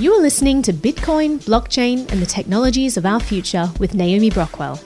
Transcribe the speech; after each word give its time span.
You 0.00 0.14
are 0.14 0.22
listening 0.22 0.62
to 0.62 0.72
Bitcoin, 0.72 1.40
blockchain, 1.44 2.10
and 2.10 2.22
the 2.22 2.26
technologies 2.26 2.96
of 2.96 3.04
our 3.04 3.20
future 3.20 3.68
with 3.78 3.94
Naomi 3.94 4.30
Brockwell. 4.30 4.80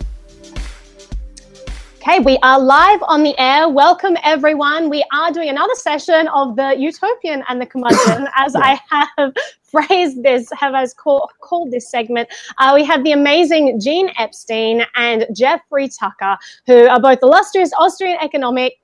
Okay, 1.99 2.19
we 2.19 2.37
are 2.42 2.58
live 2.58 3.00
on 3.05 3.23
the 3.23 3.33
air. 3.39 3.69
Welcome, 3.69 4.17
everyone. 4.25 4.91
We 4.91 5.05
are 5.13 5.31
doing 5.31 5.50
another 5.50 5.77
session 5.77 6.27
of 6.35 6.57
the 6.57 6.75
Utopian 6.77 7.45
and 7.49 7.61
the 7.61 7.67
Curmudgeon, 7.67 8.27
as 8.37 8.57
I 8.57 8.80
have 8.91 9.32
phrased 9.62 10.24
this, 10.24 10.48
have 10.58 10.74
as 10.74 10.92
call, 10.92 11.30
called 11.38 11.70
this 11.70 11.88
segment. 11.88 12.28
Uh, 12.58 12.72
we 12.74 12.82
have 12.82 13.04
the 13.04 13.12
amazing 13.12 13.78
Gene 13.78 14.10
Epstein 14.18 14.84
and 14.96 15.26
Jeffrey 15.32 15.88
Tucker, 15.88 16.36
who 16.66 16.88
are 16.88 17.00
both 17.00 17.20
illustrious 17.22 17.70
Austrian 17.78 18.18
economic. 18.20 18.80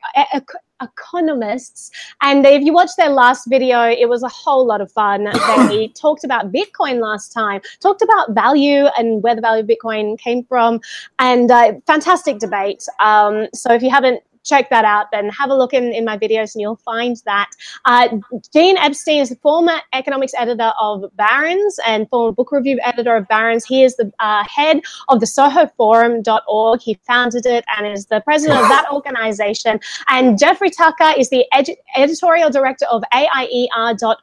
Economists. 0.81 1.91
And 2.23 2.45
if 2.47 2.63
you 2.63 2.73
watch 2.73 2.91
their 2.97 3.11
last 3.11 3.47
video, 3.49 3.83
it 3.89 4.09
was 4.09 4.23
a 4.23 4.29
whole 4.29 4.67
lot 4.67 4.81
of 4.81 4.91
fun. 4.93 5.29
They 5.71 5.89
talked 5.89 6.25
about 6.25 6.51
Bitcoin 6.53 7.01
last 7.01 7.33
time, 7.33 7.61
talked 7.81 8.03
about 8.03 8.35
value 8.35 8.87
and 8.99 9.23
where 9.23 9.35
the 9.35 9.41
value 9.41 9.63
of 9.63 9.69
Bitcoin 9.69 10.19
came 10.19 10.43
from, 10.45 10.81
and 11.19 11.51
uh, 11.51 11.75
fantastic 11.87 12.39
debate. 12.39 12.87
Um, 12.99 13.47
so 13.55 13.73
if 13.73 13.83
you 13.83 13.91
haven't 13.91 14.23
check 14.45 14.71
that 14.71 14.85
out, 14.85 15.07
then 15.13 15.29
have 15.31 15.51
a 15.51 15.55
look 15.55 15.73
in, 15.73 15.93
in 15.93 16.05
my 16.05 16.17
videos 16.17 16.55
and 16.55 16.63
you'll 16.63 16.77
find 16.77 17.17
that. 17.25 17.51
Uh, 17.85 18.09
Epstein 18.55 19.21
is 19.21 19.29
the 19.29 19.37
former 19.37 19.77
economics 19.93 20.33
editor 20.37 20.73
of 20.81 21.05
Barron's 21.17 21.79
and 21.87 22.09
former 22.09 22.33
book 22.33 22.53
review 22.53 22.79
editor 22.83 23.17
of 23.17 23.29
Barron's. 23.29 23.65
He 23.65 23.83
is 23.83 23.97
the 23.97 24.11
uh, 24.21 24.45
head 24.45 24.81
of 25.09 25.21
the 25.21 25.27
SohoForum.org. 25.27 26.81
He 26.81 26.99
founded 27.07 27.47
it 27.47 27.65
and 27.77 27.87
is 27.87 28.07
the 28.07 28.21
president 28.21 28.61
of 28.61 28.69
that 28.69 28.87
organization. 28.93 29.81
And 30.09 30.39
Jeffrey 30.39 30.71
Tucker 30.71 31.13
is 31.17 31.31
the 31.31 31.45
ed- 31.53 31.77
editorial 31.97 32.51
director 32.51 32.87
of 32.87 33.03
AIER.org 33.13 34.19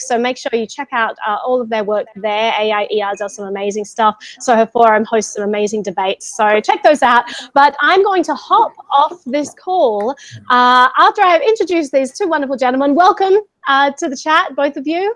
So 0.00 0.18
make 0.18 0.36
sure 0.36 0.50
you 0.54 0.66
check 0.66 0.88
out 0.92 1.16
uh, 1.26 1.38
all 1.44 1.60
of 1.60 1.68
their 1.68 1.84
work 1.84 2.06
there. 2.16 2.52
AIER 2.58 3.12
does 3.18 3.34
some 3.34 3.46
amazing 3.46 3.84
stuff. 3.84 4.16
Soho 4.40 4.66
Forum 4.66 5.04
hosts 5.04 5.34
some 5.34 5.44
amazing 5.44 5.82
debates. 5.82 6.34
So 6.34 6.60
check 6.60 6.82
those 6.82 7.02
out. 7.02 7.24
But 7.52 7.76
I'm 7.80 8.02
going 8.02 8.22
to 8.24 8.34
hop 8.34 8.72
off 8.90 9.22
this 9.26 9.52
call 9.54 10.16
uh, 10.50 10.88
after 10.98 11.22
I 11.22 11.28
have 11.28 11.42
introduced 11.42 11.92
these 11.92 12.16
two 12.16 12.26
wonderful 12.26 12.56
gentlemen. 12.56 12.94
Welcome 12.94 13.34
uh, 13.68 13.90
to 13.92 14.08
the 14.08 14.16
chat, 14.16 14.56
both 14.56 14.76
of 14.76 14.86
you. 14.86 15.14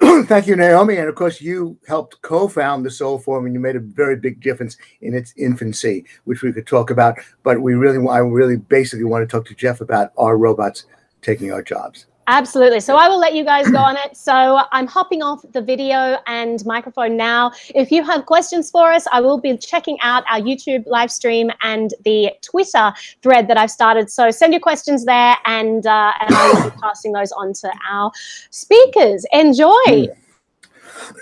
Thank 0.24 0.46
you, 0.46 0.56
Naomi. 0.56 0.96
And 0.96 1.08
of 1.08 1.14
course, 1.14 1.40
you 1.42 1.78
helped 1.86 2.22
co 2.22 2.48
found 2.48 2.84
the 2.84 2.90
Soho 2.90 3.18
Forum 3.18 3.44
and 3.44 3.54
you 3.54 3.60
made 3.60 3.76
a 3.76 3.80
very 3.80 4.16
big 4.16 4.40
difference 4.40 4.78
in 5.02 5.12
its 5.12 5.34
infancy, 5.36 6.06
which 6.24 6.42
we 6.42 6.50
could 6.50 6.66
talk 6.66 6.90
about. 6.90 7.18
But 7.42 7.60
we 7.60 7.74
really, 7.74 7.98
I 8.08 8.18
really 8.18 8.56
basically 8.56 9.04
want 9.04 9.28
to 9.28 9.30
talk 9.30 9.46
to 9.48 9.54
Jeff 9.54 9.82
about 9.82 10.12
our 10.16 10.38
robots 10.38 10.86
taking 11.20 11.52
our 11.52 11.62
jobs. 11.62 12.06
Absolutely. 12.28 12.80
So 12.80 12.96
I 12.96 13.08
will 13.08 13.20
let 13.20 13.34
you 13.34 13.44
guys 13.44 13.70
go 13.70 13.78
on 13.78 13.96
it. 13.96 14.16
So 14.16 14.60
I'm 14.72 14.86
hopping 14.86 15.22
off 15.22 15.44
the 15.52 15.60
video 15.60 16.18
and 16.26 16.64
microphone 16.66 17.16
now. 17.16 17.52
If 17.74 17.92
you 17.92 18.02
have 18.02 18.26
questions 18.26 18.70
for 18.70 18.92
us, 18.92 19.06
I 19.12 19.20
will 19.20 19.38
be 19.38 19.56
checking 19.56 19.96
out 20.00 20.24
our 20.28 20.40
YouTube 20.40 20.84
live 20.86 21.10
stream 21.12 21.50
and 21.62 21.94
the 22.04 22.32
Twitter 22.42 22.92
thread 23.22 23.46
that 23.48 23.56
I've 23.56 23.70
started. 23.70 24.10
So 24.10 24.30
send 24.30 24.52
your 24.52 24.60
questions 24.60 25.04
there, 25.04 25.36
and 25.44 25.86
uh, 25.86 26.12
and 26.20 26.34
I 26.34 26.52
will 26.52 26.70
be 26.70 26.76
passing 26.82 27.12
those 27.12 27.30
on 27.32 27.52
to 27.54 27.72
our 27.88 28.10
speakers. 28.50 29.24
Enjoy. 29.32 30.08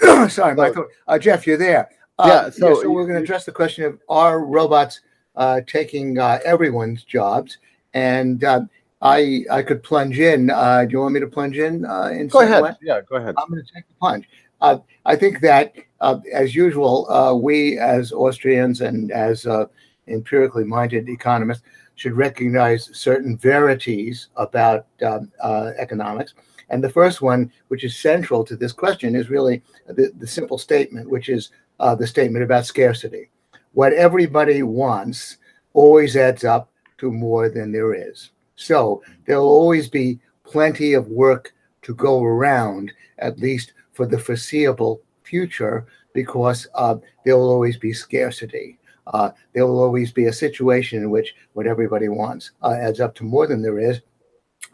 Sorry, 0.28 0.54
my 0.54 0.70
thought. 0.70 0.88
Uh, 1.06 1.18
Jeff, 1.18 1.46
you're 1.46 1.58
there. 1.58 1.90
Uh, 2.18 2.28
yeah. 2.28 2.50
So, 2.50 2.68
yeah, 2.68 2.82
so 2.82 2.90
we're 2.90 3.04
going 3.04 3.16
to 3.16 3.22
address 3.22 3.44
the 3.44 3.52
question 3.52 3.84
of 3.84 3.98
are 4.08 4.44
robots 4.44 5.00
uh, 5.36 5.60
taking 5.66 6.18
uh, 6.18 6.38
everyone's 6.44 7.04
jobs 7.04 7.58
and 7.92 8.42
uh, 8.44 8.62
I 9.04 9.44
I 9.50 9.62
could 9.62 9.82
plunge 9.82 10.18
in. 10.18 10.50
Uh, 10.50 10.84
do 10.86 10.92
you 10.92 11.00
want 11.00 11.14
me 11.14 11.20
to 11.20 11.26
plunge 11.26 11.58
in? 11.58 11.84
Uh, 11.84 12.08
in 12.08 12.28
go 12.28 12.40
ahead. 12.40 12.62
Way? 12.62 12.72
Yeah, 12.82 13.00
go 13.08 13.16
ahead. 13.16 13.34
I'm 13.38 13.50
going 13.50 13.62
to 13.62 13.72
take 13.72 13.86
the 13.86 13.94
plunge. 14.00 14.28
Uh, 14.60 14.78
I 15.04 15.14
think 15.14 15.40
that, 15.40 15.74
uh, 16.00 16.20
as 16.32 16.54
usual, 16.54 17.10
uh, 17.10 17.34
we 17.34 17.78
as 17.78 18.12
Austrians 18.12 18.80
and 18.80 19.12
as 19.12 19.46
uh, 19.46 19.66
empirically 20.08 20.64
minded 20.64 21.08
economists 21.08 21.62
should 21.96 22.14
recognize 22.14 22.90
certain 22.96 23.36
verities 23.36 24.28
about 24.36 24.86
um, 25.06 25.30
uh, 25.42 25.72
economics. 25.76 26.34
And 26.70 26.82
the 26.82 26.88
first 26.88 27.20
one, 27.20 27.52
which 27.68 27.84
is 27.84 27.94
central 27.94 28.42
to 28.44 28.56
this 28.56 28.72
question, 28.72 29.14
is 29.14 29.28
really 29.28 29.62
the, 29.86 30.12
the 30.18 30.26
simple 30.26 30.56
statement, 30.56 31.10
which 31.10 31.28
is 31.28 31.50
uh, 31.78 31.94
the 31.94 32.06
statement 32.06 32.42
about 32.42 32.64
scarcity. 32.64 33.28
What 33.74 33.92
everybody 33.92 34.62
wants 34.62 35.36
always 35.74 36.16
adds 36.16 36.42
up 36.42 36.70
to 36.98 37.12
more 37.12 37.50
than 37.50 37.70
there 37.70 37.92
is. 37.92 38.30
So 38.56 39.02
there'll 39.26 39.48
always 39.48 39.88
be 39.88 40.20
plenty 40.44 40.92
of 40.92 41.08
work 41.08 41.52
to 41.82 41.94
go 41.94 42.22
around, 42.22 42.92
at 43.18 43.38
least 43.38 43.72
for 43.92 44.06
the 44.06 44.18
foreseeable 44.18 45.00
future, 45.22 45.86
because 46.12 46.66
uh, 46.74 46.96
there 47.24 47.36
will 47.36 47.50
always 47.50 47.76
be 47.76 47.92
scarcity. 47.92 48.78
Uh, 49.08 49.30
there 49.52 49.66
will 49.66 49.82
always 49.82 50.12
be 50.12 50.26
a 50.26 50.32
situation 50.32 51.02
in 51.02 51.10
which 51.10 51.34
what 51.52 51.66
everybody 51.66 52.08
wants 52.08 52.52
uh, 52.62 52.72
adds 52.72 53.00
up 53.00 53.14
to 53.14 53.24
more 53.24 53.46
than 53.46 53.60
there 53.60 53.78
is, 53.78 54.00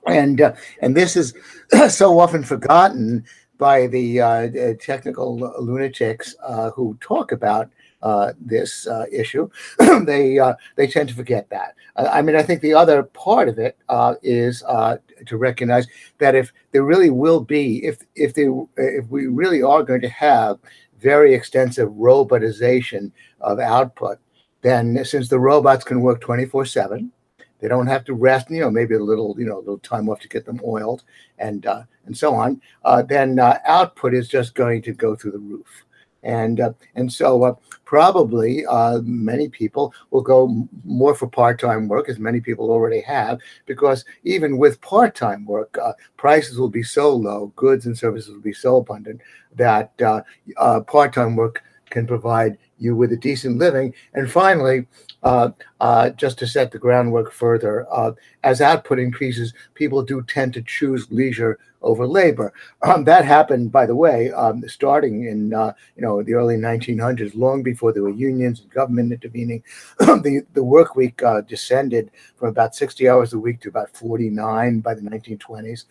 and 0.06 0.40
uh, 0.40 0.52
and 0.82 0.96
this 0.96 1.16
is 1.16 1.34
so 1.88 2.20
often 2.20 2.44
forgotten 2.44 3.24
by 3.58 3.88
the 3.88 4.20
uh, 4.20 4.48
technical 4.80 5.36
lunatics 5.58 6.34
uh, 6.44 6.70
who 6.70 6.96
talk 7.00 7.32
about 7.32 7.70
uh, 8.02 8.32
this 8.40 8.86
uh, 8.86 9.06
issue, 9.12 9.48
they 10.04 10.38
uh, 10.38 10.54
they 10.76 10.86
tend 10.86 11.08
to 11.08 11.14
forget 11.14 11.48
that. 11.50 11.74
Uh, 11.96 12.08
I 12.10 12.22
mean, 12.22 12.36
I 12.36 12.42
think 12.42 12.60
the 12.60 12.74
other 12.74 13.02
part 13.02 13.48
of 13.48 13.58
it 13.58 13.76
uh, 13.88 14.14
is 14.22 14.62
uh, 14.66 14.98
to 15.26 15.36
recognize 15.36 15.86
that 16.18 16.34
if 16.34 16.52
there 16.72 16.84
really 16.84 17.10
will 17.10 17.40
be, 17.40 17.84
if 17.84 18.02
if 18.14 18.34
they 18.34 18.48
if 18.76 19.06
we 19.08 19.26
really 19.26 19.62
are 19.62 19.82
going 19.82 20.00
to 20.02 20.08
have 20.08 20.58
very 20.98 21.34
extensive 21.34 21.88
robotization 21.90 23.10
of 23.40 23.58
output, 23.58 24.18
then 24.62 25.04
since 25.04 25.28
the 25.28 25.40
robots 25.40 25.84
can 25.84 26.00
work 26.00 26.20
twenty 26.20 26.46
four 26.46 26.64
seven. 26.64 27.12
They 27.60 27.68
don't 27.68 27.88
have 27.88 28.06
to 28.06 28.14
rest, 28.14 28.50
you 28.50 28.60
know, 28.60 28.70
maybe 28.70 28.94
a 28.94 28.98
little, 28.98 29.36
you 29.38 29.44
know, 29.44 29.58
a 29.58 29.60
little 29.60 29.80
time 29.80 30.08
off 30.08 30.18
to 30.20 30.28
get 30.28 30.46
them 30.46 30.62
oiled 30.66 31.02
and 31.38 31.66
and 32.06 32.16
so 32.16 32.34
on. 32.34 32.58
then 33.06 33.38
output 33.38 34.14
is 34.14 34.28
just 34.28 34.54
going 34.54 34.80
to 34.80 34.94
go 34.94 35.14
through 35.14 35.32
the 35.32 35.38
roof 35.38 35.84
and 36.22 36.60
uh, 36.60 36.72
and 36.94 37.12
so 37.12 37.42
uh, 37.42 37.54
probably 37.84 38.64
uh, 38.66 39.00
many 39.02 39.48
people 39.48 39.94
will 40.10 40.20
go 40.20 40.66
more 40.84 41.14
for 41.14 41.28
part-time 41.28 41.88
work 41.88 42.08
as 42.08 42.18
many 42.18 42.40
people 42.40 42.70
already 42.70 43.00
have 43.00 43.38
because 43.66 44.04
even 44.24 44.58
with 44.58 44.80
part-time 44.80 45.44
work 45.46 45.76
uh, 45.78 45.92
prices 46.16 46.58
will 46.58 46.68
be 46.68 46.82
so 46.82 47.14
low 47.14 47.52
goods 47.56 47.86
and 47.86 47.96
services 47.96 48.32
will 48.32 48.40
be 48.40 48.52
so 48.52 48.76
abundant 48.76 49.20
that 49.56 49.92
uh, 50.02 50.20
uh, 50.56 50.80
part-time 50.80 51.36
work 51.36 51.62
can 51.90 52.06
provide 52.06 52.56
you 52.80 52.96
with 52.96 53.12
a 53.12 53.16
decent 53.16 53.58
living 53.58 53.94
and 54.14 54.30
finally 54.30 54.86
uh, 55.22 55.50
uh, 55.80 56.10
just 56.10 56.38
to 56.38 56.46
set 56.46 56.70
the 56.70 56.78
groundwork 56.78 57.32
further, 57.32 57.86
uh, 57.92 58.12
as 58.42 58.60
output 58.60 58.98
increases, 58.98 59.52
people 59.74 60.02
do 60.02 60.22
tend 60.22 60.54
to 60.54 60.62
choose 60.62 61.06
leisure 61.10 61.58
over 61.82 62.06
labor. 62.06 62.52
Um, 62.82 63.04
that 63.04 63.24
happened, 63.24 63.72
by 63.72 63.86
the 63.86 63.94
way, 63.94 64.30
um, 64.32 64.66
starting 64.68 65.26
in 65.26 65.54
uh, 65.54 65.72
you 65.96 66.02
know 66.02 66.22
the 66.22 66.34
early 66.34 66.56
1900s, 66.56 67.34
long 67.34 67.62
before 67.62 67.92
there 67.92 68.02
were 68.02 68.10
unions 68.10 68.60
and 68.60 68.70
government 68.70 69.12
intervening. 69.12 69.62
the 69.98 70.42
the 70.54 70.64
work 70.64 70.96
week 70.96 71.22
uh, 71.22 71.42
descended 71.42 72.10
from 72.36 72.48
about 72.48 72.74
60 72.74 73.08
hours 73.08 73.32
a 73.32 73.38
week 73.38 73.60
to 73.60 73.68
about 73.68 73.90
49 73.90 74.80
by 74.80 74.94
the 74.94 75.02
1920s, 75.02 75.84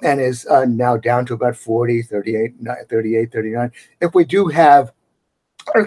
and 0.02 0.20
is 0.20 0.46
uh, 0.46 0.64
now 0.64 0.96
down 0.96 1.26
to 1.26 1.34
about 1.34 1.56
40, 1.56 2.02
38, 2.02 2.54
38, 2.88 3.32
39. 3.32 3.72
If 4.00 4.14
we 4.14 4.24
do 4.24 4.48
have 4.48 4.92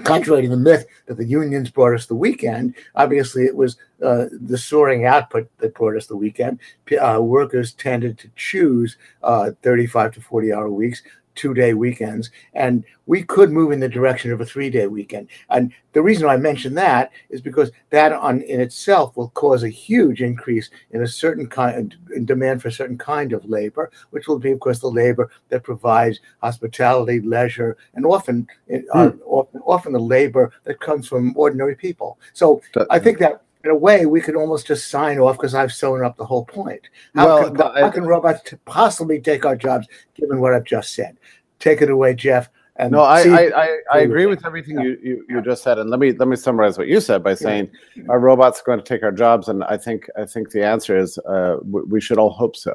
contrary 0.03 0.43
to 0.43 0.49
the 0.49 0.57
myth 0.57 0.85
that 1.05 1.17
the 1.17 1.25
unions 1.25 1.69
brought 1.69 1.93
us 1.93 2.05
the 2.05 2.15
weekend, 2.15 2.75
obviously 2.95 3.43
it 3.43 3.55
was 3.55 3.77
uh, 4.03 4.25
the 4.31 4.57
soaring 4.57 5.05
output 5.05 5.49
that 5.59 5.73
brought 5.73 5.95
us 5.95 6.07
the 6.07 6.15
weekend. 6.15 6.59
Uh, 6.99 7.19
workers 7.21 7.73
tended 7.73 8.17
to 8.17 8.29
choose 8.35 8.97
uh, 9.23 9.51
35 9.61 10.13
to 10.13 10.21
40 10.21 10.53
hour 10.53 10.69
weeks 10.69 11.01
two 11.35 11.53
day 11.53 11.73
weekends. 11.73 12.31
And 12.53 12.83
we 13.05 13.23
could 13.23 13.51
move 13.51 13.71
in 13.71 13.79
the 13.79 13.89
direction 13.89 14.31
of 14.31 14.41
a 14.41 14.45
three 14.45 14.69
day 14.69 14.87
weekend. 14.87 15.27
And 15.49 15.71
the 15.93 16.01
reason 16.01 16.27
I 16.27 16.37
mention 16.37 16.73
that 16.75 17.11
is 17.29 17.41
because 17.41 17.71
that 17.91 18.11
on 18.11 18.41
in 18.41 18.59
itself 18.59 19.15
will 19.15 19.29
cause 19.29 19.63
a 19.63 19.69
huge 19.69 20.21
increase 20.21 20.69
in 20.91 21.01
a 21.03 21.07
certain 21.07 21.47
kind 21.47 21.95
in 22.15 22.25
demand 22.25 22.61
for 22.61 22.69
a 22.69 22.71
certain 22.71 22.97
kind 22.97 23.31
of 23.33 23.45
labor, 23.45 23.91
which 24.09 24.27
will 24.27 24.39
be, 24.39 24.51
of 24.51 24.59
course, 24.59 24.79
the 24.79 24.87
labor 24.87 25.31
that 25.49 25.63
provides 25.63 26.19
hospitality, 26.41 27.21
leisure, 27.21 27.77
and 27.93 28.05
often, 28.05 28.47
uh, 28.93 29.09
hmm. 29.09 29.19
often, 29.25 29.61
often 29.65 29.93
the 29.93 29.99
labor 29.99 30.51
that 30.63 30.79
comes 30.79 31.07
from 31.07 31.33
ordinary 31.37 31.75
people. 31.75 32.19
So 32.33 32.61
I 32.89 32.99
think 32.99 33.19
that 33.19 33.44
in 33.65 33.71
a 33.71 33.75
way, 33.75 34.05
we 34.05 34.21
could 34.21 34.35
almost 34.35 34.67
just 34.67 34.89
sign 34.89 35.17
off 35.17 35.37
because 35.37 35.55
I've 35.55 35.73
sewn 35.73 36.03
up 36.03 36.17
the 36.17 36.25
whole 36.25 36.45
point. 36.45 36.81
How, 37.15 37.25
well, 37.25 37.51
can, 37.51 37.83
how 37.83 37.89
can 37.89 38.05
robots 38.05 38.53
possibly 38.65 39.19
take 39.19 39.43
our 39.43 39.55
jobs, 39.55 39.87
given 40.13 40.39
what 40.39 40.53
I've 40.53 40.63
just 40.63 40.93
said? 40.93 41.17
Take 41.59 41.81
it 41.81 41.89
away, 41.89 42.13
Jeff. 42.13 42.49
And 42.77 42.91
no, 42.91 43.01
I, 43.01 43.21
I, 43.21 43.63
I, 43.63 43.77
I, 43.93 43.99
agree 43.99 44.25
with 44.25 44.45
everything 44.45 44.79
you, 44.81 44.97
you, 45.01 45.25
you, 45.29 45.41
just 45.41 45.63
said, 45.63 45.79
and 45.79 45.89
let 45.89 45.97
me 45.97 46.11
let 46.11 46.27
me 46.27 46.35
summarize 46.35 46.77
what 46.77 46.87
you 46.87 46.99
said 46.99 47.23
by 47.23 47.33
saying, 47.33 47.71
yeah. 47.95 48.03
robots 48.09 48.61
going 48.61 48.79
to 48.79 48.83
take 48.83 49.01
our 49.01 49.13
jobs? 49.13 49.47
And 49.47 49.63
I 49.63 49.77
think 49.77 50.09
I 50.17 50.25
think 50.25 50.51
the 50.51 50.65
answer 50.65 50.97
is 50.97 51.17
uh, 51.19 51.55
we, 51.63 51.83
we 51.83 52.01
should 52.01 52.17
all 52.17 52.31
hope 52.31 52.57
so. 52.57 52.73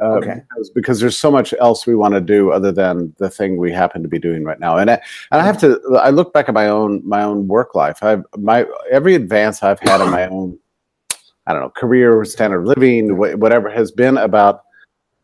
Uh, 0.00 0.14
okay. 0.14 0.42
because, 0.48 0.70
because, 0.70 1.00
there's 1.00 1.18
so 1.18 1.30
much 1.30 1.54
else 1.60 1.86
we 1.86 1.94
want 1.94 2.14
to 2.14 2.20
do 2.20 2.50
other 2.50 2.72
than 2.72 3.14
the 3.18 3.30
thing 3.30 3.56
we 3.56 3.72
happen 3.72 4.02
to 4.02 4.08
be 4.08 4.18
doing 4.18 4.44
right 4.44 4.60
now. 4.60 4.76
And 4.76 4.90
I, 4.90 4.94
and 5.30 5.40
I 5.40 5.44
have 5.44 5.58
to 5.60 5.80
I 6.00 6.10
look 6.10 6.32
back 6.32 6.48
at 6.48 6.54
my 6.54 6.68
own 6.68 7.02
my 7.06 7.22
own 7.22 7.48
work 7.48 7.74
life. 7.74 8.02
I've 8.02 8.24
my 8.36 8.66
every 8.90 9.14
advance 9.14 9.62
I've 9.62 9.80
had 9.80 10.00
in 10.00 10.10
my 10.10 10.26
own 10.28 10.58
I 11.46 11.52
don't 11.52 11.62
know 11.62 11.70
career, 11.70 12.24
standard 12.24 12.60
of 12.60 12.66
living, 12.66 13.16
whatever 13.16 13.68
has 13.70 13.90
been 13.90 14.16
about 14.16 14.62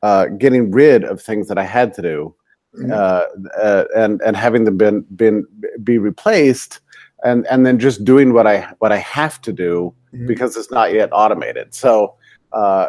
uh, 0.02 0.26
getting 0.26 0.70
rid 0.70 1.04
of 1.04 1.20
things 1.20 1.48
that 1.48 1.58
I 1.58 1.64
had 1.64 1.94
to 1.94 2.02
do, 2.02 2.34
mm-hmm. 2.78 2.92
uh, 2.92 3.24
uh, 3.60 3.84
and 3.96 4.20
and 4.22 4.36
having 4.36 4.64
them 4.64 4.76
been 4.76 5.02
been 5.16 5.46
be 5.82 5.98
replaced, 5.98 6.80
and 7.24 7.46
and 7.48 7.64
then 7.64 7.78
just 7.78 8.04
doing 8.04 8.32
what 8.32 8.46
I 8.46 8.72
what 8.78 8.92
I 8.92 8.98
have 8.98 9.40
to 9.42 9.52
do 9.52 9.94
mm-hmm. 10.12 10.26
because 10.26 10.56
it's 10.56 10.70
not 10.70 10.92
yet 10.92 11.08
automated. 11.12 11.74
So 11.74 12.14
uh, 12.52 12.88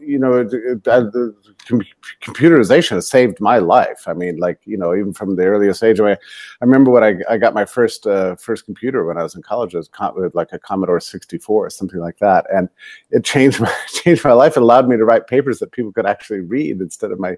you 0.00 0.18
know, 0.18 0.44
the 0.44 1.34
computerization 2.20 2.90
has 2.90 3.08
saved 3.08 3.40
my 3.40 3.58
life. 3.58 4.04
I 4.06 4.12
mean, 4.12 4.36
like 4.36 4.58
you 4.64 4.76
know, 4.76 4.94
even 4.94 5.12
from 5.12 5.36
the 5.36 5.44
earliest 5.44 5.82
age. 5.82 6.00
I, 6.00 6.12
I 6.12 6.16
remember 6.60 6.90
when 6.90 7.04
I, 7.04 7.14
I 7.28 7.38
got 7.38 7.54
my 7.54 7.64
first 7.64 8.06
uh, 8.06 8.36
first 8.36 8.64
computer 8.64 9.04
when 9.04 9.16
I 9.16 9.22
was 9.22 9.34
in 9.34 9.42
college. 9.42 9.74
It 9.74 9.78
was 9.78 9.88
com- 9.88 10.30
like 10.34 10.52
a 10.52 10.58
Commodore 10.58 11.00
64 11.00 11.66
or 11.66 11.70
something 11.70 12.00
like 12.00 12.18
that, 12.18 12.46
and 12.52 12.68
it 13.10 13.24
changed 13.24 13.60
my 13.60 13.72
changed 13.88 14.24
my 14.24 14.32
life. 14.32 14.56
It 14.56 14.62
allowed 14.62 14.88
me 14.88 14.96
to 14.96 15.04
write 15.04 15.26
papers 15.26 15.58
that 15.60 15.72
people 15.72 15.92
could 15.92 16.06
actually 16.06 16.40
read 16.40 16.80
instead 16.80 17.12
of 17.12 17.18
my 17.18 17.36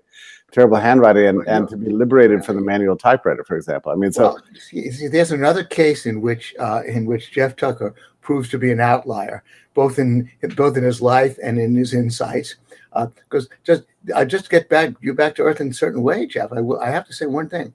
terrible 0.53 0.77
handwriting, 0.77 1.27
and, 1.27 1.47
and 1.49 1.69
to 1.69 1.77
be 1.77 1.91
liberated 1.91 2.45
from 2.45 2.57
the 2.57 2.63
manual 2.63 2.97
typewriter, 2.97 3.45
for 3.45 3.57
example. 3.57 3.93
I 3.93 3.97
mean, 3.97 4.13
so 4.13 4.23
well, 4.23 4.43
see, 4.59 5.09
there's 5.09 5.33
another 5.33 5.65
case 5.65 6.07
in 6.07 6.21
which 6.21 6.55
uh, 6.59 6.83
in 6.87 7.07
which 7.07 7.33
Jeff 7.33 7.57
Tucker 7.57 7.95
proves 8.25 8.49
to 8.49 8.59
be 8.59 8.73
an 8.73 8.81
outlier, 8.81 9.45
both 9.75 10.01
in 10.01 10.29
both 10.57 10.77
in 10.77 10.83
his 10.83 11.01
life 11.01 11.39
and 11.45 11.61
in 11.61 11.77
his 11.77 11.95
insights. 11.95 12.57
Because 12.93 13.47
uh, 13.47 13.55
just 13.63 13.85
I 14.17 14.25
just 14.25 14.51
get 14.51 14.69
back 14.69 14.95
you 15.01 15.15
back 15.15 15.37
to 15.37 15.43
earth 15.43 15.61
in 15.61 15.69
a 15.69 15.75
certain 15.75 16.03
way, 16.03 16.27
Jeff. 16.27 16.51
I, 16.51 16.57
w- 16.57 16.81
I 16.81 16.91
have 16.91 17.07
to 17.07 17.13
say 17.13 17.27
one 17.27 17.49
thing, 17.49 17.73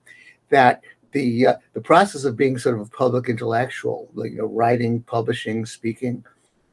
that 0.50 0.82
the 1.12 1.46
uh, 1.46 1.54
the 1.72 1.80
process 1.80 2.24
of 2.24 2.36
being 2.36 2.58
sort 2.58 2.74
of 2.74 2.82
a 2.82 2.90
public 2.90 3.28
intellectual, 3.28 4.10
like 4.14 4.32
you 4.32 4.38
know, 4.38 4.46
writing, 4.46 5.02
publishing, 5.02 5.64
speaking, 5.64 6.24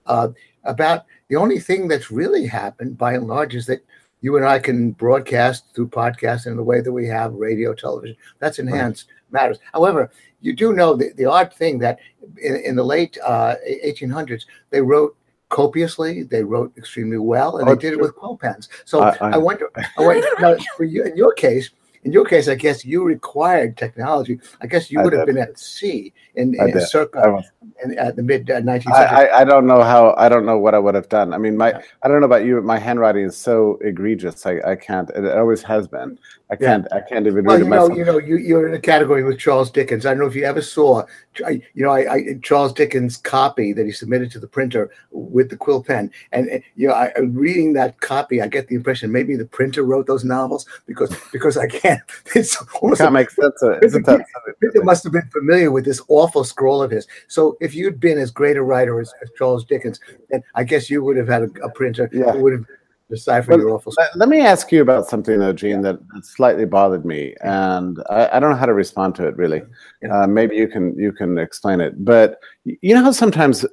uh, 0.06 0.30
about 0.64 1.06
the 1.30 1.36
only 1.36 1.60
thing 1.60 1.88
that's 1.88 2.12
really 2.12 2.46
happened 2.46 2.98
by 2.98 3.14
and 3.14 3.28
large 3.28 3.56
is 3.56 3.66
that 3.68 3.86
you 4.22 4.36
and 4.38 4.46
I 4.46 4.60
can 4.60 4.92
broadcast 4.92 5.74
through 5.74 5.90
podcasts 5.90 6.48
in 6.48 6.56
the 6.56 6.64
way 6.64 6.82
that 6.82 6.92
we 6.92 7.08
have 7.08 7.34
radio, 7.34 7.74
television. 7.74 8.16
That's 8.40 8.60
enhanced 8.60 9.08
right. 9.32 9.42
matters. 9.42 9.60
However, 9.74 10.12
you 10.42 10.54
do 10.54 10.74
know 10.74 10.96
the, 10.96 11.12
the 11.16 11.26
odd 11.26 11.54
thing 11.54 11.80
that 11.80 12.00
in, 12.42 12.56
in 12.58 12.76
the 12.76 12.84
late 12.84 13.18
uh, 13.24 13.56
1800s, 13.86 14.44
they 14.70 14.82
wrote 14.82 15.16
copiously. 15.50 16.24
They 16.24 16.44
wrote 16.44 16.74
extremely 16.78 17.18
well, 17.18 17.58
and 17.58 17.70
oh, 17.70 17.76
they 17.76 17.80
did 17.80 17.94
it 17.94 18.00
with 18.00 18.16
quill 18.16 18.38
pens. 18.38 18.70
So 18.86 19.02
I, 19.02 19.16
I, 19.22 19.30
I 19.32 19.38
wonder, 19.38 19.70
I 19.76 20.02
wonder 20.02 20.28
now, 20.40 20.56
for 20.76 20.84
you 20.84 21.04
in 21.04 21.16
your 21.16 21.34
case, 21.34 21.70
in 22.04 22.12
your 22.12 22.26
case, 22.26 22.48
I 22.48 22.56
guess 22.56 22.86
you 22.86 23.04
required 23.04 23.78
technology. 23.78 24.40
I 24.62 24.68
guess 24.68 24.92
you 24.92 25.02
would 25.02 25.14
have 25.14 25.26
been 25.26 25.38
at 25.38 25.58
sea 25.58 26.14
in, 26.36 26.56
in 26.56 26.80
circa 26.82 27.44
in, 27.84 27.98
at 27.98 28.16
the 28.16 28.24
mid 28.24 28.50
uh, 28.50 28.62
19th 28.62 28.84
century. 28.84 28.94
I, 28.94 29.42
I, 29.42 29.44
don't 29.44 29.68
know 29.68 29.84
how. 29.84 30.14
I 30.18 30.30
don't 30.30 30.46
know 30.46 30.58
what 30.58 30.74
I 30.74 30.80
would 30.80 30.96
have 30.96 31.10
done. 31.10 31.34
I 31.34 31.38
mean, 31.38 31.58
my 31.58 31.72
yeah. 31.72 31.82
I 32.04 32.08
don't 32.08 32.20
know 32.20 32.26
about 32.26 32.46
you, 32.46 32.56
but 32.56 32.64
my 32.64 32.80
handwriting 32.80 33.26
is 33.26 33.36
so 33.36 33.78
egregious. 33.82 34.46
I, 34.46 34.60
I 34.66 34.76
can't. 34.76 35.10
It 35.12 35.26
always 35.38 35.62
has 35.64 35.88
been. 35.88 36.18
I 36.50 36.56
can't. 36.56 36.88
Yeah. 36.90 36.98
I 36.98 37.02
can't 37.02 37.28
even 37.28 37.46
well, 37.46 37.58
read 37.58 37.66
you 37.66 37.70
know, 37.70 37.90
You 37.90 38.06
know, 38.06 38.18
you, 38.20 38.38
you're 38.38 38.68
in 38.68 38.74
a 38.74 38.80
category 38.80 39.24
with 39.24 39.40
Charles 39.40 39.70
Dickens. 39.70 40.06
I 40.06 40.12
don't 40.12 40.20
know 40.20 40.28
if 40.28 40.36
you 40.36 40.46
ever 40.46 40.62
saw, 40.62 41.04
you 41.40 41.62
know, 41.76 41.90
I, 41.90 42.14
I, 42.14 42.24
Charles 42.42 42.74
Dickens' 42.74 43.18
copy 43.18 43.74
that 43.74 43.86
he 43.86 43.92
submitted 43.92 44.32
to 44.32 44.40
the 44.40 44.48
printer 44.48 44.92
with 45.12 45.50
the 45.50 45.58
quill 45.58 45.84
pen, 45.84 46.12
and 46.32 46.64
you 46.76 46.88
know, 46.88 46.94
I, 46.94 47.12
reading 47.20 47.74
that 47.74 48.00
copy, 48.00 48.42
I 48.42 48.48
get 48.48 48.68
the 48.68 48.76
impression 48.76 49.12
maybe 49.12 49.36
the 49.36 49.46
printer 49.46 49.84
wrote 49.84 50.08
those 50.08 50.24
novels 50.24 50.66
because 50.86 51.16
because 51.32 51.58
I 51.58 51.68
can't. 51.68 51.87
It's 52.36 52.58
almost 52.82 53.02
can't 53.02 53.14
make 53.14 53.30
sense 53.30 53.62
of 53.62 53.74
it. 53.74 53.84
Isn't 53.84 54.06
that? 54.06 54.26
Printer 54.60 54.84
must 54.84 55.04
have 55.04 55.14
been 55.14 55.30
familiar 55.30 55.72
with 55.72 55.86
this 55.86 56.02
awful 56.08 56.44
scroll 56.44 56.82
of 56.82 56.92
his. 56.92 57.08
So 57.28 57.58
if 57.62 57.74
you'd 57.74 58.00
been 58.00 58.18
as 58.18 58.32
great 58.32 58.58
a 58.58 58.64
writer 58.64 59.00
as, 59.00 59.14
as 59.22 59.30
Charles 59.38 59.66
Dickens, 59.66 60.00
then 60.30 60.44
I 60.56 60.64
guess 60.64 60.90
you 60.90 61.04
would 61.04 61.18
have 61.18 61.28
had 61.28 61.44
a, 61.44 61.50
a 61.64 61.72
printer 61.72 62.10
yeah. 62.12 62.32
who 62.32 62.44
would 62.44 62.54
have 62.54 62.66
deciphered 63.10 63.56
but 63.56 63.60
your 63.60 63.70
awful 63.72 63.94
let, 63.98 64.16
let, 64.18 64.30
me 64.30 64.42
ask 64.42 64.72
you 64.72 64.82
about 64.82 65.08
something 65.08 65.40
though 65.40 65.54
gene 65.54 65.82
that, 65.82 65.98
that 66.14 66.26
slightly 66.26 66.66
bothered 66.66 67.06
me 67.06 67.34
and 67.42 68.04
I, 68.10 68.28
I, 68.34 68.40
don't 68.40 68.52
know 68.52 68.58
how 68.58 68.66
to 68.66 68.74
respond 68.74 69.16
to 69.16 69.28
it 69.28 69.38
really 69.38 69.62
yeah. 70.02 70.24
uh, 70.24 70.28
maybe 70.28 70.58
you 70.58 70.68
can 70.68 70.98
you 71.00 71.14
can 71.14 71.38
explain 71.38 71.80
it 71.80 72.04
but 72.04 72.40
you 72.66 72.94
know 72.94 73.04
how 73.04 73.12
sometimes 73.12 73.64
uh, 73.64 73.70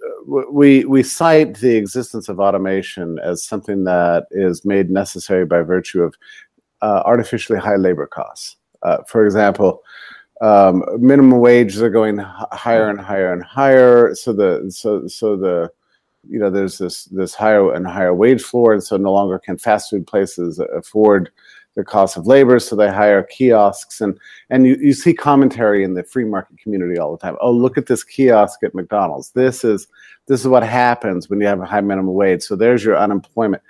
we 0.52 0.84
we 0.84 1.02
cite 1.02 1.58
the 1.58 1.74
existence 1.74 2.28
of 2.28 2.38
automation 2.38 3.18
as 3.24 3.44
something 3.44 3.82
that 3.84 4.26
is 4.30 4.64
made 4.64 4.88
necessary 4.88 5.44
by 5.44 5.62
virtue 5.62 6.02
of 6.02 6.14
uh, 6.84 7.02
artificially 7.04 7.58
high 7.58 7.76
labor 7.76 8.06
costs. 8.06 8.56
Uh, 8.82 8.98
for 9.08 9.24
example 9.24 9.82
um, 10.40 10.84
minimum 10.98 11.40
wages 11.40 11.80
are 11.80 11.90
going 11.90 12.18
higher 12.18 12.88
and 12.90 13.00
higher 13.00 13.32
and 13.32 13.42
higher. 13.42 14.14
So 14.14 14.32
the 14.32 14.70
so 14.70 15.06
so 15.06 15.36
the 15.36 15.70
you 16.28 16.38
know 16.38 16.50
there's 16.50 16.78
this 16.78 17.04
this 17.06 17.34
higher 17.34 17.72
and 17.72 17.86
higher 17.86 18.14
wage 18.14 18.42
floor 18.42 18.72
and 18.72 18.82
so 18.82 18.96
no 18.96 19.12
longer 19.12 19.38
can 19.38 19.58
fast 19.58 19.90
food 19.90 20.06
places 20.06 20.58
afford 20.58 21.30
the 21.76 21.84
cost 21.84 22.16
of 22.16 22.26
labor 22.26 22.58
so 22.58 22.76
they 22.76 22.88
hire 22.88 23.22
kiosks. 23.22 24.00
And 24.00 24.18
and 24.50 24.66
you, 24.66 24.76
you 24.76 24.92
see 24.92 25.14
commentary 25.14 25.84
in 25.84 25.94
the 25.94 26.02
free 26.02 26.24
market 26.24 26.58
community 26.58 26.98
all 26.98 27.12
the 27.12 27.18
time. 27.18 27.36
Oh 27.40 27.52
look 27.52 27.78
at 27.78 27.86
this 27.86 28.04
kiosk 28.04 28.62
at 28.64 28.74
mcdonald's. 28.74 29.30
This 29.30 29.64
is 29.64 29.86
this 30.26 30.40
is 30.40 30.48
what 30.48 30.62
happens 30.62 31.30
when 31.30 31.40
you 31.40 31.46
have 31.46 31.60
a 31.60 31.66
high 31.66 31.80
minimum 31.80 32.14
wage. 32.14 32.42
So 32.42 32.56
there's 32.56 32.84
your 32.84 32.98
unemployment 32.98 33.62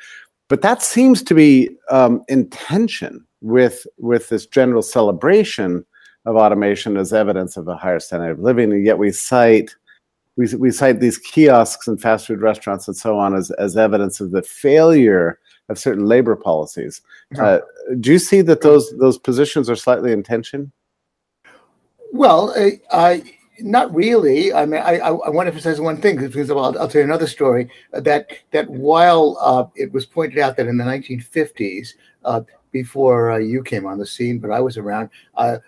but 0.48 0.62
that 0.62 0.82
seems 0.82 1.22
to 1.22 1.34
be 1.34 1.70
um, 1.90 2.22
in 2.28 2.48
tension 2.50 3.24
with 3.40 3.86
with 3.98 4.28
this 4.28 4.46
general 4.46 4.82
celebration 4.82 5.84
of 6.26 6.36
automation 6.36 6.96
as 6.96 7.12
evidence 7.12 7.56
of 7.56 7.68
a 7.68 7.76
higher 7.76 8.00
standard 8.00 8.30
of 8.30 8.40
living 8.40 8.72
and 8.72 8.84
yet 8.84 8.98
we 8.98 9.10
cite 9.10 9.74
we, 10.36 10.52
we 10.56 10.70
cite 10.70 11.00
these 11.00 11.18
kiosks 11.18 11.86
and 11.86 12.00
fast 12.00 12.26
food 12.26 12.40
restaurants 12.40 12.88
and 12.88 12.96
so 12.96 13.18
on 13.18 13.34
as, 13.34 13.50
as 13.52 13.76
evidence 13.76 14.20
of 14.20 14.32
the 14.32 14.42
failure 14.42 15.38
of 15.68 15.78
certain 15.78 16.06
labor 16.06 16.36
policies. 16.36 17.00
Uh, 17.38 17.60
do 18.00 18.12
you 18.12 18.18
see 18.18 18.42
that 18.42 18.60
those 18.60 18.92
those 18.98 19.18
positions 19.18 19.70
are 19.70 19.76
slightly 19.76 20.12
in 20.12 20.22
tension? 20.22 20.72
Well, 22.12 22.52
I, 22.56 22.80
I 22.90 23.22
not 23.60 23.94
really. 23.94 24.52
I 24.52 24.66
mean, 24.66 24.80
I, 24.80 24.98
I 24.98 25.30
want 25.30 25.46
to 25.46 25.52
emphasize 25.52 25.80
one 25.80 26.00
thing 26.00 26.16
because 26.16 26.50
I'll, 26.50 26.78
I'll 26.78 26.88
tell 26.88 27.00
you 27.00 27.04
another 27.04 27.26
story 27.26 27.70
that 27.92 28.30
that 28.50 28.68
while 28.68 29.36
uh, 29.40 29.66
it 29.76 29.92
was 29.92 30.06
pointed 30.06 30.38
out 30.38 30.56
that 30.56 30.66
in 30.66 30.76
the 30.76 30.84
1950s 30.84 31.94
uh, 32.24 32.40
before 32.74 33.30
uh, 33.30 33.38
you 33.38 33.62
came 33.62 33.86
on 33.86 33.98
the 33.98 34.04
scene, 34.04 34.40
but 34.40 34.50
I 34.50 34.60
was 34.60 34.76
around. 34.76 35.08
Uh, 35.36 35.58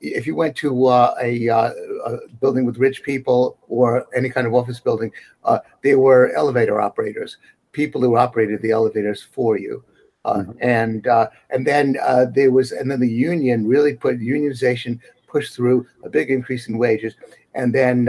if 0.00 0.26
you 0.26 0.34
went 0.34 0.56
to 0.56 0.86
uh, 0.86 1.14
a, 1.22 1.48
uh, 1.48 1.70
a, 2.06 2.18
building 2.40 2.66
with 2.66 2.76
rich 2.76 3.04
people 3.04 3.56
or 3.68 4.04
any 4.16 4.28
kind 4.28 4.44
of 4.44 4.52
office 4.52 4.80
building, 4.80 5.12
uh, 5.44 5.60
they 5.84 5.94
were 5.94 6.32
elevator 6.32 6.80
operators, 6.80 7.36
people 7.70 8.00
who 8.00 8.16
operated 8.16 8.60
the 8.62 8.72
elevators 8.72 9.22
for 9.22 9.56
you. 9.56 9.84
Uh, 10.24 10.38
mm-hmm. 10.38 10.52
And 10.60 11.06
and 11.50 11.64
then 11.64 11.96
there 12.34 12.50
was, 12.50 12.72
and 12.72 12.90
then 12.90 12.98
the 12.98 13.08
union 13.08 13.68
really 13.68 13.94
put 13.94 14.18
unionization 14.18 14.98
pushed 15.34 15.54
through 15.54 15.84
a 16.04 16.08
big 16.08 16.30
increase 16.30 16.68
in 16.68 16.78
wages, 16.78 17.14
and 17.54 17.74
then 17.74 18.08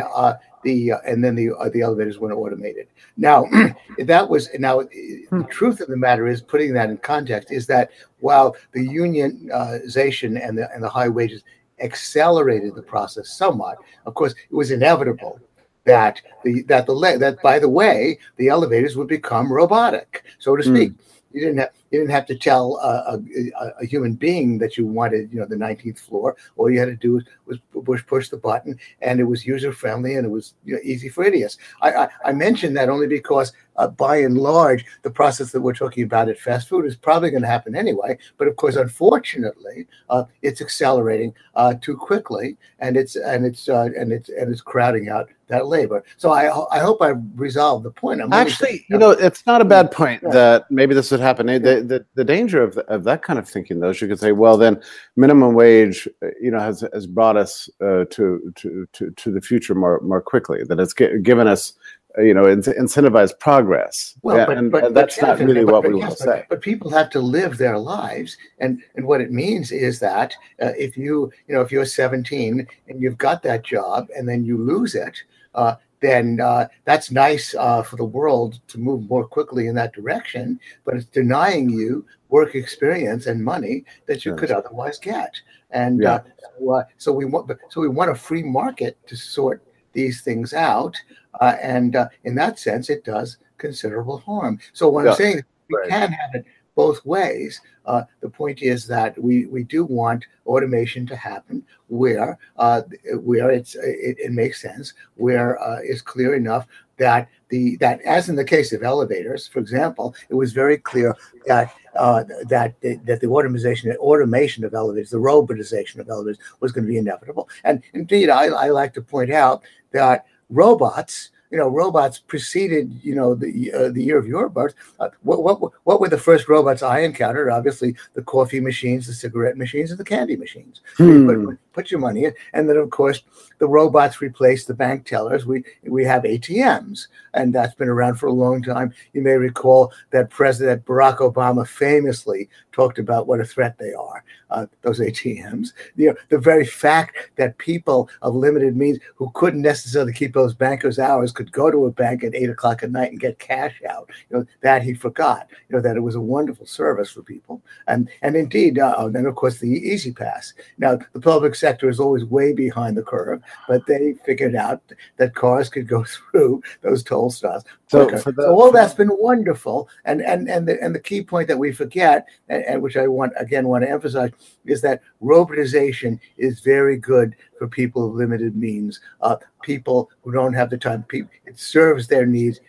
the 0.66 0.92
uh, 0.92 0.98
and 1.08 1.24
then 1.24 1.34
the 1.36 1.52
uh, 1.52 1.70
the 1.70 1.82
elevators 1.82 2.20
went 2.20 2.34
automated. 2.34 2.88
Now, 3.18 3.46
that 3.98 4.30
was 4.30 4.50
now 4.60 4.82
the 4.82 5.26
hmm. 5.30 5.44
truth 5.44 5.80
of 5.80 5.88
the 5.88 5.98
matter 5.98 6.28
is 6.28 6.42
putting 6.42 6.74
that 6.74 6.90
in 6.90 6.98
context 6.98 7.52
is 7.52 7.66
that 7.68 7.90
while 8.20 8.56
the 8.74 8.86
unionization 8.86 10.32
and 10.46 10.58
the 10.58 10.70
and 10.74 10.84
the 10.84 10.90
high 10.90 11.10
wages 11.10 11.42
accelerated 11.80 12.76
the 12.76 12.84
process 12.84 13.30
somewhat, 13.30 13.78
of 14.06 14.14
course, 14.14 14.34
it 14.34 14.56
was 14.56 14.72
inevitable 14.72 15.40
that 15.86 16.22
the 16.44 16.62
that 16.64 16.86
the 16.86 17.18
that 17.20 17.42
by 17.42 17.58
the 17.58 17.70
way 17.70 18.20
the 18.38 18.50
elevators 18.50 18.96
would 18.96 19.08
become 19.08 19.52
robotic, 19.52 20.24
so 20.38 20.56
to 20.56 20.64
speak. 20.64 20.92
Mm. 20.92 21.00
You 21.32 21.42
didn't 21.42 21.58
have 21.58 21.72
you 21.96 22.02
didn't 22.02 22.12
have 22.12 22.26
to 22.26 22.36
tell 22.36 22.78
a, 22.84 23.18
a, 23.18 23.72
a, 23.82 23.86
human 23.86 24.16
being 24.16 24.58
that 24.58 24.76
you 24.78 24.86
wanted, 24.86 25.32
you 25.32 25.40
know, 25.40 25.46
the 25.46 25.56
19th 25.56 26.00
floor. 26.00 26.36
All 26.58 26.70
you 26.70 26.78
had 26.78 26.88
to 26.88 26.96
do 26.96 27.14
was, 27.14 27.24
was 27.46 27.58
push 27.86 28.06
push 28.06 28.28
the 28.28 28.36
button, 28.36 28.78
and 29.02 29.22
it 29.22 29.24
was 29.24 29.46
user 29.46 29.72
friendly 29.72 30.16
and 30.16 30.26
it 30.26 30.30
was 30.30 30.56
you 30.66 30.74
know, 30.74 30.82
easy 30.84 31.08
for 31.08 31.24
idiots. 31.24 31.58
I, 31.82 31.92
I, 31.92 32.10
I 32.26 32.32
mentioned 32.34 32.76
that 32.76 32.90
only 32.90 33.08
because, 33.08 33.54
uh, 33.78 33.88
by 33.88 34.18
and 34.18 34.38
large, 34.38 34.86
the 35.04 35.10
process 35.10 35.54
that 35.54 35.62
we're 35.62 35.74
talking 35.74 36.04
about 36.04 36.28
at 36.28 36.38
fast 36.38 36.68
food 36.68 36.86
is 36.86 36.98
probably 36.98 37.30
going 37.30 37.44
to 37.44 37.48
happen 37.48 37.76
anyway. 37.76 38.18
But 38.38 38.50
of 38.50 38.58
course, 38.58 38.76
unfortunately, 38.76 39.88
uh, 40.10 40.26
it's 40.42 40.62
accelerating 40.62 41.34
uh, 41.56 41.76
too 41.82 41.96
quickly, 41.96 42.58
and 42.80 42.98
it's 42.98 43.16
and 43.16 43.46
it's 43.46 43.70
uh, 43.70 43.90
and 43.98 44.12
it's 44.12 44.28
and 44.28 44.52
it's 44.52 44.62
crowding 44.62 45.08
out 45.08 45.30
that 45.48 45.68
labor. 45.68 46.04
So 46.18 46.32
I 46.32 46.46
I 46.76 46.80
hope 46.80 47.02
I 47.02 47.14
resolved 47.36 47.86
the 47.86 47.92
point. 47.92 48.22
I'm 48.22 48.34
Actually, 48.34 48.86
you 48.90 48.98
know, 48.98 49.12
it's 49.12 49.46
not 49.46 49.62
a 49.62 49.66
bad 49.66 49.92
point 49.92 50.22
yeah. 50.24 50.32
that 50.32 50.72
maybe 50.72 50.94
this 50.94 51.12
would 51.12 51.20
happen. 51.20 51.48
Yeah. 51.48 51.60
The, 51.60 51.82
the, 51.88 52.06
the 52.16 52.24
danger 52.24 52.62
of, 52.62 52.78
of 52.78 53.04
that 53.06 53.24
kind 53.24 53.40
of 53.40 53.48
thinking, 53.48 53.80
though, 53.80 53.90
is 53.90 54.02
you 54.02 54.08
could 54.08 54.20
say, 54.20 54.32
well, 54.32 54.58
then 54.58 54.82
minimum 55.16 55.54
wage, 55.54 56.08
you 56.42 56.52
know, 56.52 56.60
has 56.60 56.84
has 56.94 57.08
brought 57.08 57.38
us 57.38 57.70
uh, 57.82 58.06
to, 58.12 58.54
to 58.56 58.88
to 58.94 59.12
to 59.12 59.32
the 59.32 59.42
future 59.42 59.76
more 59.76 60.00
more 60.02 60.22
quickly. 60.22 60.64
That 60.64 60.80
it's 60.80 60.94
given 60.94 61.48
us 61.48 61.74
you 62.18 62.34
know, 62.34 62.44
incentivized 62.44 63.40
progress. 63.40 64.16
Well, 64.22 64.38
Yeah, 64.38 64.46
but, 64.46 64.58
and, 64.58 64.72
but, 64.72 64.86
and 64.86 64.94
but 64.94 65.02
that's 65.02 65.20
not 65.22 65.28
Jonathan, 65.38 65.48
really 65.48 65.66
but- 65.66 65.74
what 65.74 65.84
but 65.84 65.92
we 65.92 66.00
yes, 66.00 66.08
want 66.08 66.18
to 66.18 66.24
say. 66.24 66.46
But 66.50 66.62
people 66.62 66.90
have 66.92 67.10
to 67.12 67.20
live 67.20 67.58
their 67.58 67.78
lives, 67.78 68.38
and 68.60 68.82
and 68.96 69.06
what 69.06 69.22
it 69.22 69.32
means 69.32 69.72
is 69.72 70.00
that 70.00 70.34
uh, 70.62 70.72
if 70.78 70.96
you 70.98 71.32
you 71.48 71.56
know 71.56 71.62
if 71.62 71.72
you're 71.72 71.86
17 71.86 72.66
and 72.88 73.02
you've 73.02 73.18
got 73.18 73.44
that 73.44 73.64
job 73.64 74.08
and 74.16 74.28
then 74.28 74.46
you 74.46 74.58
lose 74.58 74.96
it, 74.96 75.18
uh, 75.56 75.76
then 76.02 76.40
uh, 76.42 76.68
that's 76.84 77.12
nice 77.12 77.56
uh, 77.56 77.82
for 77.82 77.96
the 77.96 78.06
world 78.06 78.60
to 78.68 78.78
move 78.78 79.10
more 79.10 79.26
quickly 79.28 79.68
in 79.68 79.76
that 79.76 79.94
direction. 79.94 80.60
But 80.84 80.96
it's 80.96 81.06
denying 81.06 81.70
you 81.70 82.06
work 82.30 82.56
experience 82.56 83.26
and 83.28 83.44
money 83.44 83.86
that 84.08 84.26
you 84.26 84.32
Yes. 84.32 84.40
could 84.40 84.52
otherwise 84.52 85.00
get. 85.00 85.34
And 85.72 86.02
Yeah. 86.02 86.14
uh, 86.16 86.24
so, 86.60 86.72
uh, 86.72 86.84
so 86.98 87.12
we 87.14 87.26
want, 87.26 87.52
so 87.70 87.82
we 87.82 87.88
want 87.88 88.12
a 88.12 88.16
free 88.16 88.44
market 88.44 88.98
to 89.08 89.16
sort 89.16 89.64
these 89.94 90.22
things 90.22 90.54
out. 90.54 90.96
Uh, 91.42 91.56
and 91.62 91.96
uh, 91.96 92.08
in 92.24 92.36
that 92.36 92.60
sense, 92.60 92.90
it 92.90 93.04
does 93.04 93.38
considerable 93.58 94.18
harm. 94.18 94.60
So 94.74 94.90
what 94.90 95.06
Yeah, 95.06 95.12
I'm 95.12 95.18
saying, 95.18 95.38
is 95.40 95.44
we 95.70 95.78
right. 95.78 95.90
can 95.90 96.12
have 96.12 96.36
it 96.36 96.46
both 96.76 97.06
ways. 97.06 97.62
Uh, 97.86 98.04
the 98.22 98.30
point 98.30 98.62
is 98.62 98.86
that 98.88 99.18
we 99.22 99.46
we 99.48 99.64
do 99.64 99.86
want 99.86 100.26
automation 100.46 101.06
to 101.08 101.16
happen 101.16 101.64
where 101.88 102.38
uh, 102.58 102.82
where 103.16 103.50
it's 103.52 103.76
it, 103.76 104.18
it 104.20 104.32
makes 104.32 104.62
sense, 104.62 104.94
where 105.16 105.62
uh, 105.62 105.80
it's 105.84 106.02
clear 106.02 106.36
enough 106.36 106.68
that 106.98 107.28
the 107.50 107.76
that 107.78 108.02
as 108.02 108.30
in 108.30 108.36
the 108.36 108.44
case 108.44 108.74
of 108.74 108.84
elevators, 108.84 109.48
for 109.48 109.60
example, 109.60 110.16
it 110.30 110.36
was 110.36 110.54
very 110.54 110.78
clear 110.78 111.16
that 111.46 111.74
uh, 111.96 112.24
that 112.48 112.76
that 112.82 113.20
the 113.22 113.28
automation 113.28 113.92
automation 113.98 114.64
of 114.64 114.74
elevators, 114.74 115.10
the 115.10 115.18
robotization 115.18 116.00
of 116.00 116.10
elevators, 116.10 116.40
was 116.60 116.72
going 116.72 116.86
to 116.86 116.92
be 116.92 116.98
inevitable. 116.98 117.50
And 117.64 117.84
indeed, 117.94 118.30
I, 118.30 118.46
I 118.46 118.70
like 118.70 118.94
to 118.94 119.02
point 119.02 119.32
out 119.32 119.64
that 119.92 120.26
robots, 120.50 121.32
you 121.52 121.58
know, 121.58 121.68
robots 121.68 122.20
preceded, 122.20 123.00
you 123.04 123.16
know, 123.16 123.36
the 123.36 123.72
uh, 123.74 123.90
the 123.90 124.04
year 124.04 124.18
of 124.18 124.28
your 124.28 124.50
birth. 124.50 124.74
Uh, 125.00 125.10
what, 125.22 125.44
what 125.44 125.72
what 125.84 126.00
were 126.00 126.10
the 126.10 126.18
first 126.18 126.48
robots 126.48 126.84
I 126.84 127.00
encountered? 127.00 127.50
Obviously, 127.50 127.96
the 128.14 128.22
coffee 128.22 128.60
machines, 128.60 129.08
the 129.08 129.14
cigarette 129.14 129.58
machines, 129.58 129.92
and 129.92 130.00
the 130.00 130.04
candy 130.04 130.36
machines. 130.36 130.82
Hmm. 130.98 131.28
put, 131.28 131.60
put 131.76 131.92
your 131.92 132.00
money 132.00 132.24
in, 132.24 132.34
and 132.54 132.68
then 132.68 132.78
of 132.78 132.90
course 132.90 133.22
the 133.60 133.68
robots 133.68 134.22
replace 134.22 134.66
the 134.66 134.74
bank 134.74 135.06
tellers. 135.06 135.46
We 135.46 135.64
we 135.84 136.06
have 136.06 136.24
ATMs, 136.24 137.08
and 137.34 137.54
that's 137.54 137.76
been 137.76 137.90
around 137.90 138.16
for 138.16 138.28
a 138.28 138.34
long 138.34 138.64
time. 138.64 138.94
You 139.14 139.22
may 139.22 139.36
recall 139.36 139.92
that 140.12 140.30
President 140.30 140.86
Barack 140.86 141.18
Obama 141.18 141.68
famously 141.68 142.50
talked 142.72 142.98
about 142.98 143.28
what 143.28 143.42
a 143.42 143.46
threat 143.46 143.78
they 143.78 143.94
are. 143.94 144.24
Uh, 144.52 144.68
those 144.84 145.00
ATMs. 145.00 145.74
You 145.96 146.10
know, 146.10 146.16
the 146.30 146.38
very 146.38 146.66
fact 146.66 147.18
that 147.36 147.58
people 147.58 148.10
of 148.22 148.36
limited 148.36 148.78
means 148.78 149.00
who 149.16 149.32
couldn't 149.34 149.64
necessarily 149.64 150.14
keep 150.14 150.34
those 150.34 150.54
bankers' 150.54 151.00
hours 151.00 151.32
could 151.32 151.52
go 151.52 151.72
to 151.72 151.86
a 151.86 151.92
bank 151.92 152.24
at 152.24 152.36
eight 152.36 152.52
o'clock 152.52 152.84
at 152.84 152.92
night 152.92 153.10
and 153.10 153.20
get 153.20 153.40
cash 153.40 153.82
out. 153.90 154.08
You 154.30 154.38
know 154.38 154.46
that 154.62 154.84
he 154.84 154.94
forgot. 154.94 155.48
You 155.68 155.76
know 155.76 155.82
that 155.82 155.98
it 155.98 156.02
was 156.02 156.14
a 156.14 156.22
wonderful 156.22 156.68
service 156.68 157.12
for 157.12 157.24
people, 157.24 157.62
and 157.88 158.08
and 158.22 158.36
indeed, 158.36 158.78
uh, 158.78 159.10
then 159.10 159.26
of 159.26 159.36
course 159.36 159.58
the 159.58 159.68
E-ZPass. 159.68 160.54
Now 160.78 161.00
the 161.14 161.20
public 161.20 161.56
sector 161.66 161.90
is 161.90 162.00
always 162.00 162.24
way 162.26 162.54
behind 162.54 162.96
the 162.96 163.02
curve, 163.02 163.42
but 163.68 163.82
they 163.88 164.14
figured 164.24 164.56
out 164.56 164.82
that 165.18 165.34
cars 165.34 165.68
could 165.68 165.88
go 165.88 166.04
through 166.14 166.62
those 166.82 167.02
toll 167.04 167.32
stops. 167.32 167.64
So 167.88 168.00
the- 168.12 168.44
so 168.44 168.54
all 168.60 168.72
that's 168.72 168.94
been 168.94 169.10
wonderful, 169.30 169.90
and 170.10 170.22
and 170.22 170.48
and 170.48 170.68
the 170.68 170.76
and 170.84 170.94
the 170.94 171.00
key 171.10 171.22
point 171.24 171.48
that 171.48 171.58
we 171.58 171.72
forget, 171.72 172.28
and, 172.50 172.64
and 172.70 172.82
which 172.84 172.98
I 172.98 173.08
want 173.08 173.34
again 173.46 173.68
want 173.68 173.84
to 173.84 173.90
emphasize, 173.90 174.32
is 174.66 174.82
that 174.82 175.02
robotization 175.24 176.20
is 176.38 176.60
very 176.60 176.98
good 176.98 177.36
for 177.58 177.68
people 177.68 178.02
of 178.08 178.14
limited 178.14 178.56
means, 178.56 179.00
uh, 179.22 179.38
people 179.64 180.10
who 180.22 180.32
don't 180.32 180.54
have 180.54 180.70
the 180.70 180.78
time. 180.78 181.02
People, 181.04 181.32
it 181.46 181.58
serves 181.60 182.08
their 182.08 182.26
needs 182.28 182.60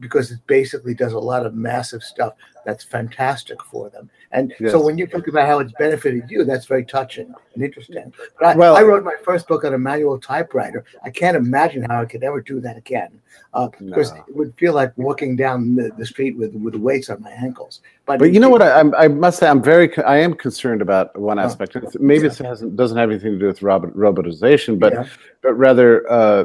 because 0.00 0.30
it 0.30 0.38
basically 0.46 0.94
does 0.94 1.14
a 1.14 1.18
lot 1.18 1.44
of 1.44 1.54
massive 1.54 2.02
stuff 2.02 2.34
that's 2.64 2.84
fantastic 2.84 3.62
for 3.64 3.90
them. 3.90 4.08
And 4.32 4.54
Yes. 4.58 4.70
so 4.72 4.80
when 4.82 4.96
you 4.96 5.06
talk 5.06 5.26
about 5.28 5.46
how 5.46 5.58
it's 5.58 5.72
benefited 5.78 6.30
you, 6.30 6.44
that's 6.44 6.64
very 6.66 6.84
touching 6.84 7.32
and 7.54 7.62
interesting. 7.62 8.12
But 8.38 8.46
I, 8.46 8.56
Well- 8.56 8.76
I 8.76 8.82
wrote 8.82 9.04
my 9.04 9.16
first 9.22 9.46
book 9.48 9.64
on 9.64 9.74
a 9.74 9.78
manual 9.78 10.18
typewriter. 10.18 10.84
I 11.02 11.10
can't 11.10 11.36
imagine 11.36 11.82
how 11.82 12.02
I 12.02 12.04
could 12.06 12.22
ever 12.22 12.40
do 12.40 12.60
that 12.60 12.76
again 12.76 13.20
uh, 13.52 13.68
because 13.78 14.12
No. 14.12 14.24
it 14.28 14.36
would 14.36 14.54
feel 14.56 14.72
like 14.74 14.92
walking 14.96 15.34
down 15.36 15.74
the, 15.74 15.90
the 15.98 16.06
street 16.06 16.36
with 16.38 16.54
with 16.54 16.76
weights 16.76 17.10
on 17.10 17.20
my 17.20 17.30
ankles. 17.32 17.80
But, 18.06 18.18
But 18.20 18.32
you 18.32 18.40
know 18.40 18.48
what? 18.50 18.62
I, 18.62 18.70
I'm- 18.80 19.18
must 19.20 19.38
say, 19.40 19.48
I'm 19.48 19.62
very, 19.62 19.94
I 19.98 20.18
am 20.18 20.34
concerned 20.34 20.82
about 20.82 21.18
one 21.18 21.38
aspect. 21.38 21.74
It's- 21.76 21.96
Maybe 22.00 22.26
it 22.26 22.38
hasn't 22.38 22.76
doesn't 22.76 22.96
have 22.96 23.10
anything 23.10 23.32
to 23.32 23.38
do 23.38 23.46
with 23.46 23.60
robot, 23.62 23.90
robotization, 23.94 24.78
but 24.78 24.92
Yeah. 24.92 25.06
but 25.42 25.54
rather 25.54 26.10
uh, 26.10 26.44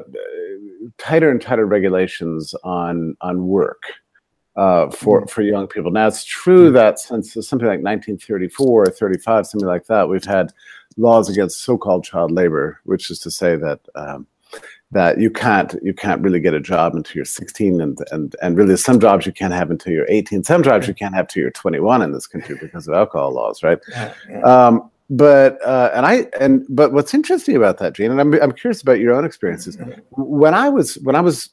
tighter 0.97 1.29
and 1.29 1.41
tighter 1.41 1.65
regulations 1.65 2.53
on 2.63 3.15
on 3.21 3.47
work 3.47 3.83
uh, 4.55 4.89
for 4.89 5.21
Mm. 5.23 5.29
for 5.29 5.41
young 5.41 5.67
people. 5.67 5.91
Now 5.91 6.07
it's 6.07 6.23
true 6.23 6.71
that 6.71 6.99
since 6.99 7.33
something 7.33 7.67
like 7.67 7.81
1934 7.81 8.83
or 8.83 8.85
35, 8.87 9.47
something 9.47 9.67
like 9.67 9.85
that, 9.87 10.09
we've 10.09 10.23
had 10.25 10.51
laws 10.97 11.29
against 11.29 11.61
so-called 11.63 12.03
child 12.03 12.31
labor, 12.31 12.79
which 12.85 13.09
is 13.11 13.19
to 13.19 13.31
say 13.31 13.55
that. 13.55 13.79
Um, 13.95 14.27
that 14.91 15.19
you 15.19 15.29
can't 15.29 15.75
you 15.83 15.93
can't 15.93 16.19
really 16.23 16.39
get 16.39 16.55
a 16.55 16.59
job 16.59 16.95
until 16.95 17.13
you're 17.17 17.23
16 17.23 17.79
and 17.79 17.99
and 18.11 18.35
and 18.41 18.57
really 18.57 18.75
some 18.75 18.99
jobs 18.99 19.23
you 19.23 19.31
can't 19.31 19.53
have 19.53 19.69
until 19.69 19.93
you're 19.93 20.07
18 20.09 20.43
some 20.43 20.63
jobs 20.63 20.87
you 20.87 20.95
can't 20.95 21.13
have 21.13 21.27
till 21.27 21.41
you're 21.41 21.51
21 21.51 22.01
in 22.01 22.11
this 22.11 22.25
country 22.25 22.57
because 22.59 22.87
of 22.87 22.95
alcohol 22.95 23.31
laws 23.31 23.61
right 23.61 23.77
Yeah, 23.91 24.13
yeah. 24.27 24.39
um 24.39 24.89
but 25.09 25.59
uh 25.65 25.91
and 25.93 26.05
i 26.05 26.27
and 26.39 26.65
but 26.69 26.91
what's 26.93 27.13
interesting 27.13 27.55
about 27.55 27.79
that 27.79 27.93
gene 27.93 28.11
and 28.11 28.21
i'm, 28.21 28.33
I'm 28.41 28.51
curious 28.51 28.81
about 28.81 28.99
your 28.99 29.13
own 29.13 29.25
experiences. 29.25 29.77
When 30.11 30.53
i 30.53 30.69
was 30.69 30.95
when 30.99 31.15
i 31.15 31.21
was 31.21 31.49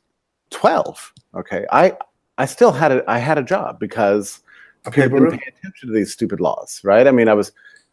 12 0.50 1.12
okay 1.34 1.64
i 1.72 1.96
i 2.38 2.44
still 2.44 2.72
had 2.72 2.92
a 2.92 3.10
i 3.10 3.18
had 3.18 3.38
a 3.38 3.42
job 3.42 3.78
because 3.80 4.40
Okay, 4.86 5.02
people 5.02 5.18
didn't 5.18 5.40
pay 5.40 5.52
attention 5.58 5.88
to 5.88 5.94
these 5.94 6.12
stupid 6.12 6.40
laws 6.40 6.80
right? 6.84 7.06
I 7.06 7.10
mean 7.10 7.28
i 7.28 7.34
was 7.34 7.50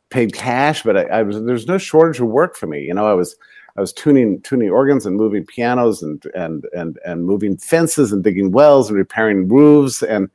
paid 0.10 0.34
cash 0.34 0.84
but 0.84 0.96
I, 0.98 1.04
I 1.06 1.24
was 1.24 1.42
there's 1.44 1.66
no 1.66 1.78
shortage 1.78 2.20
of 2.20 2.28
work 2.28 2.56
for 2.56 2.68
me 2.68 2.82
you 2.82 2.94
know? 2.94 3.08
I 3.08 3.14
was 3.14 3.36
I 3.76 3.82
was 3.82 3.94
tuning 3.94 4.42
tuning 4.42 4.70
organs 4.70 5.06
and 5.06 5.16
moving 5.16 5.46
pianos 5.46 6.04
and 6.04 6.24
and 6.36 6.66
and 6.76 7.00
and 7.06 7.26
moving 7.26 7.58
fences 7.58 8.12
and 8.12 8.24
digging 8.24 8.52
wells 8.52 8.90
and 8.90 8.98
repairing 8.98 9.48
roofs 9.48 10.04
and 10.04 10.30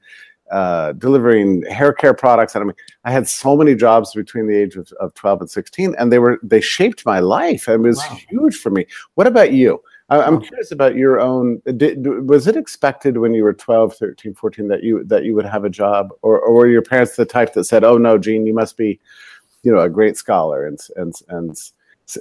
uh, 0.51 0.93
delivering 0.93 1.63
hair 1.67 1.93
care 1.93 2.15
products. 2.15 2.55
And 2.55 2.63
I 2.63 2.67
mean, 2.67 2.77
I 3.05 3.11
had 3.11 3.29
so 3.29 3.57
many 3.57 3.75
jobs 3.75 4.15
between 4.15 4.47
the 4.47 4.57
age 4.57 4.77
of, 4.77 4.91
of 5.01 5.15
12 5.15 5.43
and 5.43 5.51
16, 5.51 5.95
and 5.99 6.13
they 6.13 6.19
were 6.19 6.39
they 6.43 6.61
shaped 6.61 7.05
my 7.07 7.19
life. 7.21 7.69
It 7.69 7.81
was 7.81 7.99
Wow. 7.99 8.19
huge 8.29 8.57
for 8.57 8.71
me. 8.71 8.87
What 9.15 9.27
about 9.27 9.53
you? 9.53 9.83
I, 10.11 10.23
I'm 10.23 10.41
curious 10.41 10.73
about 10.73 10.97
your 10.97 11.21
own. 11.21 11.61
Did, 11.77 12.07
was 12.29 12.47
it 12.47 12.57
expected 12.57 13.19
when 13.19 13.35
you 13.35 13.43
were 13.45 13.53
12, 13.53 13.95
13, 13.97 14.35
14 14.35 14.69
that 14.69 14.83
you 14.83 15.05
that 15.05 15.25
you 15.25 15.35
would 15.35 15.45
have 15.45 15.65
a 15.65 15.71
job, 15.71 16.11
or, 16.23 16.41
or 16.41 16.55
were 16.55 16.67
your 16.69 16.83
parents 16.83 17.17
the 17.17 17.27
type 17.27 17.53
that 17.55 17.65
said, 17.65 17.85
"Oh 17.85 17.99
no, 17.99 18.17
Gene, 18.17 18.47
you 18.47 18.55
must 18.55 18.77
be, 18.77 18.99
you 19.63 19.73
know, 19.73 19.81
a 19.81 19.89
great 19.91 20.17
scholar 20.17 20.67
and 20.67 20.79
and 20.97 21.15
and 21.29 21.57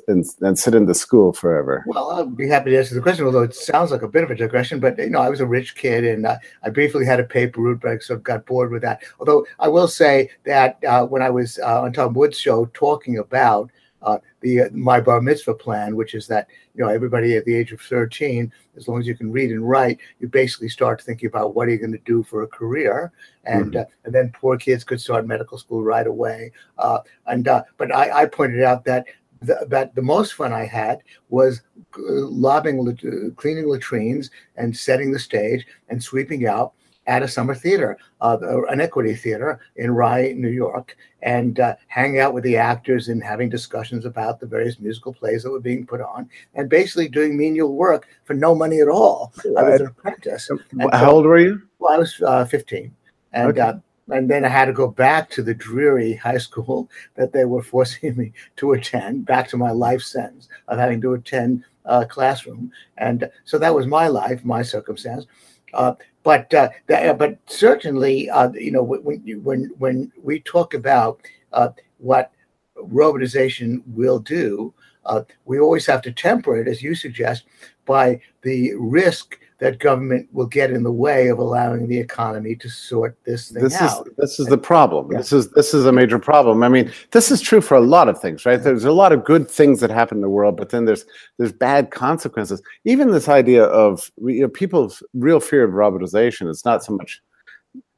and, 0.08 0.26
and 0.42 0.58
sit 0.58 0.76
in 0.76 0.86
the 0.86 0.96
school 0.96 1.34
forever"? 1.34 1.84
Well, 1.88 2.12
I'll 2.12 2.26
be 2.26 2.48
happy 2.48 2.72
to 2.72 2.78
answer 2.78 2.96
the 2.96 3.02
question, 3.02 3.26
although 3.26 3.44
it 3.44 3.56
sounds 3.56 3.92
like 3.92 4.02
a 4.02 4.08
bit 4.08 4.24
of 4.24 4.32
a 4.32 4.36
digression. 4.36 4.80
But 4.80 4.98
you 4.98 5.10
know, 5.10 5.20
I 5.20 5.30
was 5.30 5.40
a 5.40 5.46
rich 5.46 5.76
kid, 5.76 6.04
and 6.04 6.26
uh, 6.26 6.38
I 6.64 6.70
briefly 6.70 7.06
had 7.06 7.20
a 7.20 7.24
paper 7.24 7.62
route, 7.62 7.82
but 7.82 7.92
I 7.92 7.98
sort 8.00 8.18
of 8.18 8.24
got 8.24 8.46
bored 8.46 8.72
with 8.72 8.82
that. 8.82 9.02
Although 9.20 9.46
I 9.60 9.68
will 9.68 9.88
say 9.88 10.30
that 10.46 10.84
uh, 10.84 11.06
when 11.06 11.22
I 11.22 11.30
was 11.30 11.60
uh, 11.60 11.82
on 11.82 11.94
Tom 11.94 12.14
Woods' 12.14 12.40
show 12.40 12.66
talking 12.74 13.18
about 13.18 13.72
uh, 14.02 14.20
the 14.42 14.62
uh, 14.62 14.70
my 14.72 15.00
bar 15.00 15.22
mitzvah 15.22 15.54
plan, 15.54 15.96
which 15.96 16.14
is 16.14 16.28
that 16.28 16.48
you 16.76 16.84
know 16.84 16.90
everybody 16.90 17.36
at 17.36 17.46
the 17.46 17.56
age 17.56 17.72
of 17.72 17.82
thirteen, 17.82 18.52
as 18.76 18.88
long 18.88 19.00
as 19.00 19.08
you 19.08 19.16
can 19.16 19.32
read 19.32 19.52
and 19.52 19.68
write, 19.68 20.00
you 20.20 20.28
basically 20.28 20.70
start 20.70 21.02
thinking 21.02 21.28
about 21.28 21.56
what 21.56 21.68
are 21.68 21.72
you 21.72 21.78
going 21.78 21.92
to 21.92 21.98
do 22.06 22.24
for 22.24 22.44
a 22.44 22.48
career, 22.48 23.12
and 23.46 23.76
uh, 23.76 23.86
and 24.06 24.14
then 24.14 24.32
poor 24.34 24.58
kids 24.58 24.84
could 24.84 25.02
start 25.02 25.26
medical 25.26 25.58
school 25.58 25.84
right 25.84 26.08
away. 26.08 26.52
Uh, 26.78 27.00
and 27.26 27.48
uh, 27.48 27.64
but 27.78 27.94
I, 27.94 28.22
I 28.22 28.26
pointed 28.26 28.64
out 28.64 28.86
that 28.86 29.06
the, 29.42 29.66
that 29.70 29.96
the 29.96 30.02
most 30.02 30.34
fun 30.34 30.54
I 30.54 30.66
had 30.66 31.00
was 31.30 31.62
uh, 31.98 32.02
lobbing, 32.02 32.80
lat- 32.80 33.04
uh, 33.06 33.30
cleaning 33.36 33.68
latrines 33.70 34.30
and 34.56 34.76
setting 34.76 35.12
the 35.12 35.20
stage 35.20 35.66
and 35.90 36.02
sweeping 36.02 36.48
out 36.48 36.74
at 37.08 37.24
a 37.24 37.28
summer 37.28 37.56
theater, 37.56 37.98
uh, 38.20 38.38
an 38.68 38.82
equity 38.82 39.16
theater 39.16 39.62
in 39.78 39.92
Rye, 39.92 40.34
New 40.36 40.50
York, 40.50 40.98
and 41.22 41.58
uh, 41.60 41.76
hanging 41.88 42.20
out 42.20 42.34
with 42.34 42.44
the 42.44 42.58
actors 42.58 43.08
and 43.08 43.24
having 43.24 43.50
discussions 43.50 44.06
about 44.06 44.42
the 44.42 44.46
various 44.46 44.78
musical 44.78 45.14
plays 45.14 45.44
that 45.44 45.52
were 45.52 45.62
being 45.62 45.86
put 45.86 46.02
on, 46.02 46.30
and 46.56 46.70
basically 46.70 47.08
doing 47.08 47.38
menial 47.38 47.74
work 47.76 48.08
for 48.26 48.34
no 48.34 48.54
money 48.54 48.82
at 48.82 48.90
all. 48.90 49.32
I 49.58 49.64
was 49.64 49.80
an 49.80 49.88
apprentice. 49.88 50.50
How 50.92 51.00
so- 51.00 51.10
old 51.12 51.26
were 51.26 51.40
you? 51.40 51.62
well, 51.80 51.94
I 51.94 51.98
was 51.98 52.22
uh, 52.26 52.44
15, 52.44 52.94
and 53.32 53.50
Okay. 53.58 53.80
Uh, 54.10 54.14
and 54.16 54.30
then 54.30 54.46
I 54.46 54.50
had 54.50 54.66
to 54.66 54.74
go 54.74 54.88
back 54.88 55.30
to 55.32 55.44
the 55.44 55.54
dreary 55.54 56.16
high 56.16 56.38
school 56.38 56.90
that 57.16 57.34
they 57.34 57.46
were 57.46 57.64
forcing 57.74 58.16
me 58.16 58.34
to 58.58 58.74
attend, 58.74 59.26
back 59.26 59.48
to 59.50 59.58
my 59.58 59.72
life 59.72 60.02
sentence 60.02 60.48
of 60.68 60.80
having 60.80 61.02
to 61.02 61.14
attend 61.14 61.64
uh, 61.86 62.06
classroom, 62.06 62.72
and 62.98 63.30
so 63.46 63.58
that 63.58 63.74
was 63.74 63.88
my 63.88 64.08
life, 64.08 64.44
my 64.44 64.62
circumstance. 64.62 65.26
Uh, 65.74 65.94
but 66.24 66.54
uh, 66.54 66.70
that, 66.88 67.18
but 67.18 67.38
certainly, 67.46 68.30
uh, 68.30 68.52
you 68.52 68.72
know, 68.72 68.84
when 68.84 69.22
when 69.44 69.72
when 69.78 70.12
we 70.22 70.42
talk 70.42 70.74
about 70.74 71.22
uh, 71.54 71.70
what 72.00 72.32
robotization 72.76 73.82
will 73.88 74.20
do, 74.20 74.74
uh, 75.06 75.22
we 75.46 75.60
always 75.60 75.86
have 75.86 76.02
to 76.02 76.12
temper 76.12 76.58
it, 76.58 76.68
as 76.68 76.84
you 76.84 76.96
suggest, 76.96 77.46
by 77.86 78.20
the 78.42 78.74
risk 78.76 79.40
that 79.60 79.80
government 79.80 80.30
will 80.32 80.46
get 80.46 80.72
in 80.72 80.84
the 80.84 80.92
way 80.92 81.28
of 81.28 81.40
allowing 81.40 81.88
the 81.88 81.98
economy 81.98 82.56
to 82.56 82.70
sort 82.70 83.18
this 83.24 83.50
thing 83.50 83.64
this 83.64 83.76
out. 83.82 84.08
Is, 84.08 84.14
this 84.18 84.40
is 84.40 84.48
the 84.48 84.58
problem. 84.58 85.12
Yeah. 85.12 85.18
This 85.18 85.34
is 85.34 85.50
this 85.52 85.74
is 85.74 85.86
a 85.86 85.92
major 85.92 86.20
problem. 86.20 86.64
I 86.64 86.70
mean, 86.70 86.92
this 87.12 87.32
is 87.32 87.42
true 87.42 87.62
for 87.62 87.76
a 87.76 87.82
lot 87.82 88.08
of 88.08 88.20
things, 88.20 88.46
right? 88.46 88.62
There's 88.62 88.86
a 88.86 88.92
lot 88.92 89.12
of 89.12 89.24
good 89.24 89.50
things 89.50 89.80
that 89.80 89.90
happen 89.90 90.20
in 90.20 90.22
the 90.22 90.30
world, 90.30 90.58
but 90.58 90.70
then 90.70 90.86
there's 90.86 91.06
there's 91.38 91.52
bad 91.52 91.92
consequences. 91.92 92.62
Even 92.86 93.12
this 93.12 93.30
idea 93.30 93.64
of 93.64 94.12
you 94.18 94.42
know, 94.42 94.50
people's 94.50 95.02
real 95.14 95.40
fear 95.40 95.64
of 95.64 95.72
robotization 95.72 96.48
is 96.50 96.64
not 96.64 96.84
so 96.84 96.96
much 96.96 97.22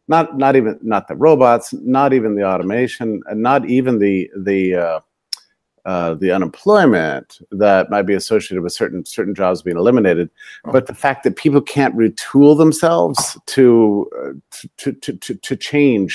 not 0.07 0.37
not 0.37 0.55
even 0.55 0.79
not 0.81 1.07
the 1.07 1.15
robots, 1.15 1.73
not 1.73 2.13
even 2.13 2.35
the 2.35 2.43
automation, 2.43 3.21
and 3.27 3.41
not 3.41 3.69
even 3.69 3.99
the 3.99 4.29
the 4.37 4.75
uh, 4.75 4.99
uh, 5.89 6.13
the 6.23 6.31
unemployment 6.37 7.27
that 7.63 7.89
might 7.89 8.07
be 8.11 8.13
associated 8.21 8.61
with 8.63 8.73
certain 8.81 9.01
certain 9.05 9.33
jobs 9.41 9.61
being 9.63 9.77
eliminated, 9.83 10.29
but 10.75 10.85
the 10.85 10.93
fact 11.05 11.23
that 11.23 11.35
people 11.43 11.61
can't 11.61 11.95
retool 12.03 12.55
themselves 12.57 13.19
to 13.55 14.07
uh, 14.19 14.33
to, 14.77 14.91
to 15.03 15.13
to 15.25 15.33
to 15.47 15.55
change 15.55 16.11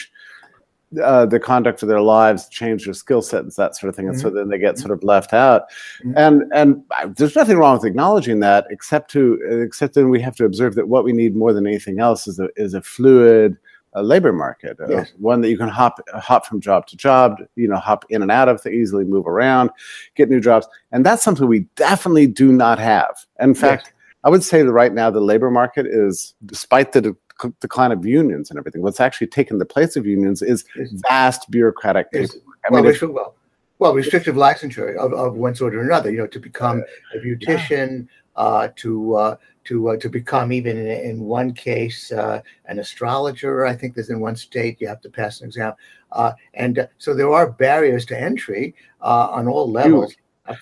uh, 1.03 1.27
the 1.27 1.41
conduct 1.41 1.83
of 1.83 1.89
their 1.89 2.01
lives, 2.01 2.49
change 2.51 2.85
their 2.85 2.95
skill 2.95 3.21
sets, 3.21 3.57
that 3.57 3.75
sort 3.75 3.89
of 3.89 3.97
thing, 3.97 4.09
and 4.09 4.21
so 4.21 4.31
then 4.31 4.49
they 4.49 4.59
get 4.59 4.79
sort 4.79 4.93
of 4.93 5.03
left 5.03 5.33
out. 5.33 5.63
Mhm. 6.05 6.13
And 6.25 6.35
and 6.55 6.69
I- 6.99 7.07
there's 7.17 7.35
nothing 7.35 7.59
wrong 7.59 7.75
with 7.77 7.85
acknowledging 7.85 8.39
that, 8.41 8.67
except 8.71 9.11
to 9.15 9.23
except 9.67 9.95
then 9.95 10.09
we 10.09 10.21
have 10.21 10.37
to 10.37 10.45
observe 10.45 10.77
that 10.77 10.87
what 10.89 11.05
we 11.05 11.13
need 11.13 11.35
more 11.35 11.53
than 11.53 11.67
anything 11.67 11.99
else 11.99 12.29
is 12.29 12.39
a 12.39 12.49
is 12.57 12.75
a 12.75 12.83
fluid 12.83 13.57
uh, 13.95 14.01
labor 14.03 14.33
market, 14.33 14.79
uh, 14.81 15.05
one 15.19 15.41
that 15.41 15.51
you 15.51 15.57
can 15.57 15.69
hop 15.69 16.01
hop 16.15 16.47
from 16.47 16.61
job 16.61 16.87
to 16.89 16.97
job, 16.97 17.39
you 17.57 17.69
know, 17.69 17.77
hop 17.77 18.05
in 18.11 18.23
and 18.23 18.31
out 18.31 18.49
of, 18.49 18.61
to 18.63 18.71
easily 18.71 19.05
move 19.05 19.27
around, 19.27 19.71
get 20.15 20.29
new 20.29 20.41
jobs, 20.41 20.67
and 20.93 21.07
that's 21.07 21.23
something 21.23 21.47
we 21.47 21.61
definitely 21.77 22.27
do 22.27 22.53
not 22.53 22.79
have. 22.79 23.15
In 23.41 23.55
fact, 23.55 23.93
I 24.25 24.31
would 24.31 24.43
say 24.43 24.63
that 24.63 24.73
right 24.73 24.93
now 24.93 25.11
the 25.11 25.21
labor 25.21 25.51
market 25.51 25.87
is, 25.87 26.35
despite 26.47 26.93
the 26.93 27.01
de- 27.01 27.53
decline 27.61 27.93
of 27.93 28.05
unions 28.05 28.51
and 28.51 28.59
everything, 28.59 28.83
what's 28.83 29.01
actually 29.01 29.27
taken 29.29 29.59
the 29.59 29.67
place 29.67 29.97
of 29.97 30.07
unions 30.07 30.43
is 30.43 30.65
vast 31.09 31.51
bureaucratic 31.51 32.09
is- 32.13 32.33
paperwork. 32.33 32.59
I 32.67 32.73
well, 32.73 32.83
mean, 32.83 33.13
well, 33.13 33.35
well, 33.79 33.93
restrictive 33.93 34.37
licensure 34.37 34.97
of, 34.97 35.13
of 35.13 35.35
one 35.35 35.55
sort 35.55 35.75
or 35.75 35.83
another. 35.83 36.11
You 36.11 36.19
know, 36.19 36.27
to 36.29 36.41
become 36.41 36.83
a 37.15 37.19
beautician, 37.19 38.09
uh, 38.37 38.69
to 38.77 39.15
uh, 39.17 39.37
to 39.65 39.91
uh, 39.91 39.97
to 39.97 40.09
become 40.09 40.53
even 40.53 40.77
in, 40.77 40.87
in 40.87 41.21
one 41.21 41.53
case 41.53 42.13
uh, 42.13 42.41
an 42.67 42.79
astrologer. 42.79 43.67
I 43.67 43.75
think 43.75 43.95
there's 43.95 44.11
in 44.11 44.21
one 44.21 44.37
state 44.37 44.81
you 44.81 44.89
have 44.89 45.01
to 45.03 45.11
pass 45.11 45.41
an 45.41 45.47
exam, 45.47 45.75
uh, 46.13 46.33
and 46.55 46.79
uh, 46.81 46.87
so 46.99 47.15
there 47.15 47.33
are 47.33 47.51
barriers 47.51 48.05
to 48.07 48.21
entry 48.21 48.75
uh, 49.01 49.29
on 49.31 49.49
all 49.49 49.71
levels. 49.71 50.15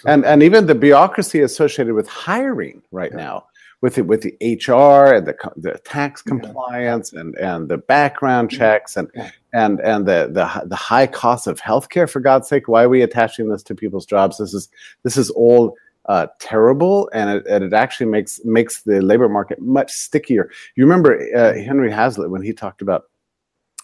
And 0.07 0.25
and 0.25 0.43
even 0.43 0.67
the 0.67 0.75
bureaucracy 0.77 1.41
associated 1.41 1.95
with 1.95 2.09
hiring 2.09 2.83
right 2.93 3.11
Yeah. 3.11 3.17
now 3.17 3.47
with 3.81 3.99
it 3.99 4.07
with 4.07 4.23
the 4.23 4.33
HR 4.41 5.13
and 5.15 5.27
the 5.27 5.35
the 5.57 5.79
tax 5.85 6.23
Yeah. 6.25 6.31
compliance 6.31 7.13
and 7.13 7.37
and 7.37 7.69
the 7.69 7.79
background 7.79 8.51
checks 8.51 8.97
and 8.97 9.09
Yeah. 9.15 9.31
and 9.53 9.81
and 9.81 10.07
the 10.07 10.31
the 10.33 10.69
the 10.69 10.77
high 10.77 11.09
cost 11.09 11.49
of 11.49 11.61
healthcare 11.61 12.09
for 12.09 12.21
God's 12.21 12.49
sake 12.49 12.69
why 12.69 12.85
are 12.85 12.89
we 12.89 13.03
attaching 13.03 13.49
this 13.49 13.65
to 13.65 13.75
people's 13.75 14.07
jobs 14.07 14.39
this 14.39 14.55
is 14.55 14.69
this 15.03 15.17
is 15.17 15.31
all 15.31 15.77
uh, 16.07 16.27
terrible 16.41 17.09
and 17.13 17.31
it, 17.31 17.47
and 17.47 17.63
it 17.63 17.73
actually 17.73 18.07
makes 18.07 18.41
makes 18.45 18.83
the 18.83 19.01
labor 19.01 19.29
market 19.29 19.61
much 19.61 19.93
stickier 19.93 20.51
you 20.75 20.85
remember 20.85 21.21
uh, 21.37 21.55
Henry 21.55 21.91
Hazlitt 21.91 22.31
when 22.31 22.43
he 22.43 22.53
talked 22.53 22.83
about 22.83 23.05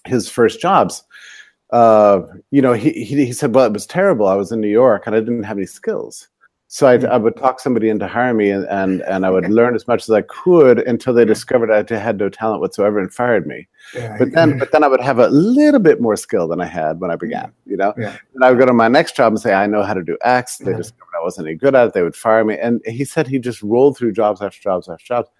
his 0.05 0.29
first 0.29 0.61
jobs 0.61 1.05
uh, 1.71 2.23
you 2.51 2.63
know, 2.63 2.73
he, 2.73 2.91
he 2.93 3.27
he 3.27 3.33
said, 3.33 3.55
"Well, 3.55 3.67
it 3.67 3.73
was 3.73 3.87
terrible. 3.87 4.27
I 4.27 4.35
was 4.35 4.53
in 4.53 4.61
New 4.61 4.69
York 4.69 5.07
and 5.07 5.15
I 5.15 5.21
didn't 5.21 5.43
have 5.43 5.59
any 5.59 5.67
skills, 5.67 6.29
so 6.71 6.87
I 6.87 6.99
mm. 6.99 7.09
I 7.09 7.17
would 7.17 7.35
talk 7.37 7.61
somebody 7.61 7.89
into 7.89 8.07
hiring 8.07 8.37
me, 8.37 8.51
and 8.51 8.67
and, 8.69 9.01
and 9.03 9.25
I 9.25 9.31
would 9.31 9.49
learn 9.49 9.75
as 9.75 9.89
much 9.89 10.03
as 10.03 10.11
I 10.11 10.21
could 10.21 10.81
until 10.81 11.15
they 11.15 11.25
discovered 11.25 11.71
I 11.71 11.99
had 11.99 12.19
no 12.19 12.29
talent 12.29 12.61
whatsoever 12.61 12.99
and 12.99 13.13
fired 13.13 13.47
me. 13.47 13.67
Yeah, 13.95 14.17
But 14.19 14.33
then, 14.33 14.59
but 14.61 14.71
then 14.71 14.85
I 14.85 14.89
would 14.89 15.01
have 15.01 15.19
a 15.19 15.29
little 15.29 15.81
bit 15.81 15.99
more 15.99 16.15
skill 16.15 16.47
than 16.47 16.61
I 16.61 16.67
had 16.67 17.01
when 17.01 17.11
I 17.11 17.17
mm. 17.17 17.21
began. 17.21 17.53
You 17.65 17.79
know, 17.79 17.95
Yeah. 17.97 18.17
and 18.35 18.45
I 18.45 18.51
would 18.51 18.59
go 18.59 18.67
to 18.67 18.75
my 18.75 18.89
next 18.89 19.17
job 19.17 19.33
and 19.33 19.41
say, 19.41 19.55
I 19.55 19.67
know 19.67 19.83
how 19.83 19.95
to 19.95 20.03
do 20.03 20.19
X. 20.21 20.59
They 20.59 20.73
Yeah. 20.73 20.77
discovered 20.77 21.17
I 21.19 21.25
wasn't 21.25 21.49
any 21.49 21.57
good 21.57 21.75
at 21.75 21.89
it. 21.89 21.95
They 21.95 22.03
would 22.03 22.15
fire 22.15 22.45
me, 22.45 22.59
and 22.59 22.83
he 22.85 23.05
said 23.07 23.27
he 23.27 23.39
just 23.39 23.63
rolled 23.63 23.97
through 23.97 24.13
jobs 24.13 24.43
after 24.43 24.61
jobs 24.61 24.91
after 24.91 25.05
jobs. 25.07 25.31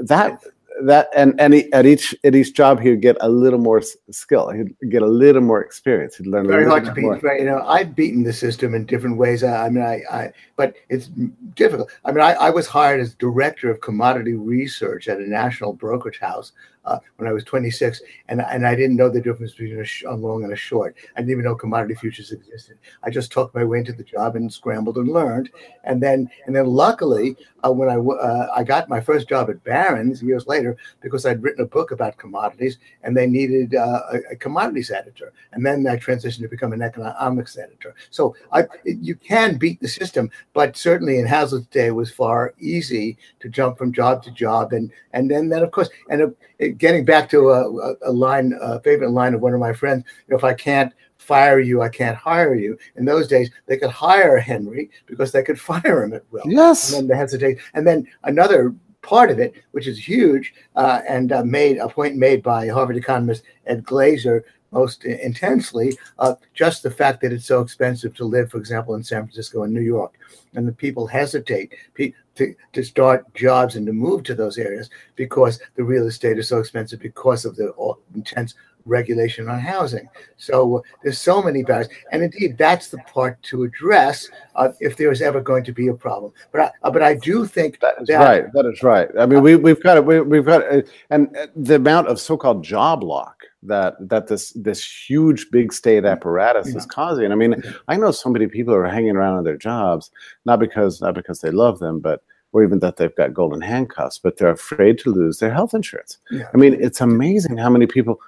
That 0.00 0.42
that 0.86 1.08
and 1.16 1.38
and 1.40 1.54
he, 1.54 1.72
at 1.72 1.86
each 1.86 2.14
at 2.24 2.34
each 2.34 2.54
job 2.54 2.80
he 2.80 2.90
would 2.90 3.02
get 3.02 3.16
a 3.20 3.28
little 3.28 3.58
more 3.58 3.82
skill. 4.10 4.50
He'd 4.50 4.74
get 4.90 5.02
a 5.02 5.06
little 5.06 5.42
more 5.42 5.60
experience. 5.60 6.16
He'd 6.16 6.26
learn 6.26 6.46
a 6.46 6.48
very 6.48 6.66
hard 6.66 6.84
to 6.84 6.90
bit 6.90 6.96
beat. 6.96 7.22
more. 7.22 7.34
You 7.36 7.44
know, 7.44 7.62
I've 7.66 7.94
beaten 7.94 8.22
the 8.22 8.32
system 8.32 8.74
in 8.74 8.86
different 8.86 9.16
ways. 9.16 9.44
I, 9.44 9.66
I 9.66 9.68
mean, 9.70 9.84
I, 9.84 10.02
I, 10.10 10.32
but 10.56 10.74
it's 10.88 11.06
difficult. 11.54 11.90
I 12.04 12.12
mean, 12.12 12.22
I, 12.22 12.32
I 12.32 12.50
was 12.50 12.66
hired 12.66 13.00
as 13.00 13.14
director 13.14 13.70
of 13.70 13.80
commodity 13.80 14.34
research 14.34 15.08
at 15.08 15.18
a 15.18 15.28
national 15.28 15.72
brokerage 15.72 16.18
house 16.18 16.52
uh, 16.84 16.98
when 17.16 17.28
I 17.28 17.32
was 17.32 17.44
26, 17.44 18.02
and 18.28 18.40
and 18.40 18.66
I 18.66 18.74
didn't 18.74 18.96
know 18.96 19.08
the 19.08 19.20
difference 19.20 19.52
between 19.52 19.78
a, 19.78 19.84
sh- 19.84 20.04
a 20.06 20.14
long 20.14 20.44
and 20.44 20.52
a 20.52 20.56
short. 20.56 20.96
I 21.16 21.20
didn't 21.20 21.32
even 21.32 21.44
know 21.44 21.54
commodity 21.54 21.94
futures 21.94 22.32
existed. 22.32 22.78
I 23.02 23.10
just 23.10 23.30
talked 23.30 23.54
my 23.54 23.64
way 23.64 23.78
into 23.78 23.92
the 23.92 24.02
job 24.02 24.36
and 24.36 24.52
scrambled 24.52 24.96
and 24.96 25.08
learned, 25.08 25.50
and 25.84 26.02
then 26.02 26.30
and 26.46 26.56
then 26.56 26.66
luckily 26.66 27.36
uh, 27.64 27.72
when 27.72 27.88
I 27.88 27.96
uh, 27.96 28.48
I 28.54 28.64
got 28.64 28.88
my 28.88 29.00
first 29.00 29.28
job 29.28 29.50
at 29.50 29.62
Barron's 29.64 30.22
years 30.22 30.46
later 30.46 30.76
because 31.00 31.26
I'd 31.26 31.42
written 31.42 31.64
a 31.64 31.68
book 31.68 31.90
about 31.90 32.16
commodities 32.16 32.78
and 33.02 33.16
they 33.16 33.26
needed 33.26 33.74
uh, 33.74 34.00
a, 34.12 34.32
a 34.32 34.36
commodities 34.36 34.90
editor, 34.90 35.32
and 35.52 35.64
then 35.64 35.86
I 35.86 35.96
transitioned 35.96 36.42
to 36.42 36.48
become 36.48 36.72
an 36.72 36.82
economics 36.82 37.58
editor. 37.58 37.94
So 38.10 38.34
I 38.52 38.64
you 38.84 39.16
can 39.16 39.58
beat 39.58 39.80
the 39.80 39.88
system, 39.88 40.30
but 40.54 40.76
certainly 40.76 41.18
in 41.18 41.26
Hazlitt's 41.26 41.66
day 41.66 41.86
it 41.86 41.94
was 41.94 42.10
far 42.10 42.54
easy 42.58 43.18
to 43.40 43.48
jump 43.48 43.78
from 43.78 43.92
job 43.92 44.22
to 44.24 44.30
job, 44.30 44.72
and 44.72 44.90
and 45.12 45.30
then 45.30 45.48
then 45.48 45.62
of 45.62 45.70
course 45.70 45.90
and 46.08 46.22
uh, 46.22 46.28
getting 46.68 47.04
back 47.04 47.28
to 47.30 47.50
a, 47.50 47.94
a, 48.02 48.12
line 48.12 48.56
a 48.60 48.80
favorite 48.80 49.10
line 49.10 49.34
of 49.34 49.40
one 49.40 49.54
of 49.54 49.60
my 49.60 49.72
friends, 49.72 50.04
you 50.26 50.32
know, 50.32 50.38
if 50.38 50.44
I 50.44 50.54
can't 50.54 50.92
fire 51.18 51.60
you, 51.60 51.82
I 51.82 51.88
can't 51.88 52.16
hire 52.16 52.54
you. 52.54 52.78
In 52.96 53.04
those 53.04 53.28
days, 53.28 53.50
they 53.66 53.76
could 53.76 53.90
hire 53.90 54.38
Henry 54.38 54.90
because 55.06 55.32
they 55.32 55.42
could 55.42 55.60
fire 55.70 56.04
him 56.04 56.12
at 56.12 56.24
will 56.30 56.42
Yes. 56.46 56.92
and 56.92 57.02
then 57.02 57.08
the 57.08 57.16
hesitate, 57.16 57.58
and 57.74 57.86
then 57.86 58.06
another 58.24 58.74
part 59.02 59.30
of 59.30 59.38
it, 59.38 59.54
which 59.72 59.86
is 59.86 59.98
huge, 59.98 60.54
uh, 60.76 61.00
and 61.08 61.32
uh, 61.32 61.42
made 61.44 61.78
a 61.78 61.88
point 61.88 62.16
made 62.16 62.42
by 62.42 62.68
Harvard 62.68 62.96
economist 62.96 63.44
Ed 63.66 63.84
Glaeser 63.84 64.44
most 64.72 65.04
intensely, 65.04 65.96
uh, 66.18 66.34
just 66.54 66.82
the 66.82 66.90
fact 66.90 67.20
that 67.22 67.32
it's 67.32 67.46
so 67.46 67.60
expensive 67.60 68.14
to 68.14 68.24
live, 68.24 68.50
for 68.50 68.58
example, 68.58 68.94
in 68.94 69.02
San 69.02 69.22
Francisco 69.24 69.64
and 69.64 69.72
New 69.74 69.80
York, 69.80 70.14
and 70.54 70.66
the 70.66 70.72
people 70.72 71.06
hesitate 71.06 71.74
pe- 71.94 72.12
to, 72.36 72.54
to 72.72 72.82
start 72.82 73.32
jobs 73.34 73.76
and 73.76 73.86
to 73.86 73.92
move 73.92 74.22
to 74.24 74.34
those 74.34 74.58
areas 74.58 74.88
because 75.16 75.60
the 75.76 75.82
real 75.84 76.06
estate 76.06 76.38
is 76.38 76.48
so 76.48 76.58
expensive 76.58 77.00
because 77.00 77.44
of 77.44 77.56
the 77.56 77.72
intense 78.14 78.54
regulation 78.86 79.48
on 79.48 79.58
housing. 79.60 80.08
So 80.38 80.78
uh, 80.78 80.80
there's 81.02 81.18
so 81.20 81.42
many 81.42 81.62
barriers, 81.62 81.88
and 82.12 82.22
indeed 82.22 82.56
that's 82.56 82.88
the 82.88 82.98
part 82.98 83.40
to 83.44 83.64
address 83.64 84.28
uh, 84.54 84.70
if 84.80 84.96
there 84.96 85.12
is 85.12 85.20
ever 85.20 85.40
going 85.40 85.64
to 85.64 85.72
be 85.72 85.88
a 85.88 85.94
problem. 85.94 86.32
But 86.52 86.60
I, 86.62 86.70
uh, 86.82 86.90
but 86.90 87.02
I 87.02 87.14
do 87.14 87.46
think 87.46 87.78
That 87.80 87.96
is 88.00 88.08
that- 88.08 88.18
right. 88.18 88.52
That 88.52 88.66
is 88.66 88.82
right. 88.82 89.08
I 89.18 89.26
mean, 89.26 89.42
we 89.42 89.56
we've 89.56 89.82
got 89.82 89.96
it. 89.98 90.04
We, 90.04 90.20
we've 90.20 90.46
got 90.46 90.62
uh, 90.72 90.82
and 91.10 91.36
uh, 91.36 91.48
the 91.56 91.74
amount 91.74 92.08
of 92.08 92.20
so-called 92.20 92.64
job 92.64 93.02
lock 93.02 93.44
that 93.62 93.94
that 94.08 94.26
this 94.28 94.52
this 94.52 94.84
huge 95.08 95.50
big 95.50 95.72
state 95.72 96.04
apparatus 96.04 96.68
Yeah. 96.70 96.78
is 96.78 96.86
causing. 96.86 97.30
I 97.30 97.34
mean, 97.34 97.62
I 97.88 97.96
know 97.96 98.10
so 98.10 98.30
many 98.30 98.46
people 98.46 98.74
are 98.74 98.86
hanging 98.86 99.16
around 99.16 99.36
on 99.38 99.44
their 99.44 99.56
jobs 99.58 100.10
not 100.46 100.58
because 100.60 101.00
not 101.00 101.14
because 101.14 101.40
they 101.40 101.50
love 101.50 101.78
them, 101.78 102.00
but 102.00 102.22
or 102.52 102.64
even 102.64 102.80
that 102.80 102.96
they've 102.96 103.14
got 103.14 103.32
golden 103.34 103.60
handcuffs, 103.60 104.18
but 104.18 104.36
they're 104.38 104.50
afraid 104.50 104.98
to 104.98 105.10
lose 105.12 105.38
their 105.38 105.52
health 105.52 105.72
insurance. 105.74 106.18
Yeah. 106.32 106.48
I 106.52 106.56
mean, 106.56 106.74
it's 106.80 107.00
amazing 107.00 107.58
how 107.58 107.70
many 107.70 107.86
people 107.86 108.20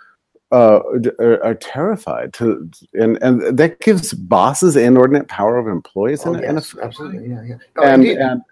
uh, 0.53 0.81
are, 1.18 1.42
are 1.42 1.55
terrified 1.55 2.35
to, 2.35 2.68
and 2.92 3.16
and 3.23 3.57
that 3.57 3.81
gives 3.81 4.12
bosses 4.12 4.77
inordinate 4.77 5.27
power 5.29 5.57
over 5.57 5.71
employees. 5.71 6.27
Oh, 6.27 6.35
in, 6.35 6.45
a- 6.45 6.49
in 6.51 6.59
a 6.59 6.62
absolutely, 6.83 7.27
yeah, 7.31 7.42
yeah. 7.42 7.55
No, 7.79 7.83
and, 7.85 8.05
and 8.05 8.42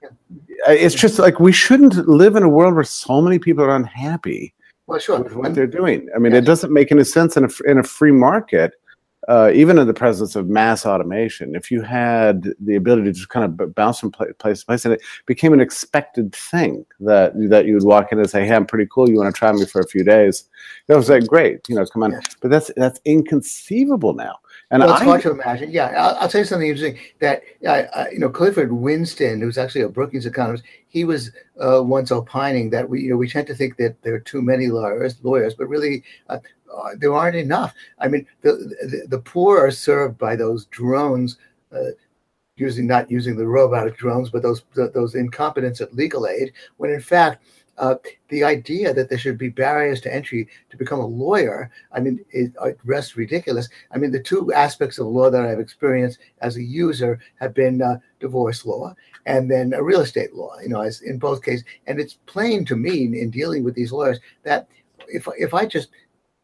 uh, 0.66 0.72
it's 0.72 0.94
just 0.94 1.18
like 1.18 1.38
we 1.40 1.52
shouldn't 1.52 2.08
live 2.08 2.36
in 2.36 2.42
a 2.42 2.48
world 2.48 2.74
where 2.74 2.84
so 2.84 3.20
many 3.20 3.38
people 3.38 3.62
are 3.62 3.76
unhappy 3.76 4.54
well, 4.90 4.98
sure. 4.98 5.20
what 5.20 5.54
they're 5.54 5.66
doing. 5.66 6.08
I 6.14 6.18
mean, 6.18 6.32
Yes. 6.32 6.42
it 6.42 6.46
doesn't 6.46 6.72
make 6.72 6.90
any 6.92 7.04
sense 7.04 7.36
in 7.36 7.44
a 7.44 7.50
in 7.70 7.78
a 7.78 7.82
free 7.82 8.12
market, 8.12 8.74
uh, 9.28 9.50
even 9.54 9.78
in 9.78 9.86
the 9.86 9.94
presence 9.94 10.34
of 10.34 10.48
mass 10.48 10.86
automation. 10.86 11.54
If 11.54 11.70
you 11.70 11.82
had 11.82 12.48
the 12.58 12.76
ability 12.76 13.04
to 13.04 13.12
just 13.12 13.28
kind 13.28 13.44
of 13.44 13.74
bounce 13.74 14.00
from 14.00 14.10
place 14.10 14.30
to 14.58 14.66
place, 14.66 14.84
and 14.84 14.94
it 14.94 15.02
became 15.26 15.52
an 15.52 15.60
expected 15.60 16.34
thing 16.34 16.86
that 17.00 17.32
that 17.50 17.66
you 17.66 17.74
would 17.74 17.84
walk 17.84 18.12
in 18.12 18.18
and 18.18 18.30
say, 18.30 18.46
"Hey, 18.46 18.54
I'm 18.54 18.66
pretty 18.66 18.88
cool. 18.90 19.08
You 19.08 19.16
want 19.16 19.34
to 19.34 19.38
try 19.38 19.52
me 19.52 19.66
for 19.66 19.80
a 19.80 19.86
few 19.86 20.04
days?" 20.04 20.48
That 20.86 20.96
was 20.96 21.08
like, 21.08 21.26
"Great, 21.26 21.68
you 21.68 21.74
know, 21.74 21.84
come 21.86 22.02
on." 22.02 22.12
Yes. 22.12 22.36
But 22.40 22.50
that's 22.50 22.70
that's 22.76 23.00
inconceivable 23.04 24.14
now. 24.14 24.38
And 24.70 24.82
well, 24.82 24.92
it's 24.92 25.02
I, 25.02 25.04
hard 25.04 25.22
to 25.22 25.30
imagine. 25.32 25.70
Yeah, 25.70 25.86
I'll, 25.88 26.16
I'll 26.16 26.28
tell 26.28 26.40
you 26.40 26.44
something 26.44 26.68
interesting. 26.68 26.98
That 27.20 27.42
uh, 27.64 27.82
uh, 27.94 28.04
you 28.12 28.20
know, 28.20 28.30
Clifford 28.30 28.72
Winston, 28.72 29.40
who's 29.40 29.58
actually 29.58 29.82
a 29.82 29.88
Brookings 29.88 30.26
economist, 30.26 30.64
he 30.88 31.04
was 31.04 31.30
uh, 31.60 31.82
once 31.82 32.10
opining 32.10 32.70
that 32.70 32.88
we, 32.88 33.02
you 33.02 33.10
know, 33.10 33.16
we 33.16 33.28
tend 33.28 33.46
to 33.48 33.54
think 33.54 33.76
that 33.76 34.00
there 34.02 34.14
are 34.14 34.20
too 34.20 34.42
many 34.42 34.68
lawyers, 34.68 35.18
lawyers, 35.22 35.54
but 35.54 35.68
really 35.68 36.04
uh, 36.72 36.76
uh, 36.76 36.90
there 36.98 37.14
aren't 37.14 37.36
enough. 37.36 37.74
I 37.98 38.08
mean, 38.08 38.26
the, 38.42 38.52
the 38.52 39.06
the 39.08 39.18
poor 39.18 39.58
are 39.58 39.70
served 39.70 40.18
by 40.18 40.36
those 40.36 40.66
drones. 40.66 41.38
Uh, 41.72 41.90
Using 42.56 42.86
not 42.86 43.10
using 43.10 43.36
the 43.36 43.46
robotic 43.46 43.96
drones, 43.96 44.28
but 44.28 44.42
those 44.42 44.64
th- 44.74 44.92
those 44.92 45.14
incompetents 45.14 45.80
at 45.80 45.94
legal 45.94 46.26
aid. 46.26 46.52
When 46.76 46.90
in 46.90 47.00
fact, 47.00 47.42
uh, 47.78 47.94
the 48.28 48.44
idea 48.44 48.92
that 48.92 49.08
there 49.08 49.16
should 49.16 49.38
be 49.38 49.48
barriers 49.48 50.02
to 50.02 50.14
entry 50.14 50.46
to 50.68 50.76
become 50.76 51.00
a 51.00 51.06
lawyer, 51.06 51.70
I 51.90 52.00
mean, 52.00 52.22
it, 52.30 52.52
it 52.62 52.78
rests 52.84 53.16
ridiculous. 53.16 53.70
I 53.92 53.96
mean, 53.96 54.10
the 54.10 54.22
two 54.22 54.52
aspects 54.52 54.98
of 54.98 55.06
law 55.06 55.30
that 55.30 55.46
I've 55.46 55.58
experienced 55.58 56.18
as 56.42 56.58
a 56.58 56.62
user 56.62 57.18
have 57.36 57.54
been 57.54 57.80
uh, 57.80 57.96
divorce 58.18 58.66
law 58.66 58.94
and 59.24 59.50
then 59.50 59.72
a 59.72 59.82
real 59.82 60.02
estate 60.02 60.34
law. 60.34 60.58
You 60.60 60.68
know, 60.68 60.82
as 60.82 61.00
in 61.00 61.18
both 61.18 61.42
cases, 61.42 61.64
and 61.86 61.98
it's 61.98 62.18
plain 62.26 62.66
to 62.66 62.76
me 62.76 63.04
in 63.04 63.30
dealing 63.30 63.64
with 63.64 63.74
these 63.74 63.92
lawyers 63.92 64.20
that 64.42 64.68
if 65.08 65.26
if 65.38 65.54
I 65.54 65.64
just 65.64 65.88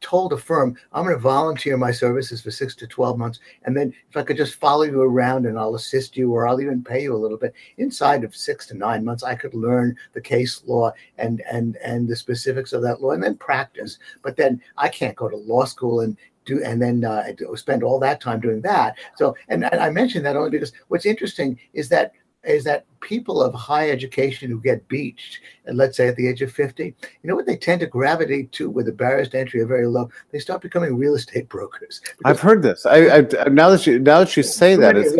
told 0.06 0.32
a 0.32 0.36
firm, 0.36 0.76
I'm 0.92 1.04
going 1.04 1.16
to 1.16 1.20
volunteer 1.20 1.76
my 1.76 1.90
services 1.90 2.40
for 2.40 2.52
six 2.52 2.76
to 2.76 2.86
12 2.86 3.18
months. 3.18 3.40
And 3.64 3.76
then 3.76 3.92
if 4.08 4.16
I 4.16 4.22
could 4.22 4.36
just 4.36 4.54
follow 4.54 4.84
you 4.84 5.02
around 5.02 5.46
and 5.46 5.58
I'll 5.58 5.74
assist 5.74 6.16
you 6.16 6.32
or 6.32 6.46
I'll 6.46 6.60
even 6.60 6.84
pay 6.84 7.02
you 7.02 7.14
a 7.14 7.18
little 7.18 7.36
bit 7.36 7.54
inside 7.78 8.22
of 8.22 8.36
six 8.36 8.68
to 8.68 8.74
nine 8.74 9.04
months, 9.04 9.24
I 9.24 9.34
could 9.34 9.52
learn 9.52 9.96
the 10.12 10.20
case 10.20 10.62
law 10.64 10.92
and, 11.18 11.42
and, 11.50 11.76
and 11.84 12.06
the 12.06 12.14
specifics 12.14 12.72
of 12.72 12.82
that 12.82 13.02
law 13.02 13.10
and 13.10 13.22
then 13.22 13.36
practice. 13.36 13.98
But 14.22 14.36
then 14.36 14.62
I 14.76 14.88
can't 14.88 15.16
go 15.16 15.28
to 15.28 15.36
law 15.36 15.64
school 15.64 16.00
and 16.00 16.16
do, 16.44 16.62
and 16.62 16.80
then 16.80 17.04
uh, 17.04 17.24
spend 17.56 17.82
all 17.82 17.98
that 17.98 18.20
time 18.20 18.38
doing 18.38 18.60
that. 18.60 18.94
So, 19.16 19.34
and, 19.48 19.64
and 19.64 19.80
I 19.80 19.90
mentioned 19.90 20.24
that 20.24 20.36
only 20.36 20.50
because 20.50 20.72
what's 20.86 21.04
interesting 21.04 21.58
is 21.72 21.88
that 21.88 22.12
is 22.46 22.64
that 22.64 22.86
people 23.00 23.42
of 23.42 23.54
high 23.54 23.90
education 23.90 24.50
who 24.50 24.60
get 24.60 24.86
beached, 24.88 25.40
and 25.66 25.76
let's 25.76 25.96
say 25.96 26.08
at 26.08 26.16
the 26.16 26.28
age 26.28 26.42
of 26.42 26.52
50, 26.52 26.84
you 26.84 26.94
know 27.24 27.34
what 27.34 27.46
they 27.46 27.56
tend 27.56 27.80
to 27.80 27.86
gravitate 27.86 28.52
to 28.52 28.70
where 28.70 28.84
the 28.84 28.92
barriers 28.92 29.28
to 29.30 29.38
entry 29.38 29.60
are 29.60 29.66
very 29.66 29.86
low? 29.86 30.08
They 30.32 30.38
start 30.38 30.62
becoming 30.62 30.96
real 30.96 31.14
estate 31.14 31.48
brokers. 31.48 32.00
I've 32.24 32.40
heard 32.40 32.62
this. 32.62 32.86
I, 32.86 33.18
I, 33.18 33.48
now 33.48 33.70
that 33.70 33.86
you 33.86 33.98
now 33.98 34.20
that 34.20 34.36
you 34.36 34.42
say 34.42 34.76
that, 34.76 34.96
it's, 34.96 35.14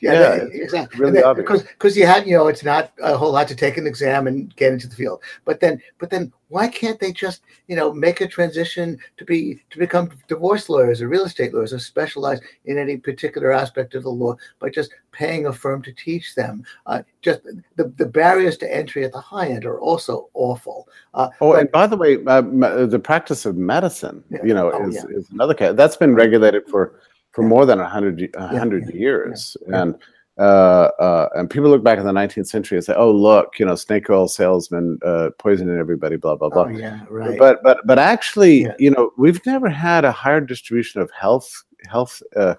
yeah, 0.00 0.12
yeah 0.12 0.44
exactly. 0.52 1.00
Really 1.00 1.20
then, 1.20 1.34
because 1.34 1.62
because 1.62 1.96
you 1.96 2.06
had 2.06 2.26
you 2.26 2.36
know 2.36 2.46
it's 2.46 2.64
not 2.64 2.92
a 3.02 3.16
whole 3.16 3.32
lot 3.32 3.48
to 3.48 3.56
take 3.56 3.76
an 3.76 3.86
exam 3.86 4.26
and 4.26 4.54
get 4.56 4.72
into 4.72 4.88
the 4.88 4.94
field, 4.94 5.20
but 5.44 5.60
then 5.60 5.80
but 5.98 6.10
then 6.10 6.32
why 6.48 6.68
can't 6.68 7.00
they 7.00 7.12
just 7.12 7.42
you 7.66 7.76
know 7.76 7.92
make 7.92 8.20
a 8.20 8.28
transition 8.28 8.98
to 9.16 9.24
be 9.24 9.60
to 9.70 9.78
become 9.78 10.10
divorce 10.28 10.68
lawyers 10.68 11.02
or 11.02 11.08
real 11.08 11.24
estate 11.24 11.52
lawyers 11.52 11.72
or 11.72 11.78
specialize 11.78 12.40
in 12.64 12.78
any 12.78 12.96
particular 12.96 13.52
aspect 13.52 13.94
of 13.94 14.02
the 14.04 14.08
law 14.08 14.36
by 14.60 14.68
just 14.68 14.92
paying 15.18 15.46
a 15.46 15.52
firm 15.52 15.82
to 15.82 15.92
teach 15.92 16.34
them? 16.34 16.64
Uh, 16.86 17.02
just 17.22 17.42
the, 17.76 17.92
the 17.96 18.06
barriers 18.06 18.56
to 18.56 18.74
entry 18.74 19.04
at 19.04 19.12
the 19.12 19.20
high 19.20 19.48
end 19.48 19.64
are 19.64 19.80
also 19.80 20.28
awful. 20.34 20.88
Uh, 21.14 21.28
oh, 21.40 21.52
but, 21.52 21.60
and 21.60 21.72
by 21.72 21.86
the 21.86 21.96
way, 21.96 22.18
uh, 22.26 22.40
the 22.86 23.00
practice 23.02 23.44
of 23.44 23.56
medicine, 23.56 24.22
yeah. 24.30 24.38
you 24.44 24.54
know, 24.54 24.70
oh, 24.72 24.88
is, 24.88 24.94
yeah. 24.94 25.16
is 25.16 25.28
another 25.30 25.54
case 25.54 25.74
that's 25.74 25.96
been 25.96 26.14
regulated 26.14 26.62
for 26.68 27.00
for 27.38 27.44
more 27.44 27.64
than 27.64 27.78
a 27.78 27.88
hundred 27.88 28.34
hundred 28.36 28.92
years, 28.92 29.56
and 29.72 29.94
uh, 30.38 30.90
uh, 30.98 31.28
and 31.36 31.48
people 31.48 31.70
look 31.70 31.84
back 31.84 31.96
in 31.96 32.04
the 32.04 32.10
19th 32.10 32.48
century 32.48 32.76
and 32.76 32.84
say, 32.84 32.94
"Oh, 32.96 33.12
look, 33.12 33.60
you 33.60 33.64
know, 33.64 33.76
snake 33.76 34.10
oil 34.10 34.26
salesmen 34.26 34.98
uh, 35.04 35.30
poisoning 35.38 35.78
everybody, 35.78 36.16
blah 36.16 36.34
blah 36.34 36.48
blah." 36.48 36.64
Oh, 36.64 36.68
yeah, 36.68 37.04
right. 37.08 37.38
But 37.38 37.62
but 37.62 37.78
but 37.86 37.96
actually, 38.00 38.62
yeah. 38.62 38.74
you 38.80 38.90
know, 38.90 39.12
we've 39.16 39.44
never 39.46 39.68
had 39.68 40.04
a 40.04 40.10
higher 40.10 40.40
distribution 40.40 41.00
of 41.00 41.12
health 41.12 41.62
health 41.88 42.20
uh, 42.34 42.56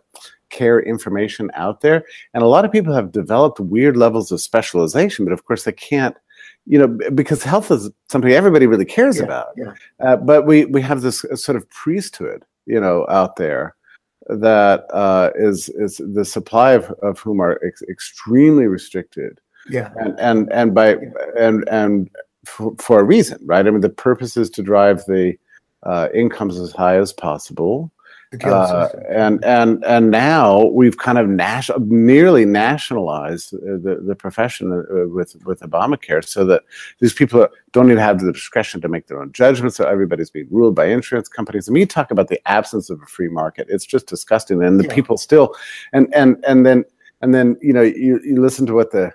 care 0.49 0.79
information 0.79 1.51
out 1.55 1.81
there, 1.81 2.05
and 2.33 2.41
a 2.41 2.47
lot 2.47 2.63
of 2.63 2.71
people 2.71 2.93
have 2.93 3.11
developed 3.11 3.59
weird 3.59 3.97
levels 3.97 4.31
of 4.31 4.39
specialization, 4.39 5.25
but 5.25 5.33
of 5.33 5.43
course 5.43 5.65
they 5.65 5.73
can't. 5.73 6.15
You 6.65 6.79
know, 6.79 6.99
because 7.13 7.43
health 7.43 7.69
is 7.69 7.89
something 8.09 8.31
everybody 8.31 8.65
really 8.65 8.85
cares 8.85 9.17
yeah, 9.17 9.23
about. 9.23 9.47
Yeah. 9.57 9.73
Uh, 9.99 10.15
but 10.15 10.45
we 10.45 10.63
we 10.65 10.81
have 10.81 11.01
this 11.01 11.25
sort 11.35 11.57
of 11.57 11.69
priesthood, 11.69 12.45
you 12.65 12.79
know, 12.79 13.05
out 13.09 13.35
there 13.35 13.75
that 14.29 14.85
uh, 14.93 15.31
is 15.35 15.69
is 15.69 16.01
the 16.13 16.23
supply 16.23 16.73
of, 16.73 16.91
of 17.01 17.19
whom 17.19 17.41
are 17.41 17.59
ex- 17.65 17.81
extremely 17.83 18.67
restricted. 18.67 19.39
Yeah, 19.69 19.91
and 19.97 20.19
and 20.19 20.53
and 20.53 20.73
by 20.73 20.97
and 21.37 21.67
and 21.69 22.09
for, 22.45 22.73
for, 22.79 22.99
a 22.99 23.03
reason, 23.03 23.39
right? 23.45 23.65
I 23.65 23.69
mean, 23.69 23.81
the 23.81 23.89
purpose 23.89 24.37
is 24.37 24.49
to 24.51 24.63
drive 24.63 25.03
the 25.05 25.35
uh, 25.83 26.07
incomes 26.13 26.57
as 26.57 26.71
high 26.71 26.97
as 26.97 27.11
possible, 27.11 27.91
uh, 28.43 28.89
and 29.09 29.43
and 29.43 29.83
and 29.85 30.11
now 30.11 30.65
we've 30.65 30.97
kind 30.97 31.17
of 31.17 31.27
national, 31.27 31.79
nearly 31.79 32.45
nationalized 32.45 33.53
the 33.53 33.99
the 34.05 34.15
profession 34.15 34.71
uh, 34.71 35.07
with 35.07 35.35
with 35.45 35.61
Obamacare, 35.61 36.23
so 36.23 36.45
that 36.45 36.61
these 36.99 37.13
people 37.13 37.47
don't 37.71 37.87
even 37.87 37.97
have 37.97 38.19
the 38.19 38.31
discretion 38.31 38.81
to 38.81 38.87
make 38.87 39.07
their 39.07 39.19
own 39.19 39.31
judgments. 39.31 39.77
So 39.77 39.85
everybody's 39.85 40.29
being 40.29 40.47
ruled 40.51 40.75
by 40.75 40.85
insurance 40.85 41.27
companies. 41.27 41.67
And 41.67 41.73
we 41.73 41.87
talk 41.87 42.11
about 42.11 42.27
the 42.27 42.39
absence 42.47 42.91
of 42.91 43.01
a 43.01 43.05
free 43.07 43.29
market. 43.29 43.65
It's 43.67 43.85
just 43.85 44.05
disgusting. 44.05 44.61
And 44.61 44.79
the 44.79 44.85
yeah. 44.85 44.93
people 44.93 45.17
still, 45.17 45.55
and 45.91 46.13
and 46.13 46.43
and 46.47 46.67
then 46.67 46.85
and 47.21 47.33
then 47.33 47.57
you 47.61 47.73
know 47.73 47.81
you 47.81 48.19
you 48.23 48.39
listen 48.39 48.67
to 48.67 48.75
what 48.75 48.91
the 48.91 49.11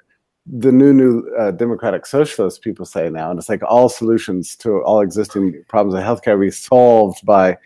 the 0.46 0.72
new 0.72 0.92
new 0.92 1.24
uh, 1.38 1.52
democratic 1.52 2.04
socialist 2.04 2.62
people 2.62 2.84
say 2.84 3.08
now 3.08 3.30
and 3.30 3.38
it's 3.38 3.48
like 3.48 3.62
all 3.62 3.88
solutions 3.88 4.54
to 4.56 4.82
all 4.82 5.00
existing 5.00 5.64
problems 5.68 5.94
of 5.94 6.02
healthcare 6.02 6.38
be 6.38 6.50
solved 6.50 7.24
by 7.24 7.56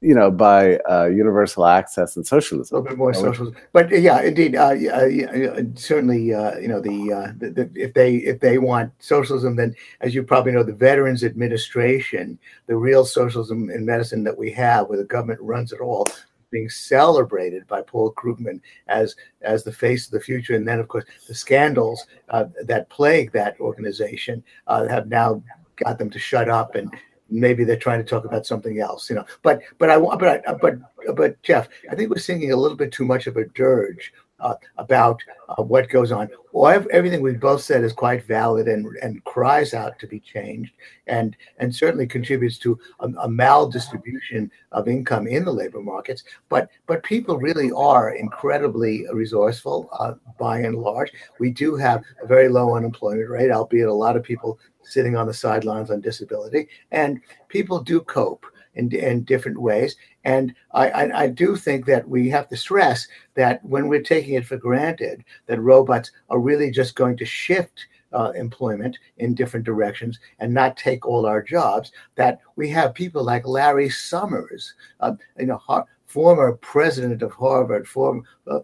you 0.00 0.14
know, 0.14 0.30
by 0.30 0.76
uh, 0.88 1.06
universal 1.06 1.66
access 1.66 2.16
and 2.16 2.26
socialism. 2.26 2.76
A 2.76 2.78
little 2.78 2.90
bit 2.90 2.98
more 2.98 3.12
socialism, 3.12 3.56
but 3.72 3.92
uh, 3.92 3.96
yeah, 3.96 4.22
indeed, 4.22 4.54
uh, 4.54 4.68
uh, 4.68 5.62
certainly, 5.74 6.32
uh, 6.32 6.56
you 6.58 6.68
know, 6.68 6.80
the, 6.80 7.12
uh, 7.12 7.32
the, 7.36 7.50
the, 7.50 7.70
if 7.74 7.94
they 7.94 8.16
if 8.16 8.38
they 8.38 8.58
want 8.58 8.92
socialism, 9.00 9.56
then 9.56 9.74
as 10.00 10.14
you 10.14 10.22
probably 10.22 10.52
know, 10.52 10.62
the 10.62 10.72
Veterans 10.72 11.24
Administration, 11.24 12.38
the 12.66 12.76
real 12.76 13.04
socialism 13.04 13.70
in 13.70 13.84
medicine 13.84 14.22
that 14.24 14.38
we 14.38 14.52
have, 14.52 14.88
where 14.88 14.98
the 14.98 15.04
government 15.04 15.40
runs 15.40 15.72
it 15.72 15.80
all, 15.80 16.06
being 16.52 16.68
celebrated 16.68 17.66
by 17.66 17.82
Paul 17.82 18.12
Krugman 18.12 18.60
as 18.86 19.16
as 19.42 19.64
the 19.64 19.72
face 19.72 20.06
of 20.06 20.12
the 20.12 20.20
future, 20.20 20.54
and 20.54 20.66
then 20.66 20.78
of 20.78 20.86
course 20.86 21.06
the 21.26 21.34
scandals 21.34 22.06
that 22.28 22.86
plague 22.88 23.32
that 23.32 23.58
organization 23.58 24.44
have 24.68 25.08
now 25.08 25.42
got 25.74 25.98
them 25.98 26.10
to 26.10 26.18
shut 26.18 26.48
up 26.48 26.74
and 26.74 26.92
maybe 27.30 27.64
they're 27.64 27.76
trying 27.76 28.02
to 28.02 28.08
talk 28.08 28.24
about 28.24 28.46
something 28.46 28.80
else, 28.80 29.08
you 29.10 29.16
know. 29.16 29.24
But 29.42 29.60
but 29.78 29.90
I 29.90 29.96
want 29.96 30.20
but 30.20 30.46
I, 30.46 30.52
but 30.54 30.78
but 31.14 31.42
Jeff, 31.42 31.68
I 31.90 31.94
think 31.94 32.10
we're 32.10 32.18
singing 32.18 32.52
a 32.52 32.56
little 32.56 32.76
bit 32.76 32.92
too 32.92 33.04
much 33.04 33.26
of 33.26 33.36
a 33.36 33.44
dirge 33.46 34.12
uh, 34.40 34.54
about 34.76 35.20
uh, 35.48 35.62
what 35.62 35.88
goes 35.88 36.12
on. 36.12 36.28
Well, 36.52 36.84
everything 36.90 37.20
we've 37.20 37.40
both 37.40 37.62
said 37.62 37.84
is 37.84 37.92
quite 37.92 38.24
valid 38.24 38.68
and 38.68 38.86
and 39.02 39.22
cries 39.24 39.74
out 39.74 39.98
to 39.98 40.06
be 40.06 40.20
changed, 40.20 40.72
and 41.06 41.36
and 41.58 41.74
certainly 41.74 42.06
contributes 42.06 42.58
to 42.58 42.78
a, 43.00 43.06
a 43.06 43.28
maldistribution 43.28 44.50
of 44.72 44.88
income 44.88 45.26
in 45.26 45.44
the 45.44 45.52
labor 45.52 45.80
markets. 45.80 46.24
But 46.48 46.68
but 46.86 47.02
people 47.02 47.38
really 47.38 47.70
are 47.72 48.14
incredibly 48.14 49.06
resourceful 49.12 49.88
uh, 49.98 50.14
by 50.38 50.60
and 50.60 50.76
large. 50.76 51.12
We 51.38 51.50
do 51.50 51.76
have 51.76 52.02
a 52.22 52.26
very 52.26 52.48
low 52.48 52.76
unemployment 52.76 53.28
rate, 53.28 53.50
albeit 53.50 53.88
a 53.88 53.92
lot 53.92 54.16
of 54.16 54.22
people 54.22 54.58
sitting 54.82 55.16
on 55.16 55.26
the 55.26 55.34
sidelines 55.34 55.90
on 55.90 56.00
disability, 56.00 56.68
and 56.92 57.20
people 57.48 57.82
do 57.82 58.00
cope 58.00 58.46
in, 58.78 58.94
in 58.94 59.24
different 59.24 59.60
ways. 59.60 59.96
And 60.24 60.54
I, 60.72 60.90
I, 60.90 61.22
I, 61.24 61.26
do 61.26 61.56
think 61.56 61.84
that 61.86 62.08
we 62.08 62.28
have 62.30 62.48
to 62.48 62.56
stress 62.56 63.06
that 63.34 63.62
when 63.64 63.88
we're 63.88 64.02
taking 64.02 64.34
it 64.34 64.46
for 64.46 64.56
granted 64.56 65.24
that 65.46 65.60
robots 65.60 66.12
are 66.30 66.38
really 66.38 66.70
just 66.70 66.94
going 66.94 67.16
to 67.18 67.26
shift 67.26 67.86
uh, 68.12 68.30
employment 68.34 68.96
in 69.18 69.34
different 69.34 69.66
directions 69.66 70.18
and 70.38 70.54
not 70.54 70.76
take 70.76 71.04
all 71.04 71.26
our 71.26 71.42
jobs, 71.42 71.92
that 72.14 72.40
we 72.56 72.68
have 72.70 72.94
people 72.94 73.22
like 73.22 73.46
Larry 73.46 73.90
Summers, 73.90 74.74
uh, 75.00 75.12
you 75.38 75.46
know, 75.46 75.60
former 76.08 76.54
president 76.54 77.22
of 77.22 77.32
Harvard, 77.32 77.86
former 77.86 78.22
uh, 78.46 78.60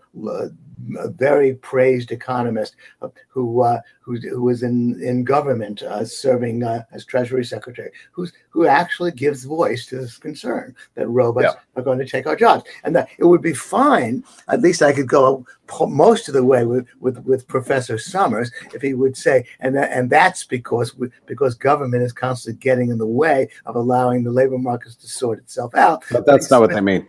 a 0.98 1.08
very 1.08 1.54
praised 1.54 2.10
economist 2.10 2.74
uh, 3.00 3.08
who, 3.28 3.62
uh, 3.62 3.80
who 4.00 4.16
who 4.16 4.42
was 4.42 4.62
in 4.62 5.00
in 5.02 5.24
government 5.24 5.82
uh, 5.82 6.04
serving 6.04 6.62
uh, 6.62 6.82
as 6.92 7.04
Treasury 7.04 7.44
Secretary, 7.44 7.90
who's 8.12 8.32
who 8.48 8.66
actually 8.66 9.12
gives 9.12 9.44
voice 9.44 9.86
to 9.86 9.98
this 9.98 10.18
concern 10.18 10.74
that 10.94 11.06
robots 11.08 11.54
yeah. 11.54 11.60
are 11.76 11.82
going 11.82 11.98
to 11.98 12.06
take 12.06 12.26
our 12.26 12.36
jobs, 12.36 12.64
and 12.82 12.96
that 12.96 13.08
it 13.18 13.24
would 13.24 13.42
be 13.42 13.54
fine. 13.54 14.24
At 14.48 14.62
least 14.62 14.82
I 14.82 14.92
could 14.92 15.08
go 15.08 15.46
most 15.80 16.28
of 16.28 16.34
the 16.34 16.44
way 16.44 16.64
with 16.64 16.86
with, 17.00 17.18
with 17.24 17.46
Professor 17.46 17.98
Summers 17.98 18.50
if 18.74 18.82
he 18.82 18.94
would 18.94 19.16
say, 19.16 19.44
and 19.60 19.76
that, 19.76 19.92
and 19.92 20.10
that's 20.10 20.44
because 20.44 20.96
we, 20.96 21.08
because 21.26 21.54
government 21.54 22.02
is 22.02 22.12
constantly 22.12 22.58
getting 22.58 22.90
in 22.90 22.98
the 22.98 23.06
way 23.06 23.48
of 23.66 23.76
allowing 23.76 24.24
the 24.24 24.32
labor 24.32 24.58
markets 24.58 24.96
to 24.96 25.08
sort 25.08 25.38
itself 25.38 25.74
out. 25.74 26.04
But 26.10 26.26
that's 26.26 26.50
not 26.50 26.60
what 26.60 26.70
they 26.70 26.80
mean. 26.80 27.06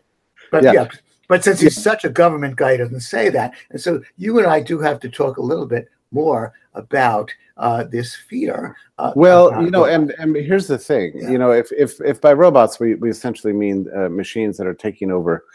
But 0.56 0.64
yeah, 0.64 0.74
yeah 0.74 0.88
but 1.28 1.44
since 1.44 1.60
he's 1.60 1.82
such 1.82 2.06
a 2.06 2.10
government 2.10 2.56
guy, 2.56 2.74
he 2.74 2.78
doesn't 2.78 3.02
say 3.02 3.30
that. 3.30 3.54
And 3.72 3.82
so 3.82 4.02
you 4.18 4.38
and 4.38 4.48
I 4.48 4.62
do 4.62 4.80
have 4.80 5.00
to 5.02 5.10
talk 5.10 5.38
a 5.38 5.42
little 5.42 5.66
bit 5.66 5.90
more 6.12 6.54
about 6.74 7.32
uh, 7.58 7.86
this 7.86 8.16
fear. 8.16 8.76
Uh, 8.98 9.12
well, 9.16 9.64
you 9.64 9.72
know, 9.72 9.86
and, 9.86 10.12
and 10.20 10.36
here's 10.36 10.68
the 10.68 10.78
thing. 10.78 11.14
Yeah. 11.16 11.30
You 11.32 11.38
know, 11.38 11.52
if, 11.52 11.72
if 11.72 12.00
if 12.02 12.22
by 12.22 12.34
robots 12.34 12.80
we, 12.80 12.96
we 12.96 13.10
essentially 13.10 13.54
mean 13.54 13.88
uh, 13.96 14.10
machines 14.10 14.58
that 14.58 14.68
are 14.68 14.74
taking 14.74 15.12
over 15.12 15.46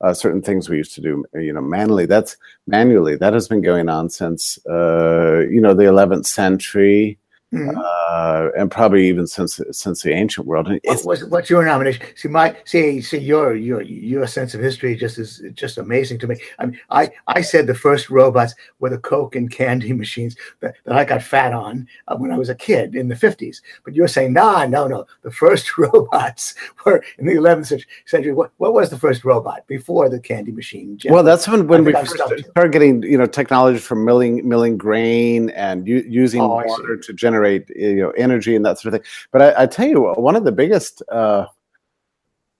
uh, 0.00 0.14
certain 0.14 0.42
things 0.42 0.68
we 0.68 0.78
used 0.78 0.94
to 0.94 1.00
do, 1.00 1.24
you 1.34 1.52
know, 1.52 1.60
manually. 1.60 2.06
That's 2.06 2.36
manually. 2.66 3.16
That 3.16 3.34
has 3.34 3.48
been 3.48 3.60
going 3.60 3.88
on 3.88 4.08
since 4.08 4.58
uh, 4.66 5.44
you 5.50 5.60
know 5.60 5.74
the 5.74 5.84
11th 5.84 6.26
century. 6.26 7.18
Mm-hmm. 7.52 7.76
uh, 7.76 8.50
and 8.56 8.70
probably 8.70 9.08
even 9.08 9.26
since 9.26 9.60
since 9.72 10.02
the 10.02 10.12
ancient 10.12 10.46
world. 10.46 10.68
What, 10.84 11.00
what's, 11.02 11.24
what's 11.24 11.50
your 11.50 11.64
nomination? 11.64 12.06
See, 12.14 12.28
my 12.28 12.56
see, 12.64 13.00
see 13.00 13.18
your 13.18 13.56
your 13.56 13.82
your 13.82 14.28
sense 14.28 14.54
of 14.54 14.60
history 14.60 14.94
just 14.94 15.18
is 15.18 15.42
just 15.54 15.76
amazing 15.76 16.20
to 16.20 16.28
me. 16.28 16.36
I 16.60 16.66
mean, 16.66 16.78
I 16.90 17.10
I 17.26 17.40
said 17.40 17.66
the 17.66 17.74
first 17.74 18.08
robots 18.08 18.54
were 18.78 18.90
the 18.90 18.98
Coke 18.98 19.34
and 19.34 19.50
candy 19.50 19.92
machines 20.04 20.36
that, 20.60 20.76
that 20.84 20.94
I 20.94 21.04
got 21.04 21.24
fat 21.24 21.52
on 21.52 21.88
uh, 22.06 22.16
when 22.16 22.30
I 22.30 22.38
was 22.38 22.50
a 22.50 22.54
kid 22.54 22.94
in 22.94 23.08
the 23.08 23.16
fifties. 23.16 23.62
But 23.84 23.96
you're 23.96 24.06
saying, 24.06 24.32
nah, 24.32 24.66
no, 24.66 24.86
no, 24.86 25.06
the 25.22 25.32
first 25.32 25.76
robots 25.78 26.54
were 26.86 27.02
in 27.18 27.26
the 27.26 27.34
11th 27.34 27.84
century. 28.06 28.32
What, 28.32 28.52
what 28.58 28.74
was 28.74 28.90
the 28.90 28.98
first 28.98 29.24
robot 29.24 29.66
before 29.66 30.08
the 30.08 30.20
candy 30.20 30.52
machine? 30.52 31.00
Well, 31.06 31.24
that's 31.24 31.48
when 31.48 31.66
when 31.66 31.84
we 31.84 31.92
first 31.92 32.14
started 32.14 32.72
getting 32.72 33.02
you 33.02 33.18
know 33.18 33.26
technology 33.26 33.80
for 33.80 33.96
milling 33.96 34.48
milling 34.48 34.78
grain 34.78 35.50
and 35.50 35.88
u- 35.88 36.06
using 36.06 36.40
Oh, 36.40 36.62
water 36.64 36.96
to 36.96 37.12
generate 37.12 37.39
you 37.46 37.96
know 37.96 38.10
energy 38.10 38.54
and 38.56 38.64
that 38.64 38.78
sort 38.78 38.94
of 38.94 39.00
thing. 39.00 39.10
But 39.32 39.42
I, 39.42 39.62
I 39.62 39.66
tell 39.66 39.86
you, 39.88 40.12
one 40.14 40.36
of 40.36 40.44
the 40.44 40.52
biggest, 40.52 41.02
uh, 41.10 41.46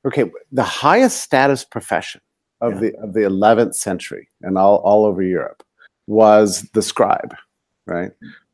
okay, 0.04 0.30
the 0.52 0.62
highest 0.62 1.20
status 1.22 1.64
profession 1.64 2.20
of 2.60 2.74
Yeah. 2.74 2.80
the 2.80 2.96
of 2.98 3.12
the 3.14 3.20
11th 3.20 3.74
century 3.74 4.28
and 4.42 4.58
all 4.58 4.76
all 4.78 5.04
over 5.04 5.22
Europe 5.22 5.62
was 6.06 6.62
the 6.74 6.82
scribe, 6.82 7.34
right? 7.86 8.10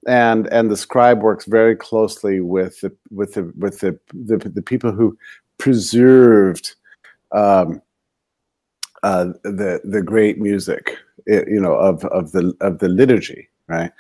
And 0.07 0.47
and 0.49 0.71
the 0.71 0.77
scribe 0.77 1.23
works 1.23 1.47
very 1.47 1.75
closely 1.75 2.41
with 2.41 2.81
the 2.83 2.95
with 3.11 3.35
the 3.35 3.53
with 3.59 3.81
the 3.81 3.99
the, 4.13 4.37
the 4.39 4.63
people 4.63 4.93
who 4.93 5.17
preserved 5.59 6.75
um, 7.33 7.83
uh, 9.03 9.27
the 9.43 9.81
the 9.85 10.03
great 10.03 10.39
music, 10.39 10.97
you 11.27 11.61
know, 11.61 11.75
of 11.75 12.05
of 12.07 12.33
the 12.33 12.55
of 12.61 12.79
the 12.79 12.89
liturgy, 12.89 13.49
right? 13.69 13.93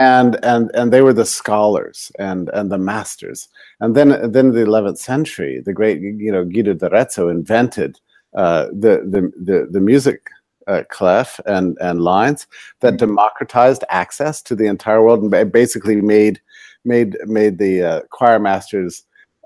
And 0.00 0.42
and 0.44 0.70
and 0.74 0.92
they 0.92 1.02
were 1.02 1.12
the 1.12 1.24
scholars 1.26 2.10
and 2.18 2.48
and 2.50 2.70
the 2.70 2.78
masters. 2.78 3.48
And 3.80 3.94
then 3.94 4.08
then 4.32 4.46
in 4.46 4.52
the 4.52 4.62
eleventh 4.62 4.98
century, 4.98 5.60
the 5.64 5.72
great 5.72 6.00
you 6.00 6.32
know 6.32 6.44
Guido 6.44 6.74
d'Arezzo 6.74 7.28
invented 7.28 8.00
uh, 8.36 8.66
the 8.66 9.02
the 9.08 9.32
the 9.42 9.68
the 9.70 9.80
music. 9.80 10.28
Uh, 10.68 10.84
clef 10.90 11.40
and 11.44 11.76
and 11.80 12.02
lines 12.02 12.46
that 12.82 12.94
Mhm. 12.94 12.98
democratized 12.98 13.82
access 13.90 14.40
to 14.40 14.54
the 14.54 14.66
entire 14.66 15.02
world 15.02 15.20
and 15.20 15.50
basically 15.52 16.00
made 16.00 16.40
made 16.84 17.18
made 17.26 17.58
the 17.58 17.82
uh, 17.82 18.00
choir 18.10 18.38
masters 18.38 19.02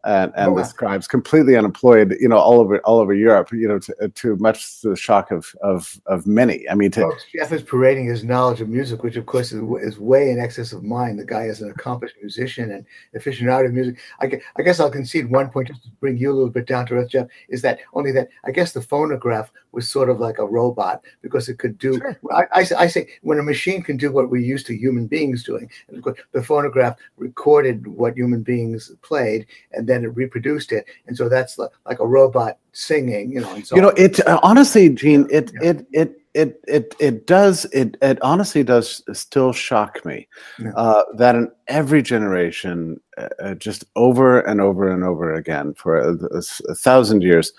and, 0.07 0.33
and 0.37 0.53
Oh, 0.53 0.57
the 0.57 0.65
scribes 0.65 1.09
completely 1.09 1.57
unemployed, 1.57 2.17
you 2.21 2.29
know, 2.29 2.39
all 2.39 2.61
over 2.61 2.79
all 2.79 3.01
over 3.01 3.13
Europe, 3.13 3.53
you 3.53 3.67
know, 3.67 3.79
to, 3.81 3.95
uh, 4.03 4.09
to 4.15 4.37
much 4.37 4.81
to 4.81 4.91
the 4.91 4.97
shock 4.97 5.31
of 5.31 5.55
of 5.63 6.01
of 6.07 6.27
many. 6.27 6.69
I 6.71 6.75
mean, 6.75 6.93
to, 6.93 7.01
Well, 7.01 7.17
Jeff 7.35 7.53
is 7.53 7.63
parading 7.63 8.07
his 8.07 8.23
knowledge 8.23 8.61
of 8.61 8.69
music, 8.69 9.03
which 9.03 9.17
of 9.17 9.27
course 9.27 9.53
is, 9.53 9.63
is 9.83 9.99
way 9.99 10.31
in 10.31 10.39
excess 10.39 10.73
of 10.73 10.85
mine. 10.85 11.17
The 11.17 11.25
guy 11.25 11.45
is 11.45 11.61
an 11.61 11.71
accomplished 11.71 12.17
musician 12.21 12.71
and 12.71 12.87
aficionado 13.21 13.67
of 13.67 13.73
music. 13.73 13.99
I, 14.21 14.41
I 14.57 14.63
guess 14.63 14.79
I'll 14.79 14.91
concede 14.91 15.29
one 15.29 15.51
point 15.51 15.69
just 15.69 15.83
to 15.83 15.91
bring 16.01 16.17
you 16.17 16.31
a 16.31 16.35
little 16.35 16.51
bit 16.51 16.67
down 16.67 16.87
to 16.87 16.95
earth, 16.95 17.11
Jeff, 17.11 17.27
is 17.49 17.63
that 17.63 17.81
only 17.93 18.13
that 18.13 18.29
I 18.45 18.53
guess 18.53 18.73
the 18.73 18.83
phonograph 18.83 19.51
was 19.77 19.89
sort 19.89 20.09
of 20.11 20.19
like 20.19 20.39
a 20.39 20.47
robot 20.47 21.05
because 21.23 21.49
it 21.49 21.59
could 21.59 21.77
do. 21.79 21.99
Sure. 21.99 22.19
I, 22.33 22.45
I, 22.53 22.65
say- 22.65 22.75
I 22.77 22.87
say 22.89 23.09
when 23.23 23.39
a 23.39 23.43
machine 23.43 23.83
can 23.83 23.97
do 23.97 24.11
what 24.11 24.31
we're 24.31 24.43
used 24.55 24.67
to 24.67 24.75
human 24.77 25.07
beings 25.07 25.45
doing, 25.45 25.71
and 25.87 25.99
of 25.99 26.03
course 26.03 26.19
the 26.33 26.43
phonograph 26.43 26.97
recorded 27.19 27.87
what 27.87 28.17
human 28.17 28.43
beings 28.43 28.91
played 29.03 29.47
and 29.73 29.87
then 29.87 30.03
it 30.03 30.09
reproduced 30.17 30.73
it, 30.73 30.87
and 31.07 31.17
so 31.17 31.29
that's 31.29 31.59
like, 31.59 31.71
like 31.85 32.01
a 32.01 32.07
robot 32.07 32.59
singing, 32.73 33.31
you 33.31 33.41
know. 33.41 33.53
And 33.55 33.67
so 33.67 33.77
you 33.77 33.83
know, 33.83 33.93
it 33.97 34.27
uh, 34.27 34.41
honestly, 34.43 34.89
Gene, 34.89 35.29
it 35.31 35.53
Yeah. 35.61 35.71
it 35.71 35.87
it 35.93 36.21
it 36.37 36.61
it 36.69 36.95
it 37.01 37.27
does 37.27 37.65
it 37.73 37.97
it 38.03 38.19
honestly 38.23 38.63
does 38.63 39.03
still 39.13 39.53
shock 39.53 40.05
me 40.05 40.29
Yeah. 40.59 40.73
uh, 40.77 41.03
that 41.17 41.35
in 41.35 41.51
every 41.69 42.03
generation, 42.03 43.01
uh, 43.17 43.29
uh, 43.43 43.55
just 43.55 43.85
over 43.97 44.41
and 44.41 44.61
over 44.61 44.89
and 44.89 45.03
over 45.03 45.33
again 45.33 45.75
for 45.75 45.97
a 45.99 46.75
thousand 46.75 47.23
years, 47.23 47.53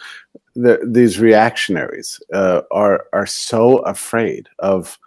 the, 0.56 0.80
these 0.86 1.20
reactionaries 1.20 2.20
uh, 2.34 2.62
are 2.72 3.06
are 3.14 3.26
so 3.26 3.80
afraid 3.80 4.48
of 4.60 4.98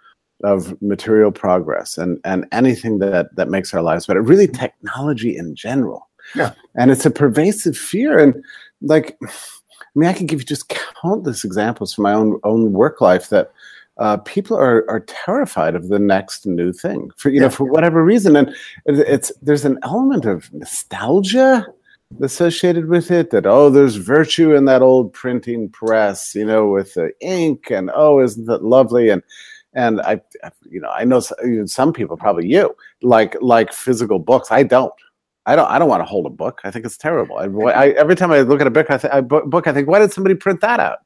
of 0.42 0.74
material 0.82 1.30
progress 1.32 1.98
and 1.98 2.18
and 2.24 2.46
anything 2.52 2.98
that 2.98 3.26
that 3.36 3.48
makes 3.48 3.72
our 3.74 3.82
lives 3.82 4.06
better. 4.06 4.22
Really, 4.22 4.48
technology 4.48 5.36
in 5.36 5.54
general. 5.54 6.08
Yeah. 6.36 6.52
and 6.74 6.90
it's 6.90 7.06
a 7.06 7.10
pervasive 7.10 7.76
fear 7.76 8.18
and 8.18 8.34
like. 8.82 9.16
I 9.96 9.98
mean, 9.98 10.08
I 10.08 10.12
can 10.12 10.26
give 10.26 10.38
you 10.40 10.46
just 10.46 10.72
countless 11.02 11.42
examples 11.44 11.92
from 11.94 12.04
my 12.04 12.12
own 12.12 12.38
own 12.44 12.72
work 12.72 13.00
life 13.00 13.30
that 13.30 13.50
uh, 14.00 14.16
people 14.18 14.56
are 14.56 14.84
are 14.90 15.00
terrified 15.00 15.74
of 15.74 15.88
the 15.88 15.98
next 15.98 16.46
new 16.46 16.72
thing 16.72 17.10
for 17.16 17.28
you 17.28 17.38
know 17.38 17.50
for 17.50 17.64
whatever 17.64 18.02
reason, 18.02 18.34
and 18.34 18.54
it's 18.86 19.30
there's 19.42 19.64
an 19.64 19.78
element 19.82 20.24
of 20.24 20.52
nostalgia 20.52 21.66
associated 22.22 22.88
with 22.88 23.12
it 23.12 23.30
that 23.30 23.46
oh 23.46 23.70
there's 23.70 23.94
virtue 23.94 24.52
in 24.52 24.64
that 24.64 24.82
old 24.82 25.12
printing 25.12 25.68
press 25.68 26.34
you 26.34 26.44
know 26.44 26.66
with 26.66 26.94
the 26.94 27.12
ink 27.20 27.70
and 27.70 27.88
oh 27.94 28.18
isn't 28.18 28.46
that 28.46 28.64
lovely 28.64 29.10
and 29.10 29.22
and 29.74 30.00
I, 30.00 30.20
I 30.42 30.50
you 30.68 30.80
know 30.80 30.90
I 30.90 31.04
know 31.04 31.20
some 31.20 31.92
people 31.92 32.16
probably 32.16 32.48
you 32.48 32.74
like 33.00 33.36
like 33.40 33.72
physical 33.72 34.18
books 34.18 34.50
I 34.50 34.64
don't 34.64 34.92
I 35.46 35.56
don't. 35.56 35.70
I 35.70 35.78
don't 35.78 35.88
want 35.88 36.02
to 36.02 36.04
hold 36.04 36.26
a 36.26 36.30
book. 36.30 36.60
I 36.64 36.70
think 36.70 36.84
it's 36.84 36.98
terrible. 36.98 37.38
I, 37.38 37.46
I, 37.70 37.88
every 37.92 38.14
time 38.14 38.30
I 38.30 38.42
look 38.42 38.60
at 38.60 38.66
a 38.66 38.70
book, 38.70 38.90
I, 38.90 39.00
I 39.10 39.20
book, 39.22 39.66
I 39.66 39.72
think, 39.72 39.88
why 39.88 39.98
did 39.98 40.12
somebody 40.12 40.34
print 40.34 40.60
that 40.60 40.78
out? 40.78 40.98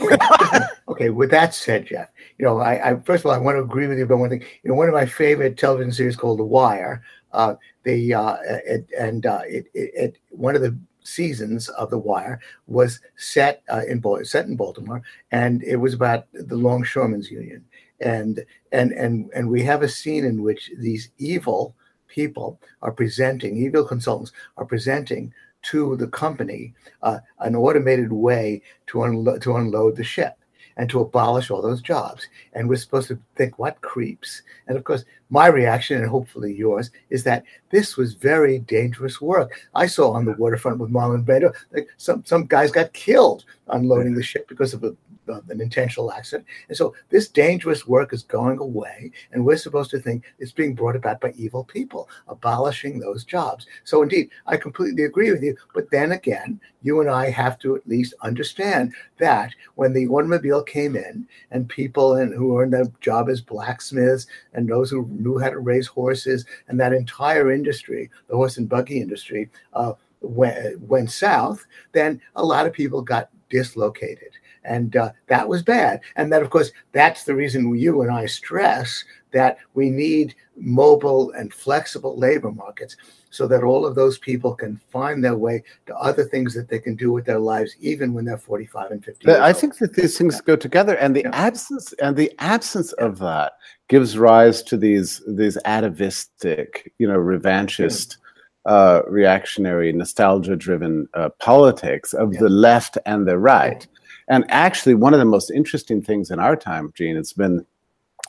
Okay, 0.86 1.08
with 1.08 1.30
that 1.30 1.54
said, 1.54 1.86
Jeff, 1.86 2.08
you 2.38 2.44
know, 2.44 2.58
I, 2.58 2.90
I 2.90 3.00
first 3.00 3.24
of 3.24 3.30
all 3.30 3.32
I 3.32 3.38
want 3.38 3.56
to 3.56 3.62
agree 3.62 3.86
with 3.86 3.96
you 3.96 4.04
about 4.04 4.18
one 4.18 4.28
thing. 4.28 4.44
You 4.62 4.70
know, 4.70 4.74
one 4.74 4.88
of 4.88 4.94
my 4.94 5.06
favorite 5.06 5.56
television 5.56 5.92
series 5.92 6.16
called 6.16 6.38
The 6.38 6.44
Wire. 6.44 7.02
Uh, 7.32 7.54
the 7.84 8.14
uh, 8.14 8.36
it, 8.64 8.88
and 8.98 9.26
uh, 9.26 9.40
it, 9.46 9.66
it, 9.74 9.90
it 9.94 10.18
one 10.30 10.54
of 10.54 10.62
the 10.62 10.78
seasons 11.02 11.68
of 11.70 11.90
The 11.90 11.98
Wire 11.98 12.40
was 12.66 13.00
set 13.16 13.62
uh, 13.72 13.82
in 13.88 14.02
set 14.24 14.46
in 14.46 14.56
Baltimore, 14.56 15.02
and 15.32 15.62
it 15.62 15.76
was 15.76 15.94
about 15.94 16.26
the 16.32 16.56
Longshoremen's 16.56 17.30
Union, 17.30 17.64
and 18.00 18.44
and 18.72 18.92
and 18.92 19.30
and 19.34 19.48
we 19.48 19.62
have 19.62 19.82
a 19.82 19.88
scene 19.88 20.24
in 20.24 20.42
which 20.42 20.70
these 20.78 21.10
evil 21.18 21.74
people 22.08 22.60
are 22.82 22.92
presenting, 22.92 23.56
evil 23.56 23.84
consultants 23.84 24.32
are 24.58 24.64
presenting 24.66 25.32
to 25.62 25.96
the 25.96 26.08
company 26.08 26.74
uh, 27.02 27.18
an 27.40 27.56
automated 27.56 28.12
way 28.12 28.60
to 28.86 29.02
unload 29.02 29.40
to 29.42 29.56
unload 29.56 29.96
the 29.96 30.04
ship 30.04 30.36
and 30.76 30.90
to 30.90 31.00
abolish 31.00 31.50
all 31.50 31.62
those 31.62 31.80
jobs. 31.80 32.26
And 32.52 32.68
we're 32.68 32.76
supposed 32.76 33.08
to 33.08 33.18
think, 33.36 33.58
what 33.58 33.80
creeps? 33.80 34.42
And 34.66 34.76
of 34.76 34.84
course, 34.84 35.04
my 35.30 35.46
reaction, 35.46 35.98
and 35.98 36.08
hopefully 36.08 36.54
yours, 36.54 36.90
is 37.10 37.24
that 37.24 37.44
this 37.70 37.96
was 37.96 38.14
very 38.14 38.58
dangerous 38.60 39.20
work. 39.20 39.52
I 39.74 39.86
saw 39.86 40.12
on 40.12 40.24
the 40.24 40.32
waterfront 40.32 40.78
with 40.78 40.92
Marlon 40.92 41.24
Brando, 41.24 41.54
like 41.72 41.88
some 41.96 42.24
some 42.24 42.46
guys 42.46 42.70
got 42.70 42.92
killed 42.92 43.44
unloading 43.68 44.14
the 44.14 44.22
ship 44.22 44.48
because 44.48 44.74
of 44.74 44.84
a, 44.84 44.94
of 45.28 45.48
an 45.50 45.60
intentional 45.60 46.12
accident. 46.12 46.46
And 46.68 46.76
so 46.76 46.94
this 47.10 47.28
dangerous 47.28 47.86
work 47.86 48.12
is 48.12 48.22
going 48.22 48.58
away, 48.58 49.10
and 49.32 49.44
we're 49.44 49.56
supposed 49.56 49.90
to 49.90 49.98
think 49.98 50.24
it's 50.38 50.52
being 50.52 50.74
brought 50.74 50.96
about 50.96 51.20
by 51.20 51.32
evil 51.36 51.64
people, 51.64 52.08
abolishing 52.28 52.98
those 52.98 53.24
jobs. 53.24 53.66
So 53.84 54.02
indeed, 54.02 54.30
I 54.46 54.56
completely 54.56 55.04
agree 55.04 55.30
with 55.30 55.42
you. 55.42 55.56
But 55.74 55.90
then 55.90 56.12
again, 56.12 56.60
you 56.82 57.00
and 57.00 57.10
I 57.10 57.30
have 57.30 57.58
to 57.60 57.76
at 57.76 57.88
least 57.88 58.14
understand 58.22 58.92
that 59.18 59.52
when 59.74 59.92
the 59.92 60.06
automobile 60.08 60.62
came 60.62 60.96
in 60.96 61.26
and 61.50 61.68
people 61.68 62.16
in, 62.16 62.32
who 62.32 62.58
earned 62.58 62.72
their 62.72 62.86
job 63.00 63.28
as 63.28 63.40
blacksmiths 63.40 64.26
and 64.52 64.68
those 64.68 64.90
who 64.90 65.06
knew 65.08 65.38
how 65.38 65.50
to 65.50 65.58
raise 65.58 65.86
horses 65.86 66.44
and 66.68 66.78
that 66.78 66.92
entire 66.92 67.50
industry, 67.50 68.10
the 68.28 68.36
horse 68.36 68.58
and 68.58 68.68
buggy 68.68 69.00
industry, 69.00 69.50
uh, 69.72 69.94
went, 70.20 70.80
went 70.80 71.10
south, 71.10 71.66
then 71.92 72.20
a 72.36 72.44
lot 72.44 72.66
of 72.66 72.72
people 72.72 73.02
got 73.02 73.30
dislocated. 73.50 74.32
And 74.64 74.96
uh, 74.96 75.12
that 75.28 75.48
was 75.48 75.62
bad. 75.62 76.00
And 76.16 76.32
that, 76.32 76.42
of 76.42 76.50
course, 76.50 76.72
that's 76.92 77.24
the 77.24 77.34
reason 77.34 77.76
you 77.76 78.02
and 78.02 78.10
I 78.10 78.26
stress 78.26 79.04
that 79.32 79.58
we 79.74 79.90
need 79.90 80.34
mobile 80.56 81.32
and 81.32 81.52
flexible 81.52 82.16
labor 82.16 82.52
markets 82.52 82.96
so 83.30 83.48
that 83.48 83.64
all 83.64 83.84
of 83.84 83.96
those 83.96 84.16
people 84.16 84.54
can 84.54 84.80
find 84.90 85.22
their 85.22 85.36
way 85.36 85.62
to 85.86 85.96
other 85.96 86.22
things 86.22 86.54
that 86.54 86.68
they 86.68 86.78
can 86.78 86.94
do 86.94 87.10
with 87.12 87.24
their 87.26 87.40
lives, 87.40 87.74
even 87.80 88.14
when 88.14 88.24
they're 88.24 88.38
45 88.38 88.92
and 88.92 89.04
50. 89.04 89.28
I 89.28 89.48
years 89.48 89.60
think 89.60 89.78
that 89.78 89.94
these 89.94 90.16
things 90.16 90.40
go 90.40 90.54
together, 90.54 90.94
and 90.96 91.16
the 91.16 91.22
Yeah. 91.22 91.30
absence 91.32 91.92
and 91.94 92.16
the 92.16 92.32
absence 92.38 92.92
of 92.92 93.18
that 93.18 93.54
gives 93.88 94.16
rise 94.16 94.62
to 94.62 94.76
these 94.76 95.20
these 95.26 95.58
atavistic, 95.64 96.92
you 96.98 97.08
know, 97.08 97.18
revanchist, 97.18 98.18
uh, 98.66 99.02
reactionary, 99.08 99.92
nostalgia-driven 99.92 101.08
uh, 101.14 101.28
politics 101.40 102.12
of 102.14 102.32
Yeah. 102.32 102.40
the 102.40 102.48
left 102.48 102.98
and 103.06 103.26
the 103.26 103.38
right. 103.38 103.86
And 104.28 104.44
actually, 104.48 104.94
one 104.94 105.12
of 105.12 105.20
the 105.20 105.26
most 105.26 105.50
interesting 105.50 106.00
things 106.00 106.30
in 106.30 106.38
our 106.38 106.56
time, 106.56 106.92
Gene, 106.96 107.16
it's 107.16 107.34
been 107.34 107.66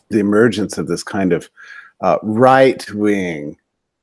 the 0.10 0.20
emergence 0.20 0.78
of 0.78 0.88
this 0.88 1.04
kind 1.04 1.32
of 1.32 1.50
uh, 2.02 2.18
right-wing 2.22 3.58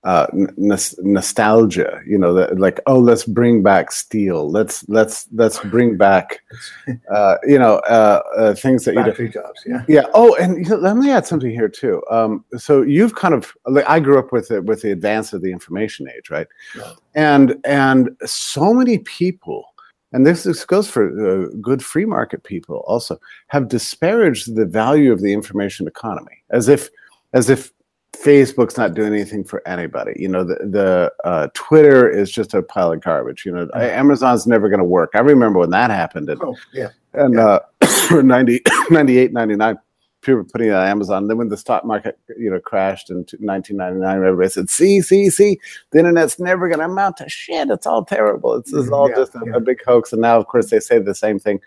uh, 0.04 0.26
n- 0.32 0.54
nostalgia. 0.56 2.00
You 2.06 2.18
know, 2.18 2.34
that 2.34 2.58
like 2.58 2.80
oh, 2.86 2.98
let's 2.98 3.24
bring 3.24 3.62
back 3.62 3.92
steel. 3.92 4.50
Let's 4.50 4.88
let's 4.88 5.28
let's 5.32 5.58
bring 5.60 5.96
back, 5.96 6.40
uh, 7.14 7.36
you 7.44 7.58
know, 7.58 7.76
uh, 7.88 8.22
uh 8.36 8.54
things 8.54 8.84
that 8.84 8.94
factory 8.94 9.26
you 9.26 9.32
jobs. 9.32 9.62
Yeah. 9.66 9.84
Yeah. 9.88 10.06
Oh, 10.14 10.34
and 10.36 10.64
you 10.64 10.70
know, 10.70 10.76
let 10.76 10.96
me 10.96 11.10
add 11.10 11.26
something 11.26 11.50
here 11.50 11.68
too. 11.68 12.02
Um, 12.10 12.44
so 12.56 12.82
you've 12.82 13.14
kind 13.14 13.34
of 13.34 13.52
like 13.66 13.88
I 13.88 14.00
grew 14.00 14.18
up 14.18 14.32
with 14.32 14.50
it 14.50 14.64
with 14.64 14.82
the 14.82 14.92
advance 14.92 15.32
of 15.32 15.42
the 15.42 15.52
information 15.52 16.08
age, 16.08 16.30
right? 16.30 16.46
Yeah. 16.76 16.92
And 17.14 17.56
and 17.64 18.10
so 18.24 18.74
many 18.74 18.98
people. 18.98 19.66
And 20.14 20.26
this, 20.26 20.42
this 20.42 20.66
goes 20.66 20.90
for 20.90 21.06
uh, 21.06 21.48
good 21.62 21.82
free 21.82 22.04
market 22.04 22.44
people 22.44 22.84
also 22.86 23.18
have 23.46 23.68
disparaged 23.68 24.54
the 24.54 24.66
value 24.66 25.10
of 25.10 25.22
the 25.22 25.32
information 25.32 25.88
economy 25.88 26.44
as 26.50 26.68
if 26.68 26.90
as 27.32 27.48
if 27.48 27.72
Facebook's 28.16 28.76
not 28.76 28.94
doing 28.94 29.12
anything 29.12 29.42
for 29.42 29.66
anybody. 29.66 30.12
You 30.16 30.28
know, 30.28 30.44
the, 30.44 30.54
the 30.54 31.12
uh, 31.24 31.48
Twitter 31.54 32.08
is 32.08 32.30
just 32.30 32.54
a 32.54 32.62
pile 32.62 32.92
of 32.92 33.00
garbage. 33.00 33.44
You 33.44 33.52
know, 33.52 33.66
mm-hmm. 33.66 33.80
Amazon's 33.80 34.46
never 34.46 34.68
going 34.68 34.78
to 34.78 34.84
work. 34.84 35.10
I 35.14 35.20
remember 35.20 35.58
when 35.58 35.70
that 35.70 35.90
happened. 35.90 36.28
And, 36.28 36.40
oh, 36.42 36.56
yeah. 36.72 36.88
And 37.14 37.34
yeah. 37.34 37.58
Uh, 37.80 38.22
90, 38.22 38.60
98, 38.90 39.32
99, 39.32 39.78
people 40.20 40.36
were 40.36 40.44
putting 40.44 40.68
it 40.68 40.74
on 40.74 40.86
Amazon. 40.86 41.26
Then 41.26 41.38
when 41.38 41.48
the 41.48 41.56
stock 41.56 41.84
market, 41.84 42.18
you 42.38 42.50
know, 42.50 42.60
crashed 42.60 43.10
in 43.10 43.16
1999, 43.40 44.16
everybody 44.16 44.48
said, 44.50 44.68
see, 44.68 45.00
see, 45.00 45.30
see, 45.30 45.58
the 45.90 45.98
internet's 45.98 46.38
never 46.38 46.68
going 46.68 46.80
to 46.80 46.84
amount 46.84 47.16
to 47.16 47.28
shit. 47.30 47.70
It's 47.70 47.86
all 47.86 48.04
terrible. 48.04 48.54
It's, 48.54 48.72
it's 48.72 48.84
mm-hmm. 48.84 48.94
all 48.94 49.08
yeah, 49.08 49.16
just 49.16 49.34
a, 49.34 49.42
yeah. 49.46 49.56
a, 49.56 49.60
big 49.60 49.82
hoax. 49.84 50.12
And 50.12 50.20
now, 50.20 50.38
of 50.38 50.46
course, 50.46 50.70
they 50.70 50.80
say 50.80 50.98
the 50.98 51.14
same 51.14 51.38
thing 51.38 51.60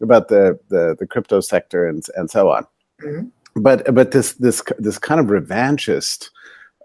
about 0.00 0.28
the, 0.28 0.58
the, 0.68 0.96
the 0.98 1.06
crypto 1.06 1.40
sector 1.40 1.86
and, 1.86 2.02
and 2.16 2.30
so 2.30 2.50
on. 2.50 2.66
Mm-hmm 3.04 3.28
but 3.56 3.94
but 3.94 4.10
this 4.12 4.34
this 4.34 4.62
this 4.78 4.98
kind 4.98 5.20
of 5.20 5.26
revanchist 5.26 6.30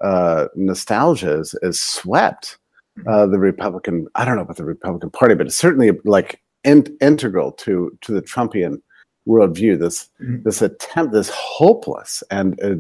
uh, 0.02 0.48
nostalgia 0.56 1.40
is, 1.40 1.56
is 1.62 1.82
swept 1.82 2.58
uh, 3.00 3.12
mm-hmm. 3.12 3.32
the 3.32 3.40
Republican. 3.40 4.08
I 4.16 4.26
don't 4.26 4.36
know 4.36 4.42
about 4.42 4.58
the 4.58 4.66
Republican 4.66 5.10
Party, 5.10 5.36
but 5.36 5.48
it's 5.48 5.56
certainly 5.56 5.92
like 6.04 6.42
in, 6.64 6.96
integral 7.02 7.52
to 7.54 7.98
to 8.02 8.12
the 8.12 8.22
Trumpian 8.22 8.82
worldview. 9.28 9.80
This 9.80 10.10
mm-hmm. 10.22 10.44
this 10.44 10.62
attempt, 10.62 11.14
this 11.14 11.30
hopeless 11.30 12.24
and 12.32 12.60
uh, 12.62 12.76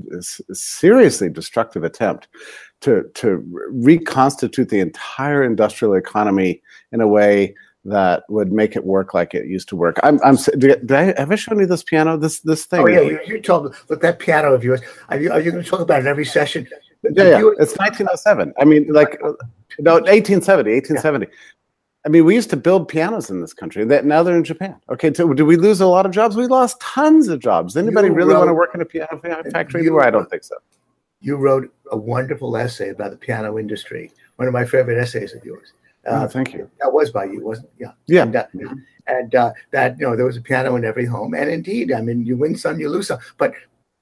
seriously 0.53 1.29
destructive 1.29 1.83
attempt 1.83 2.27
to 2.81 3.03
to 3.15 3.43
reconstitute 3.71 4.69
the 4.69 4.79
entire 4.79 5.43
industrial 5.43 5.93
economy 5.93 6.61
in 6.91 7.01
a 7.01 7.07
way 7.07 7.55
that 7.87 8.23
would 8.29 8.51
make 8.51 8.75
it 8.75 8.85
work 8.85 9.13
like 9.13 9.33
it 9.33 9.47
used 9.47 9.69
to 9.69 9.75
work. 9.75 9.97
I'm, 10.03 10.19
I'm. 10.23 10.35
Did 10.57 10.91
I, 10.91 11.13
have 11.17 11.31
I 11.31 11.35
shown 11.35 11.59
you 11.59 11.65
this 11.65 11.83
piano? 11.83 12.17
This 12.17 12.41
this 12.41 12.65
thing? 12.65 12.81
Oh 12.81 12.87
yeah, 12.87 13.01
you, 13.01 13.19
you 13.25 13.41
told 13.41 13.65
me. 13.65 13.71
Look, 13.89 14.01
that 14.01 14.19
piano 14.19 14.53
of 14.53 14.63
yours. 14.63 14.81
Are 15.09 15.19
you, 15.19 15.31
are 15.31 15.39
you 15.39 15.51
going 15.51 15.63
to 15.63 15.69
talk 15.69 15.79
about 15.79 16.01
it 16.01 16.05
every 16.05 16.25
session? 16.25 16.67
Yeah, 17.03 17.23
yeah. 17.23 17.39
You, 17.39 17.51
it's 17.59 17.77
1907. 17.77 18.53
I 18.59 18.65
mean, 18.65 18.87
like, 18.91 19.19
uh, 19.23 19.33
no, 19.79 19.93
1870, 19.93 20.71
1870. 20.71 21.25
Yeah. 21.25 21.33
I 22.05 22.09
mean, 22.09 22.25
we 22.25 22.35
used 22.35 22.49
to 22.49 22.57
build 22.57 22.87
pianos 22.87 23.29
in 23.29 23.41
this 23.41 23.53
country. 23.53 23.85
That 23.85 24.05
now 24.05 24.23
they're 24.23 24.35
in 24.35 24.43
Japan. 24.43 24.75
Okay, 24.89 25.13
so 25.13 25.33
did 25.33 25.43
we 25.43 25.55
lose 25.55 25.79
a 25.79 25.87
lot 25.87 26.05
of 26.05 26.11
jobs? 26.11 26.35
We 26.35 26.47
lost 26.47 26.79
tons 26.81 27.27
of 27.27 27.39
jobs. 27.39 27.77
Anybody 27.77 28.07
you 28.07 28.13
really 28.13 28.33
wrote, 28.33 28.39
want 28.39 28.49
to 28.49 28.53
work 28.53 28.71
in 28.73 28.81
a 28.81 28.85
piano 28.85 29.19
factory 29.51 29.81
anymore? 29.81 30.03
I 30.03 30.09
don't 30.09 30.29
think 30.29 30.43
so. 30.43 30.55
You 31.21 31.37
wrote 31.37 31.73
a 31.91 31.97
wonderful 31.97 32.55
essay 32.57 32.89
about 32.89 33.11
the 33.11 33.17
piano 33.17 33.57
industry. 33.57 34.11
One 34.35 34.47
of 34.47 34.53
my 34.53 34.65
favorite 34.65 34.97
essays 34.97 35.33
of 35.33 35.43
yours. 35.45 35.73
Uh, 36.07 36.23
oh, 36.23 36.27
thank 36.27 36.53
you. 36.53 36.69
That 36.79 36.93
was 36.93 37.11
by 37.11 37.25
you, 37.25 37.45
wasn't 37.45 37.67
it? 37.67 37.73
Yeah. 37.79 37.91
Yeah. 38.07 38.23
And, 38.23 38.35
uh, 38.35 38.45
and 39.07 39.35
uh, 39.35 39.51
that, 39.71 39.99
you 39.99 40.05
know, 40.05 40.15
there 40.15 40.25
was 40.25 40.37
a 40.37 40.41
piano 40.41 40.75
in 40.75 40.85
every 40.85 41.05
home. 41.05 41.33
And 41.33 41.49
indeed, 41.49 41.91
I 41.91 42.01
mean, 42.01 42.25
you 42.25 42.37
win 42.37 42.55
some, 42.55 42.79
you 42.79 42.89
lose 42.89 43.07
some. 43.07 43.19
But 43.37 43.53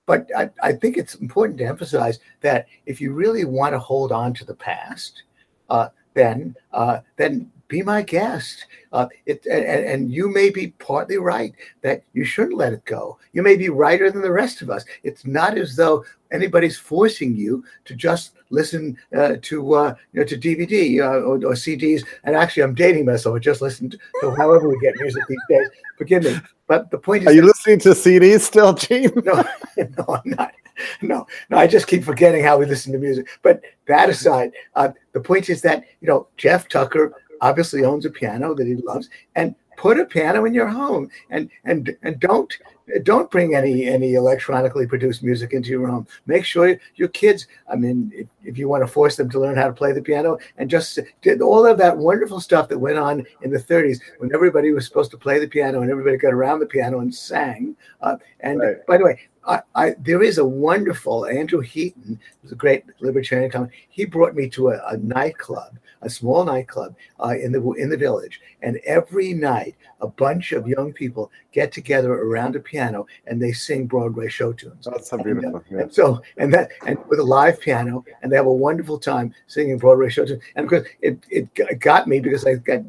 but 0.05 0.29
I, 0.37 0.51
I 0.61 0.71
think 0.73 0.97
it's 0.97 1.15
important 1.15 1.57
to 1.57 1.65
emphasize 1.65 2.19
that 2.41 2.67
if 2.85 3.01
you 3.01 3.11
really 3.11 3.43
want 3.43 3.73
to 3.73 3.79
hold 3.79 4.11
on 4.11 4.35
to 4.35 4.45
the 4.45 4.53
past, 4.53 5.23
uh, 5.69 5.89
then 6.13 6.55
uh, 6.73 6.99
then 7.17 7.51
be 7.67 7.81
my 7.81 8.01
guest. 8.01 8.65
Uh, 8.91 9.07
it, 9.25 9.45
and, 9.45 9.65
and, 9.65 10.11
you 10.11 10.29
may 10.29 10.49
be 10.49 10.67
partly 10.79 11.17
right 11.17 11.53
that 11.81 12.03
you 12.13 12.23
shouldn't 12.23 12.57
let 12.57 12.73
it 12.73 12.85
go. 12.85 13.17
You 13.33 13.41
may 13.41 13.57
be 13.57 13.69
righter 13.69 14.09
than 14.09 14.21
the 14.21 14.31
rest 14.31 14.61
of 14.61 14.69
us. 14.69 14.85
It's 15.03 15.25
not 15.25 15.57
as 15.57 15.75
though 15.75 16.05
anybody's 16.31 16.77
forcing 16.77 17.35
you 17.35 17.63
to 17.85 17.95
just 17.95 18.33
listen 18.51 18.97
uh, 19.15 19.35
to 19.41 19.73
uh, 19.73 19.95
you 20.13 20.19
know 20.21 20.25
to 20.25 20.37
DVD 20.37 20.99
uh, 21.01 21.25
or, 21.25 21.35
or, 21.35 21.55
CDs. 21.55 22.05
And 22.23 22.35
actually, 22.35 22.63
I'm 22.63 22.75
dating 22.75 23.05
myself. 23.05 23.35
I 23.35 23.39
just 23.39 23.61
listen 23.61 23.89
to, 23.89 23.97
to 24.21 24.31
however 24.35 24.69
we 24.69 24.79
get 24.79 24.95
music 24.99 25.23
these 25.27 25.37
days. 25.49 25.67
Forgive 25.97 26.23
me. 26.23 26.37
But 26.67 26.91
the 26.91 26.97
point 26.97 27.23
is, 27.23 27.27
are 27.27 27.33
you 27.33 27.43
listening 27.43 27.79
to 27.79 27.89
CDs 27.89 28.41
still, 28.41 28.73
Gene? 28.73 29.11
no, 29.23 29.43
no, 29.77 30.05
I'm 30.07 30.21
not. 30.25 30.53
No, 31.01 31.25
no, 31.49 31.57
I 31.57 31.67
just 31.67 31.87
keep 31.87 32.03
forgetting 32.03 32.43
how 32.43 32.57
we 32.57 32.65
listen 32.65 32.91
to 32.91 32.97
music. 32.97 33.27
But 33.41 33.61
that 33.87 34.09
aside, 34.09 34.51
uh, 34.75 34.89
the 35.13 35.21
point 35.21 35.49
is 35.49 35.61
that 35.61 35.85
you 36.01 36.07
know 36.07 36.27
Jeff 36.37 36.67
Tucker 36.67 37.13
obviously 37.41 37.83
owns 37.83 38.05
a 38.05 38.09
piano 38.09 38.53
that 38.55 38.67
he 38.67 38.75
loves, 38.75 39.09
and 39.35 39.55
put 39.77 39.99
a 39.99 40.05
piano 40.05 40.45
in 40.45 40.53
your 40.53 40.67
home, 40.67 41.09
and 41.29 41.49
and 41.63 41.95
and 42.03 42.19
don't 42.19 42.57
don't 43.03 43.31
bring 43.31 43.55
any 43.55 43.85
any 43.85 44.13
electronically 44.13 44.87
produced 44.87 45.23
music 45.23 45.53
into 45.53 45.69
your 45.69 45.87
home. 45.87 46.07
Make 46.25 46.45
sure 46.45 46.77
your 46.95 47.07
kids. 47.09 47.47
I 47.71 47.75
mean, 47.75 48.11
if, 48.13 48.27
if 48.43 48.57
you 48.57 48.67
want 48.67 48.83
to 48.83 48.87
force 48.87 49.15
them 49.15 49.29
to 49.31 49.39
learn 49.39 49.57
how 49.57 49.67
to 49.67 49.73
play 49.73 49.91
the 49.91 50.01
piano, 50.01 50.37
and 50.57 50.69
just 50.69 50.99
did 51.21 51.41
all 51.41 51.65
of 51.65 51.77
that 51.77 51.97
wonderful 51.97 52.39
stuff 52.39 52.69
that 52.69 52.79
went 52.79 52.97
on 52.97 53.25
in 53.41 53.51
the 53.51 53.59
30s 53.59 53.99
when 54.19 54.33
everybody 54.33 54.71
was 54.71 54.85
supposed 54.85 55.11
to 55.11 55.17
play 55.17 55.39
the 55.39 55.47
piano 55.47 55.81
and 55.81 55.91
everybody 55.91 56.17
got 56.17 56.33
around 56.33 56.59
the 56.59 56.65
piano 56.65 56.99
and 56.99 57.13
sang. 57.13 57.75
Uh, 58.01 58.17
and 58.41 58.59
right. 58.59 58.85
by 58.85 58.97
the 58.97 59.05
way, 59.05 59.19
I, 59.47 59.61
I, 59.75 59.95
there 59.99 60.23
is 60.23 60.37
a 60.37 60.45
wonderful 60.45 61.25
Andrew 61.25 61.61
Heaton, 61.61 62.19
who's 62.41 62.51
a 62.51 62.55
great 62.55 62.83
libertarian 62.99 63.51
comic. 63.51 63.71
He 63.89 64.05
brought 64.05 64.35
me 64.35 64.49
to 64.49 64.69
a, 64.69 64.81
a 64.87 64.97
nightclub 64.97 65.77
a 66.05 66.09
small 66.09 66.45
nightclub 66.45 66.95
uh, 67.19 67.33
in 67.41 67.51
the 67.51 67.61
in 67.73 67.89
the 67.89 67.97
village, 67.97 68.39
and 68.61 68.77
every 68.85 69.33
night 69.33 69.75
a 70.01 70.07
bunch 70.07 70.51
of 70.51 70.67
young 70.67 70.93
people 70.93 71.31
get 71.51 71.71
together 71.71 72.13
around 72.13 72.55
a 72.55 72.59
piano 72.59 73.07
and 73.25 73.41
they 73.41 73.51
sing 73.51 73.87
Broadway 73.87 74.29
show 74.29 74.53
tunes. 74.53 74.85
That's 74.85 75.09
so 75.09 75.17
beautiful. 75.17 75.47
And, 75.47 75.55
uh, 75.55 75.59
yeah. 75.71 75.81
and 75.81 75.93
so 75.93 76.21
and 76.37 76.53
that 76.53 76.69
and 76.85 76.97
with 77.07 77.19
a 77.19 77.23
live 77.23 77.59
piano, 77.59 78.05
and 78.21 78.31
they 78.31 78.35
have 78.37 78.45
a 78.45 78.53
wonderful 78.53 78.99
time 78.99 79.33
singing 79.47 79.77
Broadway 79.77 80.09
show 80.09 80.25
tunes. 80.25 80.43
And 80.55 80.65
of 80.65 80.69
course, 80.69 80.87
it 81.01 81.25
it 81.29 81.79
got 81.79 82.07
me 82.07 82.19
because 82.19 82.45
I 82.45 82.55
got 82.55 82.81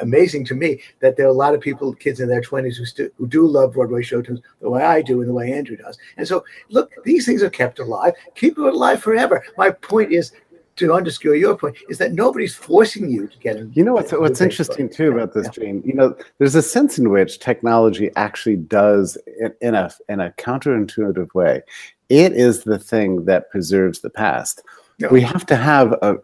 amazing 0.00 0.44
to 0.46 0.54
me 0.54 0.80
that 1.00 1.16
there 1.16 1.26
are 1.26 1.30
a 1.30 1.34
lot 1.34 1.54
of 1.54 1.60
people, 1.60 1.94
kids 1.94 2.20
in 2.20 2.28
their 2.28 2.40
20s, 2.40 2.76
who, 2.76 2.84
st- 2.84 3.12
who 3.16 3.26
do 3.26 3.46
love 3.46 3.72
Broadway 3.72 4.02
show 4.02 4.22
tunes 4.22 4.40
the 4.60 4.70
way 4.70 4.82
I 4.82 5.02
do 5.02 5.20
and 5.20 5.28
the 5.28 5.34
way 5.34 5.52
Andrew 5.52 5.76
does. 5.76 5.98
And 6.16 6.26
so, 6.26 6.44
look, 6.70 6.90
these 7.04 7.26
things 7.26 7.42
are 7.42 7.50
kept 7.50 7.78
alive. 7.78 8.14
Keep 8.34 8.58
it 8.58 8.64
alive 8.64 9.02
forever. 9.02 9.44
My 9.56 9.70
point 9.70 10.12
is 10.12 10.32
to 10.76 10.92
underscore 10.92 11.34
your 11.34 11.56
point 11.56 11.76
is 11.88 11.98
that 11.98 12.12
nobody's 12.12 12.54
forcing 12.54 13.10
you 13.10 13.26
to 13.28 13.38
get 13.38 13.56
in. 13.56 13.72
You 13.74 13.84
know 13.84 13.92
what's 13.92 14.12
what's 14.12 14.40
interesting 14.40 14.88
too 14.88 15.12
about 15.12 15.34
this, 15.34 15.46
yeah. 15.46 15.64
Gene. 15.64 15.82
You 15.84 15.94
know, 15.94 16.16
there's 16.38 16.54
a 16.54 16.62
sense 16.62 16.98
in 16.98 17.10
which 17.10 17.38
technology 17.40 18.10
actually 18.16 18.56
does, 18.56 19.18
in, 19.38 19.52
in 19.60 19.74
a 19.74 19.90
in 20.08 20.20
a 20.20 20.30
counterintuitive 20.32 21.34
way, 21.34 21.62
it 22.08 22.32
is 22.32 22.64
the 22.64 22.78
thing 22.78 23.26
that 23.26 23.50
preserves 23.50 24.00
the 24.00 24.10
past. 24.10 24.62
We 25.10 25.20
have 25.22 25.44
to 25.46 25.56
have 25.56 25.92
a, 26.02 26.16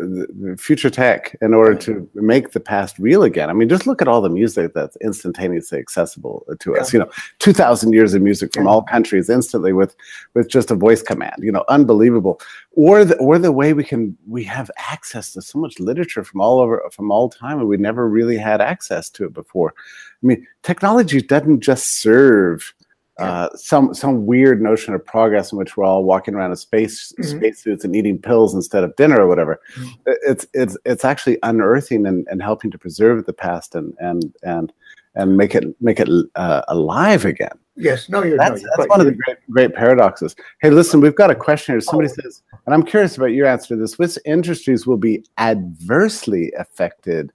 future 0.56 0.90
tech 0.90 1.36
in 1.40 1.54
order 1.54 1.74
to 1.76 2.08
make 2.14 2.52
the 2.52 2.60
past 2.60 2.98
real 2.98 3.22
again. 3.22 3.50
I 3.50 3.52
mean, 3.52 3.68
just 3.68 3.86
look 3.86 4.00
at 4.00 4.08
all 4.08 4.20
the 4.20 4.28
music 4.28 4.72
that's 4.74 4.96
instantaneously 4.96 5.78
accessible 5.78 6.46
to 6.60 6.76
us. 6.76 6.92
You 6.92 7.00
know, 7.00 7.10
two 7.38 7.52
thousand 7.52 7.92
years 7.92 8.14
of 8.14 8.22
music 8.22 8.52
from 8.54 8.64
yeah. 8.64 8.70
all 8.70 8.82
countries 8.82 9.28
instantly 9.28 9.72
with 9.72 9.96
with 10.34 10.48
just 10.48 10.70
a 10.70 10.74
voice 10.74 11.02
command. 11.02 11.36
You 11.38 11.52
know, 11.52 11.64
unbelievable. 11.68 12.40
Or 12.72 13.04
the 13.04 13.16
or 13.16 13.38
the 13.38 13.52
way 13.52 13.72
we 13.72 13.84
can 13.84 14.16
we 14.26 14.44
have 14.44 14.70
access 14.76 15.32
to 15.32 15.42
so 15.42 15.58
much 15.58 15.78
literature 15.80 16.22
from 16.22 16.40
all 16.40 16.60
over 16.60 16.82
from 16.92 17.10
all 17.10 17.28
time, 17.28 17.58
and 17.58 17.68
we 17.68 17.76
never 17.76 18.08
really 18.08 18.36
had 18.36 18.60
access 18.60 19.10
to 19.10 19.24
it 19.24 19.32
before. 19.32 19.74
I 20.22 20.26
mean, 20.26 20.46
technology 20.62 21.20
doesn't 21.20 21.60
just 21.60 22.00
serve 22.00 22.74
uh, 23.18 23.48
some 23.56 23.92
some 23.94 24.26
weird 24.26 24.62
notion 24.62 24.94
of 24.94 25.04
progress 25.04 25.52
in 25.52 25.58
which 25.58 25.76
we're 25.76 25.84
all 25.84 26.04
walking 26.04 26.34
around 26.34 26.50
in 26.50 26.56
space 26.56 27.12
mm-hmm. 27.12 27.38
spacesuits 27.38 27.84
and 27.84 27.96
eating 27.96 28.18
pills 28.18 28.54
instead 28.54 28.84
of 28.84 28.94
dinner 28.96 29.20
or 29.20 29.26
whatever. 29.26 29.60
Mm-hmm. 29.76 30.12
It's 30.26 30.46
it's 30.54 30.76
it's 30.84 31.04
actually 31.04 31.38
unearthing 31.42 32.06
and, 32.06 32.26
and 32.30 32.42
helping 32.42 32.70
to 32.70 32.78
preserve 32.78 33.26
the 33.26 33.32
past 33.32 33.74
and 33.74 33.94
and 33.98 34.34
and 34.42 34.72
and 35.14 35.36
make 35.36 35.54
it 35.54 35.64
make 35.80 36.00
it 36.00 36.08
uh, 36.36 36.62
alive 36.68 37.24
again. 37.24 37.58
Yes, 37.74 38.08
no, 38.08 38.24
you're 38.24 38.36
that's, 38.36 38.60
no, 38.62 38.68
you're 38.68 38.70
that's 38.76 38.88
one 38.88 39.00
of 39.00 39.06
the 39.06 39.12
great 39.12 39.38
great 39.50 39.74
paradoxes. 39.74 40.34
Hey, 40.60 40.70
listen, 40.70 41.00
we've 41.00 41.14
got 41.14 41.30
a 41.30 41.34
question 41.34 41.74
here. 41.74 41.80
Somebody 41.80 42.10
oh. 42.10 42.22
says, 42.22 42.42
and 42.66 42.74
I'm 42.74 42.82
curious 42.82 43.16
about 43.16 43.26
your 43.26 43.46
answer 43.46 43.68
to 43.68 43.76
this: 43.76 43.98
which 43.98 44.18
industries 44.24 44.86
will 44.86 44.96
be 44.96 45.24
adversely 45.38 46.52
affected 46.58 47.32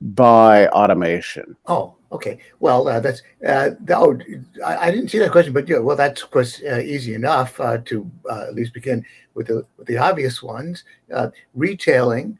by 0.00 0.68
automation? 0.68 1.56
Oh, 1.66 1.94
Okay, 2.12 2.38
well, 2.60 2.88
uh, 2.88 3.00
that's 3.00 3.22
uh, 3.46 3.70
oh, 3.90 4.18
I, 4.64 4.76
I, 4.76 4.90
didn't 4.90 5.08
see 5.08 5.18
that 5.18 5.32
question, 5.32 5.54
but 5.54 5.66
yeah, 5.66 5.78
well, 5.78 5.96
that's 5.96 6.22
of 6.22 6.30
course 6.30 6.60
uh, 6.62 6.78
easy 6.78 7.14
enough 7.14 7.58
uh, 7.58 7.78
to 7.86 8.10
uh, 8.30 8.44
at 8.48 8.54
least 8.54 8.74
begin 8.74 9.02
with 9.32 9.46
the 9.46 9.64
with 9.78 9.86
the 9.86 9.96
obvious 9.96 10.42
ones. 10.42 10.84
Uh, 11.12 11.30
retailing 11.54 12.38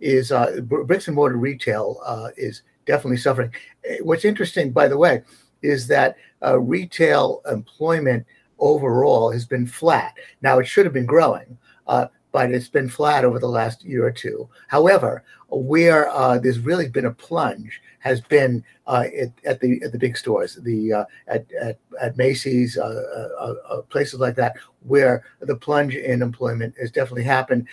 is 0.00 0.32
bricks 0.62 1.06
and 1.06 1.14
mortar 1.14 1.36
retail 1.36 2.00
is 2.36 2.62
definitely 2.84 3.16
suffering. 3.16 3.52
What's 4.00 4.24
interesting, 4.24 4.72
by 4.72 4.88
the 4.88 4.98
way, 4.98 5.22
is 5.62 5.86
that 5.86 6.16
retail 6.58 7.42
employment 7.50 8.26
overall 8.58 9.30
has 9.30 9.46
been 9.46 9.66
flat. 9.68 10.14
Now 10.42 10.58
it 10.58 10.66
should 10.66 10.84
have 10.84 10.92
been 10.92 11.06
growing, 11.06 11.56
but 11.86 12.10
it's 12.34 12.68
been 12.68 12.88
flat 12.88 13.24
over 13.24 13.38
the 13.38 13.48
last 13.48 13.84
year 13.84 14.04
or 14.04 14.10
two. 14.10 14.48
However, 14.66 15.22
where 15.48 16.10
there's 16.42 16.58
really 16.58 16.88
been 16.88 17.06
a 17.06 17.12
plunge 17.12 17.80
has 18.06 18.20
been 18.20 18.64
uh, 18.86 19.04
at, 19.20 19.32
at, 19.44 19.60
the 19.60 19.82
at 19.84 19.92
the 19.92 19.98
big 19.98 20.16
stores, 20.16 20.56
the 20.62 20.92
uh, 20.92 21.04
at, 21.26 21.44
at 21.60 21.78
at 22.00 22.16
Macy's, 22.16 22.78
uh, 22.78 23.82
places 23.88 24.20
like 24.20 24.36
that, 24.36 24.56
where 24.86 25.24
the 25.40 25.56
plunge 25.56 25.94
in 25.94 26.22
employment 26.22 26.74
has 26.80 26.90
definitely 26.90 27.24
happened. 27.24 27.66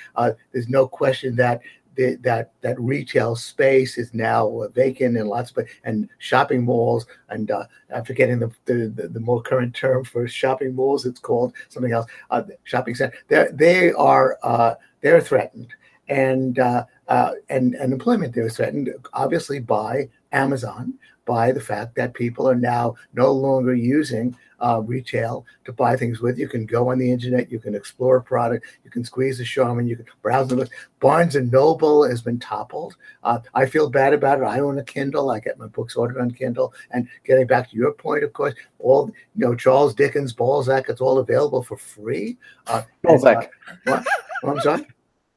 there's 0.51 0.69
no 0.69 0.87
question 0.87 1.35
that 1.35 1.61
the, 1.95 2.15
that 2.21 2.51
that 2.61 2.79
retail 2.79 3.35
space 3.35 3.97
is 3.97 4.13
now 4.13 4.63
vacant 4.73 5.17
in 5.17 5.27
lots 5.27 5.51
of 5.51 5.67
and 5.83 6.09
shopping 6.17 6.63
malls 6.63 7.05
and 7.29 7.51
uh, 7.51 7.65
I'm 7.93 8.03
forgetting 8.03 8.39
the, 8.39 8.51
the, 8.65 9.09
the 9.13 9.19
more 9.19 9.41
current 9.41 9.75
term 9.75 10.03
for 10.03 10.27
shopping 10.27 10.75
malls. 10.75 11.05
It's 11.05 11.19
called 11.19 11.53
something 11.69 11.91
else. 11.91 12.07
Uh, 12.29 12.43
shopping 12.63 12.95
center. 12.95 13.13
They 13.27 13.47
they 13.53 13.91
are 13.93 14.37
uh, 14.43 14.75
they're 15.01 15.21
threatened 15.21 15.67
and 16.09 16.57
and 16.57 17.75
and 17.75 17.93
employment 17.93 18.33
there 18.33 18.47
is 18.47 18.57
threatened 18.57 18.89
obviously 19.13 19.59
by 19.59 20.09
Amazon 20.33 20.93
by 21.25 21.51
the 21.51 21.61
fact 21.61 21.95
that 21.95 22.13
people 22.13 22.49
are 22.49 22.55
now 22.55 22.95
no 23.13 23.31
longer 23.31 23.73
using 23.73 24.35
uh, 24.59 24.81
retail 24.85 25.45
to 25.65 25.73
buy 25.73 25.95
things 25.95 26.21
with. 26.21 26.37
You 26.37 26.47
can 26.47 26.65
go 26.65 26.91
on 26.91 26.97
the 26.97 27.11
internet, 27.11 27.51
you 27.51 27.59
can 27.59 27.75
explore 27.75 28.17
a 28.17 28.23
product, 28.23 28.65
you 28.83 28.89
can 28.89 29.03
squeeze 29.03 29.37
the 29.37 29.43
Charmin, 29.43 29.87
you 29.87 29.95
can 29.95 30.05
browse 30.21 30.47
the. 30.47 30.69
Barnes 30.99 31.35
and 31.35 31.51
Noble 31.51 32.07
has 32.07 32.21
been 32.21 32.39
toppled. 32.39 32.95
Uh, 33.23 33.39
I 33.53 33.65
feel 33.65 33.89
bad 33.89 34.13
about 34.13 34.39
it. 34.39 34.45
I 34.45 34.59
own 34.59 34.79
a 34.79 34.83
Kindle. 34.83 35.31
I 35.31 35.39
get 35.39 35.59
my 35.59 35.67
books 35.67 35.95
ordered 35.95 36.21
on 36.21 36.31
Kindle. 36.31 36.73
And 36.91 37.07
getting 37.25 37.47
back 37.47 37.69
to 37.69 37.75
your 37.75 37.91
point, 37.91 38.23
of 38.23 38.31
course, 38.33 38.53
all 38.79 39.11
you 39.35 39.45
know, 39.45 39.55
Charles 39.55 39.93
Dickens, 39.93 40.33
Balzac, 40.33 40.89
it's 40.89 41.01
all 41.01 41.19
available 41.19 41.63
for 41.63 41.77
free. 41.77 42.37
Uh, 42.67 42.83
Balzac. 43.01 43.51
And, 43.67 43.95
uh, 43.95 44.03
what? 44.41 44.57
I'm 44.57 44.61
sorry. 44.61 44.87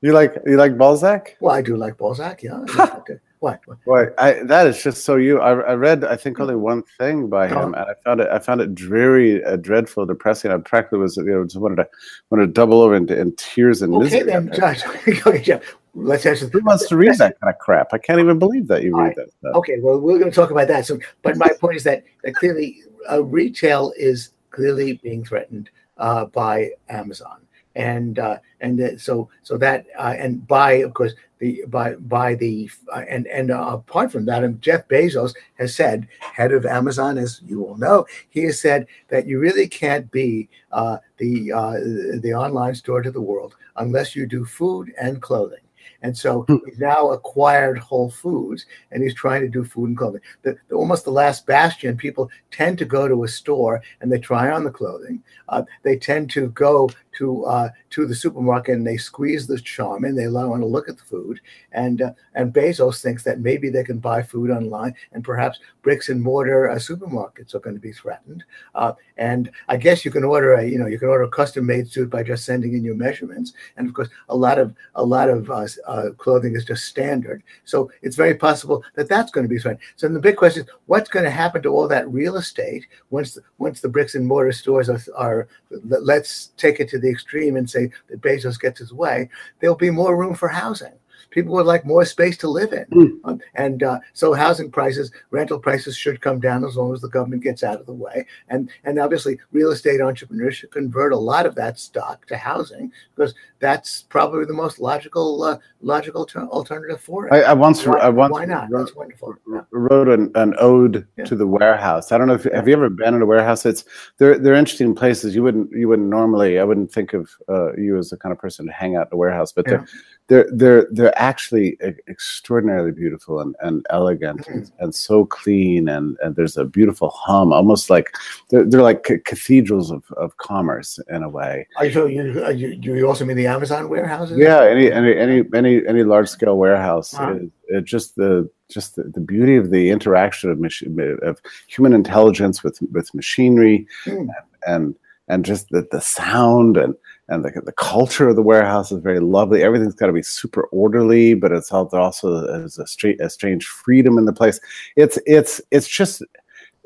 You 0.03 0.13
like 0.13 0.37
you 0.47 0.57
like 0.57 0.77
Balzac? 0.77 1.37
Well, 1.41 1.55
I 1.55 1.63
do 1.63 1.77
like 1.77 1.97
Balzac. 1.97 2.43
Yeah. 2.43 2.65
What? 3.47 3.79
What? 3.85 4.15
I, 4.19 4.43
that 4.43 4.67
is 4.67 4.83
just 4.83 5.05
so 5.05 5.15
you. 5.15 5.39
I, 5.39 5.53
I 5.53 5.75
read, 5.75 6.05
I 6.05 6.17
think, 6.17 6.41
only 6.41 6.57
one 6.57 6.83
thing 6.99 7.29
by 7.29 7.47
him, 7.47 7.75
and 7.75 7.77
I 7.77 7.95
found 8.05 8.21
it. 8.21 8.29
I 8.29 8.41
found 8.41 8.61
it 8.61 8.75
dreary, 8.75 9.45
uh, 9.45 9.55
dreadful, 9.55 10.05
depressing. 10.05 10.51
I 10.51 10.57
practically 10.57 10.99
was, 10.99 11.17
you 11.17 11.27
know, 11.27 11.45
just 11.45 11.59
wanted 11.59 11.77
to 11.77 11.89
wanted 12.31 12.47
to 12.47 12.53
double 12.53 12.81
over 12.83 12.97
in, 12.97 13.09
in 13.13 13.37
tears 13.37 13.83
and 13.83 13.95
okay, 13.95 14.03
misery. 14.03 14.23
Then, 14.25 14.53
Josh, 14.53 14.83
okay, 15.09 15.41
Jeff. 15.41 15.63
Let's 15.95 16.27
answer. 16.27 16.49
Who 16.49 16.61
wants 16.65 16.89
to 16.89 16.97
read 16.97 17.17
that 17.19 17.39
kind 17.41 17.55
of 17.55 17.59
crap? 17.61 17.95
I 17.95 17.99
can't 17.99 18.19
even 18.19 18.41
believe 18.41 18.67
that 18.67 18.83
you 18.83 18.97
read 18.97 19.05
right. 19.05 19.17
that 19.17 19.31
stuff. 19.39 19.55
Okay, 19.55 19.77
well, 19.81 20.01
we're 20.01 20.19
going 20.19 20.31
to 20.31 20.35
talk 20.35 20.51
about 20.51 20.67
that. 20.67 20.85
So, 20.85 20.99
but 21.23 21.37
my 21.37 21.51
point 21.61 21.77
is 21.77 21.85
that, 21.85 22.03
that 22.25 22.35
clearly, 22.35 22.83
uh, 23.11 23.23
retail 23.23 23.93
is 23.97 24.31
clearly 24.51 24.95
being 25.05 25.25
threatened 25.25 25.71
uh, 25.99 26.25
by 26.27 26.73
Amazon 26.89 27.46
and 27.77 28.19
uh, 28.19 28.39
and 28.61 29.01
so 29.01 29.29
so 29.43 29.57
that 29.59 29.87
uh, 29.99 30.15
and 30.19 30.47
by 30.49 30.73
of 30.73 30.95
course 30.95 31.13
the 31.39 31.63
by 31.69 31.95
by 31.95 32.35
the 32.35 32.69
uh, 32.93 33.05
and 33.09 33.27
and 33.27 33.51
uh, 33.51 33.69
apart 33.75 34.11
from 34.11 34.25
that, 34.25 34.43
and 34.43 34.61
Jeff 34.63 34.89
Bezos 34.89 35.35
has 35.59 35.77
said, 35.77 36.09
head 36.21 36.53
of 36.53 36.65
Amazon, 36.65 37.19
as 37.19 37.43
you 37.47 37.65
all 37.65 37.77
know, 37.77 38.07
he 38.31 38.45
has 38.45 38.61
said 38.61 38.87
that 39.09 39.27
you 39.27 39.39
really 39.39 39.69
can't 39.69 40.11
be 40.11 40.49
uh, 40.73 40.97
the 41.19 41.53
uh, 41.53 41.75
the 42.21 42.33
online 42.35 42.75
store 42.75 43.03
to 43.03 43.11
the 43.11 43.21
world 43.21 43.55
unless 43.77 44.17
you 44.17 44.27
do 44.27 44.45
food 44.45 44.93
and 44.99 45.21
clothing. 45.21 45.61
And 46.03 46.17
so 46.17 46.43
hmm. 46.43 46.57
he's 46.67 46.79
now 46.79 47.11
acquired 47.11 47.79
Whole 47.79 48.11
Foods 48.11 48.67
and 48.91 49.03
he's 49.03 49.15
trying 49.15 49.41
to 49.43 49.49
do 49.49 49.65
food 49.65 49.89
and 49.89 49.99
clothing. 49.99 50.21
The, 50.43 50.57
the, 50.69 50.75
almost 50.75 51.05
the 51.05 51.11
last 51.11 51.47
bastion, 51.47 51.97
people 51.97 52.31
tend 52.51 52.79
to 52.79 52.85
go 52.85 53.09
to 53.09 53.25
a 53.25 53.29
store 53.29 53.83
and 54.01 54.13
they 54.13 54.19
try 54.19 54.51
on 54.51 54.65
the 54.65 54.71
clothing. 54.71 55.23
Uh, 55.49 55.63
they 55.83 55.97
tend 55.97 56.31
to 56.31 56.49
go 56.51 56.91
to 57.17 57.45
uh, 57.45 57.71
to 57.91 58.07
the 58.07 58.15
supermarket 58.15 58.77
and 58.77 58.87
they 58.87 58.97
squeeze 58.97 59.47
the 59.47 59.59
Charmin 59.59 60.15
They 60.15 60.29
want 60.29 60.63
to 60.63 60.67
look 60.67 60.89
at 60.89 60.97
the 60.99 61.05
food, 61.05 61.41
and 61.73 62.03
uh, 62.03 62.13
and 62.35 62.53
Bezos 62.53 63.03
thinks 63.03 63.25
that 63.25 63.41
maybe 63.41 63.71
they 63.71 63.85
can 63.85 63.99
buy 63.99 64.23
food 64.23 64.51
online, 64.51 64.95
and 65.13 65.25
perhaps 65.25 65.59
bricks 65.83 66.09
and 66.09 66.23
mortar 66.23 66.71
uh, 66.71 66.77
supermarkets 66.77 67.55
are 67.55 67.61
going 67.61 67.77
to 67.77 67.81
be 67.81 67.93
threatened. 67.93 68.45
Uh, 68.75 68.93
and 69.17 69.51
I 69.69 69.77
guess 69.77 70.05
you 70.05 70.11
can 70.11 70.25
order 70.25 70.55
a 70.55 70.65
you 70.65 70.79
know 70.79 70.87
you 70.87 70.99
can 70.99 71.09
order 71.09 71.25
a 71.25 71.31
custom 71.31 71.67
made 71.67 71.91
suit 71.91 72.11
by 72.11 72.23
just 72.23 72.45
sending 72.45 72.75
in 72.75 72.85
your 72.85 72.95
measurements, 72.95 73.53
and 73.77 73.89
of 73.89 73.95
course 73.95 74.09
a 74.29 74.37
lot 74.37 74.59
of 74.59 74.75
a 74.95 75.05
lot 75.05 75.31
of 75.31 75.51
uh, 75.51 75.67
uh, 75.87 76.11
clothing 76.19 76.55
is 76.55 76.65
just 76.65 76.85
standard. 76.85 77.43
So 77.65 77.91
it's 78.03 78.17
very 78.17 78.35
possible 78.35 78.85
that 78.95 79.09
that's 79.09 79.31
going 79.31 79.45
to 79.45 79.49
be 79.49 79.59
threatened. 79.59 79.83
So 79.97 80.09
the 80.09 80.21
big 80.21 80.37
question 80.37 80.65
is, 80.65 80.71
what's 80.87 81.11
going 81.11 81.25
to 81.25 81.31
happen 81.31 81.63
to 81.63 81.71
all 81.71 81.89
that 81.89 82.11
real 82.11 82.37
estate 82.37 82.87
once 83.11 83.35
the, 83.35 83.43
once 83.59 83.81
the 83.81 83.89
bricks 83.89 84.15
and 84.15 84.27
mortar 84.27 84.53
stores 84.53 84.89
are, 84.89 85.01
are 85.17 85.49
let's 85.71 86.49
take 86.57 86.81
it 86.81 86.89
to 86.91 86.99
the 86.99 87.06
the 87.07 87.13
extreme 87.13 87.57
and 87.57 87.69
say 87.69 87.91
that 88.09 88.21
Bezos 88.21 88.61
gets 88.61 88.79
his 88.79 88.93
way, 88.93 89.29
there'll 89.61 89.77
be 89.77 89.91
more 89.91 90.17
room 90.17 90.35
for 90.35 90.49
housing 90.49 90.93
people 91.37 91.53
would 91.53 91.67
like 91.67 91.85
more 91.85 92.05
space 92.07 92.39
to 92.39 92.49
live 92.49 92.73
in. 92.73 92.87
Mm. 92.87 93.21
Um, 93.25 93.41
and 93.55 93.83
uh, 93.83 94.01
so 94.15 94.33
housing 94.33 94.71
prices, 94.71 95.13
rental 95.31 95.59
prices 95.59 95.95
should 95.95 96.23
come 96.23 96.41
down 96.41 96.65
as 96.65 96.77
long 96.77 96.95
as 96.95 97.03
the 97.03 97.11
government 97.11 97.43
gets 97.43 97.63
out 97.63 97.79
of 97.79 97.85
the 97.85 97.93
way. 97.93 98.27
And 98.49 98.71
and 98.85 98.99
obviously, 98.99 99.39
real 99.53 99.71
estate 99.71 100.01
entrepreneurs 100.01 100.57
should 100.57 100.73
convert 100.73 101.13
a 101.13 101.17
lot 101.17 101.45
of 101.45 101.55
that 101.57 101.79
stock 101.79 102.27
to 102.29 102.39
housing 102.39 102.91
because 103.15 103.35
that's 103.59 104.03
probably 104.09 104.47
the 104.47 104.55
most 104.55 104.81
logical 104.81 105.43
uh, 105.43 105.59
logical 105.83 106.25
ter- 106.25 106.47
alternative 106.47 107.01
for 107.01 107.27
it. 107.27 107.35
I, 107.35 107.43
I 107.43 107.53
once 107.53 107.87
why, 107.87 107.99
I 107.99 108.09
once 108.09 108.33
why 108.33 108.47
not? 108.47 108.71
Wrote, 108.71 108.87
that's 108.87 108.97
wonderful. 108.97 109.35
Wrote 109.71 110.09
an, 110.09 110.33
an 110.37 110.55
ode 110.59 111.07
yeah. 111.19 111.25
to 111.25 111.37
the 111.37 111.47
warehouse. 111.47 112.13
I 112.13 112.19
don't 112.19 112.29
know 112.29 112.35
if 112.35 112.45
have 112.45 112.67
you 112.67 112.75
ever 112.75 112.89
been 112.89 113.15
in 113.15 113.21
a 113.21 113.27
warehouse. 113.27 113.67
It's 113.67 113.85
they're 114.17 114.39
they're 114.39 114.55
interesting 114.55 114.95
places. 114.95 115.35
You 115.35 115.43
wouldn't 115.43 115.71
you 115.73 115.87
wouldn't 115.89 116.09
normally. 116.09 116.59
I 116.59 116.65
wouldn't 116.65 116.91
think 116.91 117.13
of 117.13 117.31
uh, 117.47 117.75
you 117.77 117.99
as 117.99 118.09
the 118.09 118.17
kind 118.17 118.33
of 118.33 118.39
person 118.39 118.67
to 118.67 118.73
hang 118.73 118.97
out 118.97 119.09
in 119.09 119.15
a 119.15 119.19
warehouse, 119.19 119.53
but 119.53 119.67
yeah. 119.67 119.79
they're 119.79 119.87
they're 120.29 120.49
they're 120.53 120.89
they're 120.91 121.17
actually 121.19 121.79
extraordinarily 122.09 122.91
beautiful 122.91 123.41
and, 123.41 123.55
and 123.61 123.87
elegant 123.91 124.41
mm-hmm. 124.41 124.59
and, 124.59 124.73
and, 124.79 124.95
so 124.95 125.25
clean 125.25 125.89
and, 125.89 126.17
and 126.23 126.35
there's 126.37 126.57
a 126.57 126.65
beautiful 126.65 127.11
hum 127.11 127.53
almost 127.53 127.91
like 127.91 128.15
they're, 128.51 128.65
they're 128.65 128.83
like 128.83 129.05
cathedrals 129.25 129.91
of, 129.91 130.03
of 130.17 130.37
commerce 130.39 130.99
in 131.11 131.23
a 131.23 131.29
way 131.29 131.67
are 131.77 131.87
you, 131.87 132.07
you, 132.09 132.51
you, 132.51 132.95
you 132.97 133.09
also 133.09 133.25
mean 133.25 133.37
the 133.37 133.47
amazon 133.47 133.89
warehouses 133.89 134.39
yeah 134.39 134.65
any 134.65 134.91
any 134.91 135.17
any 135.17 135.45
any, 135.55 135.87
any 135.87 136.03
large 136.03 136.29
scale 136.29 136.59
warehouse 136.59 137.13
wow. 137.15 137.33
it, 137.33 137.51
it 137.69 137.85
just 137.85 138.17
the 138.17 138.49
just 138.69 138.97
the, 138.97 139.05
the 139.05 139.21
beauty 139.21 139.57
of 139.57 139.71
the 139.71 139.91
interaction 139.91 140.51
of 140.51 140.59
machine 140.59 141.19
of 141.23 141.41
human 141.69 141.93
intelligence 141.93 142.65
with 142.65 142.79
with 142.93 143.15
machinery 143.15 143.87
mm. 144.05 144.17
and, 144.17 144.31
and 144.67 144.95
and 145.29 145.45
just 145.45 145.69
the, 145.71 145.87
the 145.91 146.01
sound 146.01 146.77
and 146.77 146.95
and 147.29 147.45
the, 147.45 147.61
the 147.65 147.73
culture 147.73 148.29
of 148.29 148.37
the 148.37 148.43
warehouse 148.43 148.93
is 148.93 149.03
very 149.03 149.21
lovely. 149.21 149.63
Everything's 149.63 149.95
got 149.95 150.07
to 150.07 150.13
be 150.13 150.23
super 150.23 150.65
orderly, 150.65 151.35
but 151.35 151.53
it's 151.53 151.73
also 151.73 152.47
there's 152.47 152.79
a, 152.79 152.87
straight, 152.87 153.21
a 153.21 153.29
strange 153.29 153.67
freedom 153.67 154.19
in 154.19 154.25
the 154.27 154.33
place. 154.33 154.61
It's 154.97 155.19
it's 155.27 155.61
it's 155.71 155.89
just. 155.89 156.23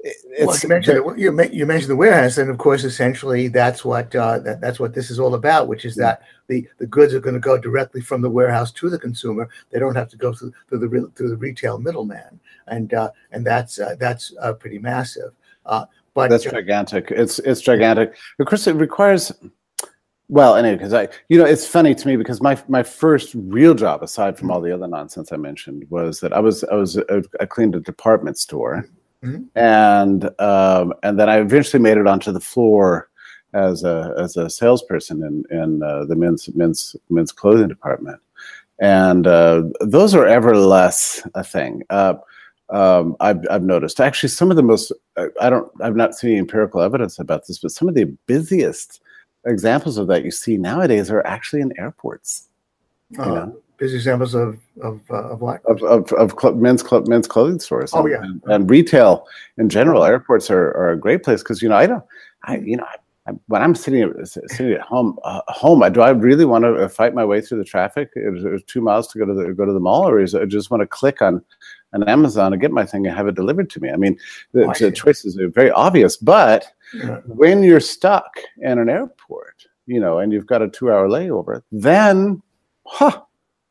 It's, 0.02 0.46
well, 0.46 0.56
you 0.56 0.68
mentioned 0.70 1.18
you, 1.18 1.42
you 1.52 1.66
mentioned 1.66 1.90
the 1.90 1.96
warehouse, 1.96 2.38
and 2.38 2.48
of 2.48 2.56
course, 2.56 2.84
essentially, 2.84 3.48
that's 3.48 3.84
what 3.84 4.16
uh, 4.16 4.38
that, 4.38 4.62
that's 4.62 4.80
what 4.80 4.94
this 4.94 5.10
is 5.10 5.20
all 5.20 5.34
about, 5.34 5.68
which 5.68 5.84
is 5.84 5.94
that 5.96 6.22
the, 6.46 6.66
the 6.78 6.86
goods 6.86 7.12
are 7.12 7.20
going 7.20 7.34
to 7.34 7.40
go 7.40 7.58
directly 7.58 8.00
from 8.00 8.22
the 8.22 8.30
warehouse 8.30 8.72
to 8.72 8.88
the 8.88 8.98
consumer. 8.98 9.50
They 9.68 9.78
don't 9.78 9.94
have 9.94 10.08
to 10.08 10.16
go 10.16 10.32
through, 10.32 10.54
through 10.70 10.78
the 10.78 11.10
through 11.14 11.28
the 11.28 11.36
retail 11.36 11.76
middleman, 11.78 12.40
and 12.66 12.94
uh, 12.94 13.10
and 13.30 13.46
that's 13.46 13.78
uh, 13.78 13.94
that's 14.00 14.32
uh, 14.40 14.54
pretty 14.54 14.78
massive. 14.78 15.32
Uh, 15.66 15.84
but 16.14 16.30
that's 16.30 16.44
gigantic. 16.44 17.10
It's 17.10 17.38
it's 17.40 17.60
gigantic. 17.60 18.16
Of 18.38 18.46
course, 18.46 18.66
it 18.66 18.76
requires 18.76 19.30
well, 20.30 20.54
anyway, 20.54 20.76
because 20.76 20.94
I, 20.94 21.08
you 21.28 21.36
know, 21.36 21.44
it's 21.44 21.66
funny 21.66 21.92
to 21.92 22.06
me 22.06 22.16
because 22.16 22.40
my 22.40 22.56
my 22.68 22.84
first 22.84 23.34
real 23.34 23.74
job, 23.74 24.00
aside 24.00 24.38
from 24.38 24.48
all 24.52 24.60
the 24.60 24.72
other 24.72 24.86
nonsense 24.86 25.32
I 25.32 25.36
mentioned, 25.36 25.84
was 25.90 26.20
that 26.20 26.32
I 26.32 26.38
was 26.38 26.62
I 26.64 26.76
was 26.76 26.96
I 27.40 27.46
cleaned 27.46 27.74
a 27.74 27.80
department 27.80 28.38
store, 28.38 28.88
mm-hmm. 29.24 29.42
and 29.58 30.30
um, 30.40 30.94
and 31.02 31.18
then 31.18 31.28
I 31.28 31.38
eventually 31.40 31.82
made 31.82 31.98
it 31.98 32.06
onto 32.06 32.30
the 32.30 32.38
floor 32.38 33.10
as 33.54 33.82
a 33.82 34.14
as 34.18 34.36
a 34.36 34.48
salesperson 34.48 35.24
in 35.24 35.44
in 35.50 35.82
uh, 35.82 36.04
the 36.04 36.14
men's 36.14 36.48
men's 36.54 36.94
men's 37.10 37.32
clothing 37.32 37.66
department, 37.66 38.20
and 38.80 39.26
uh, 39.26 39.64
those 39.80 40.14
are 40.14 40.28
ever 40.28 40.56
less 40.56 41.26
a 41.34 41.42
thing. 41.42 41.82
Uh, 41.90 42.14
um, 42.68 43.16
I've, 43.18 43.44
I've 43.50 43.64
noticed 43.64 43.98
actually 43.98 44.28
some 44.28 44.52
of 44.52 44.56
the 44.56 44.62
most 44.62 44.92
I 45.40 45.50
don't 45.50 45.68
I've 45.80 45.96
not 45.96 46.14
seen 46.14 46.38
empirical 46.38 46.82
evidence 46.82 47.18
about 47.18 47.48
this, 47.48 47.58
but 47.58 47.72
some 47.72 47.88
of 47.88 47.96
the 47.96 48.04
busiest 48.26 49.02
examples 49.46 49.98
of 49.98 50.06
that 50.08 50.24
you 50.24 50.30
see 50.30 50.56
nowadays 50.56 51.10
are 51.10 51.26
actually 51.26 51.62
in 51.62 51.72
airports. 51.78 52.48
Uh, 53.18 53.24
you 53.24 53.34
know? 53.34 53.56
Busy 53.78 53.96
examples 53.96 54.34
of 54.34 54.58
of 54.82 55.00
uh, 55.10 55.30
of 55.30 55.40
what 55.40 55.64
of 55.64 55.82
of, 55.82 56.12
of 56.12 56.34
cl- 56.38 56.54
men's 56.54 56.82
club 56.82 57.08
men's 57.08 57.26
clothing 57.26 57.58
stores. 57.60 57.92
Oh 57.94 58.00
and, 58.00 58.10
yeah, 58.10 58.22
and, 58.22 58.42
and, 58.46 58.70
retail 58.70 59.26
in 59.56 59.70
general. 59.70 60.04
Airports 60.04 60.50
are, 60.50 60.68
are 60.76 60.90
a 60.90 60.98
great 60.98 61.22
place 61.22 61.42
because 61.42 61.62
you 61.62 61.68
know 61.70 61.76
I 61.76 61.86
don't 61.86 62.04
I 62.44 62.58
you 62.58 62.76
know 62.76 62.84
I, 62.84 63.32
when 63.46 63.62
I'm 63.62 63.74
sitting 63.74 64.12
sitting 64.26 64.72
at 64.72 64.82
home 64.82 65.18
uh, 65.24 65.40
home, 65.48 65.82
I 65.82 65.88
do 65.88 66.02
I 66.02 66.10
really 66.10 66.44
want 66.44 66.64
to 66.64 66.90
fight 66.90 67.14
my 67.14 67.24
way 67.24 67.40
through 67.40 67.56
the 67.56 67.64
traffic? 67.64 68.10
Is 68.16 68.44
it 68.44 68.66
two 68.66 68.82
miles 68.82 69.08
to 69.08 69.18
go 69.18 69.24
to 69.24 69.32
the 69.32 69.54
go 69.54 69.64
to 69.64 69.72
the 69.72 69.80
mall, 69.80 70.06
or 70.06 70.20
is 70.20 70.34
it 70.34 70.42
I 70.42 70.44
just 70.44 70.70
want 70.70 70.82
to 70.82 70.86
click 70.86 71.22
on 71.22 71.42
an 71.92 72.08
Amazon 72.08 72.52
and 72.52 72.60
get 72.60 72.70
my 72.70 72.84
thing 72.84 73.06
and 73.06 73.16
have 73.16 73.28
it 73.28 73.34
delivered 73.34 73.70
to 73.70 73.80
me? 73.80 73.90
I 73.90 73.96
mean, 73.96 74.18
the, 74.52 74.64
oh, 74.64 74.72
the 74.78 74.92
choices 74.92 75.38
are 75.38 75.48
very 75.48 75.70
obvious, 75.70 76.16
but 76.16 76.66
yeah. 76.94 77.20
when 77.26 77.62
you're 77.62 77.80
stuck 77.80 78.38
in 78.58 78.78
an 78.78 78.88
airport 78.88 79.66
you 79.90 79.98
know, 79.98 80.20
and 80.20 80.32
you've 80.32 80.46
got 80.46 80.62
a 80.62 80.68
two-hour 80.68 81.08
layover, 81.08 81.62
then, 81.72 82.40
huh, 82.86 83.22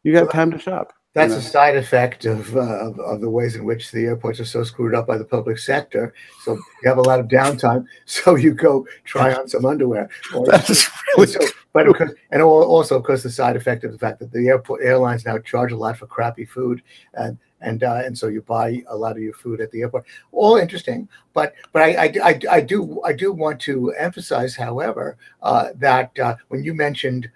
you 0.04 0.12
got 0.12 0.30
time 0.30 0.52
to 0.52 0.60
shop. 0.60 0.92
That's 1.14 1.34
a 1.34 1.42
side 1.42 1.78
effect 1.78 2.26
of, 2.26 2.56
uh, 2.56 2.60
of, 2.60 3.00
of 3.00 3.22
the 3.22 3.30
ways 3.30 3.56
in 3.56 3.64
which 3.64 3.92
the 3.92 4.06
airports 4.06 4.40
are 4.42 4.46
so 4.46 4.64
screwed 4.64 4.94
up 4.94 5.08
by 5.08 5.18
the 5.18 5.24
public 5.24 5.58
sector. 5.58 6.14
So 6.44 6.54
you 6.56 6.90
have 6.90 6.98
a 6.98 7.04
lot 7.04 7.20
of 7.20 7.28
downtime. 7.28 7.86
So 8.06 8.36
you 8.36 8.54
go 8.54 8.86
try 9.06 9.34
on 9.34 9.48
some 9.48 9.66
underwear. 9.66 10.10
That's 10.46 10.90
really 11.16 11.28
so, 11.28 11.40
but 11.74 11.86
because 11.86 12.14
and 12.32 12.42
also 12.42 13.00
because 13.00 13.24
the 13.24 13.30
side 13.30 13.56
effect 13.56 13.84
of 13.84 13.92
the 13.92 13.98
fact 13.98 14.20
that 14.20 14.32
the 14.32 14.48
airport 14.48 14.82
airlines 14.84 15.26
now 15.26 15.38
charge 15.40 15.72
a 15.72 15.78
lot 15.78 15.98
for 15.98 16.06
crappy 16.06 16.46
food 16.46 16.82
and 17.14 17.38
and 17.62 17.84
uh, 17.84 18.02
and 18.06 18.18
so 18.18 18.28
you 18.28 18.42
buy 18.42 18.84
a 18.88 18.96
lot 18.96 19.14
of 19.18 19.22
your 19.22 19.34
food 19.34 19.62
at 19.62 19.72
the 19.72 19.82
airport. 19.82 20.06
All 20.32 20.58
interesting, 20.58 21.08
but 21.34 21.54
but 21.74 21.82
I 21.82 21.96
I, 21.96 22.14
I, 22.24 22.40
I 22.52 22.62
do 22.62 23.02
I 23.04 23.14
do 23.14 23.32
want 23.32 23.60
to 23.62 23.92
emphasize, 23.92 24.56
however, 24.56 25.18
uh, 25.42 25.70
that 25.76 26.18
uh, 26.20 26.36
when 26.48 26.64
you 26.64 26.74
mentioned 26.74 27.30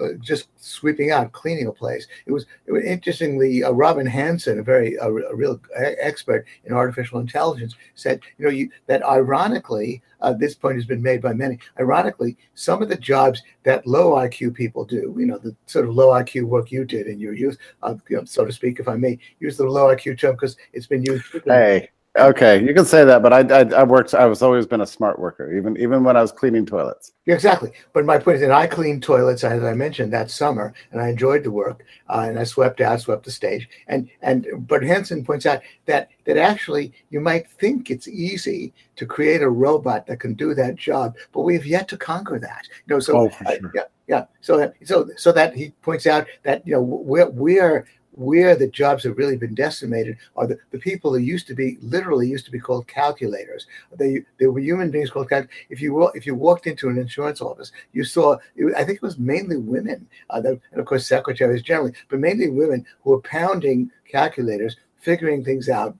uh, 0.00 0.14
just 0.20 0.48
sweeping 0.56 1.10
out, 1.10 1.32
cleaning 1.32 1.66
a 1.66 1.72
place. 1.72 2.06
It 2.26 2.32
was, 2.32 2.46
it 2.66 2.72
was 2.72 2.84
interestingly, 2.84 3.62
uh, 3.62 3.72
Robin 3.72 4.06
Hanson, 4.06 4.58
a 4.58 4.62
very 4.62 4.96
a, 4.96 5.06
a 5.06 5.34
real 5.34 5.60
expert 5.76 6.46
in 6.64 6.72
artificial 6.72 7.20
intelligence, 7.20 7.74
said, 7.94 8.20
you 8.38 8.44
know, 8.44 8.50
you, 8.50 8.70
that 8.86 9.02
ironically, 9.04 10.02
uh, 10.20 10.32
this 10.32 10.54
point 10.54 10.76
has 10.76 10.86
been 10.86 11.02
made 11.02 11.20
by 11.20 11.32
many. 11.32 11.58
Ironically, 11.78 12.36
some 12.54 12.82
of 12.82 12.88
the 12.88 12.96
jobs 12.96 13.42
that 13.64 13.86
low 13.86 14.12
IQ 14.12 14.54
people 14.54 14.84
do, 14.84 15.14
you 15.18 15.26
know, 15.26 15.38
the 15.38 15.54
sort 15.66 15.86
of 15.86 15.94
low 15.94 16.08
IQ 16.08 16.44
work 16.44 16.70
you 16.70 16.84
did 16.84 17.06
in 17.06 17.18
your 17.18 17.34
youth, 17.34 17.58
uh, 17.82 17.94
you 18.08 18.16
know, 18.16 18.24
so 18.24 18.44
to 18.44 18.52
speak, 18.52 18.80
if 18.80 18.88
I 18.88 18.96
may 18.96 19.18
use 19.40 19.56
the 19.56 19.64
low 19.64 19.94
IQ 19.94 20.18
term 20.18 20.36
because 20.36 20.56
it's 20.72 20.86
been 20.86 21.02
used. 21.04 21.24
Hey, 21.44 21.90
Okay, 22.18 22.62
you 22.62 22.74
can 22.74 22.84
say 22.84 23.06
that, 23.06 23.22
but 23.22 23.32
I, 23.32 23.40
I, 23.40 23.80
I 23.80 23.84
worked. 23.84 24.12
I 24.12 24.26
was 24.26 24.42
always 24.42 24.66
been 24.66 24.82
a 24.82 24.86
smart 24.86 25.18
worker, 25.18 25.50
even 25.56 25.78
even 25.78 26.04
when 26.04 26.14
I 26.14 26.20
was 26.20 26.30
cleaning 26.30 26.66
toilets. 26.66 27.12
Yeah, 27.24 27.34
exactly. 27.34 27.72
But 27.94 28.04
my 28.04 28.18
point 28.18 28.34
is 28.34 28.42
that 28.42 28.50
I 28.50 28.66
cleaned 28.66 29.02
toilets, 29.02 29.44
as 29.44 29.64
I 29.64 29.72
mentioned, 29.72 30.12
that 30.12 30.30
summer, 30.30 30.74
and 30.90 31.00
I 31.00 31.08
enjoyed 31.08 31.42
the 31.42 31.50
work. 31.50 31.86
Uh, 32.10 32.26
and 32.28 32.38
I 32.38 32.44
swept 32.44 32.82
out, 32.82 33.00
swept 33.00 33.24
the 33.24 33.30
stage, 33.30 33.66
and 33.88 34.10
and 34.20 34.46
but 34.68 34.82
Hanson 34.82 35.24
points 35.24 35.46
out 35.46 35.62
that 35.86 36.10
that 36.26 36.36
actually 36.36 36.92
you 37.08 37.20
might 37.20 37.48
think 37.48 37.90
it's 37.90 38.08
easy 38.08 38.74
to 38.96 39.06
create 39.06 39.40
a 39.40 39.48
robot 39.48 40.06
that 40.06 40.20
can 40.20 40.34
do 40.34 40.52
that 40.52 40.76
job, 40.76 41.16
but 41.32 41.40
we 41.40 41.54
have 41.54 41.64
yet 41.64 41.88
to 41.88 41.96
conquer 41.96 42.38
that. 42.38 42.68
You 42.86 42.96
know, 42.96 43.00
so 43.00 43.20
oh, 43.20 43.30
sure. 43.30 43.48
uh, 43.48 43.56
yeah, 43.74 43.84
yeah. 44.06 44.24
So 44.42 44.58
that 44.58 44.74
so 44.84 45.08
so 45.16 45.32
that 45.32 45.56
he 45.56 45.70
points 45.80 46.06
out 46.06 46.26
that 46.42 46.66
you 46.66 46.74
know 46.74 46.82
we're 46.82 47.30
we're 47.30 47.86
where 48.14 48.54
the 48.54 48.68
jobs 48.68 49.04
have 49.04 49.16
really 49.16 49.36
been 49.36 49.54
decimated 49.54 50.16
are 50.36 50.46
the, 50.46 50.58
the 50.70 50.78
people 50.78 51.12
who 51.12 51.18
used 51.18 51.46
to 51.46 51.54
be 51.54 51.78
literally 51.80 52.28
used 52.28 52.44
to 52.44 52.50
be 52.50 52.60
called 52.60 52.86
calculators. 52.86 53.66
They 53.96 54.22
they 54.38 54.46
were 54.46 54.60
human 54.60 54.90
beings 54.90 55.10
called 55.10 55.30
cal- 55.30 55.46
if 55.70 55.80
you 55.80 56.08
if 56.08 56.26
you 56.26 56.34
walked 56.34 56.66
into 56.66 56.88
an 56.88 56.98
insurance 56.98 57.40
office, 57.40 57.72
you 57.92 58.04
saw 58.04 58.36
I 58.76 58.84
think 58.84 58.96
it 58.96 59.02
was 59.02 59.18
mainly 59.18 59.56
women, 59.56 60.06
uh, 60.30 60.42
and 60.44 60.60
of 60.80 60.86
course 60.86 61.06
secretaries 61.06 61.62
generally, 61.62 61.92
but 62.08 62.20
mainly 62.20 62.50
women 62.50 62.84
who 63.02 63.10
were 63.10 63.20
pounding 63.20 63.90
calculators 64.08 64.76
figuring 65.02 65.44
things 65.44 65.68
out, 65.68 65.96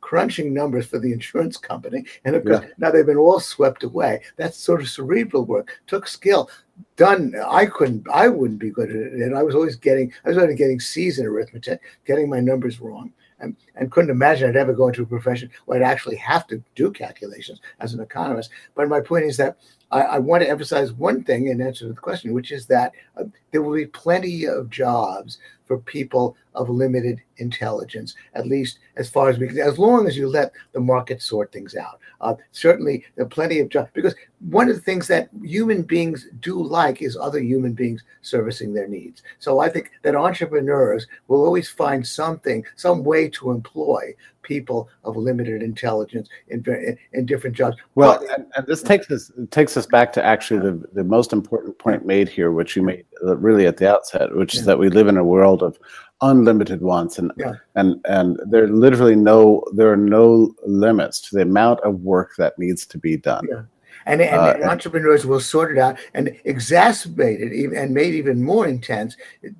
crunching 0.00 0.52
numbers 0.52 0.86
for 0.86 0.98
the 0.98 1.12
insurance 1.12 1.58
company. 1.58 2.04
And 2.24 2.34
of 2.34 2.44
course, 2.44 2.62
yeah. 2.62 2.70
now 2.78 2.90
they've 2.90 3.04
been 3.04 3.18
all 3.18 3.38
swept 3.38 3.84
away. 3.84 4.22
That 4.36 4.54
sort 4.54 4.80
of 4.80 4.88
cerebral 4.88 5.44
work 5.44 5.78
took 5.86 6.08
skill. 6.08 6.50
Done. 6.96 7.34
I 7.46 7.66
couldn't. 7.66 8.06
I 8.10 8.28
wouldn't 8.28 8.58
be 8.58 8.70
good 8.70 8.88
at 8.88 8.96
it. 8.96 9.12
And 9.12 9.36
I 9.36 9.42
was 9.42 9.54
always 9.54 9.76
getting. 9.76 10.10
I 10.24 10.30
was 10.30 10.38
always 10.38 10.56
getting 10.56 10.80
C's 10.80 11.18
in 11.18 11.26
arithmetic, 11.26 11.82
getting 12.06 12.30
my 12.30 12.40
numbers 12.40 12.80
wrong, 12.80 13.12
and, 13.40 13.54
and 13.76 13.92
couldn't 13.92 14.10
imagine 14.10 14.48
I'd 14.48 14.56
ever 14.56 14.72
go 14.72 14.88
into 14.88 15.02
a 15.02 15.06
profession 15.06 15.50
where 15.66 15.84
I'd 15.84 15.90
actually 15.90 16.16
have 16.16 16.46
to 16.46 16.62
do 16.74 16.90
calculations 16.90 17.60
as 17.80 17.92
an 17.92 18.00
economist. 18.00 18.50
But 18.74 18.88
my 18.88 19.00
point 19.00 19.26
is 19.26 19.36
that 19.36 19.58
I, 19.90 20.02
I 20.02 20.18
want 20.18 20.42
to 20.42 20.48
emphasize 20.48 20.92
one 20.92 21.24
thing 21.24 21.48
in 21.48 21.60
answer 21.60 21.86
to 21.86 21.92
the 21.92 22.00
question, 22.00 22.32
which 22.32 22.52
is 22.52 22.66
that 22.66 22.92
uh, 23.16 23.24
there 23.50 23.62
will 23.62 23.74
be 23.74 23.86
plenty 23.86 24.44
of 24.44 24.70
jobs 24.70 25.38
for 25.64 25.78
people 25.78 26.36
of 26.54 26.68
limited 26.68 27.22
intelligence, 27.36 28.16
at 28.34 28.46
least 28.46 28.80
as 28.96 29.08
far 29.08 29.28
as 29.28 29.38
we 29.38 29.46
can, 29.46 29.58
as 29.58 29.78
long 29.78 30.06
as 30.08 30.16
you 30.16 30.28
let 30.28 30.52
the 30.72 30.80
market 30.80 31.22
sort 31.22 31.52
things 31.52 31.76
out. 31.76 32.00
Uh, 32.20 32.34
certainly, 32.50 33.04
there 33.14 33.24
are 33.24 33.28
plenty 33.28 33.60
of 33.60 33.68
jobs 33.68 33.88
because 33.92 34.14
one 34.48 34.68
of 34.68 34.74
the 34.74 34.82
things 34.82 35.06
that 35.06 35.30
human 35.42 35.82
beings 35.82 36.26
do 36.40 36.60
like 36.60 37.02
is 37.02 37.16
other 37.16 37.40
human 37.40 37.72
beings 37.72 38.02
servicing 38.20 38.74
their 38.74 38.88
needs. 38.88 39.22
So 39.38 39.60
I 39.60 39.68
think 39.68 39.92
that 40.02 40.16
entrepreneurs 40.16 41.06
will 41.28 41.44
always 41.44 41.68
find 41.68 42.06
something, 42.06 42.64
some 42.74 43.04
way 43.04 43.28
to 43.30 43.52
employ 43.52 44.14
people 44.42 44.88
of 45.04 45.16
limited 45.16 45.62
intelligence 45.62 46.28
in, 46.48 46.62
in, 46.66 46.96
in 47.12 47.26
different 47.26 47.56
jobs. 47.56 47.76
Well, 47.94 48.18
but, 48.20 48.38
and, 48.38 48.46
and, 48.56 48.66
this 48.66 48.82
takes 48.82 49.10
us 49.10 49.30
takes 49.50 49.76
us 49.76 49.86
back 49.86 50.12
to 50.14 50.24
actually 50.24 50.60
the, 50.60 50.82
the 50.92 51.04
most 51.04 51.32
important 51.32 51.78
point 51.78 52.06
made 52.06 52.28
here, 52.28 52.52
which 52.52 52.76
you 52.76 52.82
made 52.82 53.04
uh, 53.24 53.36
really 53.36 53.66
at 53.66 53.76
the 53.76 53.90
outset, 53.90 54.34
which 54.34 54.54
yeah. 54.54 54.60
is 54.60 54.66
that 54.66 54.78
we 54.78 54.88
live 54.88 55.08
in 55.08 55.16
a 55.16 55.24
world 55.24 55.62
of 55.62 55.78
unlimited 56.22 56.82
wants 56.82 57.18
and 57.18 57.32
yeah. 57.38 57.54
and 57.76 57.98
and 58.04 58.38
there 58.44 58.64
are 58.64 58.68
literally 58.68 59.16
no 59.16 59.64
there 59.72 59.90
are 59.90 59.96
no 59.96 60.54
limits 60.66 61.18
to 61.18 61.34
the 61.34 61.42
amount 61.42 61.80
of 61.80 62.00
work 62.00 62.32
that 62.36 62.58
needs 62.58 62.86
to 62.86 62.98
be 62.98 63.16
done. 63.16 63.46
Yeah. 63.48 63.62
And, 64.06 64.22
and, 64.22 64.40
uh, 64.40 64.54
and, 64.54 64.64
entrepreneurs 64.64 65.26
will 65.26 65.40
sort 65.40 65.72
it 65.72 65.78
out 65.78 65.98
and 66.14 66.28
exacerbate 66.46 67.40
it 67.40 67.76
and 67.76 67.92
made 67.92 68.14
even 68.14 68.42
more 68.42 68.66
intense. 68.66 69.16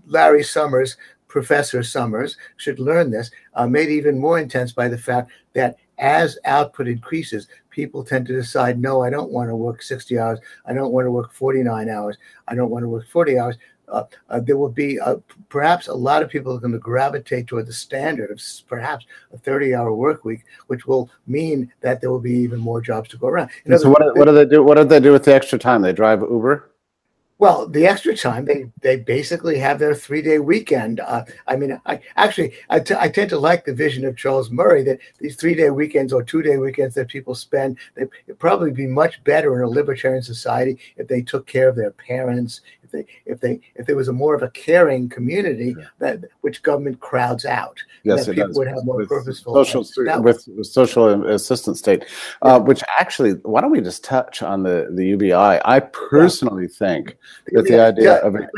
Larry 0.06 0.42
Summers 0.42 0.96
Professor 1.30 1.82
Summers 1.82 2.36
should 2.56 2.78
learn 2.78 3.10
this, 3.10 3.30
uh, 3.54 3.66
made 3.66 3.88
even 3.88 4.18
more 4.18 4.38
intense 4.38 4.72
by 4.72 4.88
the 4.88 4.98
fact 4.98 5.30
that 5.54 5.76
as 5.98 6.38
output 6.44 6.88
increases, 6.88 7.46
people 7.70 8.04
tend 8.04 8.26
to 8.26 8.32
decide, 8.34 8.78
no, 8.78 9.02
I 9.02 9.10
don't 9.10 9.30
want 9.30 9.48
to 9.48 9.56
work 9.56 9.80
60 9.80 10.18
hours. 10.18 10.40
I 10.66 10.74
don't 10.74 10.92
want 10.92 11.06
to 11.06 11.10
work 11.10 11.32
49 11.32 11.88
hours. 11.88 12.18
I 12.48 12.54
don't 12.54 12.70
want 12.70 12.82
to 12.82 12.88
work 12.88 13.06
40 13.06 13.38
hours. 13.38 13.56
Uh, 13.88 14.04
uh, 14.28 14.40
there 14.40 14.56
will 14.56 14.70
be 14.70 15.00
uh, 15.00 15.16
perhaps 15.48 15.88
a 15.88 15.94
lot 15.94 16.22
of 16.22 16.28
people 16.28 16.54
are 16.54 16.60
going 16.60 16.72
to 16.72 16.78
gravitate 16.78 17.48
toward 17.48 17.66
the 17.66 17.72
standard 17.72 18.30
of 18.30 18.40
perhaps 18.68 19.04
a 19.32 19.38
30 19.38 19.74
hour 19.74 19.92
work 19.92 20.24
week, 20.24 20.44
which 20.68 20.86
will 20.86 21.10
mean 21.26 21.72
that 21.80 22.00
there 22.00 22.10
will 22.10 22.20
be 22.20 22.32
even 22.34 22.60
more 22.60 22.80
jobs 22.80 23.08
to 23.08 23.16
go 23.16 23.26
around. 23.26 23.50
so, 23.76 23.90
what, 23.90 24.16
what 24.16 24.26
do 24.26 24.32
they 24.32 24.44
do? 24.44 24.62
What 24.62 24.76
do 24.76 24.84
they 24.84 25.00
do 25.00 25.10
with 25.12 25.24
the 25.24 25.34
extra 25.34 25.58
time? 25.58 25.82
They 25.82 25.92
drive 25.92 26.20
Uber? 26.20 26.69
Well, 27.40 27.66
the 27.66 27.86
extra 27.86 28.14
time 28.14 28.44
they 28.44 28.66
they 28.82 28.96
basically 28.96 29.58
have 29.60 29.78
their 29.78 29.94
three 29.94 30.20
day 30.20 30.38
weekend. 30.38 31.00
Uh, 31.00 31.24
I 31.48 31.56
mean, 31.56 31.80
I 31.86 32.00
actually 32.14 32.52
I, 32.68 32.80
t- 32.80 32.94
I 32.98 33.08
tend 33.08 33.30
to 33.30 33.38
like 33.38 33.64
the 33.64 33.72
vision 33.72 34.04
of 34.04 34.18
Charles 34.18 34.50
Murray 34.50 34.82
that 34.84 34.98
these 35.20 35.36
three 35.36 35.54
day 35.54 35.70
weekends 35.70 36.12
or 36.12 36.22
two 36.22 36.42
day 36.42 36.58
weekends 36.58 36.94
that 36.96 37.08
people 37.08 37.34
spend 37.34 37.78
they 37.94 38.04
would 38.26 38.38
probably 38.38 38.72
be 38.72 38.86
much 38.86 39.24
better 39.24 39.56
in 39.56 39.64
a 39.64 39.68
libertarian 39.70 40.22
society 40.22 40.78
if 40.98 41.08
they 41.08 41.22
took 41.22 41.46
care 41.46 41.70
of 41.70 41.76
their 41.76 41.92
parents, 41.92 42.60
if 42.92 43.06
they 43.06 43.06
if 43.30 43.40
they 43.40 43.60
if 43.74 43.86
there 43.86 43.96
was 43.96 44.08
a 44.08 44.12
more 44.12 44.34
of 44.34 44.42
a 44.42 44.50
caring 44.50 45.08
community 45.08 45.74
yeah. 45.78 45.86
that 45.98 46.24
which 46.40 46.62
government 46.62 47.00
crowds 47.00 47.44
out. 47.44 47.82
Yes, 48.02 48.26
that 48.26 48.34
people 48.34 48.48
does. 48.48 48.56
would 48.56 48.68
have 48.68 48.84
more 48.84 48.96
with 48.96 49.08
purposeful 49.08 49.54
social 49.64 49.84
with, 50.22 50.48
with 50.48 50.66
social 50.66 51.26
assistance 51.26 51.78
state. 51.78 52.04
Yeah. 52.44 52.54
Uh, 52.54 52.60
which 52.60 52.82
actually, 52.98 53.32
why 53.42 53.60
don't 53.60 53.70
we 53.70 53.80
just 53.80 54.04
touch 54.04 54.42
on 54.42 54.62
the 54.62 54.88
the 54.92 55.06
UBI? 55.06 55.34
I 55.34 55.80
personally 55.80 56.64
yeah. 56.64 56.78
think 56.78 57.16
that 57.52 57.64
the 57.64 57.80
idea 57.80 58.16
of 58.16 58.34
it, 58.36 58.48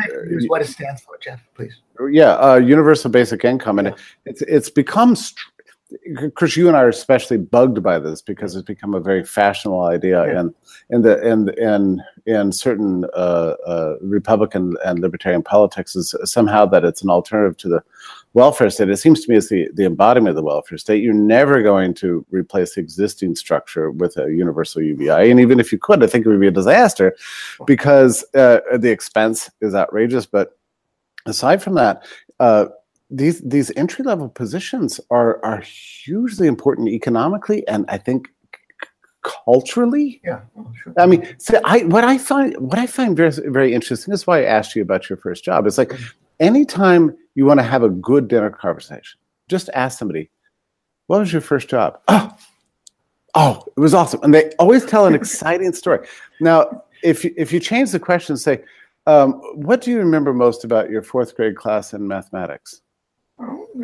what 0.49 0.63
it 0.63 0.69
stands 0.69 1.03
for, 1.03 1.19
Jeff, 1.19 1.43
please. 1.55 1.77
Yeah, 2.11 2.33
uh, 2.37 2.57
universal 2.57 3.11
basic 3.11 3.45
income, 3.45 3.79
and 3.79 3.95
it's 4.25 4.43
it's 4.43 4.71
become. 4.71 5.17
Chris, 6.35 6.57
you 6.57 6.69
and 6.69 6.77
I 6.77 6.83
are 6.83 6.89
especially 6.89 7.39
bugged 7.39 7.83
by 7.83 7.99
this 7.99 8.23
because 8.23 8.55
it's 8.55 8.67
become 8.67 8.95
a 8.95 9.01
very 9.01 9.25
fashionable 9.25 9.85
idea, 9.85 10.27
yeah. 10.27 10.41
and 10.41 10.55
in 10.91 11.03
the 11.03 11.27
in 11.27 11.49
in 11.59 12.03
in 12.27 12.53
certain 12.53 13.05
uh, 13.15 13.55
uh, 13.67 13.97
Republican 14.01 14.77
and 14.85 15.01
libertarian 15.01 15.43
politics 15.43 15.97
is 15.97 16.15
somehow 16.25 16.67
that 16.67 16.85
it's 16.85 17.03
an 17.03 17.11
alternative 17.11 17.57
to 17.59 17.69
the 17.69 17.83
welfare 18.35 18.71
state. 18.71 18.89
It 18.89 18.97
seems 18.97 19.25
to 19.25 19.31
me 19.31 19.37
it's 19.37 19.49
the, 19.49 19.69
the 19.75 19.85
embodiment 19.85 20.31
of 20.31 20.37
the 20.37 20.43
welfare 20.43 20.79
state. 20.79 21.03
You're 21.03 21.15
never 21.15 21.63
going 21.63 21.95
to 21.95 22.25
replace 22.31 22.75
the 22.75 22.81
existing 22.81 23.37
structure 23.37 23.91
with 23.91 24.17
a 24.17 24.33
universal 24.33 24.83
UBI. 24.83 25.31
And 25.31 25.41
even 25.41 25.61
if 25.61 25.73
you 25.73 25.79
could, 25.79 26.03
I 26.03 26.07
think 26.07 26.25
it 26.25 26.29
would 26.29 26.41
be 26.41 26.47
a 26.47 26.53
disaster 26.53 27.17
because 27.67 28.25
uh, 28.35 28.61
the 28.77 28.91
expense 28.91 29.51
is 29.61 29.75
outrageous. 29.75 30.25
But 30.27 30.57
aside 31.27 31.63
from 31.63 31.75
that, 31.75 32.07
uh, 32.41 32.67
these 33.13 33.41
these 33.43 33.71
entry 33.77 34.05
level 34.05 34.29
positions 34.29 35.01
are 35.11 35.45
are 35.45 35.61
hugely 35.61 36.47
important 36.47 36.89
economically, 36.89 37.67
and 37.69 37.85
I 37.89 37.99
think 37.99 38.29
culturally. 39.23 40.21
Yeah, 40.25 40.41
oh, 40.59 40.73
sure. 40.83 40.95
I 40.99 41.07
mean, 41.07 41.37
so 41.39 41.61
I 41.65 41.81
what 41.85 42.05
I 42.05 42.19
find 42.19 42.57
what 42.57 42.79
I 42.79 42.87
find 42.87 43.17
very 43.17 43.31
very 43.51 43.75
interesting 43.75 44.13
is 44.15 44.27
why 44.27 44.41
I 44.41 44.45
asked 44.45 44.75
you 44.75 44.83
about 44.83 45.09
your 45.09 45.19
first 45.19 45.45
job. 45.45 45.67
It's 45.67 45.79
like 45.79 45.93
anytime 46.41 47.17
you 47.35 47.45
want 47.45 47.61
to 47.61 47.65
have 47.65 47.83
a 47.83 47.89
good 47.89 48.29
dinner 48.29 48.51
conversation, 48.51 49.21
just 49.49 49.69
ask 49.75 49.99
somebody, 49.99 50.31
what 51.07 51.21
was 51.21 51.33
your 51.33 51.43
first 51.43 51.69
job? 51.69 52.01
Oh, 52.09 52.37
oh, 53.35 53.65
it 53.77 53.81
was 53.81 53.95
awesome. 53.95 54.21
And 54.23 54.35
they 54.35 54.51
always 54.59 54.85
tell 54.85 55.07
an 55.07 55.15
exciting 55.23 55.73
story. 55.73 56.07
Now, 56.41 56.85
if 57.03 57.25
you, 57.25 57.35
if 57.37 57.53
you 57.53 57.61
change 57.61 57.91
the 57.91 58.01
question, 58.01 58.37
say, 58.37 58.63
um, 59.07 59.33
what 59.55 59.81
do 59.81 59.91
you 59.91 59.99
remember 59.99 60.33
most 60.33 60.65
about 60.65 60.91
your 60.91 61.03
fourth 61.03 61.35
grade 61.37 61.57
class 61.57 61.93
in 61.93 62.07
mathematics? 62.07 62.81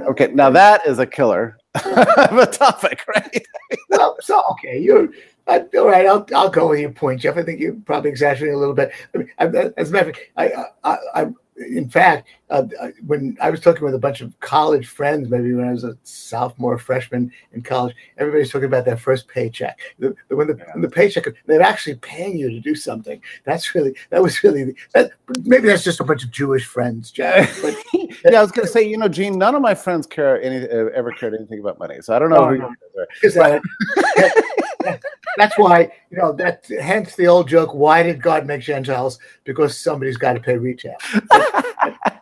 Okay, 0.09 0.29
now 0.33 0.51
that 0.51 0.87
is 0.87 0.99
a 0.99 1.07
killer 1.07 1.59
of 1.75 2.39
a 2.39 2.47
topic, 2.47 3.05
right? 3.09 3.47
well, 3.91 4.17
so 4.21 4.43
okay, 4.53 4.79
you 4.79 5.13
I, 5.49 5.61
uh, 5.61 5.65
all 5.79 5.87
right, 5.87 6.07
I'll 6.07 6.27
I'll 6.35 6.51
go 6.51 6.69
with 6.69 6.81
your 6.81 6.91
point, 6.91 7.21
Jeff. 7.21 7.37
I 7.37 7.43
think 7.43 7.61
you're 7.61 7.75
probably 7.87 8.11
exaggerating 8.11 8.55
a 8.55 8.59
little 8.59 8.75
bit. 8.75 8.93
I 9.15 9.19
mean, 9.19 9.31
I, 9.39 9.47
uh, 9.47 9.71
as 9.77 9.91
a 9.91 9.93
matter 9.93 10.11
of 10.11 10.17
fact, 10.17 10.31
I, 10.37 10.49
uh, 10.49 10.65
I, 10.85 10.99
I 11.15 11.27
in 11.59 11.89
fact, 11.89 12.29
uh, 12.51 12.65
when 13.07 13.37
I 13.41 13.51
was 13.51 13.61
talking 13.61 13.85
with 13.85 13.95
a 13.95 13.99
bunch 13.99 14.21
of 14.21 14.39
college 14.41 14.87
friends, 14.87 15.29
maybe 15.29 15.53
when 15.53 15.69
I 15.69 15.73
was 15.73 15.85
a 15.85 15.97
sophomore, 16.03 16.79
freshman 16.79 17.33
in 17.53 17.63
college, 17.63 17.95
everybody's 18.17 18.51
talking 18.51 18.67
about 18.67 18.85
their 18.85 18.97
first 18.97 19.29
paycheck. 19.29 19.79
The, 19.99 20.15
the, 20.29 20.37
when, 20.37 20.47
the, 20.47 20.57
yeah. 20.57 20.73
when 20.73 20.83
the 20.83 20.89
paycheck, 20.89 21.27
they're 21.47 21.63
actually 21.63 21.97
paying 21.97 22.37
you 22.37 22.51
to 22.51 22.61
do 22.61 22.75
something. 22.75 23.21
That's 23.45 23.75
really, 23.75 23.95
that 24.11 24.23
was 24.23 24.43
really, 24.43 24.75
that, 24.95 25.11
maybe 25.45 25.69
that's 25.69 25.85
just 25.85 26.01
a 26.01 26.05
bunch 26.05 26.25
of 26.25 26.31
Jewish 26.31 26.65
friends, 26.65 27.11
Jack. 27.11 27.51
But, 27.61 27.77
yeah, 28.25 28.39
I 28.39 28.43
was 28.43 28.53
going 28.53 28.67
to 28.67 28.73
say, 28.73 28.83
you 28.83 28.97
know, 28.97 29.09
Gene, 29.09 29.39
none 29.39 29.55
of 29.55 29.63
my 29.63 29.75
friends 29.75 30.07
care 30.07 30.41
any, 30.41 30.67
ever 30.67 31.13
cared 31.13 31.35
anything 31.35 31.61
about 31.61 31.79
money. 31.79 32.01
So 32.01 32.15
I 32.15 32.19
don't 32.19 32.31
know 32.31 32.45
oh, 32.45 32.49
who 32.49 32.59
no. 32.59 32.75
you 33.23 33.43
are. 33.43 33.61
that's 35.37 35.59
why 35.59 35.91
you 36.11 36.19
know 36.19 36.33
that. 36.33 36.67
Hence 36.81 37.15
the 37.17 37.27
old 37.27 37.49
joke: 37.49 37.75
Why 37.75 38.03
did 38.03 38.23
God 38.23 38.47
make 38.47 38.63
Gentiles? 38.63 39.19
Because 39.45 39.79
somebody's 39.79 40.17
got 40.17 40.35
to 40.35 40.41
pay 40.41 40.57
retail. 40.57 40.97
But 41.29 41.65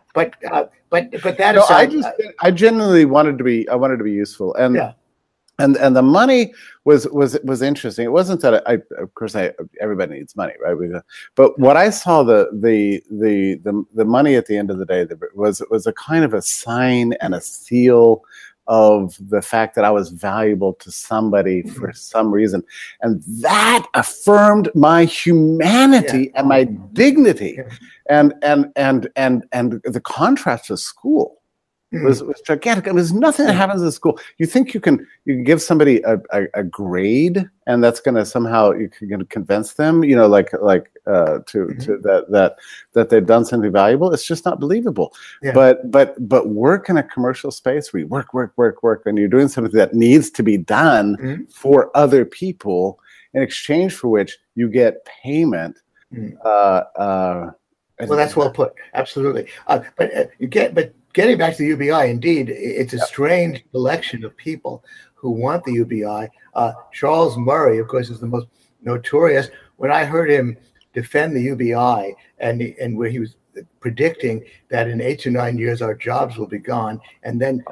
but 0.15 0.35
uh, 0.51 0.67
but, 0.91 1.11
but 1.23 1.39
that 1.39 1.55
no, 1.55 1.65
aside, 1.65 1.89
I 1.89 1.93
just 1.93 2.09
uh, 2.09 2.33
I 2.41 2.51
genuinely 2.51 3.05
wanted 3.05 3.39
to 3.39 3.45
be 3.45 3.69
I 3.69 3.75
wanted 3.75 3.99
to 3.99 4.05
be 4.05 4.13
useful 4.13 4.55
and. 4.55 4.75
Yeah. 4.75 4.93
And 5.59 5.75
and 5.79 5.97
the 5.97 6.03
money 6.03 6.53
was 6.85 7.09
was 7.09 7.39
was 7.43 7.63
interesting. 7.63 8.05
It 8.05 8.13
wasn't 8.13 8.43
that 8.43 8.63
I, 8.69 8.75
I 8.75 8.79
of 9.03 9.15
course 9.15 9.35
I 9.35 9.53
everybody 9.81 10.17
needs 10.17 10.37
money, 10.37 10.53
right? 10.63 10.77
But 11.35 11.59
what 11.59 11.79
I 11.79 11.89
saw 11.89 12.23
the 12.23 12.51
the 12.53 13.03
the 13.11 13.55
the, 13.65 13.83
the 13.95 14.05
money 14.05 14.35
at 14.35 14.45
the 14.45 14.59
end 14.59 14.71
of 14.71 14.77
the 14.77 14.85
day 14.85 15.05
that 15.05 15.19
was 15.35 15.63
was 15.71 15.87
a 15.87 15.95
kind 15.95 16.27
of 16.27 16.35
a 16.35 16.43
sign 16.43 17.15
and 17.23 17.35
a 17.35 17.41
seal 17.41 18.23
of 18.69 19.17
the 19.29 19.43
fact 19.43 19.75
that 19.75 19.85
I 19.85 19.91
was 19.91 20.11
valuable 20.11 20.75
to 20.75 20.91
somebody 20.91 21.63
mm-hmm. 21.63 21.73
for 21.73 21.93
some 21.93 22.31
reason. 22.33 22.63
And 23.01 23.23
that 23.41 23.87
affirmed 23.95 24.71
my 24.75 25.05
humanity 25.05 26.31
yeah. 26.33 26.41
and 26.41 26.49
my 26.49 26.65
dignity. 26.65 27.57
Yeah. 27.59 27.71
And 28.09 28.35
and 28.43 28.73
and 28.77 29.09
and 29.17 29.45
and 29.53 29.81
the 29.85 30.01
contrast 30.01 30.67
to 30.67 30.77
school. 30.77 31.36
Was, 32.05 32.23
was 32.23 32.41
gigantic. 32.41 32.85
There's 32.85 33.13
nothing 33.13 33.47
that 33.47 33.55
happens 33.55 33.83
in 33.83 33.91
school. 33.93 34.19
You 34.39 34.47
think 34.47 34.75
you 34.75 34.81
can 34.81 35.07
you 35.25 35.35
can 35.35 35.45
give 35.45 35.63
somebody 35.63 36.03
a, 36.03 36.19
a, 36.33 36.47
a 36.55 36.65
grade 36.65 37.49
and 37.67 37.83
that's 37.83 38.01
going 38.01 38.15
to 38.15 38.25
somehow 38.25 38.73
you 38.73 38.89
can 38.89 39.25
convince 39.27 39.75
them, 39.75 40.05
you 40.05 40.15
know, 40.15 40.27
like 40.27 40.51
like 40.61 40.91
uh, 41.07 41.41
to 41.47 41.67
mm-hmm. 41.67 41.79
to 41.81 41.99
that 41.99 42.27
that 42.31 42.57
that 42.93 43.11
they've 43.11 43.27
done 43.27 43.45
something 43.45 43.73
valuable. 43.73 44.13
It's 44.13 44.27
just 44.27 44.45
not 44.45 44.61
believable. 44.61 45.15
Yeah. 45.43 45.53
But 45.53 45.91
but 45.91 46.29
but 46.29 46.49
work 46.49 46.89
in 46.89 46.97
a 46.97 47.03
commercial 47.03 47.51
space 47.51 47.93
where 47.93 48.01
you 48.01 48.07
work 48.07 48.33
work 48.33 48.53
work 48.57 48.83
work 48.83 49.03
and 49.07 49.19
you're 49.19 49.29
doing 49.29 49.49
something 49.49 49.73
that 49.73 49.95
needs 49.95 50.31
to 50.31 50.43
be 50.43 50.57
done 50.57 51.17
mm-hmm. 51.17 51.45
for 51.45 51.91
other 51.97 52.25
people 52.25 53.01
in 53.35 53.43
exchange 53.43 53.95
for 53.95 54.09
which 54.09 54.39
you 54.55 54.69
get 54.69 55.05
payment. 55.05 55.79
Mm-hmm. 56.13 56.37
Uh, 56.45 56.83
uh, 57.01 57.51
well, 58.01 58.17
that's 58.17 58.37
well 58.37 58.51
put. 58.51 58.75
Absolutely. 58.95 59.49
Uh, 59.67 59.81
but 59.97 60.15
uh, 60.15 60.25
you 60.39 60.47
get 60.47 60.75
but 60.75 60.95
getting 61.17 61.39
back 61.39 61.57
to 61.57 61.63
the 61.63 61.69
UBI, 61.69 62.11
indeed, 62.11 62.51
it's 62.51 62.93
a 62.93 62.99
strange 62.99 63.65
collection 63.73 64.23
of 64.23 64.37
people 64.37 64.85
who 65.15 65.31
want 65.31 65.65
the 65.65 65.73
UBI. 65.73 66.29
Uh, 66.55 66.73
Charles 66.93 67.39
Murray, 67.39 67.79
of 67.79 67.89
course, 67.89 68.11
is 68.11 68.21
the 68.21 68.27
most 68.27 68.49
notorious. 68.83 69.49
When 69.77 69.91
I 69.91 70.05
heard 70.05 70.31
him 70.31 70.59
defend 70.93 71.35
the 71.35 71.41
UBI 71.41 72.15
and 72.39 72.61
and 72.61 72.99
where 72.99 73.09
he 73.09 73.19
was 73.19 73.37
predicting 73.81 74.45
that 74.69 74.89
in 74.89 75.01
eight 75.01 75.19
to 75.21 75.31
nine 75.31 75.57
years 75.57 75.81
our 75.81 75.95
jobs 75.95 76.37
will 76.37 76.47
be 76.47 76.59
gone, 76.59 77.01
and 77.23 77.41
then 77.41 77.65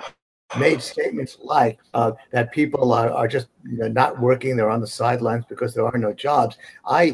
made 0.58 0.80
statements 0.80 1.36
like 1.42 1.78
uh, 1.92 2.12
that 2.30 2.50
people 2.50 2.94
are, 2.94 3.10
are 3.10 3.28
just 3.28 3.48
you 3.64 3.76
know, 3.76 3.88
not 3.88 4.18
working, 4.18 4.56
they're 4.56 4.70
on 4.70 4.80
the 4.80 4.86
sidelines 4.86 5.44
because 5.50 5.74
there 5.74 5.86
are 5.86 5.98
no 5.98 6.14
jobs. 6.14 6.56
I 6.86 7.12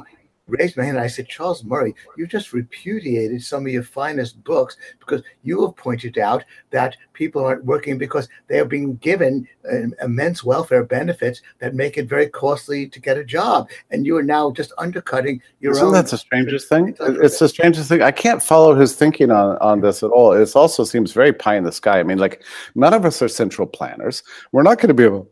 raised 0.50 0.76
my 0.76 0.84
hand 0.84 0.96
and 0.96 1.04
I 1.04 1.08
said, 1.08 1.28
Charles 1.28 1.64
Murray, 1.64 1.94
you've 2.16 2.28
just 2.28 2.52
repudiated 2.52 3.42
some 3.42 3.66
of 3.66 3.72
your 3.72 3.82
finest 3.82 4.42
books 4.44 4.76
because 4.98 5.22
you 5.42 5.64
have 5.64 5.76
pointed 5.76 6.18
out 6.18 6.44
that 6.70 6.96
people 7.12 7.44
aren't 7.44 7.64
working 7.64 7.98
because 7.98 8.28
they 8.48 8.58
are 8.58 8.64
being 8.64 8.96
given 8.96 9.46
uh, 9.70 9.88
immense 10.02 10.42
welfare 10.44 10.84
benefits 10.84 11.42
that 11.58 11.74
make 11.74 11.96
it 11.98 12.08
very 12.08 12.28
costly 12.28 12.88
to 12.88 13.00
get 13.00 13.18
a 13.18 13.24
job. 13.24 13.68
And 13.90 14.06
you 14.06 14.16
are 14.16 14.22
now 14.22 14.50
just 14.50 14.72
undercutting 14.78 15.40
your 15.60 15.72
Isn't 15.72 15.86
own. 15.86 15.92
That's 15.92 16.10
the 16.10 16.18
strangest 16.18 16.68
thing. 16.68 16.96
It's 17.00 17.38
the 17.38 17.48
strangest 17.48 17.88
thing. 17.88 18.02
I 18.02 18.10
can't 18.10 18.42
follow 18.42 18.74
his 18.74 18.94
thinking 18.94 19.30
on, 19.30 19.56
on 19.58 19.80
this 19.80 20.02
at 20.02 20.10
all. 20.10 20.32
It 20.32 20.54
also 20.56 20.84
seems 20.84 21.12
very 21.12 21.32
pie 21.32 21.56
in 21.56 21.64
the 21.64 21.72
sky. 21.72 22.00
I 22.00 22.02
mean, 22.02 22.18
like, 22.18 22.42
none 22.74 22.94
of 22.94 23.04
us 23.04 23.22
are 23.22 23.28
central 23.28 23.66
planners. 23.66 24.22
We're 24.52 24.62
not 24.62 24.78
going 24.78 24.88
to 24.88 24.94
be 24.94 25.04
able 25.04 25.30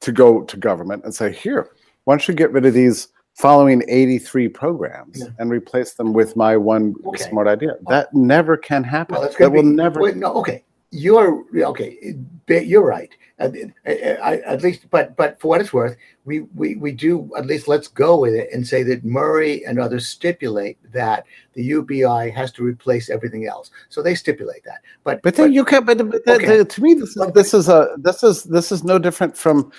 to 0.00 0.12
go 0.12 0.42
to 0.42 0.56
government 0.56 1.04
and 1.04 1.14
say, 1.14 1.32
here, 1.32 1.70
why 2.04 2.14
don't 2.14 2.26
you 2.28 2.34
get 2.34 2.52
rid 2.52 2.66
of 2.66 2.74
these 2.74 3.08
following 3.36 3.82
83 3.88 4.48
programs 4.48 5.20
yeah. 5.20 5.26
and 5.38 5.50
replace 5.50 5.94
them 5.94 6.12
with 6.12 6.36
my 6.36 6.56
one 6.56 6.94
okay. 7.06 7.24
smart 7.24 7.46
idea. 7.46 7.76
That 7.88 8.12
never 8.14 8.56
can 8.56 8.82
happen. 8.82 9.16
Well, 9.16 9.28
that 9.28 9.38
be, 9.38 9.46
will 9.48 9.62
never. 9.62 10.00
Wait, 10.00 10.16
no, 10.16 10.34
okay. 10.36 10.64
You're 10.90 11.44
okay. 11.54 12.16
You're 12.48 12.86
right. 12.86 13.10
At, 13.38 13.54
at, 13.84 14.62
least, 14.62 14.88
but 14.88 15.14
but 15.14 15.38
for 15.38 15.48
what 15.48 15.60
it's 15.60 15.72
worth, 15.72 15.94
we, 16.24 16.40
we 16.54 16.76
we 16.76 16.90
do 16.92 17.30
at 17.36 17.44
least 17.44 17.68
let's 17.68 17.86
go 17.86 18.18
with 18.18 18.32
it 18.32 18.48
and 18.50 18.66
say 18.66 18.82
that 18.84 19.04
Murray 19.04 19.62
and 19.66 19.78
others 19.78 20.08
stipulate 20.08 20.78
that 20.92 21.26
the 21.52 21.62
UBI 21.62 22.30
has 22.30 22.50
to 22.52 22.62
replace 22.62 23.10
everything 23.10 23.46
else. 23.46 23.70
So 23.90 24.00
they 24.00 24.14
stipulate 24.14 24.64
that. 24.64 24.80
But 25.04 25.20
but 25.20 25.34
then 25.34 25.48
but, 25.48 25.54
you 25.54 25.64
can't. 25.66 25.84
But, 25.84 25.98
but 25.98 26.26
okay. 26.26 26.58
the, 26.58 26.64
to 26.64 26.82
me, 26.82 26.94
this 26.94 27.14
is 27.14 27.32
this 27.34 27.52
is 27.52 27.68
a 27.68 27.96
this 27.98 28.22
is 28.22 28.44
this 28.44 28.72
is 28.72 28.84
no 28.84 28.98
different 28.98 29.36
from 29.36 29.70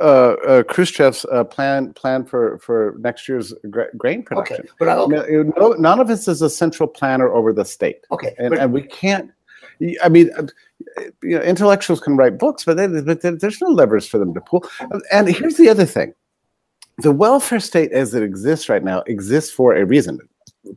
uh, 0.00 0.04
uh, 0.04 0.62
Khrushchev's 0.64 1.26
uh, 1.30 1.44
plan 1.44 1.92
plan 1.94 2.24
for 2.24 2.58
for 2.58 2.96
next 2.98 3.28
year's 3.28 3.52
gra- 3.70 3.94
grain 3.96 4.22
production. 4.22 4.60
Okay, 4.60 4.68
but 4.78 4.88
I, 4.88 4.96
okay. 4.96 5.50
No, 5.56 5.72
none 5.72 6.00
of 6.00 6.10
us 6.10 6.28
is 6.28 6.42
a 6.42 6.50
central 6.50 6.88
planner 6.88 7.28
over 7.32 7.52
the 7.52 7.64
state. 7.64 8.06
Okay, 8.10 8.34
and, 8.38 8.50
but, 8.50 8.58
and 8.58 8.72
we 8.72 8.82
can't. 8.82 9.30
I 10.02 10.08
mean, 10.08 10.30
uh, 10.36 10.46
you 11.22 11.38
know, 11.38 11.42
intellectuals 11.42 12.00
can 12.00 12.16
write 12.16 12.38
books, 12.38 12.64
but, 12.64 12.76
they, 12.76 12.86
but 12.86 13.20
there's 13.22 13.60
no 13.60 13.68
levers 13.68 14.06
for 14.06 14.18
them 14.18 14.32
to 14.34 14.40
pull. 14.40 14.64
And 15.10 15.28
here's 15.28 15.56
the 15.56 15.68
other 15.68 15.86
thing: 15.86 16.14
the 16.98 17.12
welfare 17.12 17.60
state, 17.60 17.92
as 17.92 18.14
it 18.14 18.22
exists 18.22 18.68
right 18.68 18.84
now, 18.84 19.02
exists 19.06 19.52
for 19.52 19.74
a 19.74 19.84
reason. 19.84 20.18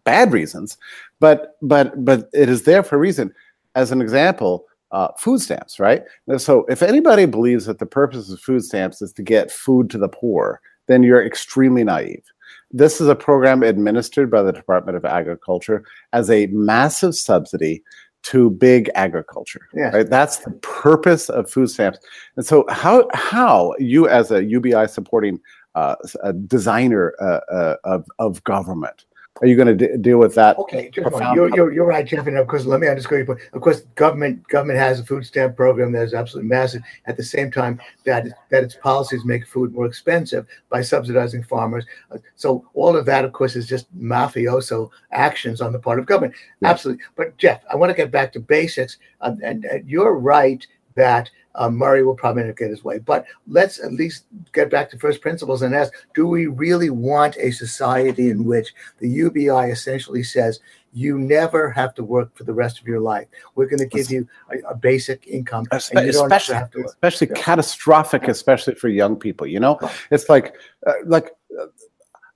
Bad 0.03 0.33
reasons, 0.33 0.77
but 1.19 1.57
but 1.61 2.03
but 2.03 2.29
it 2.33 2.49
is 2.49 2.63
there 2.63 2.81
for 2.83 2.95
a 2.95 2.99
reason. 2.99 3.33
As 3.75 3.91
an 3.91 4.01
example, 4.01 4.65
uh, 4.91 5.09
food 5.17 5.41
stamps, 5.41 5.79
right? 5.79 6.03
So 6.37 6.65
if 6.69 6.81
anybody 6.81 7.25
believes 7.25 7.65
that 7.65 7.79
the 7.79 7.85
purpose 7.85 8.31
of 8.31 8.39
food 8.39 8.63
stamps 8.63 9.01
is 9.01 9.11
to 9.13 9.23
get 9.23 9.51
food 9.51 9.89
to 9.91 9.97
the 9.97 10.07
poor, 10.07 10.61
then 10.87 11.03
you're 11.03 11.25
extremely 11.25 11.83
naive. 11.83 12.23
This 12.71 13.01
is 13.01 13.07
a 13.07 13.15
program 13.15 13.63
administered 13.63 14.29
by 14.29 14.43
the 14.43 14.51
Department 14.51 14.97
of 14.97 15.05
Agriculture 15.05 15.83
as 16.13 16.29
a 16.29 16.47
massive 16.47 17.15
subsidy 17.15 17.83
to 18.23 18.49
big 18.49 18.89
agriculture. 18.95 19.67
Yeah. 19.73 19.89
Right? 19.95 20.09
That's 20.09 20.37
the 20.39 20.51
purpose 20.51 21.29
of 21.29 21.49
food 21.49 21.69
stamps. 21.69 21.99
And 22.35 22.45
so, 22.45 22.65
how 22.69 23.07
how 23.13 23.75
you 23.77 24.07
as 24.07 24.31
a 24.31 24.43
UBI 24.43 24.87
supporting 24.87 25.39
uh, 25.75 25.95
a 26.23 26.33
designer 26.33 27.13
uh, 27.21 27.41
uh, 27.53 27.75
of 27.83 28.05
of 28.17 28.43
government 28.43 29.05
are 29.41 29.47
you 29.47 29.57
going 29.57 29.77
to 29.77 29.97
deal 29.97 30.17
with 30.17 30.33
that? 30.35 30.57
Okay, 30.57 30.89
you're, 30.95 31.53
you're, 31.53 31.73
you're 31.73 31.85
right, 31.85 32.05
Jeff. 32.05 32.25
And 32.25 32.37
of 32.37 32.47
course, 32.47 32.65
let 32.65 32.79
me 32.79 32.87
underscore 32.87 33.17
your 33.17 33.27
point. 33.27 33.39
Of 33.51 33.61
course, 33.61 33.81
government 33.95 34.47
government 34.47 34.79
has 34.79 35.01
a 35.01 35.05
food 35.05 35.25
stamp 35.25 35.57
program 35.57 35.91
that 35.91 36.03
is 36.03 36.13
absolutely 36.13 36.47
massive. 36.49 36.83
At 37.05 37.17
the 37.17 37.23
same 37.23 37.51
time, 37.51 37.81
that 38.05 38.27
that 38.49 38.63
its 38.63 38.75
policies 38.75 39.25
make 39.25 39.45
food 39.45 39.73
more 39.73 39.87
expensive 39.87 40.47
by 40.69 40.81
subsidizing 40.81 41.43
farmers. 41.43 41.85
Uh, 42.11 42.19
so 42.37 42.65
all 42.73 42.95
of 42.95 43.05
that, 43.07 43.25
of 43.25 43.33
course, 43.33 43.57
is 43.57 43.67
just 43.67 43.93
mafioso 43.97 44.89
actions 45.11 45.59
on 45.59 45.73
the 45.73 45.79
part 45.79 45.99
of 45.99 46.05
government. 46.05 46.33
Absolutely. 46.63 47.03
But 47.17 47.37
Jeff, 47.37 47.61
I 47.69 47.75
want 47.75 47.89
to 47.89 47.97
get 47.97 48.11
back 48.11 48.31
to 48.33 48.39
basics. 48.39 48.97
Uh, 49.19 49.35
and, 49.43 49.65
and 49.65 49.89
you're 49.89 50.15
right 50.15 50.65
that 50.95 51.29
uh, 51.55 51.69
Murray 51.69 52.03
will 52.03 52.15
probably 52.15 52.43
not 52.43 52.57
get 52.57 52.69
his 52.69 52.83
way. 52.83 52.99
But 52.99 53.25
let's 53.47 53.79
at 53.79 53.93
least 53.93 54.25
get 54.53 54.69
back 54.69 54.89
to 54.91 54.97
first 54.97 55.21
principles 55.21 55.61
and 55.61 55.73
ask 55.73 55.93
do 56.13 56.27
we 56.27 56.47
really 56.47 56.89
want 56.89 57.37
a 57.37 57.51
society 57.51 58.29
in 58.29 58.45
which 58.45 58.73
the 58.99 59.09
UBI 59.09 59.71
essentially 59.71 60.23
says 60.23 60.59
you 60.93 61.17
never 61.17 61.69
have 61.71 61.93
to 61.95 62.03
work 62.03 62.35
for 62.35 62.43
the 62.43 62.53
rest 62.53 62.79
of 62.79 62.87
your 62.87 62.99
life? 62.99 63.27
We're 63.55 63.67
going 63.67 63.79
to 63.79 63.85
give 63.85 64.09
you 64.11 64.27
a, 64.51 64.71
a 64.71 64.75
basic 64.75 65.27
income. 65.27 65.65
Especially, 65.71 66.83
especially 66.85 67.27
yeah. 67.27 67.41
catastrophic, 67.41 68.27
especially 68.27 68.75
for 68.75 68.89
young 68.89 69.15
people. 69.15 69.47
You 69.47 69.59
know, 69.59 69.79
it's 70.11 70.29
like, 70.29 70.55
uh, 70.87 70.93
like, 71.05 71.31
uh, 71.59 71.65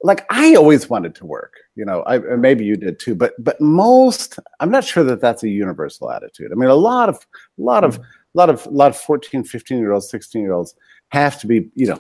like 0.01 0.25
I 0.29 0.55
always 0.55 0.89
wanted 0.89 1.13
to 1.15 1.25
work, 1.25 1.55
you 1.75 1.83
know, 1.83 2.03
I, 2.05 2.19
maybe 2.19 2.63
you 2.63 2.77
did 2.77 2.99
too, 2.99 3.15
but, 3.15 3.33
but 3.37 3.59
most, 3.59 4.39
I'm 4.61 4.71
not 4.71 4.85
sure 4.85 5.03
that 5.03 5.19
that's 5.19 5.43
a 5.43 5.49
universal 5.49 6.09
attitude. 6.09 6.53
I 6.53 6.55
mean, 6.55 6.69
a 6.69 6.75
lot 6.75 7.09
of, 7.09 7.15
a 7.15 7.61
lot 7.61 7.83
of, 7.83 7.95
mm-hmm 7.95 8.03
a 8.35 8.37
lot 8.37 8.49
of 8.49 8.65
a 8.65 8.69
lot 8.69 8.91
of 8.91 8.97
14 8.97 9.43
15 9.43 9.77
year 9.77 9.91
olds 9.91 10.09
16 10.09 10.41
year 10.41 10.53
olds 10.53 10.75
have 11.09 11.39
to 11.39 11.47
be 11.47 11.69
you 11.75 11.87
know 11.87 11.99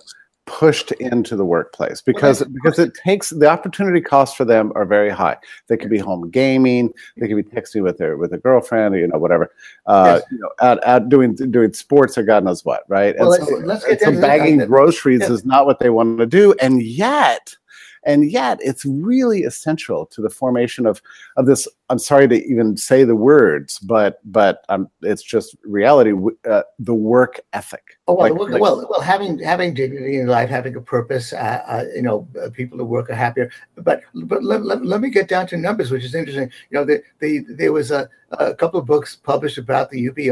pushed 0.49 0.91
into 0.93 1.35
the 1.35 1.45
workplace 1.45 2.01
because 2.01 2.43
because 2.43 2.79
it 2.79 2.91
takes 2.95 3.29
the 3.29 3.47
opportunity 3.47 4.01
costs 4.01 4.35
for 4.35 4.45
them 4.45 4.71
are 4.73 4.83
very 4.83 5.11
high. 5.11 5.37
They 5.67 5.77
could 5.77 5.91
be 5.91 5.99
home 5.99 6.31
gaming, 6.31 6.91
they 7.17 7.27
could 7.27 7.37
be 7.37 7.43
texting 7.43 7.83
with 7.83 7.99
their 7.99 8.17
with 8.17 8.33
a 8.33 8.39
girlfriend, 8.39 8.95
you 8.95 9.07
know, 9.07 9.19
whatever. 9.19 9.51
Uh, 9.85 10.19
yes. 10.19 10.23
you 10.31 10.39
know, 10.39 10.49
out, 10.59 10.85
out 10.87 11.07
doing 11.07 11.35
doing 11.35 11.71
sports 11.73 12.17
or 12.17 12.23
God 12.23 12.43
knows 12.43 12.65
what, 12.65 12.83
right? 12.87 13.15
Well, 13.19 13.33
and 13.33 13.47
so, 13.47 13.55
let's, 13.57 13.87
let's 13.87 14.03
so 14.03 14.19
bagging 14.19 14.57
groceries 14.65 15.21
yeah. 15.21 15.31
is 15.31 15.45
not 15.45 15.67
what 15.67 15.79
they 15.79 15.91
want 15.91 16.17
to 16.17 16.25
do, 16.25 16.55
and 16.59 16.81
yet 16.81 17.55
and 18.03 18.31
yet 18.31 18.59
it's 18.61 18.85
really 18.85 19.43
essential 19.43 20.05
to 20.05 20.21
the 20.21 20.29
formation 20.29 20.85
of 20.85 21.01
of 21.37 21.45
this 21.45 21.67
i'm 21.89 21.99
sorry 21.99 22.27
to 22.27 22.43
even 22.45 22.77
say 22.77 23.03
the 23.03 23.15
words 23.15 23.79
but 23.79 24.19
but 24.25 24.63
um, 24.69 24.89
it's 25.01 25.23
just 25.23 25.55
reality 25.63 26.13
uh, 26.49 26.61
the 26.79 26.93
work 26.93 27.41
ethic. 27.53 27.99
Oh 28.07 28.15
well, 28.15 28.29
like, 28.29 28.51
well, 28.51 28.59
well, 28.59 28.87
well 28.89 29.01
having 29.01 29.39
having 29.39 29.73
dignity 29.73 30.19
in 30.19 30.27
life 30.27 30.49
having 30.49 30.75
a 30.75 30.81
purpose 30.81 31.33
uh, 31.33 31.63
uh, 31.67 31.85
you 31.95 32.01
know 32.01 32.27
uh, 32.41 32.49
people 32.49 32.77
who 32.77 32.85
work 32.85 33.09
are 33.09 33.15
happier. 33.15 33.51
But 33.75 34.01
but 34.13 34.43
let, 34.43 34.63
let, 34.63 34.85
let, 34.85 35.01
me 35.01 35.09
get 35.09 35.27
down 35.27 35.47
to 35.47 35.57
numbers 35.57 35.91
which 35.91 36.03
is 36.03 36.15
interesting. 36.15 36.51
You 36.69 36.79
know 36.79 36.85
the, 36.85 37.01
the, 37.19 37.45
there 37.49 37.73
was 37.73 37.91
a, 37.91 38.09
a 38.31 38.53
couple 38.53 38.79
of 38.79 38.85
books 38.85 39.15
published 39.15 39.57
about 39.57 39.89
the 39.89 39.99
ubi 39.99 40.31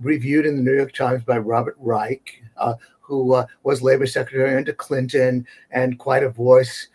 reviewed 0.00 0.46
in 0.46 0.56
the 0.56 0.62
new 0.62 0.76
york 0.76 0.92
times 0.92 1.24
by 1.24 1.38
robert 1.38 1.76
reich 1.78 2.42
uh, 2.56 2.74
who 3.00 3.32
uh, 3.32 3.46
was 3.62 3.82
labor 3.82 4.06
secretary 4.06 4.56
under 4.56 4.72
clinton 4.72 5.46
and 5.70 5.98
quite 5.98 6.22
a 6.22 6.28
voice 6.28 6.88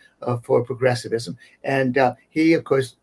for 0.44 0.64
progressivism. 0.64 1.38
And 1.64 1.98
uh, 1.98 2.16
he, 2.30 2.54
of 2.54 2.64
course, 2.64 2.96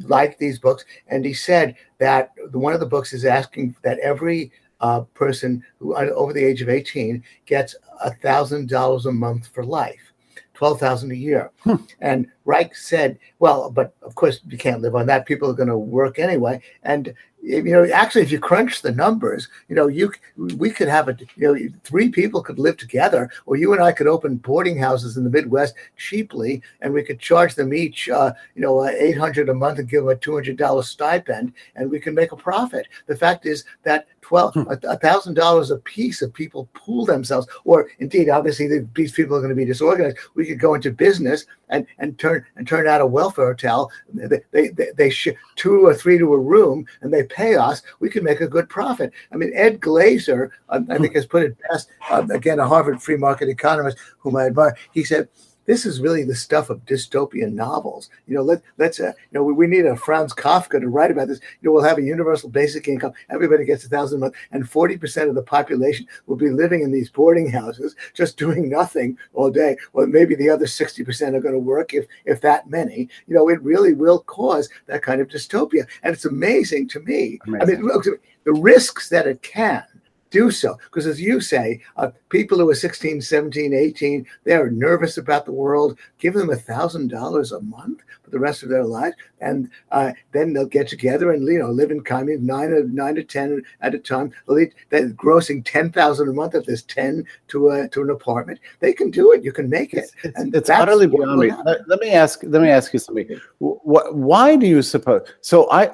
liked 0.00 0.38
these 0.38 0.58
books. 0.58 0.84
And 1.08 1.24
he 1.24 1.34
said 1.34 1.76
that 1.98 2.32
one 2.52 2.74
of 2.74 2.80
the 2.80 2.86
books 2.86 3.12
is 3.12 3.24
asking 3.24 3.76
that 3.82 3.98
every 4.00 4.52
uh, 4.80 5.02
person 5.14 5.64
who 5.78 5.94
over 5.94 6.32
the 6.32 6.44
age 6.44 6.60
of 6.60 6.68
18 6.68 7.22
gets 7.46 7.74
a 8.04 8.12
thousand 8.14 8.68
dollars 8.68 9.06
a 9.06 9.12
month 9.12 9.46
for 9.46 9.64
life, 9.64 10.12
twelve 10.54 10.80
thousand 10.80 11.12
a 11.12 11.16
year. 11.16 11.50
Hmm. 11.62 11.76
And 12.00 12.26
Reich 12.44 12.74
said, 12.74 13.18
"Well, 13.38 13.70
but 13.70 13.94
of 14.02 14.14
course 14.14 14.40
you 14.48 14.58
can't 14.58 14.82
live 14.82 14.94
on 14.94 15.06
that. 15.06 15.26
People 15.26 15.50
are 15.50 15.54
going 15.54 15.68
to 15.68 15.78
work 15.78 16.18
anyway." 16.18 16.60
And 16.82 17.14
you 17.42 17.62
know, 17.64 17.84
actually, 17.92 18.22
if 18.22 18.30
you 18.30 18.38
crunch 18.38 18.82
the 18.82 18.92
numbers, 18.92 19.48
you 19.68 19.74
know, 19.74 19.88
you 19.88 20.12
we 20.36 20.70
could 20.70 20.86
have 20.86 21.08
a, 21.08 21.16
you 21.34 21.52
know, 21.52 21.68
three 21.82 22.08
people 22.08 22.40
could 22.40 22.58
live 22.58 22.76
together, 22.76 23.28
or 23.46 23.56
you 23.56 23.72
and 23.72 23.82
I 23.82 23.90
could 23.90 24.06
open 24.06 24.36
boarding 24.36 24.78
houses 24.78 25.16
in 25.16 25.24
the 25.24 25.30
Midwest 25.30 25.74
cheaply, 25.96 26.62
and 26.80 26.94
we 26.94 27.02
could 27.02 27.18
charge 27.18 27.56
them 27.56 27.74
each, 27.74 28.08
uh, 28.08 28.32
you 28.54 28.62
know, 28.62 28.78
uh, 28.78 28.92
eight 28.96 29.18
hundred 29.18 29.48
a 29.48 29.54
month 29.54 29.80
and 29.80 29.88
give 29.88 30.04
them 30.04 30.12
a 30.12 30.16
two 30.16 30.34
hundred 30.34 30.56
dollar 30.56 30.84
stipend, 30.84 31.52
and 31.74 31.90
we 31.90 31.98
can 31.98 32.14
make 32.14 32.30
a 32.30 32.36
profit. 32.36 32.86
The 33.06 33.16
fact 33.16 33.44
is 33.44 33.64
that 33.82 34.06
twelve 34.20 34.54
hmm. 34.54 34.62
a 34.68 34.96
thousand 34.96 35.34
dollars 35.34 35.72
a 35.72 35.78
piece 35.78 36.22
of 36.22 36.32
people 36.32 36.68
pool 36.74 37.04
themselves, 37.04 37.48
or 37.64 37.88
indeed, 37.98 38.28
obviously, 38.28 38.86
these 38.94 39.12
people 39.12 39.36
are 39.36 39.40
going 39.40 39.50
to 39.50 39.56
be 39.56 39.64
disorganized. 39.64 40.18
We 40.36 40.46
could 40.46 40.60
go 40.60 40.74
into 40.74 40.92
business 40.92 41.46
and 41.70 41.86
and 41.98 42.16
turn 42.18 42.31
and 42.56 42.66
turn 42.66 42.86
out 42.86 43.00
a 43.00 43.06
welfare 43.06 43.46
hotel. 43.46 43.90
They 44.12 44.40
they 44.50 44.68
they, 44.68 44.88
they 44.96 45.10
sh- 45.10 45.28
two 45.56 45.86
or 45.86 45.94
three 45.94 46.18
to 46.18 46.32
a 46.34 46.38
room, 46.38 46.86
and 47.00 47.12
they 47.12 47.24
pay 47.24 47.54
us, 47.54 47.82
we 48.00 48.10
could 48.10 48.22
make 48.22 48.40
a 48.40 48.48
good 48.48 48.68
profit. 48.68 49.12
I 49.32 49.36
mean, 49.36 49.52
Ed 49.54 49.80
Glaeser, 49.80 50.50
um, 50.68 50.86
I 50.90 50.98
think, 50.98 51.14
has 51.14 51.26
put 51.26 51.42
it 51.42 51.56
best. 51.70 51.90
Um, 52.10 52.30
again, 52.30 52.58
a 52.58 52.66
Harvard 52.66 53.02
free 53.02 53.16
market 53.16 53.48
economist 53.48 53.98
whom 54.18 54.36
I 54.36 54.46
admire. 54.46 54.76
He 54.92 55.04
said 55.04 55.28
this 55.66 55.86
is 55.86 56.00
really 56.00 56.24
the 56.24 56.34
stuff 56.34 56.70
of 56.70 56.84
dystopian 56.84 57.52
novels. 57.52 58.10
You 58.26 58.34
know, 58.34 58.42
let 58.42 58.62
let's 58.78 59.00
uh, 59.00 59.12
you 59.30 59.38
know 59.38 59.44
we, 59.44 59.52
we, 59.52 59.66
need 59.66 59.86
a 59.86 59.96
Franz 59.96 60.32
Kafka 60.32 60.80
to 60.80 60.88
write 60.88 61.10
about 61.10 61.28
this. 61.28 61.40
You 61.60 61.68
know, 61.68 61.72
we'll 61.72 61.84
have 61.84 61.98
a 61.98 62.02
universal 62.02 62.48
basic 62.48 62.88
income. 62.88 63.12
Everybody 63.30 63.64
gets 63.64 63.84
a 63.84 63.88
thousand 63.88 64.18
a 64.18 64.20
month, 64.20 64.34
and 64.50 64.68
forty 64.68 64.96
percent 64.96 65.28
of 65.28 65.34
the 65.34 65.42
population 65.42 66.06
will 66.26 66.36
be 66.36 66.50
living 66.50 66.82
in 66.82 66.92
these 66.92 67.10
boarding 67.10 67.50
houses, 67.50 67.94
just 68.14 68.36
doing 68.36 68.68
nothing 68.68 69.16
all 69.34 69.50
day. 69.50 69.76
Well, 69.92 70.06
maybe 70.06 70.34
the 70.34 70.50
other 70.50 70.66
sixty 70.66 71.04
percent 71.04 71.36
are 71.36 71.40
going 71.40 71.54
to 71.54 71.60
work, 71.60 71.94
if 71.94 72.06
if 72.24 72.40
that 72.40 72.68
many. 72.68 73.08
You 73.26 73.34
know, 73.34 73.48
it 73.48 73.62
really 73.62 73.94
will 73.94 74.20
cause 74.20 74.68
that 74.86 75.02
kind 75.02 75.20
of 75.20 75.28
dystopia, 75.28 75.86
and 76.02 76.12
it's 76.12 76.24
amazing 76.24 76.88
to 76.88 77.00
me. 77.00 77.38
Amazing. 77.46 77.62
I 77.62 77.80
mean, 77.80 77.86
look, 77.86 78.04
the 78.44 78.52
risks 78.52 79.08
that 79.10 79.26
it 79.26 79.42
can 79.42 79.84
do 80.32 80.50
so. 80.50 80.76
Because 80.84 81.06
as 81.06 81.20
you 81.20 81.40
say, 81.40 81.80
uh, 81.96 82.10
people 82.30 82.58
who 82.58 82.68
are 82.68 82.74
16, 82.74 83.20
17, 83.20 83.72
18, 83.72 84.26
they're 84.44 84.70
nervous 84.70 85.18
about 85.18 85.44
the 85.44 85.52
world. 85.52 85.96
Give 86.18 86.34
them 86.34 86.50
a 86.50 86.56
$1,000 86.56 87.56
a 87.56 87.60
month 87.60 88.00
the 88.32 88.40
rest 88.40 88.64
of 88.64 88.68
their 88.68 88.84
lives. 88.84 89.14
And 89.40 89.70
uh, 89.92 90.12
then 90.32 90.52
they'll 90.52 90.66
get 90.66 90.88
together 90.88 91.30
and, 91.30 91.46
you 91.46 91.58
know, 91.58 91.70
live 91.70 91.90
in 91.90 92.02
commune 92.02 92.44
nine, 92.44 92.70
to, 92.70 92.82
nine 92.92 93.14
to 93.14 93.22
10 93.22 93.62
at 93.80 93.94
a 93.94 93.98
time. 93.98 94.32
They're 94.48 95.10
grossing 95.10 95.64
10000 95.64 96.28
a 96.28 96.32
month 96.32 96.54
if 96.54 96.66
there's 96.66 96.82
10 96.82 97.24
to, 97.48 97.68
a, 97.68 97.88
to 97.88 98.02
an 98.02 98.10
apartment. 98.10 98.58
They 98.80 98.92
can 98.92 99.10
do 99.10 99.32
it. 99.32 99.44
You 99.44 99.52
can 99.52 99.68
make 99.68 99.94
it. 99.94 100.10
It's, 100.24 100.38
and 100.38 100.54
it's 100.54 100.70
utterly 100.70 101.06
beyond 101.06 101.40
me. 101.40 101.52
Let, 101.64 101.88
let, 101.88 102.00
me 102.00 102.10
ask, 102.10 102.40
let 102.44 102.62
me 102.62 102.70
ask 102.70 102.92
you 102.92 102.98
something. 102.98 103.28
What, 103.58 104.14
why 104.14 104.56
do 104.56 104.66
you 104.66 104.82
suppose? 104.82 105.28
So 105.40 105.70
I, 105.70 105.90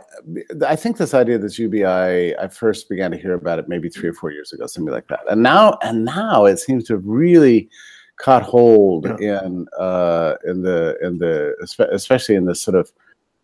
I 0.66 0.76
think 0.76 0.97
this 0.97 1.14
idea, 1.14 1.39
this 1.39 1.59
UBI, 1.59 2.36
I 2.36 2.49
first 2.49 2.89
began 2.89 3.11
to 3.11 3.16
hear 3.16 3.34
about 3.34 3.59
it 3.59 3.68
maybe 3.68 3.89
three 3.89 4.09
or 4.09 4.14
four 4.14 4.30
years 4.30 4.53
ago, 4.53 4.66
something 4.66 4.93
like 4.93 5.09
that. 5.09 5.20
And 5.30 5.43
now, 5.43 5.78
and 5.82 6.05
now 6.05 6.45
it 6.45 6.59
seems 6.59 6.84
to 6.84 6.95
have 6.95 7.05
really 7.05 7.68
caught 8.18 8.42
hold 8.42 9.06
yeah. 9.20 9.44
in 9.44 9.66
uh, 9.78 10.34
in 10.44 10.62
the 10.62 10.96
in 11.02 11.18
the 11.18 11.54
especially 11.92 12.34
in 12.34 12.44
this 12.44 12.60
sort 12.60 12.76
of 12.76 12.92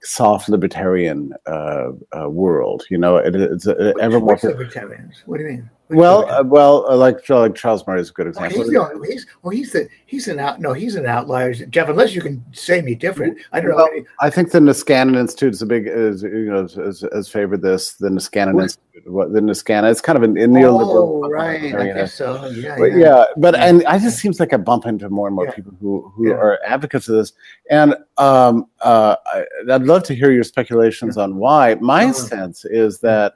soft 0.02 0.48
libertarian 0.48 1.32
uh, 1.46 1.90
uh, 2.16 2.28
world. 2.28 2.84
You 2.90 2.98
know, 2.98 3.16
it, 3.16 3.34
it's 3.34 3.66
uh, 3.66 3.92
ever 4.00 4.20
more 4.20 4.38
libertarians. 4.42 5.22
What 5.26 5.38
do 5.38 5.44
you 5.44 5.50
mean? 5.50 5.70
Well, 5.90 6.30
uh, 6.30 6.42
well, 6.42 6.86
uh, 6.88 6.96
like 6.96 7.28
like 7.28 7.54
Charles 7.54 7.86
Murray 7.86 8.00
is 8.00 8.08
a 8.08 8.12
good 8.12 8.26
example. 8.26 8.62
he's, 8.62 8.70
the, 8.70 9.06
he's 9.06 9.26
well, 9.42 9.50
he's 9.50 9.72
the 9.72 9.88
he's 10.06 10.28
an 10.28 10.40
out. 10.40 10.60
No, 10.60 10.72
he's 10.72 10.94
an 10.94 11.04
outlier, 11.04 11.52
Jeff. 11.52 11.88
Unless 11.90 12.14
you 12.14 12.22
can 12.22 12.42
say 12.52 12.80
me 12.80 12.94
different, 12.94 13.38
I 13.52 13.60
don't 13.60 13.74
well, 13.74 13.88
know. 13.94 14.04
I 14.20 14.30
think 14.30 14.50
the 14.50 14.60
Niskanen 14.60 15.16
Institute 15.16 15.52
is 15.52 15.60
a 15.60 15.66
big, 15.66 15.86
is, 15.86 16.22
you 16.22 16.46
know, 16.46 16.62
has, 16.62 17.04
has 17.12 17.28
favored 17.28 17.60
this. 17.60 17.94
The 17.94 18.08
Niskanen 18.08 18.62
Institute, 18.62 19.12
what, 19.12 19.34
the 19.34 19.40
Niskanen, 19.40 19.90
it's 19.90 20.00
kind 20.00 20.16
of 20.16 20.22
an, 20.22 20.38
in 20.38 20.56
Oh, 20.56 21.28
right. 21.28 21.74
I 21.74 21.86
guess 21.86 22.14
so. 22.14 22.46
Yeah, 22.46 22.76
but, 22.78 22.84
yeah. 22.86 22.98
yeah. 22.98 23.24
But 23.36 23.54
and 23.54 23.84
I 23.86 23.98
just 23.98 24.18
seems 24.18 24.40
like 24.40 24.54
I 24.54 24.56
bump 24.56 24.86
into 24.86 25.10
more 25.10 25.26
and 25.26 25.36
more 25.36 25.46
yeah. 25.46 25.52
people 25.52 25.74
who 25.80 26.10
who 26.16 26.28
yeah. 26.28 26.34
are 26.34 26.60
advocates 26.64 27.08
of 27.08 27.16
this, 27.16 27.34
and 27.70 27.94
um, 28.16 28.66
uh, 28.80 29.16
I, 29.26 29.44
would 29.66 29.84
love 29.84 30.04
to 30.04 30.14
hear 30.14 30.32
your 30.32 30.44
speculations 30.44 31.18
on 31.18 31.36
why. 31.36 31.74
My 31.74 32.04
uh-huh. 32.04 32.14
sense 32.14 32.64
is 32.64 33.00
that 33.00 33.34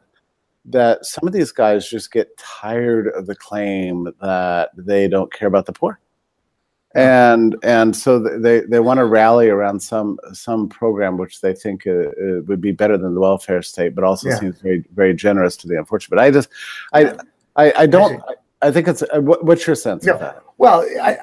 that 0.70 1.04
some 1.04 1.26
of 1.26 1.32
these 1.32 1.52
guys 1.52 1.88
just 1.88 2.12
get 2.12 2.36
tired 2.36 3.08
of 3.08 3.26
the 3.26 3.34
claim 3.34 4.12
that 4.20 4.70
they 4.76 5.08
don't 5.08 5.32
care 5.32 5.48
about 5.48 5.66
the 5.66 5.72
poor. 5.72 6.00
And 6.94 7.54
and 7.62 7.94
so 7.94 8.18
they 8.18 8.60
they 8.60 8.80
want 8.80 8.98
to 8.98 9.04
rally 9.04 9.50
around 9.50 9.80
some 9.80 10.18
some 10.32 10.68
program 10.68 11.18
which 11.18 11.42
they 11.42 11.54
think 11.54 11.86
uh, 11.86 11.90
uh, 11.90 12.40
would 12.46 12.62
be 12.62 12.72
better 12.72 12.96
than 12.96 13.14
the 13.14 13.20
welfare 13.20 13.60
state 13.60 13.94
but 13.94 14.04
also 14.04 14.30
yeah. 14.30 14.38
seems 14.38 14.60
very 14.62 14.82
very 14.94 15.12
generous 15.12 15.54
to 15.58 15.68
the 15.68 15.78
unfortunate 15.78 16.16
but 16.16 16.24
i 16.24 16.30
just 16.30 16.48
i 16.94 17.14
i, 17.56 17.72
I 17.82 17.86
don't 17.86 18.22
I, 18.22 18.68
I, 18.68 18.70
think 18.70 18.88
it's 18.88 19.02
uh, 19.02 19.20
what, 19.20 19.44
what's 19.44 19.66
your 19.66 19.76
sense 19.76 20.06
of 20.06 20.18
that? 20.18 20.42
Well 20.56 20.86
i 21.02 21.18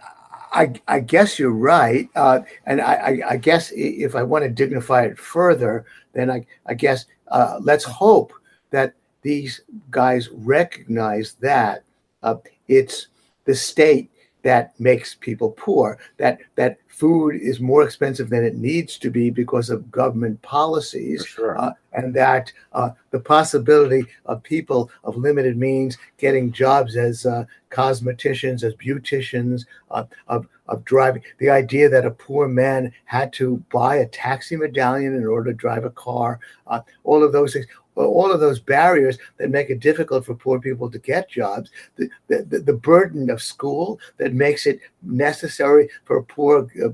I, 0.56 0.74
I 0.88 1.00
guess 1.02 1.38
you're 1.38 1.52
right, 1.52 2.08
uh, 2.16 2.40
and 2.66 2.80
I, 2.80 2.94
I, 2.94 3.22
I, 3.32 3.38
guess 3.38 3.74
if 3.76 4.16
I 4.16 4.24
want 4.24 4.46
to 4.46 4.50
dignify 4.50 5.04
it 5.04 5.20
further, 5.20 5.86
then 6.14 6.32
I, 6.32 6.46
I 6.66 6.76
guess 6.76 7.08
uh, 7.28 7.60
let's 7.62 7.84
hope 7.84 8.32
that 8.72 8.94
these 9.26 9.62
guys 9.90 10.30
recognize 10.32 11.34
that 11.42 11.84
uh, 12.22 12.36
it's 12.68 13.08
the 13.46 13.56
state 13.56 14.12
that 14.44 14.80
makes 14.80 15.16
people 15.16 15.50
poor 15.58 15.98
that 16.18 16.38
that 16.54 16.78
food 16.88 17.36
is 17.42 17.60
more 17.60 17.82
expensive 17.82 18.30
than 18.30 18.46
it 18.46 18.56
needs 18.56 19.00
to 19.00 19.10
be 19.10 19.32
because 19.32 19.72
of 19.72 19.90
government 19.90 20.40
policies 20.44 21.26
sure. 21.26 21.60
uh, 21.60 21.72
and 21.94 22.14
that 22.14 22.54
uh, 22.74 22.92
the 23.10 23.20
possibility 23.20 24.06
of 24.28 24.44
people 24.44 24.92
of 25.04 25.18
limited 25.18 25.58
means 25.58 25.98
getting 26.20 26.52
jobs 26.52 26.96
as 26.96 27.26
uh, 27.26 27.44
cosmeticians 27.72 28.64
as 28.64 28.76
beauticians 28.76 29.66
uh, 29.90 30.04
of, 30.28 30.48
of 30.68 30.86
driving 30.86 31.24
the 31.40 31.50
idea 31.50 31.90
that 31.90 32.06
a 32.06 32.12
poor 32.12 32.48
man 32.48 32.94
had 33.06 33.34
to 33.34 33.58
buy 33.74 33.96
a 33.96 34.08
taxi 34.10 34.56
medallion 34.56 35.16
in 35.16 35.26
order 35.26 35.52
to 35.52 35.58
drive 35.58 35.84
a 35.84 35.90
car 35.90 36.40
uh, 36.68 36.82
all 37.04 37.24
of 37.24 37.32
those 37.34 37.54
things 37.54 37.66
all 37.96 38.32
of 38.32 38.40
those 38.40 38.60
barriers 38.60 39.18
that 39.38 39.50
make 39.50 39.70
it 39.70 39.80
difficult 39.80 40.26
for 40.26 40.36
poor 40.36 40.60
people 40.60 40.90
to 40.90 41.00
get 41.00 41.30
jobs, 41.30 41.70
the, 41.96 42.10
the, 42.28 42.60
the 42.60 42.74
burden 42.74 43.30
of 43.30 43.42
school 43.42 44.00
that 44.18 44.34
makes 44.34 44.66
it 44.66 44.80
necessary 45.02 45.90
for 46.04 46.18
a 46.18 46.24
poor 46.24 46.68
uh, 46.84 46.90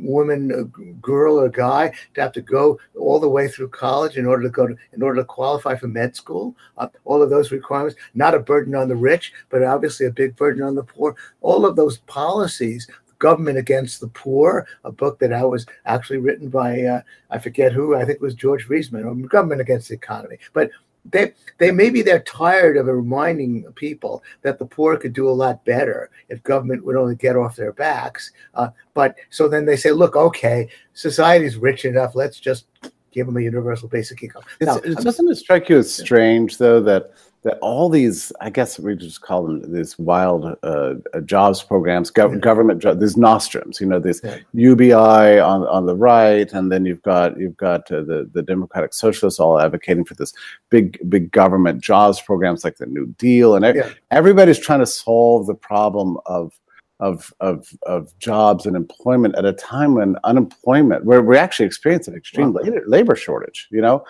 woman, 0.00 0.50
a 0.52 0.64
girl, 1.00 1.40
or 1.40 1.48
guy 1.48 1.92
to 2.14 2.20
have 2.20 2.32
to 2.32 2.42
go 2.42 2.78
all 2.98 3.18
the 3.18 3.28
way 3.28 3.48
through 3.48 3.68
college 3.68 4.16
in 4.16 4.26
order 4.26 4.42
to 4.42 4.50
go 4.50 4.66
to, 4.66 4.76
in 4.92 5.02
order 5.02 5.20
to 5.20 5.24
qualify 5.24 5.74
for 5.74 5.88
med 5.88 6.14
school. 6.14 6.54
Uh, 6.76 6.88
all 7.04 7.22
of 7.22 7.30
those 7.30 7.50
requirements, 7.50 7.98
not 8.14 8.34
a 8.34 8.38
burden 8.38 8.74
on 8.74 8.88
the 8.88 8.96
rich, 8.96 9.32
but 9.48 9.62
obviously 9.62 10.06
a 10.06 10.10
big 10.10 10.36
burden 10.36 10.62
on 10.62 10.74
the 10.74 10.82
poor. 10.82 11.16
All 11.40 11.64
of 11.64 11.76
those 11.76 11.98
policies 11.98 12.88
Government 13.22 13.56
Against 13.56 14.00
the 14.00 14.08
Poor, 14.08 14.66
a 14.82 14.90
book 14.90 15.20
that 15.20 15.32
I 15.32 15.44
was 15.44 15.64
actually 15.86 16.18
written 16.18 16.48
by, 16.48 16.82
uh, 16.82 17.02
I 17.30 17.38
forget 17.38 17.72
who, 17.72 17.94
I 17.94 18.00
think 18.04 18.16
it 18.16 18.20
was 18.20 18.34
George 18.34 18.66
Reisman, 18.66 19.06
or 19.06 19.28
Government 19.28 19.60
Against 19.60 19.88
the 19.88 19.94
Economy. 19.94 20.38
But 20.52 20.70
they 21.04 21.32
they 21.58 21.70
maybe 21.70 22.02
they're 22.02 22.22
tired 22.22 22.76
of 22.76 22.86
reminding 22.86 23.64
people 23.74 24.22
that 24.42 24.58
the 24.58 24.66
poor 24.66 24.96
could 24.96 25.12
do 25.12 25.28
a 25.28 25.40
lot 25.44 25.64
better 25.64 26.10
if 26.28 26.42
government 26.42 26.84
would 26.84 26.96
only 26.96 27.14
get 27.14 27.36
off 27.36 27.56
their 27.56 27.72
backs. 27.72 28.32
Uh, 28.54 28.68
but 28.94 29.14
so 29.30 29.48
then 29.48 29.64
they 29.66 29.76
say, 29.76 29.92
look, 29.92 30.16
okay, 30.16 30.68
society's 30.92 31.56
rich 31.56 31.84
enough. 31.84 32.16
Let's 32.16 32.40
just 32.40 32.66
give 33.12 33.26
them 33.26 33.36
a 33.36 33.40
universal 33.40 33.88
basic 33.88 34.22
income. 34.22 34.42
Now, 34.60 34.78
doesn't 34.78 35.30
it 35.30 35.36
strike 35.36 35.68
you 35.68 35.78
as 35.78 35.92
strange 35.92 36.58
though 36.58 36.80
that 36.80 37.12
that 37.42 37.58
all 37.60 37.88
these, 37.88 38.32
I 38.40 38.50
guess 38.50 38.78
we 38.78 38.94
just 38.94 39.20
call 39.20 39.44
them 39.44 39.72
these 39.72 39.98
wild 39.98 40.56
uh, 40.62 40.94
uh 41.12 41.20
jobs 41.24 41.60
programs, 41.62 42.10
gov- 42.10 42.34
yeah. 42.34 42.38
government 42.38 42.80
jobs, 42.80 43.00
these 43.00 43.16
nostrums, 43.16 43.80
you 43.80 43.86
know, 43.86 43.98
this 43.98 44.20
yeah. 44.22 44.38
UBI 44.54 45.40
on 45.40 45.66
on 45.66 45.86
the 45.86 45.96
right, 45.96 46.52
and 46.52 46.70
then 46.70 46.86
you've 46.86 47.02
got 47.02 47.38
you've 47.38 47.56
got 47.56 47.90
uh, 47.90 48.02
the 48.02 48.30
the 48.32 48.42
Democratic 48.42 48.94
Socialists 48.94 49.40
all 49.40 49.58
advocating 49.58 50.04
for 50.04 50.14
this 50.14 50.32
big 50.70 50.98
big 51.08 51.32
government 51.32 51.82
jobs 51.82 52.20
programs 52.20 52.62
like 52.62 52.76
the 52.76 52.86
New 52.86 53.06
Deal, 53.18 53.56
and 53.56 53.64
yeah. 53.64 53.90
everybody's 54.12 54.58
trying 54.58 54.80
to 54.80 54.86
solve 54.86 55.46
the 55.46 55.54
problem 55.54 56.18
of 56.26 56.52
of, 57.00 57.32
of, 57.40 57.68
of 57.84 58.16
jobs 58.18 58.66
and 58.66 58.76
employment 58.76 59.34
at 59.36 59.44
a 59.44 59.52
time 59.52 59.94
when 59.94 60.16
unemployment, 60.24 61.04
where 61.04 61.22
we 61.22 61.36
actually 61.36 61.66
experience 61.66 62.06
an 62.08 62.14
extreme 62.14 62.52
wow. 62.52 62.62
labor, 62.62 62.82
labor 62.86 63.16
shortage, 63.16 63.68
you 63.70 63.80
know, 63.80 64.04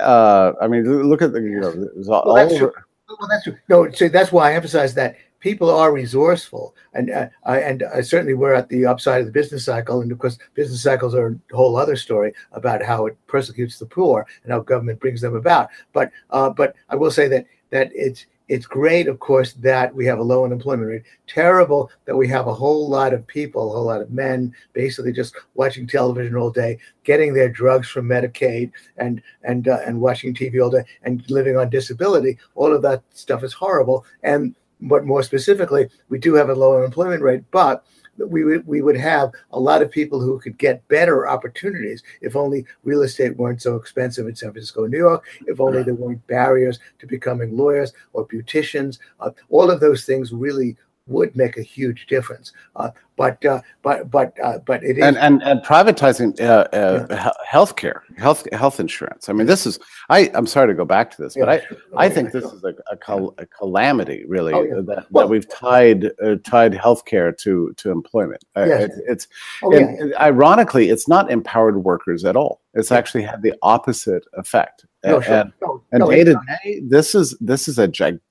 uh, 0.00 0.52
I 0.60 0.66
mean, 0.66 0.84
look 0.84 1.22
at 1.22 1.32
the 1.32 1.40
you 1.40 1.60
know, 1.60 1.88
all, 2.08 2.24
well, 2.26 2.34
that's 2.34 2.56
true. 2.56 2.72
Well, 3.08 3.28
that's 3.30 3.44
true. 3.44 3.56
No, 3.68 3.90
so 3.90 4.08
that's 4.08 4.32
why 4.32 4.50
I 4.50 4.54
emphasize 4.54 4.94
that 4.94 5.16
people 5.38 5.70
are 5.70 5.92
resourceful, 5.92 6.74
and 6.94 7.10
uh, 7.10 7.28
and 7.46 7.84
uh, 7.84 8.02
certainly 8.02 8.34
we're 8.34 8.54
at 8.54 8.68
the 8.68 8.86
upside 8.86 9.20
of 9.20 9.26
the 9.26 9.32
business 9.32 9.64
cycle, 9.64 10.00
and 10.00 10.10
of 10.10 10.18
course, 10.18 10.38
business 10.54 10.82
cycles 10.82 11.14
are 11.14 11.28
a 11.28 11.56
whole 11.56 11.76
other 11.76 11.96
story 11.96 12.32
about 12.52 12.82
how 12.82 13.06
it 13.06 13.16
persecutes 13.26 13.78
the 13.78 13.86
poor 13.86 14.26
and 14.42 14.52
how 14.52 14.60
government 14.60 15.00
brings 15.00 15.20
them 15.20 15.36
about. 15.36 15.68
But 15.92 16.10
uh, 16.30 16.50
but 16.50 16.74
I 16.88 16.96
will 16.96 17.10
say 17.10 17.28
that 17.28 17.46
that 17.70 17.90
it's 17.94 18.26
it's 18.48 18.66
great, 18.66 19.08
of 19.08 19.20
course, 19.20 19.54
that 19.54 19.94
we 19.94 20.04
have 20.06 20.18
a 20.18 20.22
low 20.22 20.44
unemployment 20.44 20.88
rate. 20.88 21.02
Terrible 21.26 21.90
that 22.04 22.16
we 22.16 22.28
have 22.28 22.46
a 22.46 22.54
whole 22.54 22.88
lot 22.88 23.14
of 23.14 23.26
people, 23.26 23.70
a 23.70 23.74
whole 23.74 23.86
lot 23.86 24.02
of 24.02 24.10
men, 24.10 24.54
basically 24.74 25.12
just 25.12 25.34
watching 25.54 25.86
television 25.86 26.36
all 26.36 26.50
day, 26.50 26.78
getting 27.04 27.32
their 27.32 27.48
drugs 27.48 27.88
from 27.88 28.06
Medicaid, 28.06 28.70
and 28.98 29.22
and 29.44 29.68
uh, 29.68 29.80
and 29.86 30.00
watching 30.00 30.34
TV 30.34 30.62
all 30.62 30.70
day, 30.70 30.84
and 31.02 31.28
living 31.30 31.56
on 31.56 31.70
disability. 31.70 32.38
All 32.54 32.74
of 32.74 32.82
that 32.82 33.02
stuff 33.14 33.42
is 33.42 33.54
horrible. 33.54 34.04
And 34.22 34.54
but 34.80 35.06
more 35.06 35.22
specifically, 35.22 35.88
we 36.10 36.18
do 36.18 36.34
have 36.34 36.50
a 36.50 36.54
low 36.54 36.76
unemployment 36.76 37.22
rate, 37.22 37.44
but 37.50 37.84
we 38.18 38.44
would 38.44 38.66
we 38.66 38.82
would 38.82 38.96
have 38.96 39.32
a 39.52 39.58
lot 39.58 39.82
of 39.82 39.90
people 39.90 40.20
who 40.20 40.38
could 40.38 40.56
get 40.58 40.86
better 40.88 41.28
opportunities 41.28 42.02
if 42.20 42.36
only 42.36 42.64
real 42.84 43.02
estate 43.02 43.36
weren't 43.36 43.62
so 43.62 43.76
expensive 43.76 44.26
in 44.26 44.36
San 44.36 44.52
Francisco, 44.52 44.86
New 44.86 44.98
York. 44.98 45.24
If 45.46 45.60
only 45.60 45.82
there 45.82 45.94
weren't 45.94 46.26
barriers 46.26 46.78
to 46.98 47.06
becoming 47.06 47.56
lawyers 47.56 47.92
or 48.12 48.26
beauticians. 48.26 48.98
Uh, 49.20 49.30
all 49.50 49.70
of 49.70 49.80
those 49.80 50.04
things 50.04 50.32
really 50.32 50.76
would 51.06 51.36
make 51.36 51.56
a 51.56 51.62
huge 51.62 52.06
difference. 52.06 52.52
Uh, 52.76 52.90
but 53.16 53.44
uh, 53.44 53.60
but 53.82 54.10
but 54.10 54.36
uh, 54.42 54.58
but 54.66 54.82
it 54.82 54.98
is 54.98 55.04
and 55.04 55.16
and, 55.18 55.42
and 55.42 55.60
privatizing 55.60 56.40
uh, 56.40 56.66
uh, 56.72 57.06
yeah. 57.08 57.30
health 57.46 57.76
care, 57.76 58.02
health 58.16 58.46
health 58.52 58.80
insurance. 58.80 59.28
I 59.28 59.32
mean, 59.32 59.46
this 59.46 59.66
is 59.66 59.78
I 60.08 60.30
I'm 60.34 60.46
sorry 60.46 60.68
to 60.68 60.74
go 60.74 60.84
back 60.84 61.12
to 61.12 61.22
this, 61.22 61.36
yeah, 61.36 61.44
but 61.44 61.48
I 61.48 61.66
sure. 61.66 61.78
I 61.96 62.08
think 62.08 62.32
this 62.32 62.44
is 62.44 62.64
a, 62.64 62.74
a, 62.90 62.96
cal- 62.96 63.34
a 63.38 63.46
calamity 63.46 64.24
really 64.26 64.52
oh, 64.52 64.62
yeah. 64.62 64.74
that, 64.86 65.06
well, 65.10 65.26
that 65.26 65.30
we've 65.30 65.48
tied 65.48 66.06
uh, 66.22 66.36
tied 66.44 66.72
healthcare 66.72 67.36
to 67.38 67.72
to 67.76 67.90
employment. 67.90 68.44
Yes. 68.56 68.84
It, 68.84 69.04
it's 69.06 69.28
oh, 69.62 69.76
and, 69.76 70.14
ironically, 70.16 70.90
it's 70.90 71.06
not 71.06 71.30
empowered 71.30 71.84
workers 71.84 72.24
at 72.24 72.34
all. 72.34 72.62
It's 72.74 72.90
actually 72.90 73.22
had 73.22 73.42
the 73.42 73.54
opposite 73.62 74.24
effect. 74.32 74.86
No, 75.04 75.20
sure. 75.20 75.34
and, 75.34 75.52
no, 75.60 75.82
and 75.92 76.00
no, 76.00 76.10
day 76.10 76.24
to 76.24 76.40
day, 76.64 76.80
this 76.82 77.14
is 77.14 77.36
this 77.40 77.68
is 77.68 77.78
a 77.78 77.86
gigantic 77.86 78.22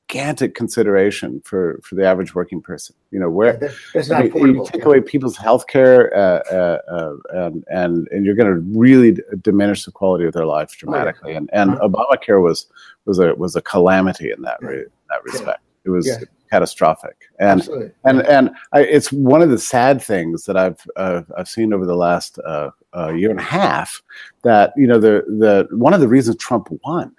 consideration 0.56 1.42
for 1.46 1.80
for 1.84 1.96
the 1.96 2.06
average 2.06 2.36
working 2.36 2.62
person. 2.62 2.96
You 3.12 3.20
know, 3.20 3.30
where 3.30 3.60
I 3.96 4.24
mean, 4.24 4.56
you 4.56 4.66
take 4.66 4.82
yeah. 4.82 4.88
away 4.88 5.02
people's 5.02 5.38
health 5.38 5.68
care 5.68 6.16
uh, 6.16 6.42
uh, 6.52 6.80
uh, 6.92 7.16
and, 7.46 7.64
and 7.70 8.08
and 8.12 8.26
you're 8.26 8.36
going 8.36 8.54
to 8.54 8.60
really 8.78 9.14
d- 9.14 9.22
diminish 9.42 9.86
the 9.86 9.92
quality 9.92 10.26
of 10.26 10.34
their 10.34 10.46
lives 10.46 10.76
dramatically. 10.76 11.32
Oh, 11.32 11.34
yeah. 11.34 11.38
And 11.38 11.50
and 11.54 11.72
uh-huh. 11.72 11.90
Obamacare 11.90 12.42
was 12.42 12.68
was 13.06 13.20
a 13.20 13.36
was 13.36 13.56
a 13.56 13.62
calamity 13.62 14.32
in 14.32 14.42
that 14.44 14.58
re- 14.62 14.86
that 15.10 15.24
respect. 15.24 15.62
It 15.86 15.90
was 15.90 16.10
catastrophic. 16.50 17.30
And 17.40 17.62
Absolutely. 17.62 17.92
and 18.06 18.22
and 18.22 18.52
I, 18.74 18.82
it's 18.82 19.12
one 19.12 19.42
of 19.42 19.50
the 19.50 19.58
sad 19.58 20.02
things 20.02 20.46
that 20.46 20.56
I've 20.56 20.80
uh, 20.96 21.24
I've 21.38 21.50
seen 21.50 21.74
over 21.74 21.86
the 21.86 21.96
last 21.96 22.40
uh, 22.40 22.70
year 23.14 23.32
and 23.32 23.40
a 23.40 23.44
half 23.44 24.02
that 24.44 24.72
you 24.78 24.88
know 24.88 25.00
the 25.00 25.24
the 25.28 25.68
one 25.76 25.94
of 25.94 26.00
the 26.00 26.08
reasons 26.08 26.38
Trump 26.38 26.68
won 26.86 27.16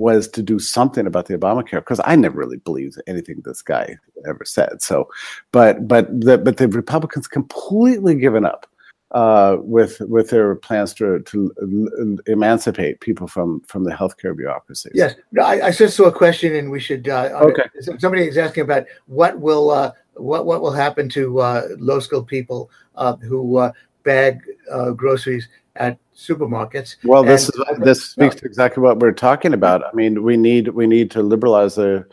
was 0.00 0.26
to 0.28 0.42
do 0.42 0.58
something 0.58 1.06
about 1.06 1.26
the 1.26 1.36
Obamacare 1.36 1.80
because 1.80 2.00
I 2.04 2.16
never 2.16 2.38
really 2.38 2.56
believed 2.56 3.00
anything 3.06 3.42
this 3.44 3.62
guy 3.62 3.96
ever 4.26 4.44
said. 4.44 4.82
So, 4.82 5.08
but 5.52 5.86
but 5.86 6.08
the 6.20 6.38
but 6.38 6.56
the 6.56 6.68
Republicans 6.68 7.28
completely 7.28 8.14
given 8.14 8.46
up 8.46 8.66
uh, 9.12 9.56
with 9.60 10.00
with 10.00 10.30
their 10.30 10.54
plans 10.54 10.94
to 10.94 11.20
to 11.20 12.18
emancipate 12.26 13.00
people 13.00 13.26
from 13.26 13.60
from 13.66 13.84
the 13.84 13.90
healthcare 13.90 14.34
bureaucracy. 14.34 14.90
Yes, 14.94 15.14
I, 15.40 15.60
I 15.60 15.70
just 15.70 15.96
saw 15.96 16.06
a 16.06 16.12
question, 16.12 16.54
and 16.56 16.70
we 16.70 16.80
should. 16.80 17.08
Uh, 17.08 17.28
okay. 17.42 17.64
Somebody 17.98 18.26
is 18.26 18.38
asking 18.38 18.64
about 18.64 18.86
what 19.06 19.38
will 19.38 19.70
uh, 19.70 19.92
what 20.14 20.46
what 20.46 20.62
will 20.62 20.72
happen 20.72 21.08
to 21.10 21.40
uh, 21.40 21.68
low 21.78 22.00
skilled 22.00 22.26
people 22.26 22.70
uh, 22.96 23.16
who 23.16 23.58
uh, 23.58 23.72
bag 24.02 24.40
uh, 24.70 24.90
groceries 24.90 25.48
at 25.76 25.98
supermarkets. 26.14 26.96
Well, 27.04 27.22
this 27.22 27.48
is 27.48 27.60
this 27.78 28.04
speaks 28.04 28.36
to 28.36 28.46
exactly 28.46 28.82
what 28.82 28.98
we're 28.98 29.12
talking 29.12 29.54
about. 29.54 29.84
I 29.84 29.92
mean, 29.92 30.22
we 30.22 30.36
need 30.36 30.68
we 30.68 30.86
need 30.86 31.10
to 31.12 31.22
liberalize 31.22 31.76
the 31.76 32.06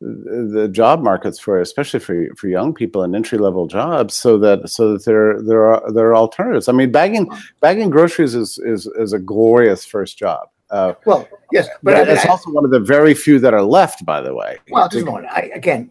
the 0.00 0.68
job 0.70 1.02
markets 1.02 1.38
for 1.38 1.60
especially 1.60 2.00
for 2.00 2.26
for 2.36 2.48
young 2.48 2.74
people 2.74 3.02
and 3.02 3.14
entry 3.16 3.38
level 3.38 3.66
jobs 3.66 4.14
so 4.14 4.38
that 4.38 4.68
so 4.68 4.92
that 4.92 5.04
there 5.04 5.40
there 5.42 5.66
are 5.66 5.92
there 5.92 6.08
are 6.08 6.16
alternatives. 6.16 6.68
I 6.68 6.72
mean, 6.72 6.92
bagging 6.92 7.30
bagging 7.60 7.90
groceries 7.90 8.34
is 8.34 8.58
is 8.58 8.86
is 8.98 9.12
a 9.12 9.18
glorious 9.18 9.84
first 9.84 10.18
job. 10.18 10.48
Uh, 10.70 10.94
well, 11.04 11.28
yes, 11.52 11.68
but 11.82 11.94
I 11.94 12.12
it's 12.12 12.26
also 12.26 12.50
one 12.50 12.64
of 12.64 12.70
the 12.70 12.80
very 12.80 13.14
few 13.14 13.38
that 13.38 13.54
are 13.54 13.62
left, 13.62 14.04
by 14.04 14.20
the 14.20 14.34
way. 14.34 14.58
Well, 14.70 14.88
just 14.88 15.06
one. 15.06 15.24
I, 15.26 15.50
again, 15.54 15.90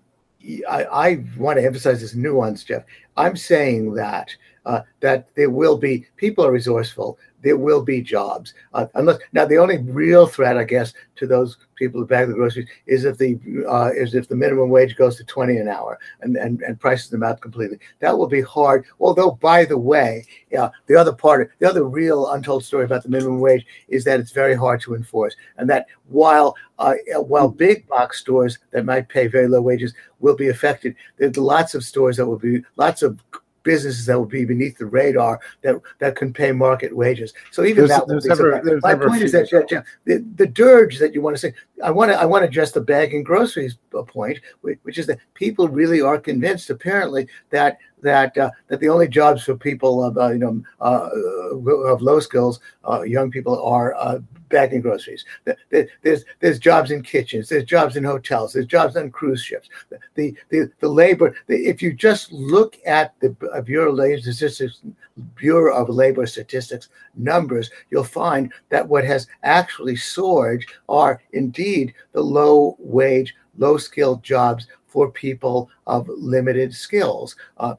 I, 0.69 0.83
I 0.85 1.25
want 1.37 1.57
to 1.57 1.65
emphasize 1.65 2.01
this 2.01 2.15
nuance, 2.15 2.63
Jeff. 2.63 2.83
I'm 3.15 3.37
saying 3.37 3.93
that 3.93 4.35
uh, 4.65 4.81
that 4.99 5.27
there 5.35 5.49
will 5.49 5.77
be 5.77 6.05
people 6.17 6.45
are 6.45 6.51
resourceful 6.51 7.17
there 7.43 7.57
will 7.57 7.83
be 7.83 8.01
jobs. 8.01 8.53
Uh, 8.73 8.87
unless 8.95 9.19
now, 9.33 9.45
the 9.45 9.57
only 9.57 9.77
real 9.77 10.25
threat, 10.25 10.57
I 10.57 10.63
guess, 10.63 10.93
to 11.17 11.27
those 11.27 11.57
people 11.75 11.99
who 11.99 12.07
bag 12.07 12.27
the 12.27 12.33
groceries 12.33 12.69
is 12.87 13.05
if 13.05 13.17
the 13.17 13.37
uh, 13.69 13.91
is 13.93 14.15
if 14.15 14.27
the 14.27 14.35
minimum 14.35 14.69
wage 14.69 14.95
goes 14.95 15.17
to 15.17 15.23
twenty 15.25 15.57
an 15.57 15.67
hour 15.67 15.99
and, 16.21 16.37
and 16.37 16.61
and 16.61 16.79
prices 16.79 17.09
them 17.09 17.21
out 17.21 17.41
completely. 17.41 17.79
That 17.99 18.17
will 18.17 18.27
be 18.27 18.41
hard. 18.41 18.85
Although, 18.99 19.31
by 19.31 19.65
the 19.65 19.77
way, 19.77 20.25
yeah, 20.49 20.69
the 20.87 20.95
other 20.95 21.13
part, 21.13 21.51
the 21.59 21.69
other 21.69 21.83
real 21.83 22.31
untold 22.31 22.63
story 22.63 22.85
about 22.85 23.03
the 23.03 23.09
minimum 23.09 23.39
wage 23.39 23.65
is 23.89 24.03
that 24.05 24.19
it's 24.19 24.31
very 24.31 24.55
hard 24.55 24.81
to 24.81 24.95
enforce, 24.95 25.35
and 25.57 25.69
that 25.69 25.87
while 26.09 26.55
uh, 26.79 26.95
while 27.17 27.49
big 27.49 27.87
box 27.87 28.19
stores 28.19 28.57
that 28.71 28.85
might 28.85 29.09
pay 29.09 29.27
very 29.27 29.47
low 29.47 29.61
wages 29.61 29.93
will 30.21 30.35
be 30.35 30.47
affected, 30.47 30.95
there's 31.17 31.37
lots 31.37 31.75
of 31.75 31.83
stores 31.83 32.17
that 32.17 32.25
will 32.25 32.39
be 32.39 32.63
lots 32.77 33.01
of 33.01 33.19
businesses 33.63 34.05
that 34.05 34.19
would 34.19 34.29
be 34.29 34.45
beneath 34.45 34.77
the 34.77 34.85
radar 34.85 35.39
that 35.61 35.79
that 35.99 36.15
can 36.15 36.33
pay 36.33 36.51
market 36.51 36.95
wages. 36.95 37.33
So 37.51 37.63
even 37.63 37.87
there's, 37.87 37.89
that 37.89 38.07
there's 38.07 38.25
never, 38.25 38.61
so 38.65 38.79
my 38.81 38.95
point 38.95 39.23
is 39.23 39.31
that 39.31 39.49
yeah, 39.71 39.81
the, 40.05 40.25
the 40.35 40.47
dirge 40.47 40.99
that 40.99 41.13
you 41.13 41.21
want 41.21 41.35
to 41.35 41.39
say, 41.39 41.53
I 41.83 41.91
want 41.91 42.11
to 42.11 42.19
I 42.19 42.25
want 42.25 42.43
to 42.43 42.47
address 42.47 42.71
the 42.71 42.81
bag 42.81 43.13
and 43.13 43.25
groceries 43.25 43.77
uh, 43.97 44.03
point, 44.03 44.39
which 44.61 44.97
is 44.97 45.07
that 45.07 45.19
people 45.33 45.67
really 45.67 46.01
are 46.01 46.19
convinced 46.19 46.69
apparently 46.69 47.27
that 47.49 47.77
that 48.03 48.37
uh, 48.37 48.51
that 48.67 48.79
the 48.79 48.89
only 48.89 49.07
jobs 49.07 49.43
for 49.43 49.55
people 49.55 50.03
of 50.03 50.17
uh, 50.17 50.29
you 50.29 50.37
know 50.37 50.63
uh, 50.79 51.09
of 51.91 52.01
low 52.01 52.19
skills, 52.19 52.59
uh, 52.89 53.01
young 53.01 53.31
people, 53.31 53.61
are 53.63 53.95
uh, 53.95 54.19
bagging 54.49 54.81
groceries. 54.81 55.25
There's 55.69 56.25
there's 56.39 56.59
jobs 56.59 56.91
in 56.91 57.01
kitchens. 57.01 57.49
There's 57.49 57.63
jobs 57.63 57.95
in 57.95 58.03
hotels. 58.03 58.53
There's 58.53 58.67
jobs 58.67 58.95
on 58.95 59.09
cruise 59.09 59.43
ships. 59.43 59.69
The 60.15 60.35
the 60.49 60.69
the 60.79 60.89
labor. 60.89 61.35
The, 61.47 61.55
if 61.65 61.81
you 61.81 61.93
just 61.93 62.31
look 62.31 62.77
at 62.85 63.19
the 63.19 63.29
Bureau 63.65 63.91
of 63.91 63.97
Labor 63.97 64.21
Statistics 64.21 64.81
Bureau 65.35 65.75
of 65.75 65.89
Labor 65.89 66.25
Statistics 66.25 66.89
numbers, 67.15 67.71
you'll 67.89 68.03
find 68.03 68.51
that 68.69 68.87
what 68.87 69.05
has 69.05 69.27
actually 69.43 69.95
soared 69.95 70.65
are 70.89 71.21
indeed 71.31 71.93
the 72.13 72.21
low 72.21 72.75
wage, 72.79 73.35
low 73.57 73.77
skilled 73.77 74.23
jobs 74.23 74.67
for 74.93 75.09
people 75.09 75.71
of 75.87 76.07
limited 76.07 76.71
skills 76.71 77.35
uh, 77.57 77.73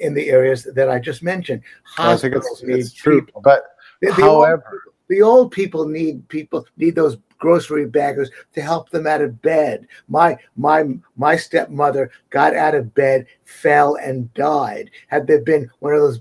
in 0.00 0.12
the 0.12 0.28
areas 0.28 0.68
that 0.74 0.90
I 0.90 0.98
just 0.98 1.22
mentioned. 1.22 1.62
Hospitals 1.84 2.44
I 2.44 2.66
think 2.66 2.78
it's, 2.78 2.88
it's 2.88 2.92
true, 2.92 3.22
people. 3.24 3.40
but 3.40 3.76
the, 4.02 4.08
the 4.08 4.22
however, 4.22 4.89
the 5.10 5.20
old 5.20 5.50
people 5.50 5.86
need 5.86 6.26
people 6.28 6.64
need 6.78 6.94
those 6.94 7.18
grocery 7.40 7.86
baggers 7.86 8.30
to 8.54 8.62
help 8.62 8.90
them 8.90 9.08
out 9.08 9.20
of 9.20 9.42
bed. 9.42 9.88
My 10.08 10.38
my 10.56 10.84
my 11.16 11.36
stepmother 11.36 12.12
got 12.30 12.54
out 12.54 12.76
of 12.76 12.94
bed, 12.94 13.26
fell 13.44 13.96
and 13.96 14.32
died. 14.34 14.90
Had 15.08 15.26
there 15.26 15.40
been 15.40 15.68
one 15.80 15.94
of 15.94 16.00
those 16.00 16.20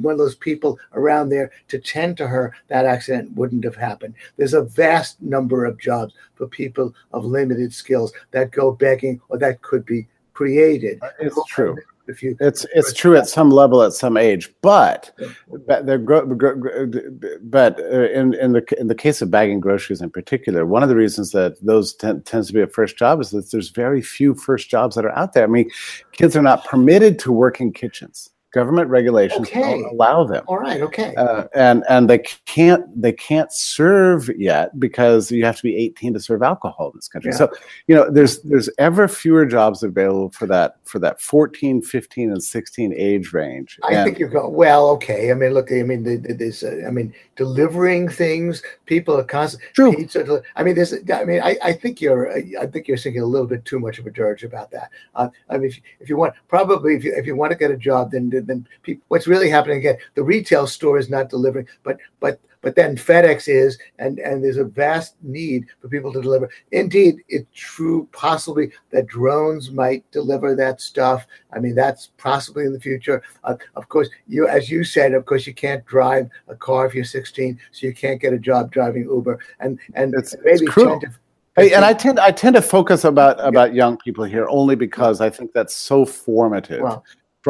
one 0.00 0.12
of 0.12 0.18
those 0.18 0.36
people 0.36 0.78
around 0.94 1.30
there 1.30 1.50
to 1.68 1.80
tend 1.80 2.16
to 2.18 2.28
her, 2.28 2.54
that 2.68 2.86
accident 2.86 3.34
wouldn't 3.34 3.64
have 3.64 3.76
happened. 3.76 4.14
There's 4.36 4.54
a 4.54 4.62
vast 4.62 5.20
number 5.20 5.64
of 5.64 5.80
jobs 5.80 6.14
for 6.36 6.46
people 6.46 6.94
of 7.12 7.24
limited 7.24 7.74
skills 7.74 8.12
that 8.30 8.52
go 8.52 8.70
begging 8.70 9.20
or 9.28 9.38
that 9.38 9.62
could 9.62 9.84
be 9.84 10.06
created. 10.32 11.00
It's 11.18 11.44
true 11.46 11.76
if 12.08 12.22
you 12.22 12.36
it's 12.40 12.66
it's 12.74 12.92
true 12.92 13.16
at 13.16 13.28
some 13.28 13.50
level 13.50 13.82
at 13.82 13.92
some 13.92 14.16
age 14.16 14.52
but 14.62 15.10
but 15.66 15.86
the 15.86 15.98
but 17.42 17.80
uh, 17.80 18.08
in 18.10 18.34
in 18.34 18.52
the 18.52 18.64
in 18.78 18.86
the 18.86 18.94
case 18.94 19.22
of 19.22 19.30
bagging 19.30 19.60
groceries 19.60 20.00
in 20.00 20.10
particular 20.10 20.66
one 20.66 20.82
of 20.82 20.88
the 20.88 20.96
reasons 20.96 21.30
that 21.32 21.56
those 21.64 21.94
ten, 21.94 22.22
tends 22.22 22.48
to 22.48 22.52
be 22.52 22.60
a 22.60 22.66
first 22.66 22.96
job 22.96 23.20
is 23.20 23.30
that 23.30 23.50
there's 23.50 23.70
very 23.70 24.02
few 24.02 24.34
first 24.34 24.68
jobs 24.70 24.96
that 24.96 25.04
are 25.04 25.16
out 25.16 25.32
there. 25.32 25.44
I 25.44 25.48
mean 25.48 25.70
kids 26.12 26.36
are 26.36 26.42
not 26.42 26.64
permitted 26.64 27.18
to 27.20 27.32
work 27.32 27.60
in 27.60 27.72
kitchens 27.72 28.30
government 28.56 28.88
regulations 28.88 29.48
okay. 29.48 29.60
don't 29.60 29.84
allow 29.84 30.24
them. 30.24 30.42
All 30.46 30.56
right, 30.58 30.80
okay. 30.80 31.14
Uh, 31.14 31.44
and 31.54 31.84
and 31.90 32.08
they 32.08 32.20
can't 32.46 32.84
they 33.00 33.12
can't 33.12 33.52
serve 33.52 34.30
yet 34.38 34.80
because 34.80 35.30
you 35.30 35.44
have 35.44 35.58
to 35.58 35.62
be 35.62 35.76
18 35.76 36.14
to 36.14 36.20
serve 36.20 36.42
alcohol 36.42 36.86
in 36.90 36.96
this 36.96 37.06
country. 37.06 37.32
Yeah. 37.32 37.36
So, 37.36 37.52
you 37.86 37.94
know, 37.94 38.10
there's 38.10 38.40
there's 38.40 38.70
ever 38.78 39.08
fewer 39.08 39.44
jobs 39.44 39.82
available 39.82 40.30
for 40.30 40.46
that 40.46 40.78
for 40.84 40.98
that 41.00 41.20
14, 41.20 41.82
15 41.82 42.30
and 42.30 42.42
16 42.42 42.94
age 42.96 43.34
range. 43.34 43.78
I 43.84 43.92
and, 43.92 44.04
think 44.06 44.18
you're 44.18 44.30
going 44.30 44.54
well, 44.54 44.88
okay. 44.96 45.30
I 45.30 45.34
mean, 45.34 45.52
look, 45.52 45.70
I 45.70 45.82
mean 45.82 46.06
uh, 46.06 46.88
I 46.88 46.90
mean 46.90 47.12
delivering 47.36 48.08
things, 48.08 48.62
people 48.86 49.18
are 49.18 49.24
constantly 49.24 49.68
True. 49.74 49.94
Pizza, 49.94 50.42
I 50.56 50.62
mean 50.62 50.74
there's 50.74 50.94
I 51.12 51.24
mean 51.24 51.42
I, 51.42 51.58
I 51.62 51.72
think 51.74 52.00
you're 52.00 52.32
I 52.32 52.66
think 52.66 52.88
you're 52.88 52.96
thinking 52.96 53.20
a 53.20 53.26
little 53.26 53.46
bit 53.46 53.66
too 53.66 53.80
much 53.80 53.98
of 53.98 54.06
a 54.06 54.10
dirge 54.10 54.44
about 54.44 54.70
that. 54.70 54.90
Uh, 55.14 55.28
I 55.50 55.58
mean 55.58 55.68
if, 55.68 55.78
if 56.00 56.08
you 56.08 56.16
want 56.16 56.32
probably 56.48 56.94
if 56.96 57.04
you 57.04 57.12
if 57.14 57.26
you 57.26 57.36
want 57.36 57.52
to 57.52 57.58
get 57.58 57.70
a 57.70 57.76
job 57.76 58.12
then 58.12 58.30
then 58.46 58.66
people, 58.82 59.04
what's 59.08 59.26
really 59.26 59.50
happening 59.50 59.78
again, 59.78 59.98
the 60.14 60.22
retail 60.22 60.66
store 60.66 60.98
is 60.98 61.10
not 61.10 61.28
delivering, 61.28 61.66
but 61.82 61.98
but 62.20 62.40
but 62.62 62.74
then 62.74 62.96
FedEx 62.96 63.48
is, 63.48 63.78
and 63.98 64.18
and 64.18 64.42
there's 64.42 64.56
a 64.56 64.64
vast 64.64 65.14
need 65.22 65.66
for 65.80 65.88
people 65.88 66.12
to 66.12 66.20
deliver. 66.20 66.50
Indeed, 66.72 67.22
it's 67.28 67.46
true, 67.54 68.08
possibly 68.12 68.72
that 68.90 69.06
drones 69.06 69.70
might 69.70 70.10
deliver 70.10 70.54
that 70.56 70.80
stuff. 70.80 71.26
I 71.52 71.60
mean, 71.60 71.74
that's 71.74 72.10
possibly 72.18 72.64
in 72.64 72.72
the 72.72 72.80
future. 72.80 73.22
Uh, 73.44 73.54
of 73.76 73.88
course, 73.88 74.08
you, 74.26 74.48
as 74.48 74.70
you 74.70 74.82
said, 74.84 75.12
of 75.12 75.26
course, 75.26 75.46
you 75.46 75.54
can't 75.54 75.84
drive 75.86 76.28
a 76.48 76.56
car 76.56 76.86
if 76.86 76.94
you're 76.94 77.04
16, 77.04 77.58
so 77.72 77.86
you 77.86 77.94
can't 77.94 78.20
get 78.20 78.32
a 78.32 78.38
job 78.38 78.72
driving 78.72 79.04
Uber, 79.04 79.38
and 79.60 79.78
and 79.94 80.14
it's, 80.14 80.34
maybe 80.42 80.66
it's 80.66 81.16
Hey, 81.56 81.72
and 81.72 81.86
I 81.86 81.94
tend 81.94 82.20
I 82.20 82.32
tend 82.32 82.54
to 82.56 82.62
focus 82.62 83.04
about 83.04 83.38
about 83.40 83.74
young 83.74 83.96
people 83.96 84.24
here 84.24 84.46
only 84.50 84.76
because 84.76 85.22
I 85.22 85.30
think 85.30 85.52
that's 85.54 85.74
so 85.74 86.04
formative. 86.04 86.82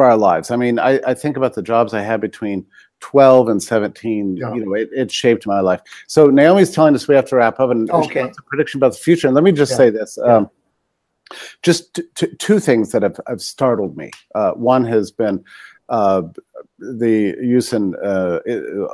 Our 0.03 0.17
lives. 0.17 0.51
I 0.51 0.55
mean, 0.55 0.79
I, 0.79 0.99
I 1.05 1.13
think 1.13 1.37
about 1.37 1.53
the 1.53 1.61
jobs 1.61 1.93
I 1.93 2.01
had 2.01 2.21
between 2.21 2.65
12 2.99 3.49
and 3.49 3.61
17. 3.61 4.37
Yeah. 4.37 4.53
You 4.53 4.65
know, 4.65 4.73
it, 4.73 4.89
it 4.93 5.11
shaped 5.11 5.45
my 5.45 5.59
life. 5.59 5.81
So 6.07 6.27
Naomi's 6.27 6.71
telling 6.71 6.95
us 6.95 7.07
we 7.07 7.15
have 7.15 7.27
to 7.29 7.35
wrap 7.35 7.59
up 7.59 7.69
and 7.69 7.89
okay. 7.91 8.21
a 8.21 8.41
prediction 8.47 8.79
about 8.79 8.93
the 8.93 8.99
future. 8.99 9.27
And 9.27 9.35
let 9.35 9.43
me 9.43 9.51
just 9.51 9.71
yeah. 9.71 9.77
say 9.77 9.89
this. 9.89 10.17
Um, 10.17 10.49
just 11.61 11.93
t- 11.93 12.03
t- 12.15 12.35
two 12.37 12.59
things 12.59 12.91
that 12.91 13.03
have, 13.03 13.19
have 13.27 13.41
startled 13.41 13.97
me. 13.97 14.11
Uh, 14.33 14.51
one 14.51 14.85
has 14.85 15.11
been 15.11 15.43
uh, 15.89 16.21
the 16.79 17.35
use 17.41 17.73
in 17.73 17.95
uh, 18.03 18.39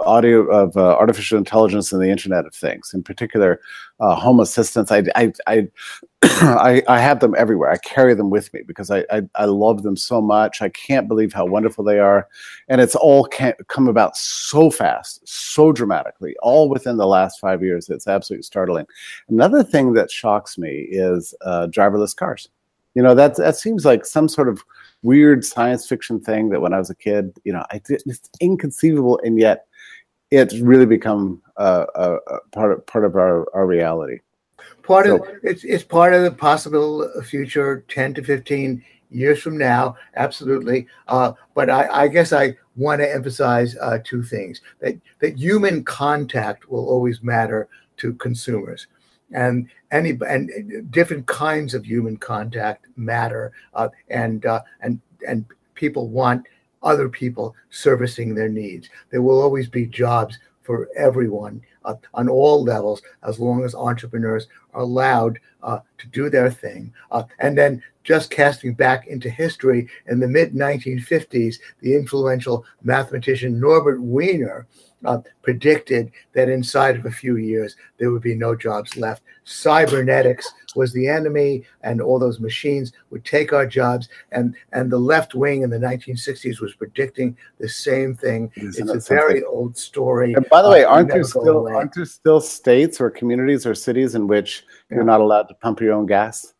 audio 0.05 0.43
of 0.49 0.77
uh, 0.77 0.95
artificial 0.95 1.37
intelligence 1.37 1.91
and 1.91 2.01
the 2.01 2.09
Internet 2.09 2.45
of 2.45 2.55
Things, 2.55 2.91
in 2.93 3.03
particular, 3.03 3.59
uh, 3.99 4.15
home 4.15 4.39
assistants. 4.39 4.91
I, 4.91 5.03
I, 5.15 5.33
I, 5.47 5.67
I, 6.23 6.83
I, 6.87 6.99
have 6.99 7.19
them 7.19 7.35
everywhere. 7.37 7.71
I 7.71 7.77
carry 7.77 8.13
them 8.13 8.29
with 8.29 8.53
me 8.53 8.61
because 8.65 8.89
I, 8.89 9.05
I, 9.11 9.23
I, 9.35 9.45
love 9.45 9.83
them 9.83 9.97
so 9.97 10.21
much. 10.21 10.61
I 10.61 10.69
can't 10.69 11.07
believe 11.07 11.33
how 11.33 11.45
wonderful 11.45 11.83
they 11.83 11.99
are. 11.99 12.27
And 12.69 12.79
it's 12.79 12.95
all 12.95 13.27
come 13.67 13.87
about 13.87 14.15
so 14.15 14.71
fast, 14.71 15.27
so 15.27 15.71
dramatically, 15.71 16.35
all 16.41 16.69
within 16.69 16.97
the 16.97 17.07
last 17.07 17.39
five 17.39 17.61
years. 17.61 17.89
It's 17.89 18.07
absolutely 18.07 18.43
startling. 18.43 18.85
Another 19.27 19.63
thing 19.63 19.93
that 19.93 20.09
shocks 20.09 20.57
me 20.57 20.87
is 20.89 21.33
uh, 21.41 21.67
driverless 21.67 22.15
cars. 22.15 22.47
You 22.95 23.03
know, 23.03 23.15
that, 23.15 23.35
that 23.37 23.57
seems 23.57 23.83
like 23.83 24.05
some 24.05 24.29
sort 24.29 24.47
of 24.47 24.63
weird 25.03 25.45
science 25.45 25.87
fiction 25.87 26.19
thing 26.19 26.49
that 26.49 26.61
when 26.61 26.73
I 26.73 26.79
was 26.79 26.89
a 26.89 26.95
kid, 26.95 27.37
you 27.43 27.53
know, 27.53 27.63
I 27.71 27.79
did, 27.79 28.01
it's 28.05 28.29
inconceivable, 28.39 29.19
and 29.23 29.37
yet 29.37 29.67
it's 30.31 30.57
really 30.59 30.85
become 30.85 31.41
uh, 31.57 31.85
a, 31.93 32.15
a, 32.15 32.39
part 32.51 32.71
of 32.71 32.85
part 32.87 33.05
of 33.05 33.15
our, 33.15 33.45
our 33.53 33.67
reality. 33.67 34.19
Part 34.81 35.05
so, 35.05 35.17
of 35.17 35.21
it's 35.43 35.63
it's 35.63 35.83
part 35.83 36.13
of 36.13 36.23
the 36.23 36.31
possible 36.31 37.09
future, 37.23 37.85
ten 37.87 38.13
to 38.15 38.23
fifteen 38.23 38.83
years 39.11 39.39
from 39.41 39.57
now, 39.57 39.95
absolutely. 40.15 40.87
Uh, 41.07 41.33
but 41.53 41.69
I, 41.69 41.87
I, 42.03 42.07
guess 42.07 42.33
I 42.33 42.57
want 42.75 42.99
to 42.99 43.13
emphasize 43.13 43.77
uh, 43.79 43.99
two 44.03 44.23
things: 44.23 44.61
that 44.79 44.99
that 45.19 45.37
human 45.37 45.83
contact 45.83 46.69
will 46.69 46.87
always 46.89 47.21
matter 47.21 47.67
to 47.97 48.13
consumers 48.15 48.87
and 49.33 49.67
any 49.91 50.17
and 50.27 50.91
different 50.91 51.25
kinds 51.27 51.73
of 51.73 51.85
human 51.85 52.17
contact 52.17 52.87
matter 52.95 53.51
uh, 53.73 53.89
and 54.09 54.45
uh, 54.45 54.61
and 54.81 54.99
and 55.27 55.45
people 55.75 56.07
want 56.07 56.45
other 56.81 57.09
people 57.09 57.55
servicing 57.69 58.35
their 58.35 58.49
needs. 58.49 58.89
There 59.09 59.21
will 59.21 59.41
always 59.41 59.67
be 59.67 59.85
jobs 59.85 60.37
for 60.61 60.89
everyone 60.95 61.61
uh, 61.85 61.95
on 62.13 62.29
all 62.29 62.63
levels 62.63 63.01
as 63.23 63.39
long 63.39 63.63
as 63.63 63.75
entrepreneurs 63.75 64.47
are 64.73 64.81
allowed 64.81 65.39
uh, 65.61 65.79
to 65.97 66.07
do 66.07 66.29
their 66.29 66.49
thing. 66.49 66.93
Uh, 67.11 67.23
and 67.39 67.57
then 67.57 67.81
just 68.03 68.31
casting 68.31 68.73
back 68.73 69.07
into 69.07 69.29
history 69.29 69.87
in 70.07 70.19
the 70.19 70.27
mid 70.27 70.53
1950s 70.53 71.55
the 71.79 71.95
influential 71.95 72.65
mathematician 72.83 73.59
norbert 73.59 74.01
wiener 74.01 74.67
uh, 75.05 75.19
predicted 75.41 76.11
that 76.33 76.49
inside 76.49 76.97
of 76.97 77.05
a 77.05 77.11
few 77.11 77.37
years 77.37 77.75
there 77.97 78.11
would 78.11 78.21
be 78.21 78.35
no 78.35 78.55
jobs 78.55 78.95
left. 78.97 79.23
Cybernetics 79.43 80.51
was 80.75 80.93
the 80.93 81.07
enemy, 81.07 81.63
and 81.81 82.01
all 82.01 82.19
those 82.19 82.39
machines 82.39 82.93
would 83.09 83.25
take 83.25 83.53
our 83.53 83.65
jobs. 83.65 84.09
And 84.31 84.55
and 84.71 84.91
the 84.91 84.97
left 84.97 85.35
wing 85.35 85.61
in 85.61 85.69
the 85.69 85.77
1960s 85.77 86.61
was 86.61 86.73
predicting 86.73 87.37
the 87.59 87.69
same 87.69 88.15
thing. 88.15 88.51
Isn't 88.55 88.89
it's 88.89 88.97
a 88.97 89.01
something? 89.01 89.17
very 89.17 89.43
old 89.43 89.77
story. 89.77 90.33
And 90.33 90.47
by 90.49 90.61
the 90.61 90.69
uh, 90.69 90.71
way, 90.71 90.83
aren't 90.83 91.09
there 91.09 91.23
still 91.23 91.67
aren't 91.67 91.93
there 91.93 92.05
still 92.05 92.41
states 92.41 93.01
or 93.01 93.09
communities 93.09 93.65
or 93.65 93.75
cities 93.75 94.15
in 94.15 94.27
which 94.27 94.65
yeah. 94.89 94.95
you're 94.95 95.05
not 95.05 95.21
allowed 95.21 95.43
to 95.49 95.53
pump 95.55 95.81
your 95.81 95.93
own 95.93 96.05
gas? 96.05 96.53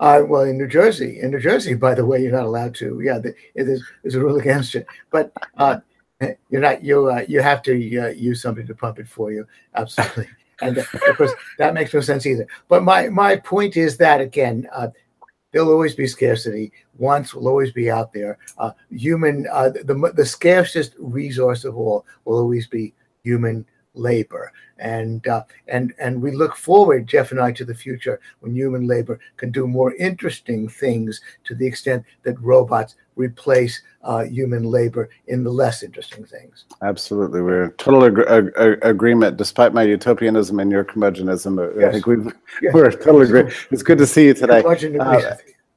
Uh, 0.00 0.22
well, 0.24 0.42
in 0.42 0.56
New 0.56 0.68
Jersey, 0.68 1.20
in 1.20 1.32
New 1.32 1.40
Jersey, 1.40 1.74
by 1.74 1.92
the 1.92 2.06
way, 2.06 2.22
you're 2.22 2.32
not 2.32 2.44
allowed 2.44 2.74
to. 2.76 3.00
Yeah, 3.00 3.18
there's, 3.56 3.82
there's 4.02 4.14
a 4.14 4.20
rule 4.20 4.38
against 4.38 4.76
it. 4.76 4.86
But 5.10 5.32
uh, 5.56 5.80
you're 6.50 6.60
not 6.60 6.82
you 6.82 7.10
uh, 7.10 7.24
you 7.28 7.40
have 7.40 7.62
to 7.62 7.72
uh, 7.98 8.08
use 8.08 8.42
somebody 8.42 8.66
to 8.66 8.74
pump 8.74 8.98
it 8.98 9.08
for 9.08 9.32
you. 9.32 9.46
Absolutely. 9.74 10.28
And 10.60 10.78
uh, 10.78 10.82
of 11.08 11.16
course 11.16 11.30
that 11.58 11.72
makes 11.72 11.94
no 11.94 12.00
sense 12.00 12.26
either. 12.26 12.44
But 12.66 12.82
my 12.82 13.08
my 13.10 13.36
point 13.36 13.76
is 13.76 13.96
that 13.98 14.20
again 14.20 14.68
uh, 14.72 14.88
there'll 15.52 15.70
always 15.70 15.94
be 15.94 16.08
scarcity. 16.08 16.72
Wants 16.96 17.32
will 17.32 17.46
always 17.46 17.70
be 17.70 17.92
out 17.92 18.12
there. 18.12 18.38
Uh, 18.58 18.72
human 18.90 19.46
uh, 19.52 19.68
the, 19.68 20.12
the 20.16 20.26
scarcest 20.26 20.94
resource 20.98 21.64
of 21.64 21.76
all 21.76 22.04
will 22.24 22.38
always 22.38 22.66
be 22.66 22.92
human 23.22 23.64
labor. 23.98 24.52
And 24.78 25.26
uh, 25.26 25.42
and 25.66 25.92
and 25.98 26.22
we 26.22 26.30
look 26.30 26.54
forward 26.54 27.08
jeff 27.08 27.32
and 27.32 27.40
i 27.40 27.50
to 27.50 27.64
the 27.64 27.74
future 27.74 28.20
when 28.38 28.54
human 28.54 28.86
labor 28.86 29.18
can 29.36 29.50
do 29.50 29.66
more 29.66 29.92
interesting 29.96 30.68
things 30.68 31.20
to 31.42 31.56
the 31.56 31.66
extent 31.66 32.04
that 32.22 32.40
robots 32.40 32.94
replace 33.16 33.82
uh, 34.04 34.22
human 34.22 34.62
labor 34.62 35.10
in 35.26 35.42
the 35.42 35.50
less 35.50 35.82
interesting 35.82 36.24
things. 36.24 36.64
Absolutely. 36.82 37.42
We're 37.42 37.70
total 37.70 38.04
ag- 38.04 38.52
ag- 38.56 38.78
agreement 38.82 39.36
despite 39.36 39.74
my 39.74 39.82
utopianism 39.82 40.60
and 40.60 40.70
your 40.70 40.84
curmudgeonism. 40.84 41.58
Yes. 41.76 41.88
i 41.88 41.92
think 41.92 42.06
we 42.06 42.16
yes. 42.62 42.72
we're 42.72 42.90
totally 42.90 43.24
agree 43.26 43.52
it's 43.70 43.82
good 43.82 43.98
to 43.98 44.06
see 44.06 44.26
you 44.26 44.34
today 44.34 44.62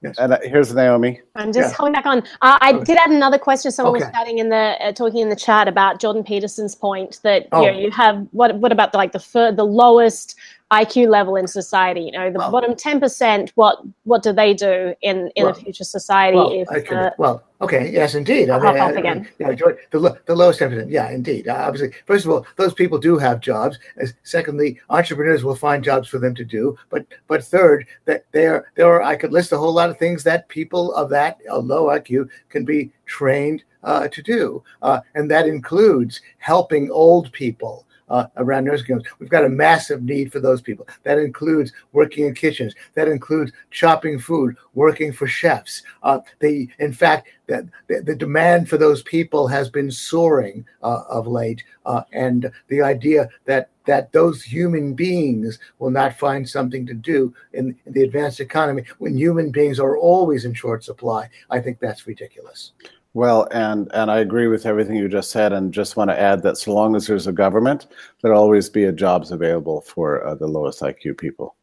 Yes. 0.01 0.17
And 0.17 0.33
uh, 0.33 0.39
here's 0.41 0.73
Naomi. 0.73 1.21
I'm 1.35 1.53
just 1.53 1.71
yeah. 1.71 1.75
coming 1.75 1.93
back 1.93 2.07
on. 2.07 2.19
Uh, 2.41 2.57
I 2.59 2.73
did 2.73 2.97
add 2.97 3.11
another 3.11 3.37
question. 3.37 3.71
Someone 3.71 3.95
okay. 3.95 4.05
was 4.05 4.13
chatting 4.13 4.39
in 4.39 4.49
the 4.49 4.75
uh, 4.81 4.91
talking 4.93 5.19
in 5.19 5.29
the 5.29 5.35
chat 5.35 5.67
about 5.67 5.99
Jordan 5.99 6.23
Peterson's 6.23 6.73
point 6.73 7.19
that 7.21 7.47
oh. 7.51 7.61
you 7.61 7.71
know 7.71 7.77
you 7.77 7.91
have 7.91 8.27
what 8.31 8.55
what 8.55 8.71
about 8.71 8.93
the, 8.93 8.97
like 8.97 9.11
the 9.11 9.19
fir- 9.19 9.51
the 9.51 9.65
lowest 9.65 10.35
IQ 10.71 11.09
level 11.09 11.35
in 11.35 11.47
society? 11.47 12.01
You 12.01 12.11
know, 12.11 12.31
the 12.31 12.39
well, 12.39 12.51
bottom 12.51 12.75
ten 12.75 12.99
percent. 12.99 13.51
What 13.55 13.79
what 14.03 14.23
do 14.23 14.33
they 14.33 14.53
do 14.53 14.95
in 15.01 15.29
in 15.35 15.45
well, 15.45 15.53
a 15.53 15.55
future 15.55 15.83
society? 15.83 16.37
Well, 16.37 16.51
if, 16.51 16.85
can, 16.85 16.97
uh, 16.97 17.11
well 17.17 17.43
Okay. 17.61 17.91
Yes, 17.91 18.15
indeed. 18.15 18.49
I 18.49 18.59
mean, 18.59 18.77
hop 18.77 18.95
again. 18.95 19.27
Yeah, 19.37 19.51
the, 19.51 20.19
the 20.25 20.35
lowest 20.35 20.59
ten 20.59 20.69
percent. 20.69 20.89
Yeah, 20.89 21.11
indeed. 21.11 21.47
Uh, 21.47 21.57
obviously, 21.59 21.95
first 22.07 22.25
of 22.25 22.31
all, 22.31 22.45
those 22.55 22.73
people 22.73 22.97
do 22.97 23.17
have 23.19 23.39
jobs. 23.39 23.77
As, 23.97 24.13
secondly, 24.23 24.79
entrepreneurs 24.89 25.43
will 25.43 25.55
find 25.55 25.83
jobs 25.83 26.09
for 26.09 26.17
them 26.17 26.33
to 26.35 26.43
do. 26.43 26.77
But 26.89 27.05
but 27.27 27.43
third, 27.43 27.85
that 28.05 28.25
there 28.31 28.71
there 28.75 28.87
are 28.87 29.03
I 29.03 29.15
could 29.15 29.31
list 29.31 29.51
a 29.51 29.57
whole 29.57 29.73
lot 29.73 29.91
of 29.91 29.99
things 29.99 30.23
that 30.23 30.49
people 30.49 30.93
of 30.95 31.09
that 31.11 31.37
uh, 31.49 31.59
low 31.59 31.85
IQ 31.85 32.29
can 32.49 32.65
be 32.65 32.91
trained 33.05 33.63
uh, 33.83 34.07
to 34.07 34.21
do, 34.23 34.63
uh, 34.81 35.01
and 35.13 35.29
that 35.29 35.47
includes 35.47 36.21
helping 36.39 36.89
old 36.89 37.31
people 37.31 37.85
uh, 38.11 38.27
around 38.37 38.65
nursing 38.65 38.87
homes. 38.87 39.07
We've 39.19 39.29
got 39.29 39.45
a 39.45 39.49
massive 39.49 40.03
need 40.03 40.31
for 40.31 40.39
those 40.39 40.61
people. 40.61 40.87
That 41.03 41.17
includes 41.17 41.71
working 41.93 42.25
in 42.25 42.35
kitchens. 42.35 42.75
That 42.93 43.07
includes 43.07 43.53
chopping 43.71 44.19
food, 44.19 44.57
working 44.73 45.13
for 45.13 45.27
chefs. 45.27 45.81
Uh, 46.03 46.19
they, 46.39 46.67
in 46.79 46.91
fact, 46.91 47.29
the, 47.47 47.67
the, 47.87 48.01
the, 48.01 48.15
demand 48.15 48.69
for 48.69 48.77
those 48.77 49.01
people 49.03 49.47
has 49.47 49.69
been 49.69 49.89
soaring 49.89 50.65
uh, 50.83 51.03
of 51.09 51.25
late, 51.25 51.63
uh, 51.85 52.03
and 52.13 52.51
the 52.67 52.81
idea 52.81 53.29
that 53.45 53.69
that 53.85 54.11
those 54.11 54.43
human 54.43 54.93
beings 54.93 55.57
will 55.79 55.89
not 55.89 56.17
find 56.17 56.47
something 56.47 56.85
to 56.85 56.93
do 56.93 57.33
in, 57.53 57.75
in 57.85 57.93
the 57.93 58.03
advanced 58.03 58.39
economy 58.39 58.83
when 58.99 59.17
human 59.17 59.49
beings 59.49 59.79
are 59.79 59.97
always 59.97 60.45
in 60.45 60.53
short 60.53 60.83
supply, 60.83 61.27
I 61.49 61.59
think 61.59 61.79
that's 61.79 62.05
ridiculous. 62.05 62.73
Well, 63.13 63.47
and 63.51 63.89
and 63.93 64.09
I 64.09 64.19
agree 64.19 64.47
with 64.47 64.65
everything 64.65 64.95
you 64.95 65.09
just 65.09 65.31
said, 65.31 65.51
and 65.51 65.73
just 65.73 65.97
want 65.97 66.09
to 66.09 66.19
add 66.19 66.43
that 66.43 66.57
so 66.57 66.73
long 66.73 66.95
as 66.95 67.07
there's 67.07 67.27
a 67.27 67.33
government, 67.33 67.87
there'll 68.21 68.39
always 68.41 68.69
be 68.69 68.85
a 68.85 68.91
jobs 68.91 69.31
available 69.31 69.81
for 69.81 70.25
uh, 70.25 70.35
the 70.35 70.47
lowest 70.47 70.79
IQ 70.81 71.17
people. 71.17 71.55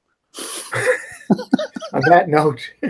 On 1.94 2.02
that 2.08 2.28
note, 2.28 2.60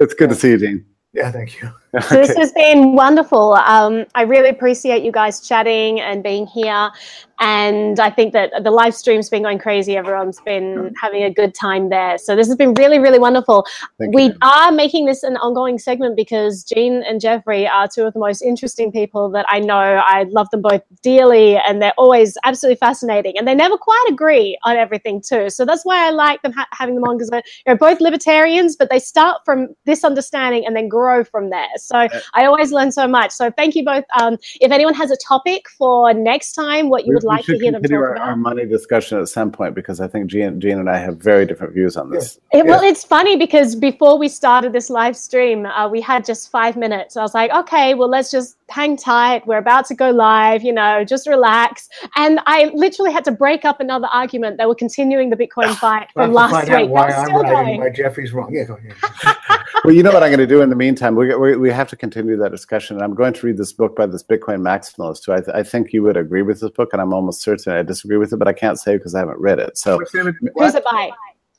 it's 0.00 0.14
good 0.14 0.30
to 0.30 0.34
see 0.34 0.50
you, 0.50 0.58
Dean. 0.58 0.86
Yeah, 1.12 1.30
thank 1.30 1.60
you. 1.60 1.72
So 2.02 2.16
this 2.16 2.36
has 2.36 2.52
been 2.52 2.92
wonderful. 2.92 3.54
Um, 3.54 4.04
I 4.14 4.22
really 4.22 4.50
appreciate 4.50 5.02
you 5.02 5.10
guys 5.10 5.40
chatting 5.40 5.98
and 5.98 6.22
being 6.22 6.46
here. 6.46 6.90
And 7.38 8.00
I 8.00 8.10
think 8.10 8.32
that 8.32 8.52
the 8.62 8.70
live 8.70 8.94
stream's 8.94 9.28
been 9.28 9.42
going 9.42 9.58
crazy. 9.58 9.96
Everyone's 9.96 10.40
been 10.40 10.94
having 11.00 11.22
a 11.22 11.30
good 11.30 11.54
time 11.54 11.90
there. 11.90 12.16
So 12.16 12.34
this 12.34 12.46
has 12.46 12.56
been 12.56 12.72
really, 12.74 12.98
really 12.98 13.18
wonderful. 13.18 13.66
Thank 13.98 14.14
we 14.14 14.24
you. 14.24 14.34
are 14.42 14.72
making 14.72 15.04
this 15.04 15.22
an 15.22 15.36
ongoing 15.36 15.78
segment 15.78 16.16
because 16.16 16.64
Gene 16.64 17.02
and 17.06 17.20
Jeffrey 17.20 17.68
are 17.68 17.88
two 17.88 18.04
of 18.04 18.14
the 18.14 18.20
most 18.20 18.40
interesting 18.40 18.90
people 18.90 19.28
that 19.30 19.44
I 19.48 19.60
know. 19.60 19.74
I 19.76 20.24
love 20.30 20.48
them 20.50 20.62
both 20.62 20.82
dearly, 21.02 21.58
and 21.58 21.82
they're 21.82 21.94
always 21.98 22.38
absolutely 22.44 22.76
fascinating. 22.76 23.36
And 23.36 23.46
they 23.46 23.54
never 23.54 23.76
quite 23.76 24.06
agree 24.08 24.58
on 24.64 24.76
everything 24.76 25.20
too. 25.20 25.50
So 25.50 25.66
that's 25.66 25.84
why 25.84 26.06
I 26.06 26.10
like 26.10 26.40
them 26.40 26.52
ha- 26.52 26.68
having 26.72 26.94
them 26.94 27.04
on 27.04 27.18
because 27.18 27.28
they're 27.28 27.42
you 27.66 27.74
know, 27.74 27.76
both 27.76 28.00
libertarians, 28.00 28.76
but 28.76 28.88
they 28.88 28.98
start 28.98 29.42
from 29.44 29.68
this 29.84 30.04
understanding 30.04 30.66
and 30.66 30.74
then 30.74 30.88
grow 30.88 31.22
from 31.22 31.50
there. 31.50 31.68
So 31.76 32.08
I 32.34 32.46
always 32.46 32.72
learn 32.72 32.92
so 32.92 33.06
much. 33.06 33.32
So 33.32 33.50
thank 33.50 33.74
you 33.74 33.84
both. 33.84 34.04
Um, 34.18 34.38
if 34.60 34.72
anyone 34.72 34.94
has 34.94 35.10
a 35.10 35.16
topic 35.16 35.68
for 35.68 36.14
next 36.14 36.52
time, 36.52 36.88
what 36.88 37.06
you 37.06 37.12
would 37.14 37.25
like 37.26 37.44
to 37.44 37.52
should 37.52 37.60
hear 37.60 37.72
them 37.72 37.82
talk 37.82 37.92
our, 37.92 38.14
about. 38.14 38.28
our 38.28 38.36
money 38.36 38.64
discussion 38.64 39.18
at 39.18 39.28
some 39.28 39.50
point 39.50 39.74
because 39.74 40.00
I 40.00 40.08
think 40.08 40.28
Gene, 40.28 40.60
Gene 40.60 40.78
and 40.78 40.88
I 40.88 40.98
have 40.98 41.18
very 41.18 41.44
different 41.46 41.74
views 41.74 41.96
on 41.96 42.10
this. 42.10 42.40
It, 42.52 42.64
well, 42.66 42.82
it's 42.82 43.04
funny 43.04 43.36
because 43.36 43.74
before 43.74 44.18
we 44.18 44.28
started 44.28 44.72
this 44.72 44.90
live 44.90 45.16
stream, 45.16 45.66
uh, 45.66 45.88
we 45.88 46.00
had 46.00 46.24
just 46.24 46.50
five 46.50 46.76
minutes. 46.76 47.16
I 47.16 47.22
was 47.22 47.34
like, 47.34 47.50
okay, 47.52 47.94
well, 47.94 48.08
let's 48.08 48.30
just 48.30 48.56
hang 48.68 48.96
tight. 48.96 49.46
We're 49.46 49.58
about 49.58 49.86
to 49.86 49.94
go 49.94 50.10
live, 50.10 50.62
you 50.62 50.72
know, 50.72 51.04
just 51.04 51.26
relax. 51.28 51.88
And 52.16 52.40
I 52.46 52.70
literally 52.74 53.12
had 53.12 53.24
to 53.24 53.30
break 53.30 53.64
up 53.64 53.80
another 53.80 54.08
argument. 54.12 54.58
They 54.58 54.66
were 54.66 54.74
continuing 54.74 55.30
the 55.30 55.36
Bitcoin 55.36 55.74
fight 55.78 56.08
from 56.12 56.32
last 56.32 56.50
find 56.52 56.68
out 56.70 56.82
week. 56.82 56.90
why 56.90 57.08
That's 57.08 57.18
I'm 57.18 57.26
still 57.26 57.42
right 57.42 57.52
going. 57.52 57.68
and 57.74 57.78
why 57.78 57.90
Jeffrey's 57.90 58.32
wrong. 58.32 58.52
Yeah, 58.52 58.64
go 58.64 58.74
ahead. 58.74 59.36
well, 59.84 59.94
you 59.94 60.02
know 60.02 60.12
what 60.12 60.22
I'm 60.22 60.30
going 60.30 60.40
to 60.40 60.46
do 60.46 60.62
in 60.62 60.70
the 60.70 60.76
meantime? 60.76 61.14
We, 61.14 61.34
we, 61.36 61.56
we 61.56 61.70
have 61.70 61.88
to 61.90 61.96
continue 61.96 62.36
that 62.38 62.50
discussion. 62.50 62.96
And 62.96 63.04
I'm 63.04 63.14
going 63.14 63.32
to 63.34 63.46
read 63.46 63.56
this 63.56 63.72
book 63.72 63.94
by 63.96 64.06
this 64.06 64.22
Bitcoin 64.22 64.60
maximalist 64.62 65.26
who 65.26 65.32
I, 65.32 65.36
th- 65.36 65.54
I 65.54 65.62
think 65.62 65.92
you 65.92 66.02
would 66.02 66.16
agree 66.16 66.42
with 66.42 66.60
this 66.60 66.70
book, 66.70 66.90
and 66.92 67.00
I'm 67.00 67.12
almost 67.12 67.42
certain 67.42 67.72
I 67.72 67.82
disagree 67.82 68.16
with 68.16 68.32
it, 68.32 68.36
but 68.36 68.48
I 68.48 68.52
can't 68.52 68.78
say 68.78 68.96
because 68.96 69.14
I 69.14 69.20
haven't 69.20 69.38
read 69.38 69.58
it. 69.58 69.78
So, 69.78 69.96
What's 69.96 70.12
the 70.12 70.18
name 70.18 70.28
of- 70.28 70.36
Who's 70.56 70.74
it 70.74 70.84
by? 70.84 71.10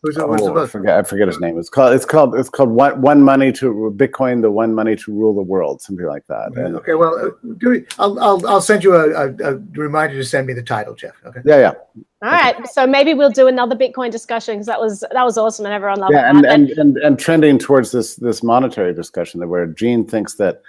Who's 0.03 0.15
it- 0.15 0.27
what's 0.27 0.43
the 0.43 0.51
oh, 0.51 0.63
I 0.63 0.67
forget 0.67 0.97
I 0.99 1.03
forget 1.03 1.27
his 1.27 1.39
name. 1.39 1.57
It's 1.57 1.69
called 1.69 1.93
it's 1.93 2.05
called 2.05 2.35
it's 2.35 2.49
called 2.49 2.69
one 2.69 3.01
one 3.01 3.21
money 3.23 3.51
to 3.53 3.93
Bitcoin, 3.97 4.41
the 4.41 4.51
one 4.51 4.73
money 4.75 4.95
to 4.95 5.11
rule 5.11 5.33
the 5.33 5.41
world, 5.41 5.81
something 5.81 6.05
like 6.05 6.25
that. 6.27 6.55
And 6.55 6.75
Okay, 6.75 6.93
well, 6.93 7.15
uh, 7.17 7.29
do 7.57 7.69
we, 7.69 7.85
I'll, 7.97 8.19
I'll, 8.19 8.47
I'll 8.47 8.61
send 8.61 8.83
you 8.83 8.95
a, 8.95 9.27
a, 9.27 9.53
a 9.53 9.55
reminder 9.73 10.15
to 10.15 10.23
send 10.23 10.45
me 10.45 10.53
the 10.53 10.61
title, 10.61 10.93
Jeff. 10.93 11.15
Okay. 11.25 11.41
yeah, 11.45 11.57
yeah, 11.57 11.73
All 12.21 12.31
right. 12.31 12.67
So 12.67 12.85
maybe 12.85 13.15
we'll 13.15 13.31
do 13.31 13.47
another 13.47 13.75
Bitcoin 13.75 14.11
discussion 14.11 14.55
because 14.55 14.67
that 14.67 14.79
was 14.79 15.03
that 15.11 15.23
was 15.23 15.37
awesome 15.37 15.65
and 15.65 15.73
everyone 15.73 15.99
loved 15.99 16.13
yeah, 16.13 16.31
that. 16.31 16.35
and, 16.35 16.45
and 16.45 16.69
and 16.77 16.97
and 16.97 17.19
trending 17.19 17.57
towards 17.57 17.91
this 17.91 18.17
this 18.17 18.43
monetary 18.43 18.93
discussion 18.93 19.39
that 19.39 19.47
where 19.47 19.65
Gene 19.65 20.05
thinks 20.05 20.35
that 20.35 20.61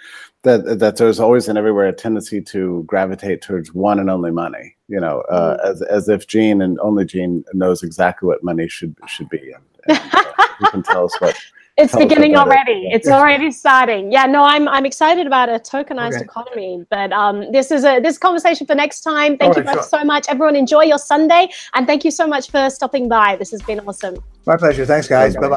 that 0.42 0.78
that 0.78 0.96
there's 0.96 1.20
always 1.20 1.48
and 1.48 1.58
everywhere 1.58 1.86
a 1.88 1.92
tendency 1.92 2.40
to 2.40 2.84
gravitate 2.86 3.42
towards 3.42 3.74
one 3.74 3.98
and 3.98 4.08
only 4.10 4.30
money. 4.30 4.76
You 4.88 5.00
know, 5.00 5.20
uh, 5.22 5.56
as 5.64 5.82
as 5.82 6.08
if 6.08 6.26
Gene 6.26 6.62
and 6.62 6.78
only 6.80 7.04
Gene 7.04 7.44
knows 7.54 7.82
exactly 7.82 8.26
what 8.26 8.42
money 8.42 8.68
should 8.68 8.94
should 9.06 9.28
be, 9.28 9.52
and, 9.52 9.64
and 9.88 10.10
uh, 10.14 10.32
he 10.60 10.66
can 10.66 10.82
tell 10.82 11.04
us 11.06 11.14
what. 11.20 11.36
It's 11.80 11.92
Tell 11.92 12.00
beginning 12.00 12.32
about 12.34 12.48
it. 12.48 12.50
already. 12.50 12.88
It's 12.90 13.06
already 13.06 13.52
starting. 13.52 14.10
Yeah, 14.10 14.26
no, 14.26 14.42
I'm 14.42 14.66
I'm 14.66 14.84
excited 14.84 15.28
about 15.28 15.48
a 15.48 15.60
tokenized 15.60 16.14
Okay. 16.16 16.24
economy. 16.24 16.84
But 16.90 17.12
um, 17.12 17.52
this 17.52 17.70
is 17.70 17.84
a 17.84 18.00
this 18.00 18.18
conversation 18.18 18.66
for 18.66 18.74
next 18.74 19.02
time. 19.02 19.38
Thank 19.38 19.54
All 19.54 19.62
you 19.62 19.64
right, 19.64 19.74
sure. 19.74 19.82
so 19.84 20.02
much. 20.02 20.26
Everyone, 20.28 20.56
enjoy 20.56 20.82
your 20.82 20.98
Sunday, 20.98 21.48
and 21.74 21.86
thank 21.86 22.04
you 22.04 22.10
so 22.10 22.26
much 22.26 22.50
for 22.50 22.68
stopping 22.68 23.08
by. 23.08 23.36
This 23.36 23.52
has 23.52 23.62
been 23.62 23.78
awesome. 23.86 24.16
My 24.44 24.56
pleasure. 24.56 24.84
Thanks, 24.86 25.06
guys. 25.06 25.36
Bye 25.36 25.50
bye. 25.50 25.56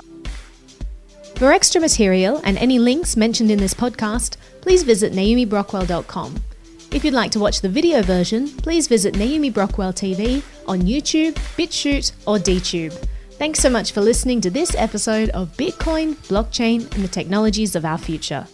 For 1.38 1.52
extra 1.52 1.82
material 1.82 2.40
and 2.44 2.56
any 2.60 2.78
links 2.78 3.18
mentioned 3.18 3.50
in 3.50 3.58
this 3.58 3.74
podcast, 3.74 4.38
please 4.62 4.84
visit 4.84 5.14
naomibrockwell.com. 5.14 6.36
If 6.92 7.06
you'd 7.06 7.14
like 7.14 7.32
to 7.32 7.40
watch 7.40 7.62
the 7.62 7.70
video 7.70 8.02
version, 8.02 8.50
please 8.50 8.88
visit 8.88 9.16
Naomi 9.16 9.50
Brockwell 9.50 9.94
TV 9.94 10.44
on 10.68 10.82
YouTube, 10.82 11.34
BitChute, 11.58 12.12
or 12.26 12.38
DTube. 12.38 12.94
Thanks 13.32 13.60
so 13.60 13.70
much 13.70 13.94
for 13.94 14.02
listening 14.02 14.42
to 14.42 14.50
this 14.50 14.76
episode 14.76 15.30
of 15.30 15.56
Bitcoin, 15.56 16.16
Blockchain, 16.28 16.94
and 16.94 17.04
the 17.04 17.08
Technologies 17.08 17.76
of 17.76 17.86
Our 17.86 17.98
Future. 17.98 18.46